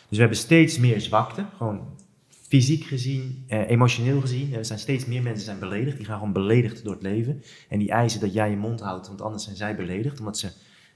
Dus 0.08 0.18
we 0.18 0.20
hebben 0.20 0.38
steeds 0.38 0.78
meer 0.78 1.02
zwakte, 1.02 1.46
gewoon 1.58 1.82
fysiek 2.48 2.84
gezien, 2.84 3.44
eh, 3.48 3.70
emotioneel 3.70 4.22
gezien. 4.22 4.54
Er 4.54 4.66
zijn 4.66 4.80
steeds 4.80 5.06
meer 5.06 5.22
mensen 5.22 5.46
zijn 5.46 5.60
beledigd, 5.60 5.98
die 5.98 6.06
gaan 6.06 6.18
gewoon 6.18 6.34
beledigd 6.34 6.84
door 6.84 6.94
het 6.94 7.04
leven. 7.04 7.44
En 7.70 7.80
die 7.80 7.92
eisen 7.92 8.20
dat 8.20 8.34
jij 8.34 8.50
je 8.50 8.56
mond 8.56 8.82
houdt, 8.82 9.08
want 9.08 9.22
anders 9.22 9.44
zijn 9.44 9.56
zij 9.56 9.76
beledigd, 9.76 10.20
omdat 10.20 10.38
ze 10.38 10.52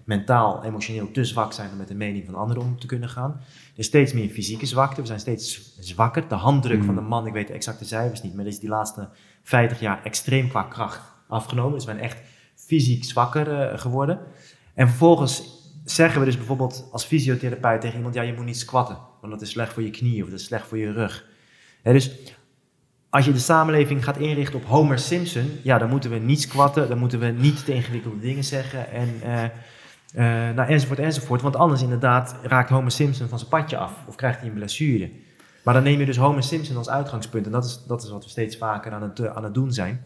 mentaal, 0.07 0.63
emotioneel 0.63 1.11
te 1.11 1.25
zwak 1.25 1.53
zijn 1.53 1.71
om 1.71 1.77
met 1.77 1.87
de 1.87 1.95
mening 1.95 2.25
van 2.25 2.35
anderen 2.35 2.63
om 2.63 2.79
te 2.79 2.87
kunnen 2.87 3.09
gaan. 3.09 3.31
Er 3.73 3.79
is 3.79 3.85
steeds 3.85 4.13
meer 4.13 4.29
fysieke 4.29 4.65
zwakte, 4.65 5.01
we 5.01 5.07
zijn 5.07 5.19
steeds 5.19 5.75
zwakker. 5.79 6.27
De 6.27 6.35
handdruk 6.35 6.79
Mm. 6.79 6.85
van 6.85 6.95
de 6.95 7.01
man, 7.01 7.27
ik 7.27 7.33
weet 7.33 7.47
de 7.47 7.53
exacte 7.53 7.85
cijfers 7.85 8.21
niet, 8.21 8.35
maar 8.35 8.45
is 8.45 8.59
die 8.59 8.69
laatste 8.69 9.09
50 9.43 9.79
jaar 9.79 10.03
extreem 10.03 10.49
qua 10.49 10.63
kracht 10.63 11.01
afgenomen. 11.27 11.73
Dus 11.73 11.85
we 11.85 11.91
zijn 11.91 12.03
echt 12.03 12.17
fysiek 12.55 13.03
zwakker 13.03 13.59
eh, 13.61 13.79
geworden. 13.79 14.19
En 14.73 14.87
vervolgens 14.87 15.43
zeggen 15.85 16.19
we 16.19 16.25
dus 16.25 16.37
bijvoorbeeld 16.37 16.87
als 16.91 17.05
fysiotherapeut 17.05 17.81
tegen 17.81 17.97
iemand, 17.97 18.13
ja, 18.15 18.21
je 18.21 18.33
moet 18.33 18.45
niet 18.45 18.57
squatten, 18.57 18.97
want 19.21 19.33
dat 19.33 19.41
is 19.41 19.49
slecht 19.49 19.73
voor 19.73 19.83
je 19.83 19.89
knieën 19.89 20.23
of 20.23 20.29
dat 20.29 20.39
is 20.39 20.45
slecht 20.45 20.67
voor 20.67 20.77
je 20.77 20.91
rug. 20.91 21.25
Dus 21.83 22.11
als 23.09 23.25
je 23.25 23.31
de 23.31 23.39
samenleving 23.39 24.03
gaat 24.03 24.17
inrichten 24.17 24.59
op 24.59 24.65
Homer 24.65 24.99
Simpson, 24.99 25.51
ja, 25.63 25.77
dan 25.77 25.89
moeten 25.89 26.09
we 26.09 26.17
niet 26.17 26.41
squatten, 26.41 26.89
dan 26.89 26.97
moeten 26.97 27.19
we 27.19 27.25
niet 27.27 27.65
te 27.65 27.73
ingewikkelde 27.73 28.19
dingen 28.19 28.43
zeggen 28.43 28.91
en 28.91 29.09
eh, 29.23 29.43
nou, 30.23 30.67
enzovoort 30.67 30.99
enzovoort. 30.99 31.41
Want 31.41 31.55
anders 31.55 31.81
inderdaad 31.81 32.35
raakt 32.41 32.69
Homer 32.69 32.91
Simpson 32.91 33.27
van 33.27 33.37
zijn 33.37 33.49
padje 33.49 33.77
af 33.77 33.93
of 34.07 34.15
krijgt 34.15 34.39
hij 34.39 34.47
een 34.47 34.53
blessure. 34.53 35.11
Maar 35.63 35.73
dan 35.73 35.83
neem 35.83 35.99
je 35.99 36.05
dus 36.05 36.17
Homer 36.17 36.43
Simpson 36.43 36.77
als 36.77 36.89
uitgangspunt 36.89 37.45
en 37.45 37.51
dat 37.51 37.65
is, 37.65 37.83
dat 37.87 38.03
is 38.03 38.09
wat 38.09 38.23
we 38.23 38.29
steeds 38.29 38.57
vaker 38.57 38.91
aan 38.91 39.01
het, 39.01 39.19
eh, 39.19 39.35
aan 39.35 39.43
het 39.43 39.53
doen 39.53 39.73
zijn. 39.73 40.01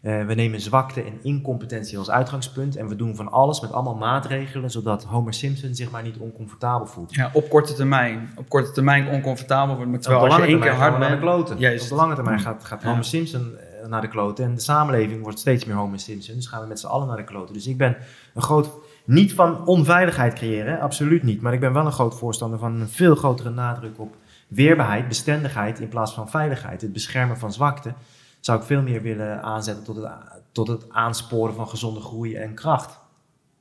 Eh, 0.00 0.24
we 0.26 0.34
nemen 0.34 0.60
zwakte 0.60 1.02
en 1.02 1.18
incompetentie 1.22 1.98
als 1.98 2.10
uitgangspunt 2.10 2.76
en 2.76 2.88
we 2.88 2.96
doen 2.96 3.16
van 3.16 3.30
alles 3.32 3.60
met 3.60 3.72
allemaal 3.72 3.94
maatregelen, 3.94 4.70
zodat 4.70 5.04
Homer 5.04 5.34
Simpson 5.34 5.74
zich 5.74 5.90
maar 5.90 6.02
niet 6.02 6.16
oncomfortabel 6.16 6.86
voelt. 6.86 7.14
Ja, 7.14 7.30
op 7.32 7.48
korte 7.48 7.74
termijn. 7.74 8.32
Op 8.36 8.48
korte 8.48 8.70
termijn 8.70 9.08
oncomfortabel 9.08 9.74
wordt. 9.74 9.90
Maar 9.90 9.98
Op 9.98 10.04
terwijl 10.04 10.24
de 10.24 10.30
als 10.30 10.36
je 10.36 10.40
lange 10.42 10.64
één 10.64 10.70
keer 10.70 10.80
hard 10.80 10.92
we 10.92 10.98
naar 10.98 11.08
de 11.08 11.16
bent... 11.16 11.26
kloten. 11.26 11.58
Juist. 11.58 11.82
Op 11.82 11.88
de 11.88 11.94
lange 11.94 12.14
termijn 12.14 12.40
gaat, 12.40 12.64
gaat 12.64 12.82
Ja. 12.82 12.88
Homer 12.88 13.04
Simpson 13.04 13.56
eh, 13.56 13.88
naar 13.88 14.00
de 14.00 14.08
kloten 14.08 14.44
en 14.44 14.54
de 14.54 14.60
samenleving 14.60 15.22
wordt 15.22 15.38
steeds 15.38 15.64
meer 15.64 15.76
Homer 15.76 15.98
Simpson. 15.98 16.34
Dus 16.34 16.46
gaan 16.46 16.62
we 16.62 16.66
met 16.66 16.80
z'n 16.80 16.86
allen 16.86 17.06
naar 17.06 17.16
de 17.16 17.24
kloten. 17.24 17.54
Dus 17.54 17.66
ik 17.66 17.76
ben 17.76 17.96
een 18.34 18.42
groot, 18.42 18.70
niet 19.10 19.32
van 19.34 19.66
onveiligheid 19.66 20.34
creëren, 20.34 20.72
hè, 20.72 20.78
absoluut 20.80 21.22
niet. 21.22 21.40
Maar 21.40 21.52
ik 21.52 21.60
ben 21.60 21.72
wel 21.72 21.86
een 21.86 21.92
groot 21.92 22.18
voorstander 22.18 22.58
van 22.58 22.80
een 22.80 22.88
veel 22.88 23.14
grotere 23.14 23.50
nadruk 23.50 23.98
op 24.00 24.16
weerbaarheid, 24.48 25.08
bestendigheid 25.08 25.80
in 25.80 25.88
plaats 25.88 26.12
van 26.14 26.30
veiligheid. 26.30 26.80
Het 26.80 26.92
beschermen 26.92 27.38
van 27.38 27.52
zwakte 27.52 27.94
zou 28.40 28.60
ik 28.60 28.66
veel 28.66 28.82
meer 28.82 29.02
willen 29.02 29.42
aanzetten 29.42 29.84
tot 29.84 29.96
het, 29.96 30.06
tot 30.52 30.68
het 30.68 30.84
aansporen 30.90 31.54
van 31.54 31.68
gezonde 31.68 32.00
groei 32.00 32.34
en 32.34 32.54
kracht. 32.54 33.00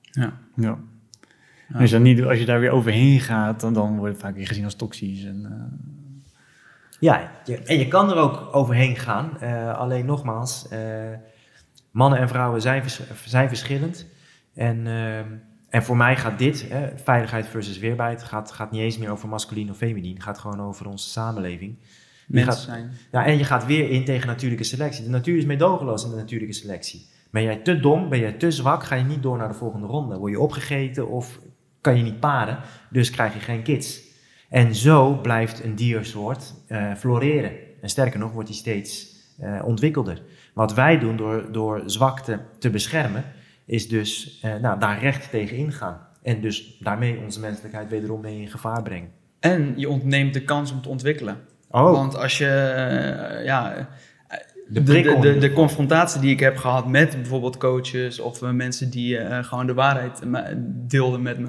Ja. 0.01 0.33
Ja. 0.55 0.77
Dus 1.77 1.91
dan 1.91 2.01
niet, 2.01 2.23
als 2.23 2.39
je 2.39 2.45
daar 2.45 2.59
weer 2.59 2.71
overheen 2.71 3.19
gaat, 3.19 3.59
dan, 3.59 3.73
dan 3.73 3.97
wordt 3.97 4.13
het 4.13 4.21
vaak 4.21 4.35
weer 4.35 4.47
gezien 4.47 4.63
als 4.63 4.75
toxisch. 4.75 5.23
En, 5.25 5.45
eh, 5.45 5.87
Ja, 6.99 7.31
je- 7.45 7.57
en 7.57 7.77
je 7.77 7.87
kan 7.87 8.09
er 8.09 8.15
ook 8.15 8.47
overheen 8.55 8.95
gaan. 8.95 9.39
Eh, 9.39 9.77
alleen 9.77 10.05
nogmaals, 10.05 10.67
eh, 10.67 10.79
mannen 11.91 12.19
en 12.19 12.27
vrouwen 12.27 12.61
zijn, 12.61 12.81
vers- 12.81 13.01
zijn 13.25 13.47
verschillend. 13.47 14.05
En, 14.53 14.87
eh, 14.87 15.17
en 15.69 15.83
voor 15.83 15.97
mij 15.97 16.15
gaat 16.15 16.39
dit, 16.39 16.69
hè, 16.69 16.97
veiligheid 16.97 17.47
versus 17.47 17.77
weerbaarheid, 17.77 18.23
gaat, 18.23 18.51
gaat 18.51 18.71
niet 18.71 18.81
eens 18.81 18.97
meer 18.97 19.09
over 19.09 19.29
masculin 19.29 19.69
of 19.69 19.77
feminien. 19.77 20.13
Het 20.13 20.23
gaat 20.23 20.37
gewoon 20.39 20.61
over 20.61 20.87
onze 20.87 21.09
samenleving. 21.09 21.77
Gaat- 22.31 22.57
zijn. 22.57 22.91
Ja, 23.11 23.25
en 23.25 23.37
je 23.37 23.43
gaat 23.43 23.65
weer 23.65 23.89
in 23.89 24.05
tegen 24.05 24.27
natuurlijke 24.27 24.63
selectie. 24.63 25.03
De 25.03 25.09
natuur 25.09 25.37
is 25.37 25.45
meedogenloos 25.45 26.03
in 26.03 26.09
de 26.09 26.15
natuurlijke 26.15 26.53
selectie. 26.53 27.07
Ben 27.31 27.43
jij 27.43 27.55
te 27.55 27.79
dom, 27.79 28.09
ben 28.09 28.19
jij 28.19 28.31
te 28.31 28.51
zwak, 28.51 28.83
ga 28.83 28.95
je 28.95 29.03
niet 29.03 29.23
door 29.23 29.37
naar 29.37 29.47
de 29.47 29.53
volgende 29.53 29.87
ronde. 29.87 30.17
Word 30.17 30.31
je 30.31 30.39
opgegeten 30.39 31.07
of 31.09 31.39
kan 31.81 31.97
je 31.97 32.03
niet 32.03 32.19
paren, 32.19 32.59
dus 32.89 33.09
krijg 33.09 33.33
je 33.33 33.39
geen 33.39 33.61
kids. 33.63 34.01
En 34.49 34.75
zo 34.75 35.15
blijft 35.21 35.63
een 35.63 35.75
diersoort 35.75 36.53
eh, 36.67 36.93
floreren. 36.95 37.51
En 37.81 37.89
sterker 37.89 38.19
nog, 38.19 38.31
wordt 38.31 38.47
die 38.47 38.57
steeds 38.57 39.17
eh, 39.39 39.61
ontwikkelder. 39.65 40.21
Wat 40.53 40.73
wij 40.73 40.99
doen 40.99 41.15
door, 41.17 41.51
door 41.51 41.81
zwakte 41.85 42.39
te 42.59 42.69
beschermen, 42.69 43.23
is 43.69 43.87
dus 43.87 44.39
eh, 44.41 44.55
nou, 44.61 44.79
daar 44.79 44.99
recht 44.99 45.29
tegen 45.29 45.57
ingaan. 45.57 45.97
En 46.23 46.41
dus 46.41 46.77
daarmee 46.79 47.19
onze 47.23 47.39
menselijkheid 47.39 47.89
wederom 47.89 48.21
mee 48.21 48.41
in 48.41 48.47
gevaar 48.49 48.83
brengen. 48.83 49.09
En 49.39 49.73
je 49.75 49.89
ontneemt 49.89 50.33
de 50.33 50.41
kans 50.41 50.71
om 50.71 50.81
te 50.81 50.89
ontwikkelen. 50.89 51.37
Oh, 51.71 51.91
Want 51.91 52.17
als 52.17 52.37
je, 52.37 52.45
eh, 52.47 53.45
ja, 53.45 53.73
eh, 53.75 53.85
de 54.67 54.83
de, 54.83 55.37
de, 55.39 55.53
confrontatie 55.53 56.21
die 56.21 56.31
ik 56.31 56.39
heb 56.39 56.57
gehad 56.57 56.87
met 56.87 57.11
bijvoorbeeld 57.11 57.57
coaches 57.57 58.19
of 58.19 58.41
mensen 58.41 58.89
die 58.89 59.17
gewoon 59.43 59.67
de 59.67 59.73
waarheid 59.73 60.21
deelden 60.87 61.21
met 61.21 61.39
me, 61.39 61.47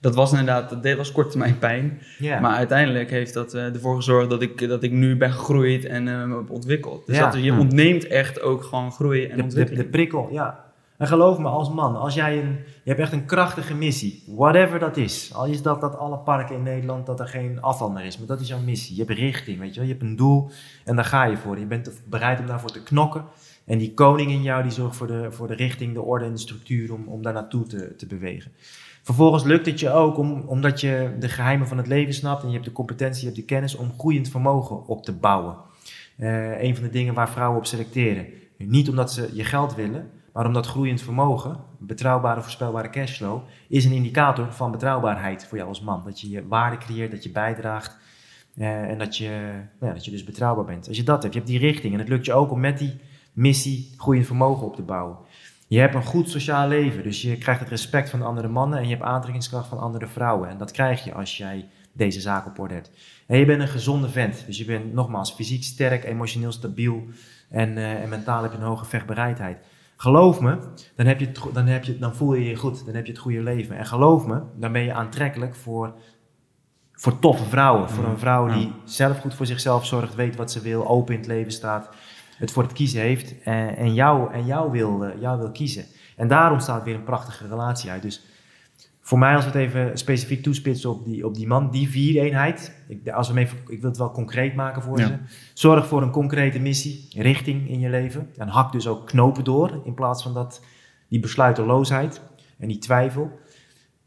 dat 0.00 0.14
was 0.14 0.30
inderdaad, 0.30 0.82
dat 0.82 0.96
was 0.96 1.12
korte 1.12 1.30
termijn 1.30 1.58
pijn. 1.58 2.00
Maar 2.40 2.56
uiteindelijk 2.56 3.10
heeft 3.10 3.34
dat 3.34 3.54
ervoor 3.54 3.96
gezorgd 3.96 4.30
dat 4.30 4.42
ik, 4.42 4.68
dat 4.68 4.82
ik 4.82 4.92
nu 4.92 5.16
ben 5.16 5.32
gegroeid 5.32 5.84
en 5.84 6.04
me 6.04 6.36
heb 6.36 6.50
ontwikkeld. 6.50 7.06
Dus 7.06 7.16
Ja. 7.16 7.30
dat, 7.30 7.42
je 7.42 7.52
Hm. 7.52 7.58
ontneemt 7.58 8.06
echt 8.06 8.40
ook 8.40 8.62
gewoon 8.62 8.92
groei 8.92 9.26
en 9.26 9.42
ontwikkeling. 9.42 9.82
de 9.84 9.88
prikkel, 9.90 10.28
ja. 10.30 10.68
En 11.00 11.06
geloof 11.06 11.38
me, 11.38 11.48
als 11.48 11.70
man, 11.70 11.96
als 11.96 12.14
jij 12.14 12.38
een, 12.38 12.58
je 12.82 12.88
hebt 12.90 13.00
echt 13.00 13.12
een 13.12 13.24
krachtige 13.24 13.74
missie, 13.74 14.24
whatever 14.26 14.78
dat 14.78 14.96
is. 14.96 15.34
Al 15.34 15.46
is 15.46 15.62
dat 15.62 15.80
dat 15.80 15.96
alle 15.98 16.18
parken 16.18 16.56
in 16.56 16.62
Nederland, 16.62 17.06
dat 17.06 17.20
er 17.20 17.28
geen 17.28 17.62
afval 17.62 17.90
meer 17.90 18.04
is, 18.04 18.18
maar 18.18 18.26
dat 18.26 18.40
is 18.40 18.48
jouw 18.48 18.60
missie. 18.60 18.96
Je 18.96 19.04
hebt 19.04 19.18
richting, 19.18 19.58
weet 19.58 19.74
je 19.74 19.80
wel. 19.80 19.88
Je 19.88 19.94
hebt 19.94 20.04
een 20.04 20.16
doel 20.16 20.50
en 20.84 20.96
daar 20.96 21.04
ga 21.04 21.24
je 21.24 21.36
voor. 21.36 21.58
Je 21.58 21.66
bent 21.66 22.02
bereid 22.08 22.40
om 22.40 22.46
daarvoor 22.46 22.70
te 22.70 22.82
knokken. 22.82 23.24
En 23.64 23.78
die 23.78 23.94
koning 23.94 24.30
in 24.30 24.42
jou, 24.42 24.62
die 24.62 24.72
zorgt 24.72 24.96
voor 24.96 25.06
de, 25.06 25.32
voor 25.32 25.46
de 25.46 25.54
richting, 25.54 25.94
de 25.94 26.02
orde 26.02 26.24
en 26.24 26.32
de 26.32 26.38
structuur 26.38 26.92
om, 26.92 27.08
om 27.08 27.22
daar 27.22 27.32
naartoe 27.32 27.66
te, 27.66 27.96
te 27.96 28.06
bewegen. 28.06 28.52
Vervolgens 29.02 29.44
lukt 29.44 29.66
het 29.66 29.80
je 29.80 29.90
ook 29.90 30.18
om, 30.18 30.40
omdat 30.46 30.80
je 30.80 31.16
de 31.18 31.28
geheimen 31.28 31.66
van 31.66 31.76
het 31.76 31.86
leven 31.86 32.14
snapt 32.14 32.42
en 32.42 32.48
je 32.48 32.54
hebt 32.54 32.66
de 32.66 32.72
competentie, 32.72 33.20
je 33.20 33.26
hebt 33.26 33.38
de 33.38 33.54
kennis 33.54 33.76
om 33.76 33.92
groeiend 33.98 34.28
vermogen 34.28 34.86
op 34.86 35.04
te 35.04 35.12
bouwen. 35.12 35.56
Eh, 36.16 36.62
een 36.62 36.74
van 36.74 36.84
de 36.84 36.90
dingen 36.90 37.14
waar 37.14 37.30
vrouwen 37.30 37.58
op 37.58 37.66
selecteren. 37.66 38.26
Niet 38.56 38.88
omdat 38.88 39.12
ze 39.12 39.30
je 39.32 39.44
geld 39.44 39.74
willen, 39.74 40.10
maar 40.40 40.48
omdat 40.48 40.66
groeiend 40.66 41.02
vermogen, 41.02 41.56
betrouwbare, 41.78 42.40
voorspelbare 42.40 42.90
cashflow, 42.90 43.42
is 43.68 43.84
een 43.84 43.92
indicator 43.92 44.52
van 44.52 44.70
betrouwbaarheid 44.70 45.46
voor 45.46 45.56
jou 45.56 45.68
als 45.68 45.80
man. 45.80 46.02
Dat 46.04 46.20
je 46.20 46.30
je 46.30 46.46
waarde 46.48 46.78
creëert, 46.78 47.10
dat 47.10 47.22
je 47.22 47.30
bijdraagt 47.30 47.96
eh, 48.54 48.90
en 48.90 48.98
dat 48.98 49.16
je, 49.16 49.28
nou 49.78 49.90
ja, 49.90 49.92
dat 49.92 50.04
je 50.04 50.10
dus 50.10 50.24
betrouwbaar 50.24 50.64
bent. 50.64 50.88
Als 50.88 50.96
je 50.96 51.02
dat 51.02 51.22
hebt, 51.22 51.34
je 51.34 51.40
hebt 51.40 51.50
die 51.50 51.60
richting 51.60 51.92
en 51.92 51.98
het 51.98 52.08
lukt 52.08 52.26
je 52.26 52.32
ook 52.32 52.50
om 52.50 52.60
met 52.60 52.78
die 52.78 53.00
missie 53.32 53.94
groeiend 53.96 54.26
vermogen 54.26 54.66
op 54.66 54.76
te 54.76 54.82
bouwen. 54.82 55.16
Je 55.68 55.78
hebt 55.78 55.94
een 55.94 56.04
goed 56.04 56.30
sociaal 56.30 56.68
leven, 56.68 57.02
dus 57.02 57.22
je 57.22 57.38
krijgt 57.38 57.60
het 57.60 57.68
respect 57.68 58.10
van 58.10 58.22
andere 58.22 58.48
mannen 58.48 58.78
en 58.78 58.84
je 58.84 58.94
hebt 58.94 59.06
aantrekkingskracht 59.06 59.68
van 59.68 59.78
andere 59.78 60.06
vrouwen. 60.06 60.48
En 60.48 60.58
dat 60.58 60.70
krijg 60.70 61.04
je 61.04 61.14
als 61.14 61.36
jij 61.36 61.68
deze 61.92 62.20
zaak 62.20 62.46
op 62.46 62.58
orde 62.58 62.74
hebt. 62.74 62.90
En 63.26 63.38
je 63.38 63.44
bent 63.44 63.60
een 63.60 63.68
gezonde 63.68 64.08
vent, 64.08 64.42
dus 64.46 64.58
je 64.58 64.64
bent 64.64 64.92
nogmaals 64.92 65.32
fysiek 65.32 65.62
sterk, 65.62 66.04
emotioneel 66.04 66.52
stabiel 66.52 67.04
en, 67.48 67.76
eh, 67.76 68.02
en 68.02 68.08
mentaal 68.08 68.42
heb 68.42 68.52
je 68.52 68.58
een 68.58 68.64
hoge 68.64 68.84
vechtbereidheid. 68.84 69.58
Geloof 70.00 70.40
me, 70.40 70.58
dan, 70.96 71.06
heb 71.06 71.20
je 71.20 71.26
het, 71.26 71.40
dan, 71.52 71.66
heb 71.66 71.84
je, 71.84 71.98
dan 71.98 72.14
voel 72.14 72.34
je 72.34 72.44
je 72.44 72.56
goed, 72.56 72.84
dan 72.84 72.94
heb 72.94 73.06
je 73.06 73.12
het 73.12 73.20
goede 73.20 73.42
leven. 73.42 73.76
En 73.76 73.86
geloof 73.86 74.26
me, 74.26 74.40
dan 74.56 74.72
ben 74.72 74.82
je 74.82 74.92
aantrekkelijk 74.92 75.54
voor, 75.54 75.94
voor 76.92 77.18
toffe 77.18 77.44
vrouwen. 77.44 77.90
Voor 77.90 78.04
een 78.04 78.18
vrouw 78.18 78.48
die 78.48 78.72
zelf 78.84 79.18
goed 79.18 79.34
voor 79.34 79.46
zichzelf 79.46 79.86
zorgt, 79.86 80.14
weet 80.14 80.36
wat 80.36 80.52
ze 80.52 80.60
wil, 80.60 80.88
open 80.88 81.14
in 81.14 81.20
het 81.20 81.28
leven 81.28 81.52
staat. 81.52 81.88
het 82.36 82.52
voor 82.52 82.62
het 82.62 82.72
kiezen 82.72 83.00
heeft 83.00 83.42
en, 83.42 83.76
en, 83.76 83.94
jou, 83.94 84.32
en 84.32 84.46
jou, 84.46 84.70
wil, 84.70 85.04
eh, 85.04 85.20
jou 85.20 85.38
wil 85.38 85.50
kiezen. 85.50 85.84
En 86.16 86.28
daar 86.28 86.52
ontstaat 86.52 86.84
weer 86.84 86.94
een 86.94 87.04
prachtige 87.04 87.48
relatie 87.48 87.90
uit. 87.90 88.02
Dus 88.02 88.24
voor 89.10 89.18
mij, 89.18 89.34
als 89.34 89.44
we 89.44 89.50
het 89.50 89.60
even 89.60 89.98
specifiek 89.98 90.42
toespitsen 90.42 90.90
op 90.90 91.04
die, 91.04 91.26
op 91.26 91.34
die 91.34 91.46
man, 91.46 91.70
die 91.70 91.88
vier-eenheid. 91.88 92.74
Ik, 92.88 93.08
als 93.08 93.30
we 93.30 93.40
even, 93.40 93.58
ik 93.66 93.80
wil 93.80 93.88
het 93.90 93.98
wel 93.98 94.10
concreet 94.10 94.54
maken 94.54 94.82
voor 94.82 94.98
ze. 94.98 95.18
Zorg 95.54 95.86
voor 95.86 96.02
een 96.02 96.10
concrete 96.10 96.58
missie, 96.58 97.08
richting 97.16 97.68
in 97.68 97.80
je 97.80 97.88
leven. 97.88 98.30
En 98.36 98.48
hak 98.48 98.72
dus 98.72 98.86
ook 98.86 99.06
knopen 99.06 99.44
door, 99.44 99.80
in 99.84 99.94
plaats 99.94 100.22
van 100.22 100.34
dat, 100.34 100.64
die 101.08 101.20
besluiteloosheid 101.20 102.20
en 102.58 102.68
die 102.68 102.78
twijfel. 102.78 103.38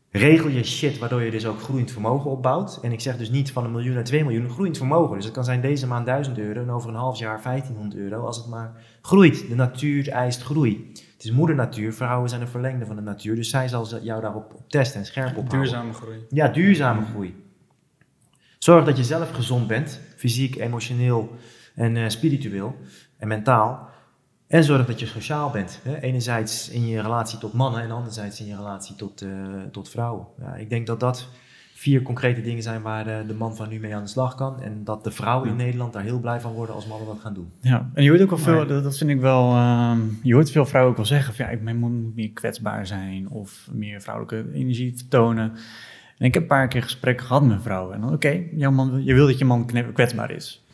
Regel 0.09 0.49
je 0.49 0.63
shit, 0.63 0.97
waardoor 0.97 1.21
je 1.21 1.31
dus 1.31 1.45
ook 1.45 1.61
groeiend 1.61 1.91
vermogen 1.91 2.31
opbouwt. 2.31 2.79
En 2.81 2.91
ik 2.91 3.01
zeg 3.01 3.17
dus 3.17 3.29
niet 3.29 3.51
van 3.51 3.63
een 3.63 3.71
miljoen 3.71 3.93
naar 3.93 4.03
2 4.03 4.23
miljoen, 4.23 4.49
groeiend 4.49 4.77
vermogen. 4.77 5.15
Dus 5.15 5.25
het 5.25 5.33
kan 5.33 5.43
zijn 5.43 5.61
deze 5.61 5.87
maand 5.87 6.05
1000 6.05 6.37
euro 6.37 6.61
en 6.61 6.71
over 6.71 6.89
een 6.89 6.95
half 6.95 7.19
jaar 7.19 7.41
1500 7.43 8.01
euro, 8.01 8.25
als 8.25 8.37
het 8.37 8.47
maar 8.47 8.81
groeit. 9.01 9.47
De 9.49 9.55
natuur 9.55 10.09
eist 10.09 10.41
groei. 10.41 10.91
Het 11.23 11.31
is 11.31 11.37
moeder 11.37 11.55
natuur, 11.55 11.93
vrouwen 11.93 12.29
zijn 12.29 12.41
een 12.41 12.47
verlengde 12.47 12.85
van 12.85 12.95
de 12.95 13.01
natuur, 13.01 13.35
dus 13.35 13.49
zij 13.49 13.67
zal 13.67 13.99
jou 14.01 14.21
daarop 14.21 14.61
testen 14.67 14.99
en 14.99 15.05
scherp 15.05 15.37
op 15.37 15.49
Duurzame 15.49 15.93
groei. 15.93 16.25
Ja, 16.29 16.47
duurzame 16.47 17.05
groei. 17.05 17.43
Zorg 18.57 18.85
dat 18.85 18.97
je 18.97 19.03
zelf 19.03 19.31
gezond 19.31 19.67
bent, 19.67 19.99
fysiek, 20.15 20.55
emotioneel 20.55 21.35
en 21.75 21.95
uh, 21.95 22.09
spiritueel 22.09 22.75
en 23.17 23.27
mentaal. 23.27 23.89
En 24.47 24.63
zorg 24.63 24.85
dat 24.85 24.99
je 24.99 25.05
sociaal 25.05 25.49
bent. 25.49 25.79
Hè? 25.83 25.99
Enerzijds 25.99 26.69
in 26.69 26.87
je 26.87 27.01
relatie 27.01 27.39
tot 27.39 27.53
mannen 27.53 27.81
en 27.81 27.91
anderzijds 27.91 28.39
in 28.39 28.45
je 28.45 28.55
relatie 28.55 28.95
tot, 28.95 29.21
uh, 29.21 29.61
tot 29.71 29.89
vrouwen. 29.89 30.27
Ja, 30.39 30.55
ik 30.55 30.69
denk 30.69 30.87
dat 30.87 30.99
dat 30.99 31.27
vier 31.83 32.01
concrete 32.01 32.41
dingen 32.41 32.63
zijn 32.63 32.81
waar 32.81 33.03
de, 33.03 33.23
de, 33.27 33.33
man 33.33 33.55
van 33.55 33.69
nu 33.69 33.79
mee 33.79 33.95
aan 33.95 34.03
de 34.03 34.09
slag 34.09 34.35
kan. 34.35 34.61
En 34.61 34.83
dat 34.83 35.03
de 35.03 35.11
vrouwen 35.11 35.49
in 35.49 35.55
Nederland 35.55 35.93
daar 35.93 36.03
heel 36.03 36.19
blij 36.19 36.39
van 36.39 36.53
worden 36.53 36.75
als 36.75 36.87
mannen 36.87 37.07
dat 37.07 37.19
gaan 37.19 37.33
doen. 37.33 37.51
Ja, 37.59 37.89
en 37.93 38.03
je 38.03 38.09
hoort 38.09 38.21
ook 38.21 38.29
wel 38.29 38.39
veel, 38.39 38.67
dat 38.67 38.97
vind 38.97 39.09
ik 39.09 39.19
wel, 39.19 39.55
uh, 39.55 39.97
je 40.21 40.33
hoort 40.33 40.51
veel 40.51 40.65
vrouwen 40.65 40.91
ook 40.91 40.97
wel 40.97 41.07
zeggen 41.07 41.33
van 41.33 41.45
ja, 41.45 41.57
mijn 41.61 41.79
man 41.79 42.01
moet 42.01 42.15
meer 42.15 42.31
kwetsbaar 42.31 42.87
zijn 42.87 43.29
of 43.29 43.69
meer 43.71 44.01
vrouwelijke 44.01 44.53
energie 44.53 44.93
vertonen. 44.95 45.51
En 46.17 46.25
ik 46.25 46.33
heb 46.33 46.43
een 46.43 46.49
paar 46.49 46.67
keer 46.67 46.83
gesprekken 46.83 47.25
gehad 47.25 47.45
met 47.45 47.61
vrouwen. 47.61 47.95
En 47.95 48.01
dan, 48.01 48.13
oké, 48.13 48.43
jouw 48.51 48.71
man, 48.71 49.03
je 49.03 49.13
wil 49.13 49.27
dat 49.27 49.37
je 49.37 49.45
man 49.45 49.69
kwetsbaar 49.93 50.31
is. 50.31 50.65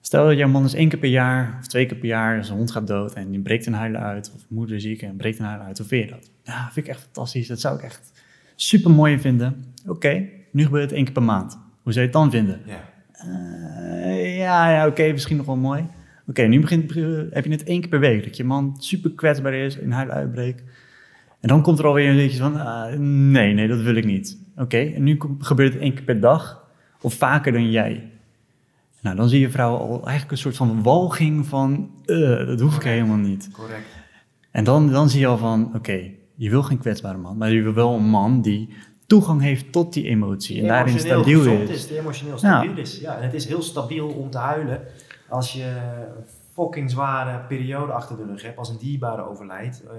Stel 0.00 0.26
dat 0.26 0.36
jouw 0.36 0.48
man 0.48 0.64
is 0.64 0.74
één 0.74 0.88
keer 0.88 0.98
per 0.98 1.08
jaar 1.08 1.56
of 1.60 1.66
twee 1.66 1.86
keer 1.86 1.96
per 1.96 2.08
jaar 2.08 2.44
zijn 2.44 2.56
hond 2.56 2.70
gaat 2.70 2.86
dood 2.86 3.12
en 3.12 3.30
die 3.30 3.40
breekt 3.40 3.66
een 3.66 3.72
huilen 3.72 4.00
uit, 4.00 4.32
of 4.34 4.44
moeder 4.48 4.80
ziek 4.80 5.02
en 5.02 5.16
breekt 5.16 5.38
een 5.38 5.44
huilen 5.44 5.66
uit, 5.66 5.78
hoe 5.78 5.86
vind 5.86 6.04
je 6.04 6.10
dat? 6.10 6.30
Ja, 6.42 6.70
vind 6.72 6.86
ik 6.86 6.92
echt 6.92 7.02
fantastisch. 7.02 7.46
Dat 7.46 7.60
zou 7.60 7.76
ik 7.76 7.82
echt 7.82 8.12
super 8.56 8.90
mooi 8.90 9.18
vinden. 9.18 9.71
Oké, 9.86 10.28
nu 10.52 10.64
gebeurt 10.64 10.84
het 10.84 10.92
één 10.92 11.04
keer 11.04 11.12
per 11.12 11.22
maand. 11.22 11.58
Hoe 11.82 11.92
zou 11.92 12.06
je 12.06 12.10
het 12.10 12.12
dan 12.12 12.30
vinden? 12.30 12.60
Ja, 12.66 12.90
uh, 13.26 14.36
ja, 14.38 14.70
ja 14.70 14.86
oké, 14.86 15.12
misschien 15.12 15.36
nog 15.36 15.46
wel 15.46 15.56
mooi. 15.56 15.86
Oké, 16.26 16.42
nu 16.42 16.60
begint, 16.60 16.94
heb 17.30 17.44
je 17.44 17.50
het 17.50 17.64
één 17.64 17.80
keer 17.80 17.88
per 17.88 18.00
week 18.00 18.24
dat 18.24 18.36
je 18.36 18.44
man 18.44 18.74
super 18.78 19.10
kwetsbaar 19.10 19.54
is, 19.54 19.76
een 19.76 19.92
huilen 19.92 20.14
uitbreekt. 20.14 20.62
En 21.40 21.48
dan 21.48 21.62
komt 21.62 21.78
er 21.78 21.86
alweer 21.86 22.10
een 22.10 22.16
beetje 22.16 22.38
van, 22.38 22.56
uh, 22.56 22.84
nee, 23.32 23.54
nee, 23.54 23.68
dat 23.68 23.80
wil 23.80 23.94
ik 23.94 24.04
niet. 24.04 24.38
Oké, 24.56 24.78
en 24.78 25.02
nu 25.02 25.18
gebeurt 25.38 25.72
het 25.72 25.82
één 25.82 25.94
keer 25.94 26.04
per 26.04 26.20
dag 26.20 26.68
of 27.00 27.14
vaker 27.14 27.52
dan 27.52 27.70
jij. 27.70 28.10
Nou, 29.00 29.16
dan 29.16 29.28
zie 29.28 29.40
je 29.40 29.50
vrouwen 29.50 29.80
al 29.80 29.90
eigenlijk 29.90 30.30
een 30.30 30.38
soort 30.38 30.56
van 30.56 30.82
walging 30.82 31.46
van, 31.46 31.90
uh, 32.06 32.46
dat 32.46 32.60
hoef 32.60 32.76
ik 32.76 32.82
helemaal 32.82 33.16
niet. 33.16 33.50
Correct. 33.52 33.86
En 34.50 34.64
dan, 34.64 34.90
dan 34.90 35.08
zie 35.08 35.20
je 35.20 35.26
al 35.26 35.38
van, 35.38 35.70
oké, 35.74 36.10
je 36.34 36.50
wil 36.50 36.62
geen 36.62 36.78
kwetsbare 36.78 37.18
man, 37.18 37.36
maar 37.36 37.52
je 37.52 37.62
wil 37.62 37.72
wel 37.72 37.94
een 37.94 38.08
man 38.08 38.42
die 38.42 38.68
toegang 39.12 39.40
heeft 39.40 39.72
tot 39.72 39.92
die 39.92 40.04
emotie 40.08 40.60
en 40.60 40.66
daarin 40.66 40.98
stabiel 40.98 41.44
is. 41.44 41.70
is. 41.70 41.86
Die 41.86 41.98
emotioneel 41.98 42.38
stabiel 42.38 42.76
is. 42.76 43.00
Ja, 43.00 43.16
en 43.16 43.22
het 43.22 43.34
is 43.34 43.46
heel 43.46 43.62
stabiel 43.62 44.08
om 44.08 44.30
te 44.30 44.38
huilen 44.38 44.80
als 45.28 45.52
je 45.52 45.64
een 46.16 46.24
fucking 46.52 46.90
zware 46.90 47.46
periode 47.46 47.92
achter 47.92 48.16
de 48.16 48.24
rug 48.24 48.42
hebt, 48.42 48.58
als 48.58 48.68
een 48.68 48.78
dierbare 48.78 49.28
overlijdt. 49.28 49.82
Uh, 49.84 49.90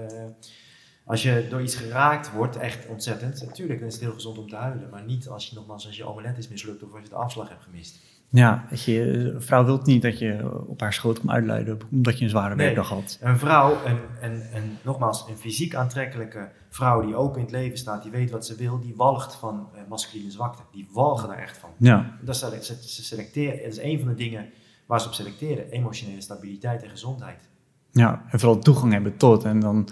als 1.04 1.22
je 1.22 1.46
door 1.50 1.62
iets 1.62 1.74
geraakt 1.74 2.32
wordt, 2.32 2.56
echt 2.56 2.86
ontzettend. 2.86 3.46
Natuurlijk, 3.46 3.78
dan 3.78 3.88
is 3.88 3.94
het 3.94 4.02
heel 4.02 4.12
gezond 4.12 4.38
om 4.38 4.48
te 4.48 4.56
huilen. 4.56 4.88
Maar 4.90 5.04
niet 5.04 5.28
als 5.28 5.48
je 5.48 5.54
nogmaals 5.54 5.86
als 5.86 5.96
je 5.96 6.04
omelet 6.04 6.38
is 6.38 6.48
mislukt 6.48 6.82
of 6.82 6.92
als 6.92 7.02
je 7.02 7.08
de 7.08 7.14
afslag 7.14 7.48
hebt 7.48 7.62
gemist. 7.62 7.98
Ja, 8.34 8.64
je, 8.84 9.00
een 9.34 9.42
vrouw 9.42 9.64
wil 9.64 9.80
niet 9.84 10.02
dat 10.02 10.18
je 10.18 10.62
op 10.66 10.80
haar 10.80 10.92
schoot 10.92 11.18
komt 11.18 11.30
uitluiden 11.30 11.78
omdat 11.90 12.18
je 12.18 12.24
een 12.24 12.30
zware 12.30 12.54
nee, 12.54 12.64
werkdag 12.64 12.88
had. 12.88 13.18
Een 13.20 13.38
vrouw, 13.38 13.76
en, 13.84 13.98
en, 14.20 14.50
en 14.52 14.78
nogmaals, 14.82 15.26
een 15.28 15.36
fysiek 15.36 15.74
aantrekkelijke 15.74 16.48
vrouw 16.68 17.00
die 17.06 17.16
open 17.16 17.38
in 17.38 17.44
het 17.44 17.54
leven 17.54 17.78
staat, 17.78 18.02
die 18.02 18.10
weet 18.10 18.30
wat 18.30 18.46
ze 18.46 18.56
wil, 18.56 18.80
die 18.80 18.94
walgt 18.96 19.34
van 19.34 19.68
uh, 19.74 19.80
masculine 19.88 20.30
zwakte. 20.30 20.62
Die 20.72 20.88
walgen 20.92 21.28
daar 21.28 21.38
echt 21.38 21.56
van. 21.56 21.70
Ja. 21.76 22.16
Dat, 22.20 22.36
ze, 22.36 22.60
ze 22.62 23.04
selecteren, 23.04 23.56
dat 23.56 23.72
is 23.72 23.78
een 23.78 23.98
van 23.98 24.08
de 24.08 24.14
dingen 24.14 24.46
waar 24.86 25.00
ze 25.00 25.06
op 25.06 25.14
selecteren, 25.14 25.70
emotionele 25.70 26.20
stabiliteit 26.20 26.82
en 26.82 26.90
gezondheid. 26.90 27.48
Ja, 27.90 28.24
en 28.30 28.38
vooral 28.38 28.58
toegang 28.58 28.92
hebben 28.92 29.16
tot. 29.16 29.44
En 29.44 29.60
dan, 29.60 29.88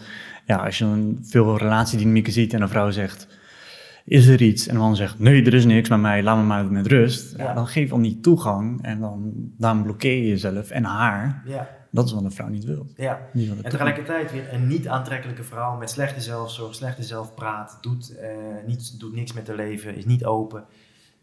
ja, 0.47 0.57
als 0.57 0.79
je 0.79 0.85
dan 0.85 1.19
veel 1.23 1.59
relatiedynamieken 1.59 2.33
ziet 2.33 2.55
en 2.55 2.63
een 2.63 2.69
vrouw 2.69 2.91
zegt 2.91 3.41
is 4.05 4.27
er 4.27 4.43
iets? 4.43 4.67
En 4.67 4.75
de 4.75 4.81
man 4.81 4.97
zegt, 4.97 5.19
nee, 5.19 5.45
er 5.45 5.55
is 5.55 5.65
niks 5.65 5.89
bij 5.89 5.99
mij, 5.99 6.23
laat 6.23 6.37
me 6.37 6.43
maar 6.43 6.67
met 6.67 6.87
rust. 6.87 7.37
Ja. 7.37 7.55
dan 7.55 7.67
geef 7.67 7.93
al 7.93 7.99
niet 7.99 8.23
toegang 8.23 8.83
en 8.83 9.01
dan, 9.01 9.33
dan 9.57 9.83
blokkeer 9.83 10.17
je 10.17 10.29
jezelf 10.29 10.71
en 10.71 10.85
haar. 10.85 11.43
Ja. 11.47 11.69
Dat 11.91 12.07
is 12.07 12.13
wat 12.13 12.25
een 12.25 12.33
vrouw 12.33 12.49
niet 12.49 12.65
wil. 12.65 12.87
Ja. 12.97 13.29
en 13.33 13.63
tegelijkertijd 13.63 14.33
weer 14.33 14.53
een 14.53 14.67
niet 14.67 14.89
aantrekkelijke 14.89 15.43
vrouw 15.43 15.77
met 15.79 15.91
slechte 15.91 16.21
zelfzorg, 16.21 16.75
slechte 16.75 17.03
zelfpraat, 17.03 17.79
doet, 17.81 18.13
uh, 18.13 18.29
niet, 18.67 19.01
doet 19.01 19.15
niks 19.15 19.33
met 19.33 19.47
haar 19.47 19.57
leven, 19.57 19.97
is 19.97 20.05
niet 20.05 20.25
open. 20.25 20.65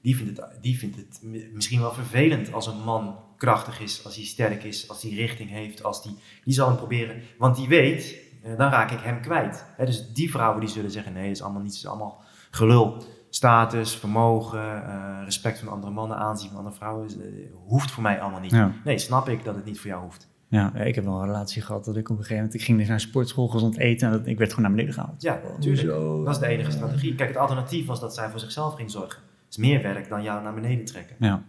Die 0.02 0.16
vindt, 0.16 0.38
het, 0.38 0.58
die 0.62 0.78
vindt 0.78 0.96
het 0.96 1.20
misschien 1.54 1.80
wel 1.80 1.94
vervelend 1.94 2.54
als 2.54 2.68
een 2.68 2.84
man 2.84 3.16
krachtig 3.38 3.82
is, 3.82 4.06
als 4.06 4.16
hij 4.16 4.26
sterk 4.26 4.64
is, 4.64 4.90
als 4.90 5.02
hij 5.02 5.12
richting 5.12 5.50
heeft, 5.50 5.84
als 5.84 6.04
die, 6.04 6.18
die 6.44 6.54
zal 6.54 6.68
hem 6.68 6.78
proberen. 6.78 7.22
Want 7.38 7.56
die 7.56 7.68
weet, 7.68 8.16
uh, 8.46 8.58
dan 8.58 8.72
raak 8.72 8.92
ik 8.92 9.00
hem 9.00 9.22
kwijt. 9.22 9.66
dus 9.78 10.14
die 10.14 10.32
vrouwen 10.32 10.60
die 10.60 10.70
zullen 10.70 10.92
zeggen, 10.92 11.14
nee, 11.14 11.28
het 11.28 11.36
is 11.36 11.42
allemaal 11.42 11.62
niet, 11.62 11.84
allemaal 11.88 12.24
gelul. 12.50 13.04
Status, 13.30 13.96
vermogen, 13.96 14.84
uh, 14.88 15.20
respect 15.24 15.60
van 15.60 15.68
andere 15.68 15.94
mannen, 15.94 16.18
aanzien 16.18 16.50
van 16.50 16.58
andere 16.58 16.76
vrouwen, 16.76 17.08
uh, 17.18 17.46
hoeft 17.68 17.92
voor 17.92 18.04
mij 18.04 18.22
allemaal 18.22 18.40
niet. 18.40 18.84
Nee, 18.84 18.98
snap 18.98 19.30
ik 19.30 19.44
dat 19.44 19.56
het 19.56 19.66
niet 19.66 19.80
voor 19.80 19.90
jou 19.90 20.04
hoeft. 20.04 20.28
Ja, 20.48 20.76
ik 20.76 20.96
heb 20.96 21.04
wel 21.04 21.20
een 21.20 21.26
relatie 21.26 21.62
gehad 21.62 21.86
dat 21.86 21.96
ik 21.96 22.10
op 22.10 22.10
een 22.10 22.24
gegeven 22.24 22.36
moment, 22.36 22.54
ik 22.54 22.62
ging 22.62 22.78
dus 22.78 22.88
naar 22.88 23.00
sportschool 23.00 23.48
gezond 23.48 23.78
eten 23.78 24.08
en 24.08 24.14
dat, 24.18 24.28
ik 24.28 24.38
werd 24.38 24.50
gewoon 24.50 24.66
naar 24.66 24.76
beneden 24.76 24.94
gehaald. 24.94 25.22
Ja, 25.22 25.40
natuurlijk. 25.58 25.88
Dat 26.26 26.36
is 26.36 26.40
de 26.40 26.48
enige 26.48 26.72
strategie. 26.72 27.16
Kijk, 27.16 27.30
het 27.30 27.38
alternatief 27.38 27.86
was 27.86 28.00
dat 28.00 28.14
zij 28.14 28.30
voor 28.30 28.40
zichzelf 28.40 28.74
ging 28.76 28.92
zorgen. 28.92 29.22
Het 29.46 29.50
is 29.50 29.58
meer 29.58 29.82
werk 29.82 30.10
dan 30.10 30.24
jou 30.24 30.44
naar 30.44 30.54
beneden 30.54 30.86
trekken. 30.86 31.16
Ja. 31.20 31.44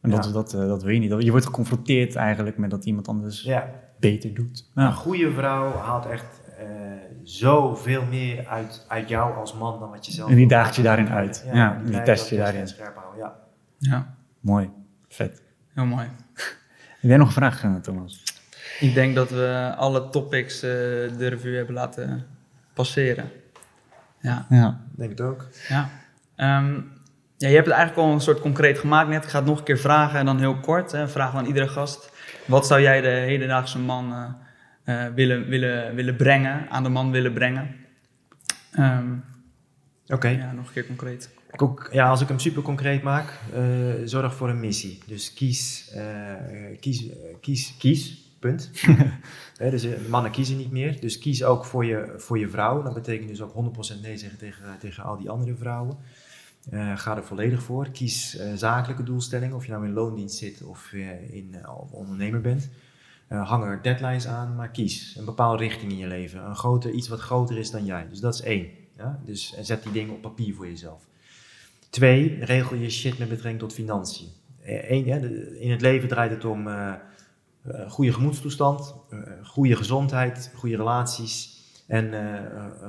En 0.00 0.10
dat, 0.10 0.30
dat, 0.32 0.54
uh, 0.54 0.60
dat 0.60 0.82
wil 0.82 0.94
je 0.94 0.98
niet. 0.98 1.22
Je 1.22 1.30
wordt 1.30 1.46
geconfronteerd 1.46 2.14
eigenlijk 2.14 2.58
met 2.58 2.70
dat 2.70 2.84
iemand 2.84 3.08
anders 3.08 3.42
ja. 3.42 3.70
beter 3.98 4.34
doet. 4.34 4.70
Ja. 4.74 4.86
Een 4.86 4.94
goede 4.94 5.32
vrouw 5.32 5.72
haalt 5.72 6.06
echt 6.06 6.39
zoveel 7.22 8.04
meer 8.04 8.46
uit, 8.46 8.84
uit 8.88 9.08
jou 9.08 9.36
als 9.36 9.54
man 9.54 9.80
dan 9.80 9.90
wat 9.90 10.06
je 10.06 10.12
zelf 10.12 10.30
En 10.30 10.36
die 10.36 10.48
daagt 10.48 10.76
je 10.76 10.82
daarin 10.82 11.08
uit. 11.08 11.42
Ja, 11.46 11.54
ja 11.54 11.80
die, 11.82 11.90
die 11.90 12.02
test 12.02 12.28
je 12.28 12.36
daarin. 12.36 12.68
Scherp 12.68 12.96
houden, 12.96 13.18
ja. 13.20 13.34
ja. 13.78 14.14
Mooi. 14.40 14.70
Vet. 15.08 15.42
Heel 15.74 15.84
mooi. 15.84 16.06
Heb 17.00 17.10
jij 17.10 17.16
nog 17.16 17.26
een 17.26 17.32
vraag, 17.32 17.64
eh, 17.64 17.74
Thomas? 17.74 18.22
Ik 18.80 18.94
denk 18.94 19.14
dat 19.14 19.30
we 19.30 19.74
alle 19.76 20.08
topics 20.08 20.54
uh, 20.54 20.60
de 20.60 21.26
revue 21.28 21.56
hebben 21.56 21.74
laten 21.74 22.26
passeren. 22.72 23.30
Ja. 24.20 24.46
ja. 24.48 24.80
Denk 24.96 25.10
het 25.10 25.20
ook. 25.20 25.48
Ja. 25.68 25.88
Um, 26.36 26.92
ja, 27.36 27.48
je 27.48 27.54
hebt 27.54 27.66
het 27.66 27.74
eigenlijk 27.74 28.06
al 28.06 28.14
een 28.14 28.20
soort 28.20 28.40
concreet 28.40 28.78
gemaakt 28.78 29.08
net. 29.08 29.24
Ik 29.24 29.30
ga 29.30 29.38
het 29.38 29.46
nog 29.46 29.58
een 29.58 29.64
keer 29.64 29.78
vragen 29.78 30.18
en 30.18 30.26
dan 30.26 30.38
heel 30.38 30.56
kort. 30.56 30.92
Hè, 30.92 31.08
vragen 31.08 31.38
aan 31.38 31.46
iedere 31.46 31.68
gast. 31.68 32.10
Wat 32.46 32.66
zou 32.66 32.80
jij 32.80 33.00
de 33.00 33.08
hedendaagse 33.08 33.78
man 33.78 34.12
uh, 34.12 34.24
uh, 34.90 35.14
willen, 35.14 35.48
willen, 35.48 35.94
willen 35.94 36.16
brengen, 36.16 36.70
aan 36.70 36.82
de 36.82 36.88
man 36.88 37.10
willen 37.10 37.32
brengen? 37.32 37.74
Um, 38.78 39.24
Oké. 40.04 40.14
Okay. 40.14 40.36
Ja, 40.36 40.52
nog 40.52 40.66
een 40.66 40.72
keer 40.72 40.86
concreet. 40.86 41.30
Ja, 41.90 42.08
als 42.08 42.20
ik 42.20 42.28
hem 42.28 42.38
super 42.38 42.62
concreet 42.62 43.02
maak, 43.02 43.38
uh, 43.54 43.94
zorg 44.04 44.34
voor 44.34 44.48
een 44.48 44.60
missie. 44.60 44.98
Dus 45.06 45.34
kies, 45.34 45.94
kies, 46.80 47.06
kies, 47.40 47.74
kies, 47.78 48.30
punt. 48.38 48.70
He, 49.56 49.70
dus 49.70 49.86
mannen 50.08 50.30
kiezen 50.30 50.56
niet 50.56 50.70
meer. 50.70 51.00
Dus 51.00 51.18
kies 51.18 51.44
ook 51.44 51.64
voor 51.64 51.84
je, 51.84 52.14
voor 52.16 52.38
je 52.38 52.48
vrouw. 52.48 52.82
Dat 52.82 52.94
betekent 52.94 53.28
dus 53.28 53.40
ook 53.40 53.52
100% 53.96 54.00
nee 54.00 54.16
zeggen 54.16 54.38
tegen, 54.38 54.78
tegen 54.78 55.04
al 55.04 55.16
die 55.16 55.30
andere 55.30 55.54
vrouwen. 55.54 55.96
Uh, 56.72 56.98
ga 56.98 57.16
er 57.16 57.24
volledig 57.24 57.62
voor. 57.62 57.90
Kies 57.90 58.38
zakelijke 58.54 59.02
doelstellingen, 59.02 59.56
of 59.56 59.66
je 59.66 59.72
nou 59.72 59.84
in 59.84 59.92
loondienst 59.92 60.36
zit 60.36 60.62
of 60.62 60.92
in, 61.30 61.54
ondernemer 61.90 62.40
bent. 62.40 62.68
Hang 63.38 63.64
er 63.64 63.82
deadlines 63.82 64.26
aan, 64.26 64.56
maar 64.56 64.70
kies 64.70 65.16
een 65.18 65.24
bepaalde 65.24 65.62
richting 65.62 65.92
in 65.92 65.98
je 65.98 66.06
leven. 66.06 66.44
Een 66.44 66.96
iets 66.96 67.08
wat 67.08 67.20
groter 67.20 67.58
is 67.58 67.70
dan 67.70 67.84
jij. 67.84 68.06
Dus 68.08 68.20
dat 68.20 68.34
is 68.34 68.40
één. 68.40 68.68
Ja? 68.96 69.20
Dus 69.24 69.54
zet 69.60 69.82
die 69.82 69.92
dingen 69.92 70.14
op 70.14 70.20
papier 70.20 70.54
voor 70.54 70.66
jezelf. 70.66 71.08
Twee, 71.90 72.44
regel 72.44 72.76
je 72.76 72.90
shit 72.90 73.18
met 73.18 73.28
betrekking 73.28 73.58
tot 73.58 73.72
financiën. 73.72 74.28
Eén, 74.64 75.04
ja, 75.04 75.16
in 75.58 75.70
het 75.70 75.80
leven 75.80 76.08
draait 76.08 76.30
het 76.30 76.44
om 76.44 76.68
goede 77.88 78.12
gemoedstoestand, 78.12 78.94
goede 79.42 79.76
gezondheid, 79.76 80.52
goede 80.54 80.76
relaties, 80.76 81.60
en 81.86 82.14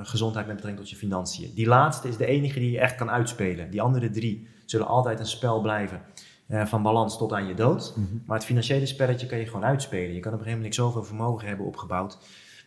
gezondheid 0.02 0.46
met 0.46 0.56
betrekking 0.56 0.82
tot 0.82 0.90
je 0.90 1.06
financiën. 1.06 1.52
Die 1.54 1.66
laatste 1.66 2.08
is 2.08 2.16
de 2.16 2.26
enige 2.26 2.58
die 2.58 2.70
je 2.70 2.78
echt 2.78 2.94
kan 2.94 3.10
uitspelen. 3.10 3.70
Die 3.70 3.82
andere 3.82 4.10
drie 4.10 4.48
zullen 4.66 4.86
altijd 4.86 5.18
een 5.18 5.26
spel 5.26 5.60
blijven. 5.60 6.02
Eh, 6.52 6.66
van 6.66 6.82
balans 6.82 7.18
tot 7.18 7.32
aan 7.32 7.46
je 7.46 7.54
dood. 7.54 7.94
Maar 8.26 8.36
het 8.36 8.46
financiële 8.46 8.86
spelletje 8.86 9.26
kan 9.26 9.38
je 9.38 9.46
gewoon 9.46 9.64
uitspelen. 9.64 10.14
Je 10.14 10.20
kan 10.20 10.32
op 10.32 10.38
een 10.38 10.44
gegeven 10.44 10.58
moment 10.58 10.74
zoveel 10.74 11.04
vermogen 11.04 11.48
hebben 11.48 11.66
opgebouwd 11.66 12.18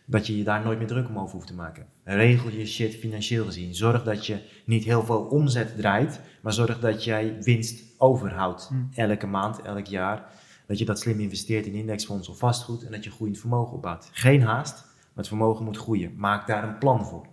dat 0.04 0.26
je 0.26 0.36
je 0.36 0.44
daar 0.44 0.64
nooit 0.64 0.78
meer 0.78 0.86
druk 0.86 1.08
om 1.08 1.18
over 1.18 1.34
hoeft 1.34 1.46
te 1.46 1.54
maken. 1.54 1.86
Regel 2.04 2.50
je 2.50 2.66
shit 2.66 2.94
financieel 2.94 3.44
gezien. 3.44 3.74
Zorg 3.74 4.02
dat 4.02 4.26
je 4.26 4.38
niet 4.64 4.84
heel 4.84 5.02
veel 5.02 5.20
omzet 5.20 5.76
draait, 5.76 6.20
maar 6.40 6.52
zorg 6.52 6.80
dat 6.80 7.04
jij 7.04 7.36
winst 7.40 7.82
overhoudt. 7.98 8.66
Hmm. 8.68 8.88
Elke 8.94 9.26
maand, 9.26 9.62
elk 9.62 9.86
jaar. 9.86 10.24
Dat 10.66 10.78
je 10.78 10.84
dat 10.84 11.00
slim 11.00 11.20
investeert 11.20 11.66
in 11.66 11.74
indexfonds 11.74 12.28
of 12.28 12.38
vastgoed 12.38 12.84
en 12.84 12.92
dat 12.92 13.04
je 13.04 13.10
groeiend 13.10 13.38
vermogen 13.38 13.74
opbouwt. 13.74 14.08
Geen 14.12 14.42
haast, 14.42 14.74
maar 14.74 15.12
het 15.14 15.28
vermogen 15.28 15.64
moet 15.64 15.78
groeien. 15.78 16.12
Maak 16.16 16.46
daar 16.46 16.64
een 16.64 16.78
plan 16.78 17.06
voor. 17.06 17.26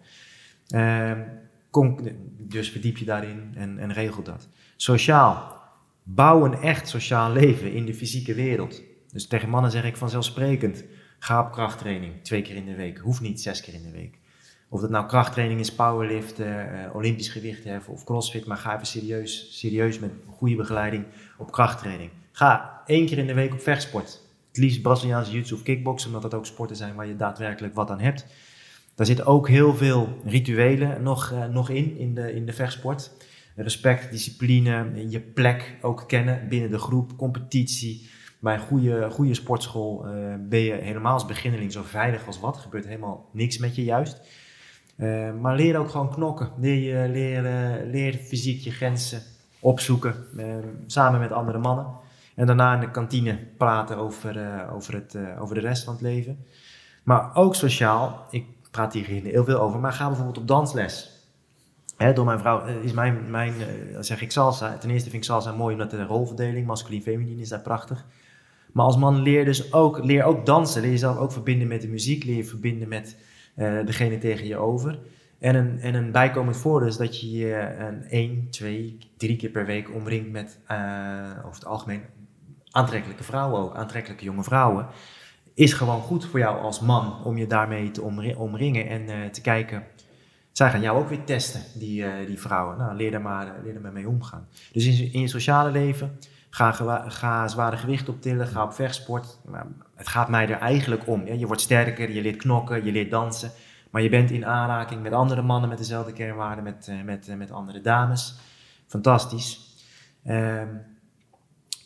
Ehm, 0.67 1.21
kom, 1.69 1.97
dus 2.37 2.69
verdiep 2.69 2.97
je 2.97 3.05
daarin 3.05 3.51
en, 3.55 3.77
en 3.77 3.93
regel 3.93 4.23
dat. 4.23 4.47
Sociaal. 4.75 5.61
Bouw 6.03 6.45
een 6.45 6.55
echt 6.55 6.87
sociaal 6.87 7.31
leven 7.31 7.73
in 7.73 7.85
de 7.85 7.93
fysieke 7.93 8.33
wereld. 8.33 8.81
Dus 9.11 9.27
tegen 9.27 9.49
mannen 9.49 9.71
zeg 9.71 9.83
ik 9.83 9.97
vanzelfsprekend. 9.97 10.83
Ga 11.19 11.41
op 11.41 11.51
krachttraining 11.51 12.13
twee 12.23 12.41
keer 12.41 12.55
in 12.55 12.65
de 12.65 12.75
week. 12.75 12.97
Hoeft 12.97 13.21
niet 13.21 13.41
zes 13.41 13.61
keer 13.61 13.73
in 13.73 13.83
de 13.83 13.91
week. 13.91 14.17
Of 14.69 14.81
dat 14.81 14.89
nou 14.89 15.07
krachttraining 15.07 15.59
is, 15.59 15.73
powerliften, 15.73 16.83
eh, 16.83 16.95
olympisch 16.95 17.29
gewicht 17.29 17.63
heffen 17.63 17.93
of 17.93 18.03
crossfit. 18.03 18.45
Maar 18.45 18.57
ga 18.57 18.73
even 18.73 18.87
serieus, 18.87 19.59
serieus 19.59 19.99
met 19.99 20.11
goede 20.29 20.55
begeleiding 20.55 21.05
op 21.37 21.51
krachttraining. 21.51 22.09
Ga 22.31 22.81
één 22.85 23.05
keer 23.05 23.17
in 23.17 23.27
de 23.27 23.33
week 23.33 23.53
op 23.53 23.61
vechtsport. 23.61 24.21
Het 24.47 24.57
liefst 24.57 24.81
Braziliaanse 24.81 25.31
jiu-jitsu 25.31 25.55
of 25.55 25.63
kickboksen, 25.63 26.07
omdat 26.07 26.31
dat 26.31 26.39
ook 26.39 26.45
sporten 26.45 26.75
zijn 26.75 26.95
waar 26.95 27.07
je 27.07 27.15
daadwerkelijk 27.15 27.75
wat 27.75 27.89
aan 27.89 27.99
hebt. 27.99 28.25
Daar 28.95 29.05
zitten 29.05 29.25
ook 29.25 29.47
heel 29.47 29.75
veel 29.75 30.19
rituelen 30.25 31.03
nog, 31.03 31.31
eh, 31.31 31.45
nog 31.45 31.69
in, 31.69 31.97
in 31.97 32.15
de, 32.15 32.33
in 32.33 32.45
de 32.45 32.53
vechtsport. 32.53 33.11
Respect, 33.55 34.11
discipline, 34.11 35.05
je 35.09 35.19
plek 35.19 35.77
ook 35.81 36.03
kennen 36.07 36.47
binnen 36.49 36.71
de 36.71 36.79
groep, 36.79 37.17
competitie. 37.17 38.09
Bij 38.39 38.53
een 38.53 38.59
goede, 38.59 39.09
goede 39.11 39.33
sportschool 39.33 40.05
eh, 40.05 40.11
ben 40.39 40.59
je 40.59 40.73
helemaal 40.73 41.13
als 41.13 41.25
beginneling 41.25 41.71
zo 41.71 41.83
veilig 41.83 42.27
als 42.27 42.39
wat. 42.39 42.55
Er 42.55 42.61
gebeurt 42.61 42.85
helemaal 42.85 43.29
niks 43.31 43.57
met 43.57 43.75
je 43.75 43.83
juist. 43.83 44.21
Eh, 44.95 45.33
maar 45.33 45.55
leer 45.55 45.77
ook 45.77 45.89
gewoon 45.89 46.11
knokken. 46.11 46.51
Leer, 46.57 47.09
leer, 47.09 47.41
leer 47.85 48.13
fysiek 48.13 48.61
je 48.61 48.71
grenzen 48.71 49.21
opzoeken 49.59 50.15
eh, 50.37 50.45
samen 50.87 51.19
met 51.19 51.31
andere 51.31 51.57
mannen. 51.57 51.87
En 52.35 52.45
daarna 52.45 52.73
in 52.73 52.79
de 52.79 52.91
kantine 52.91 53.39
praten 53.57 53.97
over, 53.97 54.65
over, 54.71 54.93
het, 54.93 55.17
over 55.39 55.55
de 55.55 55.61
rest 55.61 55.83
van 55.83 55.93
het 55.93 56.01
leven. 56.01 56.45
Maar 57.03 57.35
ook 57.35 57.55
sociaal. 57.55 58.27
Ik 58.29 58.45
praat 58.71 58.93
hier 58.93 59.05
heel 59.05 59.43
veel 59.43 59.59
over. 59.59 59.79
Maar 59.79 59.93
ga 59.93 60.07
bijvoorbeeld 60.07 60.37
op 60.37 60.47
dansles. 60.47 61.12
Door 62.11 62.25
mijn 62.25 62.39
vrouw 62.39 62.65
eh, 62.65 62.83
is 62.83 62.91
mijn, 62.91 63.31
mijn 63.31 63.53
eh, 63.53 63.97
zeg 63.99 64.21
ik 64.21 64.31
salsa. 64.31 64.77
Ten 64.77 64.89
eerste 64.89 65.09
vind 65.09 65.23
ik 65.23 65.29
salsa 65.29 65.51
mooi 65.51 65.73
omdat 65.73 65.91
de 65.91 66.03
rolverdeling, 66.03 66.67
masculin, 66.67 67.01
feminien, 67.01 67.39
is 67.39 67.49
daar 67.49 67.61
prachtig. 67.61 68.05
Maar 68.71 68.85
als 68.85 68.97
man 68.97 69.21
leer 69.21 69.45
dus 69.45 69.73
ook, 69.73 70.03
leer 70.03 70.23
ook 70.23 70.45
dansen. 70.45 70.81
Leer 70.81 70.91
jezelf 70.91 71.17
ook 71.17 71.31
verbinden 71.31 71.67
met 71.67 71.81
de 71.81 71.87
muziek. 71.87 72.23
Leer 72.23 72.35
je 72.35 72.45
verbinden 72.45 72.87
met 72.87 73.17
eh, 73.55 73.85
degene 73.85 74.17
tegen 74.17 74.47
je 74.47 74.57
over. 74.57 74.99
En 75.39 75.55
een, 75.55 75.79
en 75.79 75.93
een 75.95 76.11
bijkomend 76.11 76.57
voordeel 76.57 76.87
is 76.87 76.97
dat 76.97 77.19
je 77.19 77.31
je 77.31 77.75
een 77.77 78.03
1, 78.03 78.47
2, 78.49 78.97
3 79.17 79.35
keer 79.35 79.49
per 79.49 79.65
week 79.65 79.93
omringt 79.93 80.31
met 80.31 80.59
over 81.37 81.53
het 81.53 81.65
algemeen 81.65 82.01
aantrekkelijke 82.71 83.23
vrouwen 83.23 83.61
ook. 83.61 83.75
Aantrekkelijke 83.75 84.23
jonge 84.23 84.43
vrouwen. 84.43 84.87
Is 85.53 85.73
gewoon 85.73 86.01
goed 86.01 86.25
voor 86.25 86.39
jou 86.39 86.59
als 86.61 86.79
man 86.79 87.23
om 87.23 87.37
je 87.37 87.47
daarmee 87.47 87.91
te 87.91 88.01
omri- 88.01 88.35
omringen 88.35 88.87
en 88.87 89.31
te 89.31 89.41
kijken. 89.41 89.83
Zij 90.53 90.69
gaan 90.69 90.81
jou 90.81 90.97
ook 90.97 91.09
weer 91.09 91.23
testen, 91.23 91.61
die, 91.73 92.05
eh, 92.05 92.27
die 92.27 92.39
vrouwen. 92.39 92.77
Nou, 92.77 92.95
leer 92.95 93.11
daar 93.11 93.21
maar, 93.21 93.47
eh, 93.47 93.63
leer 93.63 93.73
daar 93.73 93.81
maar 93.81 93.91
mee 93.91 94.07
omgaan. 94.07 94.47
Dus 94.71 94.85
in, 94.85 95.13
in 95.13 95.19
je 95.19 95.27
sociale 95.27 95.71
leven, 95.71 96.19
ga, 96.49 97.47
zware 97.47 97.77
gewicht 97.77 98.09
optillen, 98.09 98.47
ga 98.47 98.63
op 98.63 98.73
vechtsport. 98.73 99.39
Het 99.95 100.07
gaat 100.07 100.29
mij 100.29 100.49
er 100.49 100.57
eigenlijk 100.57 101.07
om. 101.07 101.27
Je 101.27 101.45
wordt 101.45 101.61
sterker, 101.61 102.11
je 102.11 102.21
leert 102.21 102.37
knokken, 102.37 102.85
je 102.85 102.91
leert 102.91 103.11
dansen. 103.11 103.51
Maar 103.89 104.01
je 104.01 104.09
bent 104.09 104.31
in 104.31 104.45
aanraking 104.45 105.01
met 105.01 105.11
andere 105.11 105.41
mannen 105.41 105.69
met 105.69 105.77
dezelfde 105.77 106.13
kernwaarden, 106.13 106.63
met, 106.63 106.87
eh, 106.87 107.01
met, 107.01 107.37
met 107.37 107.51
andere 107.51 107.81
dames. 107.81 108.35
Fantastisch. 108.87 109.77
Ehm, 110.23 110.67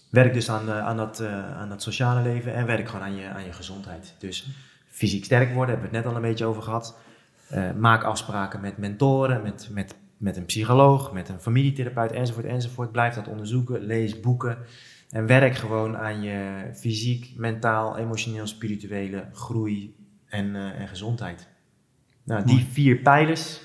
werk 0.10 0.34
dus 0.34 0.50
aan, 0.50 0.72
aan, 0.72 0.98
dat, 0.98 1.22
aan 1.56 1.70
dat 1.70 1.82
sociale 1.82 2.22
leven 2.22 2.54
en 2.54 2.66
werk 2.66 2.88
gewoon 2.88 3.06
aan 3.06 3.16
je, 3.16 3.28
aan 3.28 3.46
je 3.46 3.54
gezondheid. 3.54 4.16
Dus 4.20 4.48
fysiek 4.88 5.26
sterk 5.26 5.54
worden, 5.54 5.74
hebben 5.74 5.92
we 5.92 5.96
het 5.96 6.06
net 6.06 6.14
al 6.14 6.24
een 6.24 6.30
beetje 6.30 6.46
over 6.46 6.62
gehad. 6.62 7.06
Eh, 7.50 7.72
maak 7.72 8.04
afspraken 8.04 8.62
met 8.62 8.78
mentoren, 8.78 9.42
met, 9.42 9.70
met, 9.72 9.96
met 10.18 10.38
een 10.38 10.46
psycholoog, 10.46 11.12
met 11.12 11.30
een 11.30 11.40
familietherapeut 11.40 12.12
enzovoort 12.12 12.46
enzovoort. 12.46 12.92
Blijf 12.92 13.14
dat 13.14 13.28
onderzoeken, 13.28 13.82
lees 13.82 14.20
boeken 14.20 14.58
en 15.10 15.26
werk 15.26 15.56
gewoon 15.56 15.98
aan 15.98 16.22
je 16.22 16.70
fysiek, 16.74 17.34
mentaal, 17.36 17.98
emotioneel, 17.98 18.48
spirituele 18.48 19.26
groei 19.34 19.96
en, 20.28 20.56
eh, 20.56 20.80
en 20.80 20.88
gezondheid. 20.88 21.48
Nou, 22.24 22.46
die 22.46 22.56
Mooi. 22.56 22.68
vier 22.72 22.96
pijlers, 22.96 23.56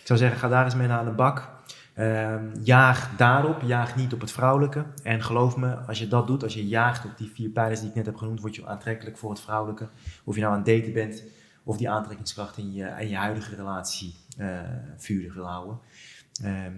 ik 0.00 0.06
zou 0.06 0.18
zeggen, 0.18 0.38
ga 0.38 0.48
daar 0.48 0.64
eens 0.64 0.74
mee 0.74 0.88
aan 0.88 1.04
de 1.04 1.10
bak. 1.10 1.56
Ehm, 1.94 2.44
jaag 2.62 3.16
daarop, 3.16 3.62
jaag 3.62 3.96
niet 3.96 4.12
op 4.12 4.20
het 4.20 4.32
vrouwelijke. 4.32 4.84
En 5.02 5.22
geloof 5.22 5.56
me, 5.56 5.74
als 5.74 5.98
je 5.98 6.08
dat 6.08 6.26
doet, 6.26 6.42
als 6.42 6.54
je 6.54 6.66
jaagt 6.66 7.04
op 7.04 7.16
die 7.16 7.30
vier 7.34 7.48
pijlers 7.48 7.80
die 7.80 7.88
ik 7.88 7.94
net 7.94 8.06
heb 8.06 8.16
genoemd, 8.16 8.40
word 8.40 8.54
je 8.54 8.66
aantrekkelijk 8.66 9.16
voor 9.16 9.30
het 9.30 9.40
vrouwelijke. 9.40 9.88
Of 10.24 10.34
je 10.34 10.40
nou 10.40 10.52
aan 10.52 10.58
het 10.58 10.68
daten 10.68 10.92
bent, 10.92 11.24
of 11.68 11.76
die 11.76 11.90
aantrekkingskracht 11.90 12.58
in 12.58 12.72
je, 12.72 12.94
in 13.00 13.08
je 13.08 13.16
huidige 13.16 13.54
relatie 13.54 14.14
eh, 14.36 14.58
vurig 14.96 15.34
wil 15.34 15.46
houden. 15.46 15.78
Ehm, 16.42 16.72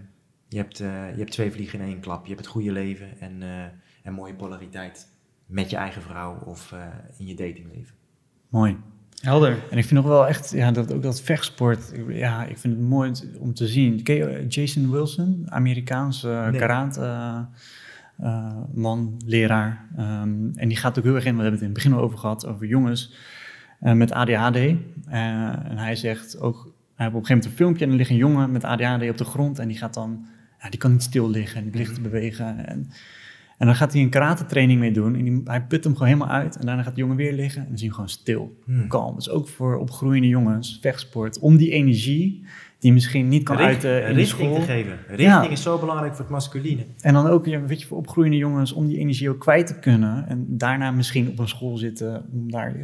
je, 0.48 0.56
hebt, 0.56 0.80
eh, 0.80 1.10
je 1.12 1.18
hebt 1.18 1.30
twee 1.32 1.50
vliegen 1.52 1.80
in 1.80 1.86
één 1.86 2.00
klap. 2.00 2.22
Je 2.22 2.28
hebt 2.32 2.40
het 2.40 2.50
goede 2.54 2.72
leven 2.72 3.20
en, 3.20 3.42
eh, 3.42 3.62
en 4.02 4.12
mooie 4.12 4.34
polariteit 4.34 5.08
met 5.46 5.70
je 5.70 5.76
eigen 5.76 6.02
vrouw 6.02 6.38
of 6.44 6.72
eh, 6.72 6.86
in 7.18 7.26
je 7.26 7.34
datingleven. 7.34 7.94
Mooi. 8.48 8.76
Helder. 9.20 9.52
En 9.70 9.78
ik 9.78 9.84
vind 9.84 10.00
nog 10.00 10.04
wel 10.08 10.26
echt, 10.26 10.50
ja, 10.50 10.70
dat, 10.72 10.92
ook 10.92 11.02
dat 11.02 11.20
vechtsport, 11.20 11.92
ik- 11.92 12.12
ja, 12.16 12.44
ik 12.44 12.58
vind 12.58 12.76
het 12.76 12.82
mooi 12.88 13.12
om 13.38 13.54
te 13.54 13.66
zien. 13.66 14.02
Ken 14.02 14.14
je 14.14 14.46
Jason 14.48 14.90
Wilson, 14.90 15.46
Amerikaanse 15.48 16.30
eh, 16.30 16.48
Nee. 16.48 16.60
karate 16.60 17.46
man, 18.74 19.20
leraar. 19.26 19.86
Ehm, 19.96 20.50
en 20.54 20.68
die 20.68 20.76
gaat 20.76 20.98
ook 20.98 21.04
heel 21.04 21.14
erg 21.14 21.24
in, 21.24 21.36
we 21.36 21.42
hebben 21.42 21.60
het 21.60 21.68
in 21.68 21.74
het 21.74 21.82
begin 21.82 21.92
al 21.92 22.00
over 22.04 22.18
gehad, 22.18 22.46
over 22.46 22.66
jongens 22.66 23.14
eh, 23.80 23.92
met 23.92 24.12
ADHD. 24.12 24.56
Eh, 24.56 24.74
en 25.70 25.76
hij 25.78 25.96
zegt 25.96 26.40
ook, 26.40 26.54
hij 26.94 27.06
heeft 27.06 27.16
op 27.16 27.20
een 27.20 27.26
gegeven 27.26 27.28
moment 27.28 27.44
een 27.44 27.50
filmpje 27.50 27.84
en 27.84 27.90
er 27.90 27.96
ligt 27.96 28.10
een 28.10 28.16
jongen 28.16 28.52
met 28.52 28.64
ADHD 28.64 29.10
op 29.10 29.16
de 29.18 29.24
grond 29.24 29.58
en 29.58 29.68
die 29.68 29.76
gaat 29.78 29.94
dan, 29.94 30.26
ja, 30.62 30.68
die 30.70 30.78
kan 30.78 30.92
niet 30.92 31.02
stil 31.02 31.30
liggen 31.30 31.58
en 31.58 31.64
die 31.70 31.74
ligt 31.80 31.94
te 31.94 32.00
bewegen. 32.00 32.66
En, 32.66 32.90
en 33.58 33.66
dan 33.66 33.74
gaat 33.74 33.92
hij 33.92 34.02
een 34.02 34.08
karate 34.10 34.46
training 34.46 34.80
mee 34.80 34.92
doen 34.92 35.14
en 35.16 35.24
die, 35.24 35.40
hij 35.44 35.62
put 35.62 35.84
hem 35.84 35.92
gewoon 35.92 36.08
helemaal 36.08 36.34
uit 36.36 36.56
en 36.56 36.66
daarna 36.66 36.82
gaat 36.82 36.94
de 36.94 37.00
jongen 37.00 37.16
weer 37.16 37.32
liggen 37.32 37.60
en 37.62 37.68
dan 37.68 37.78
zie 37.78 37.86
je 37.88 37.94
hem 37.94 38.04
gewoon 38.04 38.08
stil 38.20 38.58
Hmm. 38.64 38.86
kalm. 38.88 39.14
Dus 39.14 39.30
ook 39.30 39.48
voor 39.48 39.76
opgroeiende 39.78 40.28
jongens, 40.28 40.78
vechtsport, 40.80 41.38
om 41.38 41.56
die 41.56 41.70
energie 41.70 42.44
die 42.78 42.92
misschien 42.92 43.28
niet 43.28 43.42
kan 43.42 43.56
Richt- 43.56 43.68
uiten 43.68 44.08
in 44.08 44.14
richting 44.14 44.26
school. 44.50 44.54
te 44.60 44.66
geven. 44.66 44.98
Richting 45.08 45.28
Ja. 45.28 45.48
is 45.48 45.62
zo 45.62 45.78
belangrijk 45.78 46.12
voor 46.12 46.20
het 46.24 46.32
masculine. 46.32 46.82
En 47.00 47.12
dan 47.14 47.26
ook, 47.26 47.44
weet 47.44 47.80
je, 47.80 47.86
voor 47.86 47.98
opgroeiende 47.98 48.36
jongens, 48.36 48.72
om 48.72 48.86
die 48.86 48.98
energie 48.98 49.30
ook 49.30 49.38
kwijt 49.40 49.66
te 49.66 49.78
kunnen. 49.78 50.28
En 50.28 50.44
daarna 50.48 50.90
misschien 50.90 51.28
op 51.28 51.38
een 51.38 51.48
school 51.48 51.76
zitten, 51.76 52.24
om 52.32 52.50
daar 52.50 52.76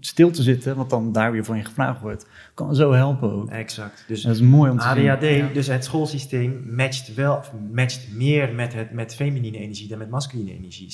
stil 0.00 0.30
te 0.30 0.42
zitten, 0.42 0.76
wat 0.76 0.90
dan 0.90 1.12
daar 1.12 1.32
weer 1.32 1.44
van 1.44 1.56
je 1.56 1.64
gevraagd 1.64 2.00
wordt. 2.00 2.26
Kan 2.54 2.74
zo 2.74 2.92
helpen 2.92 3.32
ook. 3.32 3.50
Exact. 3.50 4.04
Dus 4.06 4.22
Dat 4.22 4.34
is 4.34 4.40
mooi 4.40 4.70
om 4.70 4.78
te 4.78 4.88
zien. 4.94 5.10
ADHD, 5.10 5.22
Ja. 5.36 5.48
dus 5.52 5.66
het 5.66 5.84
schoolsysteem 5.84 6.62
matcht, 6.76 7.14
wel, 7.14 7.40
matcht 7.72 8.08
meer 8.14 8.54
met, 8.54 8.72
het, 8.74 8.90
met 8.92 9.14
feminine 9.14 9.58
energie 9.58 9.88
dan 9.88 9.98
met 9.98 10.10
masculine 10.10 10.52
energie. 10.54 10.88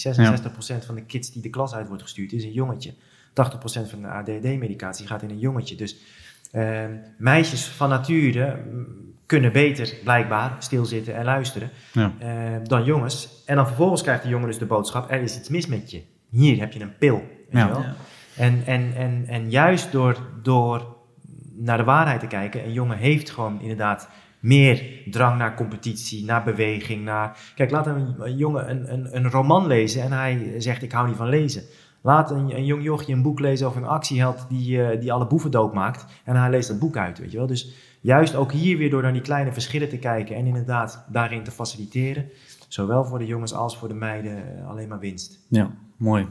66% 0.82 0.86
van 0.86 0.94
de 0.94 1.02
kids 1.06 1.32
die 1.32 1.42
de 1.42 1.50
klas 1.50 1.74
uit 1.74 1.88
wordt 1.88 2.02
gestuurd 2.02 2.32
is 2.32 2.44
een 2.44 2.52
jongetje. 2.52 2.92
80% 2.92 2.94
van 3.90 4.00
de 4.02 4.08
ADHD-medicatie 4.08 5.06
gaat 5.06 5.22
in 5.22 5.30
een 5.30 5.38
jongetje. 5.38 5.74
Dus 5.76 5.96
eh, 6.52 6.84
meisjes 7.18 7.64
van 7.66 7.88
nature 7.88 8.56
mm, 8.72 8.86
kunnen 9.26 9.52
beter 9.52 9.94
blijkbaar 10.04 10.56
stilzitten 10.58 11.14
en 11.16 11.24
luisteren 11.24 11.70
Ja. 11.92 12.12
eh, 12.18 12.28
dan 12.62 12.84
jongens. 12.84 13.42
En 13.46 13.56
dan 13.56 13.66
vervolgens 13.66 14.02
krijgt 14.02 14.22
de 14.22 14.28
jongen 14.28 14.46
dus 14.46 14.58
de 14.58 14.66
boodschap, 14.66 15.10
er 15.10 15.22
is 15.22 15.38
iets 15.38 15.48
mis 15.48 15.66
met 15.66 15.90
je. 15.90 16.02
Hier 16.30 16.58
heb 16.58 16.72
je 16.72 16.80
een 16.80 16.96
pil. 16.98 17.16
weet 17.16 17.26
je 17.50 17.58
Ja. 17.58 17.68
wel? 17.68 17.84
En, 18.36 18.62
en, 18.66 18.94
en, 18.96 19.24
en 19.26 19.50
juist 19.50 19.92
door, 19.92 20.16
door 20.42 20.96
naar 21.56 21.78
de 21.78 21.84
waarheid 21.84 22.20
te 22.20 22.26
kijken, 22.26 22.64
een 22.64 22.72
jongen 22.72 22.98
heeft 22.98 23.30
gewoon 23.30 23.60
inderdaad 23.60 24.08
meer 24.40 25.02
drang 25.10 25.38
naar 25.38 25.54
competitie, 25.54 26.24
naar 26.24 26.44
beweging, 26.44 27.04
naar... 27.04 27.38
Kijk, 27.54 27.70
laat 27.70 27.86
een, 27.86 28.14
een 28.18 28.36
jongen 28.36 28.70
een, 28.70 28.92
een, 28.92 29.16
een 29.16 29.30
roman 29.30 29.66
lezen 29.66 30.02
en 30.02 30.12
hij 30.12 30.54
zegt 30.58 30.82
ik 30.82 30.92
hou 30.92 31.06
niet 31.08 31.16
van 31.16 31.28
lezen. 31.28 31.62
Laat 32.00 32.30
een, 32.30 32.56
een 32.56 32.64
jong 32.64 32.82
jochje 32.82 33.12
een 33.12 33.22
boek 33.22 33.40
lezen 33.40 33.66
over 33.66 33.82
een 33.82 33.88
actieheld 33.88 34.46
die, 34.48 34.82
eh, 34.82 35.00
die 35.00 35.12
alle 35.12 35.26
boeven 35.26 35.50
doodmaakt 35.50 36.06
en 36.24 36.36
hij 36.36 36.50
leest 36.50 36.68
dat 36.68 36.78
boek 36.78 36.96
uit, 36.96 37.18
weet 37.18 37.30
je 37.30 37.36
wel. 37.36 37.46
Dus 37.46 37.74
juist 38.00 38.34
ook 38.34 38.52
hier 38.52 38.78
weer 38.78 38.90
door 38.90 39.02
naar 39.02 39.12
die 39.12 39.22
kleine 39.22 39.52
verschillen 39.52 39.88
te 39.88 39.98
kijken 39.98 40.36
en 40.36 40.46
inderdaad 40.46 41.04
daarin 41.08 41.42
te 41.42 41.50
faciliteren, 41.50 42.28
zowel 42.68 43.04
voor 43.04 43.18
de 43.18 43.26
jongens 43.26 43.54
als 43.54 43.78
voor 43.78 43.88
de 43.88 43.94
meiden, 43.94 44.58
eh, 44.58 44.68
alleen 44.68 44.88
maar 44.88 44.98
winst. 44.98 45.46
Ja, 45.48 45.70
mooi. 45.96 46.26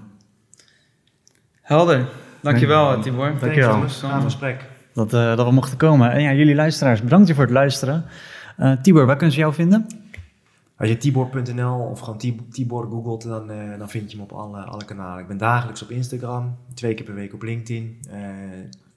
Helder. 1.64 2.06
Dankjewel, 2.42 2.90
Dank- 2.90 3.04
Tibor. 3.04 3.34
Dankjewel. 3.40 3.88
Gaaf 3.90 4.24
gesprek. 4.24 4.66
Dat, 4.94 5.14
eh, 5.14 5.36
dat 5.36 5.46
we 5.48 5.52
mochten 5.54 5.78
komen. 5.78 6.12
En 6.12 6.22
ja, 6.22 6.34
jullie 6.34 6.56
luisteraars, 6.56 7.02
bedankt 7.02 7.32
voor 7.32 7.44
het 7.44 7.52
luisteren. 7.54 8.06
Eh, 8.58 8.72
Tibor, 8.82 9.06
waar 9.06 9.16
kunnen 9.16 9.34
ze 9.36 9.42
jou 9.42 9.54
vinden? 9.54 9.88
Als 10.78 10.90
je 10.90 10.98
Tibor.nl 10.98 11.80
of 11.80 12.00
gewoon 12.00 12.18
Tib- 12.20 12.52
Tibor 12.52 12.88
googelt, 12.90 13.24
dan, 13.24 13.52
eh, 13.52 13.78
dan 13.78 13.90
vind 13.90 14.12
je 14.12 14.18
me 14.18 14.24
op 14.24 14.32
alle, 14.32 14.62
alle 14.62 14.86
kanalen. 14.86 15.22
Ik 15.22 15.28
ben 15.28 15.38
dagelijks 15.38 15.82
op 15.84 15.90
Instagram, 15.90 16.58
twee 16.74 16.94
keer 16.94 17.06
per 17.06 17.14
week 17.16 17.34
op 17.34 17.42
LinkedIn, 17.42 18.00
eh 18.10 18.20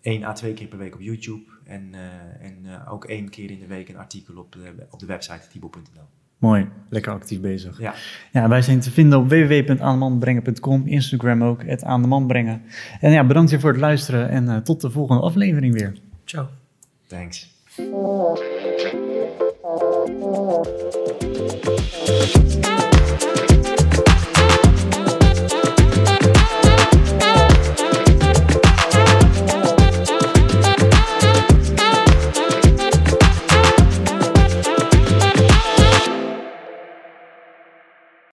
één 0.01 0.25
à 0.25 0.33
twee 0.33 0.53
keer 0.55 0.67
per 0.67 0.79
week 0.79 0.95
op 0.95 1.01
YouTube 1.01 1.43
en, 1.65 1.89
eh, 1.93 2.47
en 2.47 2.57
eh, 2.65 2.93
ook 2.93 3.05
één 3.05 3.29
keer 3.29 3.51
in 3.51 3.59
de 3.59 3.67
week 3.67 3.89
een 3.89 3.97
artikel 3.99 4.37
op 4.37 4.53
de, 4.53 4.87
op 4.91 4.99
de 4.99 5.07
website 5.07 5.49
tibor.nl. 5.53 6.03
Mooi, 6.39 6.69
lekker 6.89 7.13
actief 7.13 7.41
bezig. 7.41 7.81
Ja, 7.81 7.95
Ja, 8.33 8.49
wij 8.49 8.63
zijn 8.63 8.81
te 8.81 8.91
vinden 8.91 9.19
op 9.19 9.29
www.aandemanbrengen.com, 9.29 10.87
Instagram 10.87 11.43
ook, 11.43 11.65
het 11.65 11.85
aan 11.85 12.03
de 12.03 12.09
man 12.09 12.27
brengen. 12.27 12.63
En 13.01 13.13
ja, 13.13 13.25
bedankt 13.25 13.51
weer 13.51 13.61
voor 13.61 13.71
het 13.71 13.81
luisteren 13.81 14.29
en 14.29 14.49
eh, 14.49 14.57
tot 14.57 14.81
de 14.81 14.91
volgende 14.91 15.23
aflevering 15.23 15.75
weer. 15.75 15.93
Ciao. 16.25 16.47
thanks. 17.07 17.55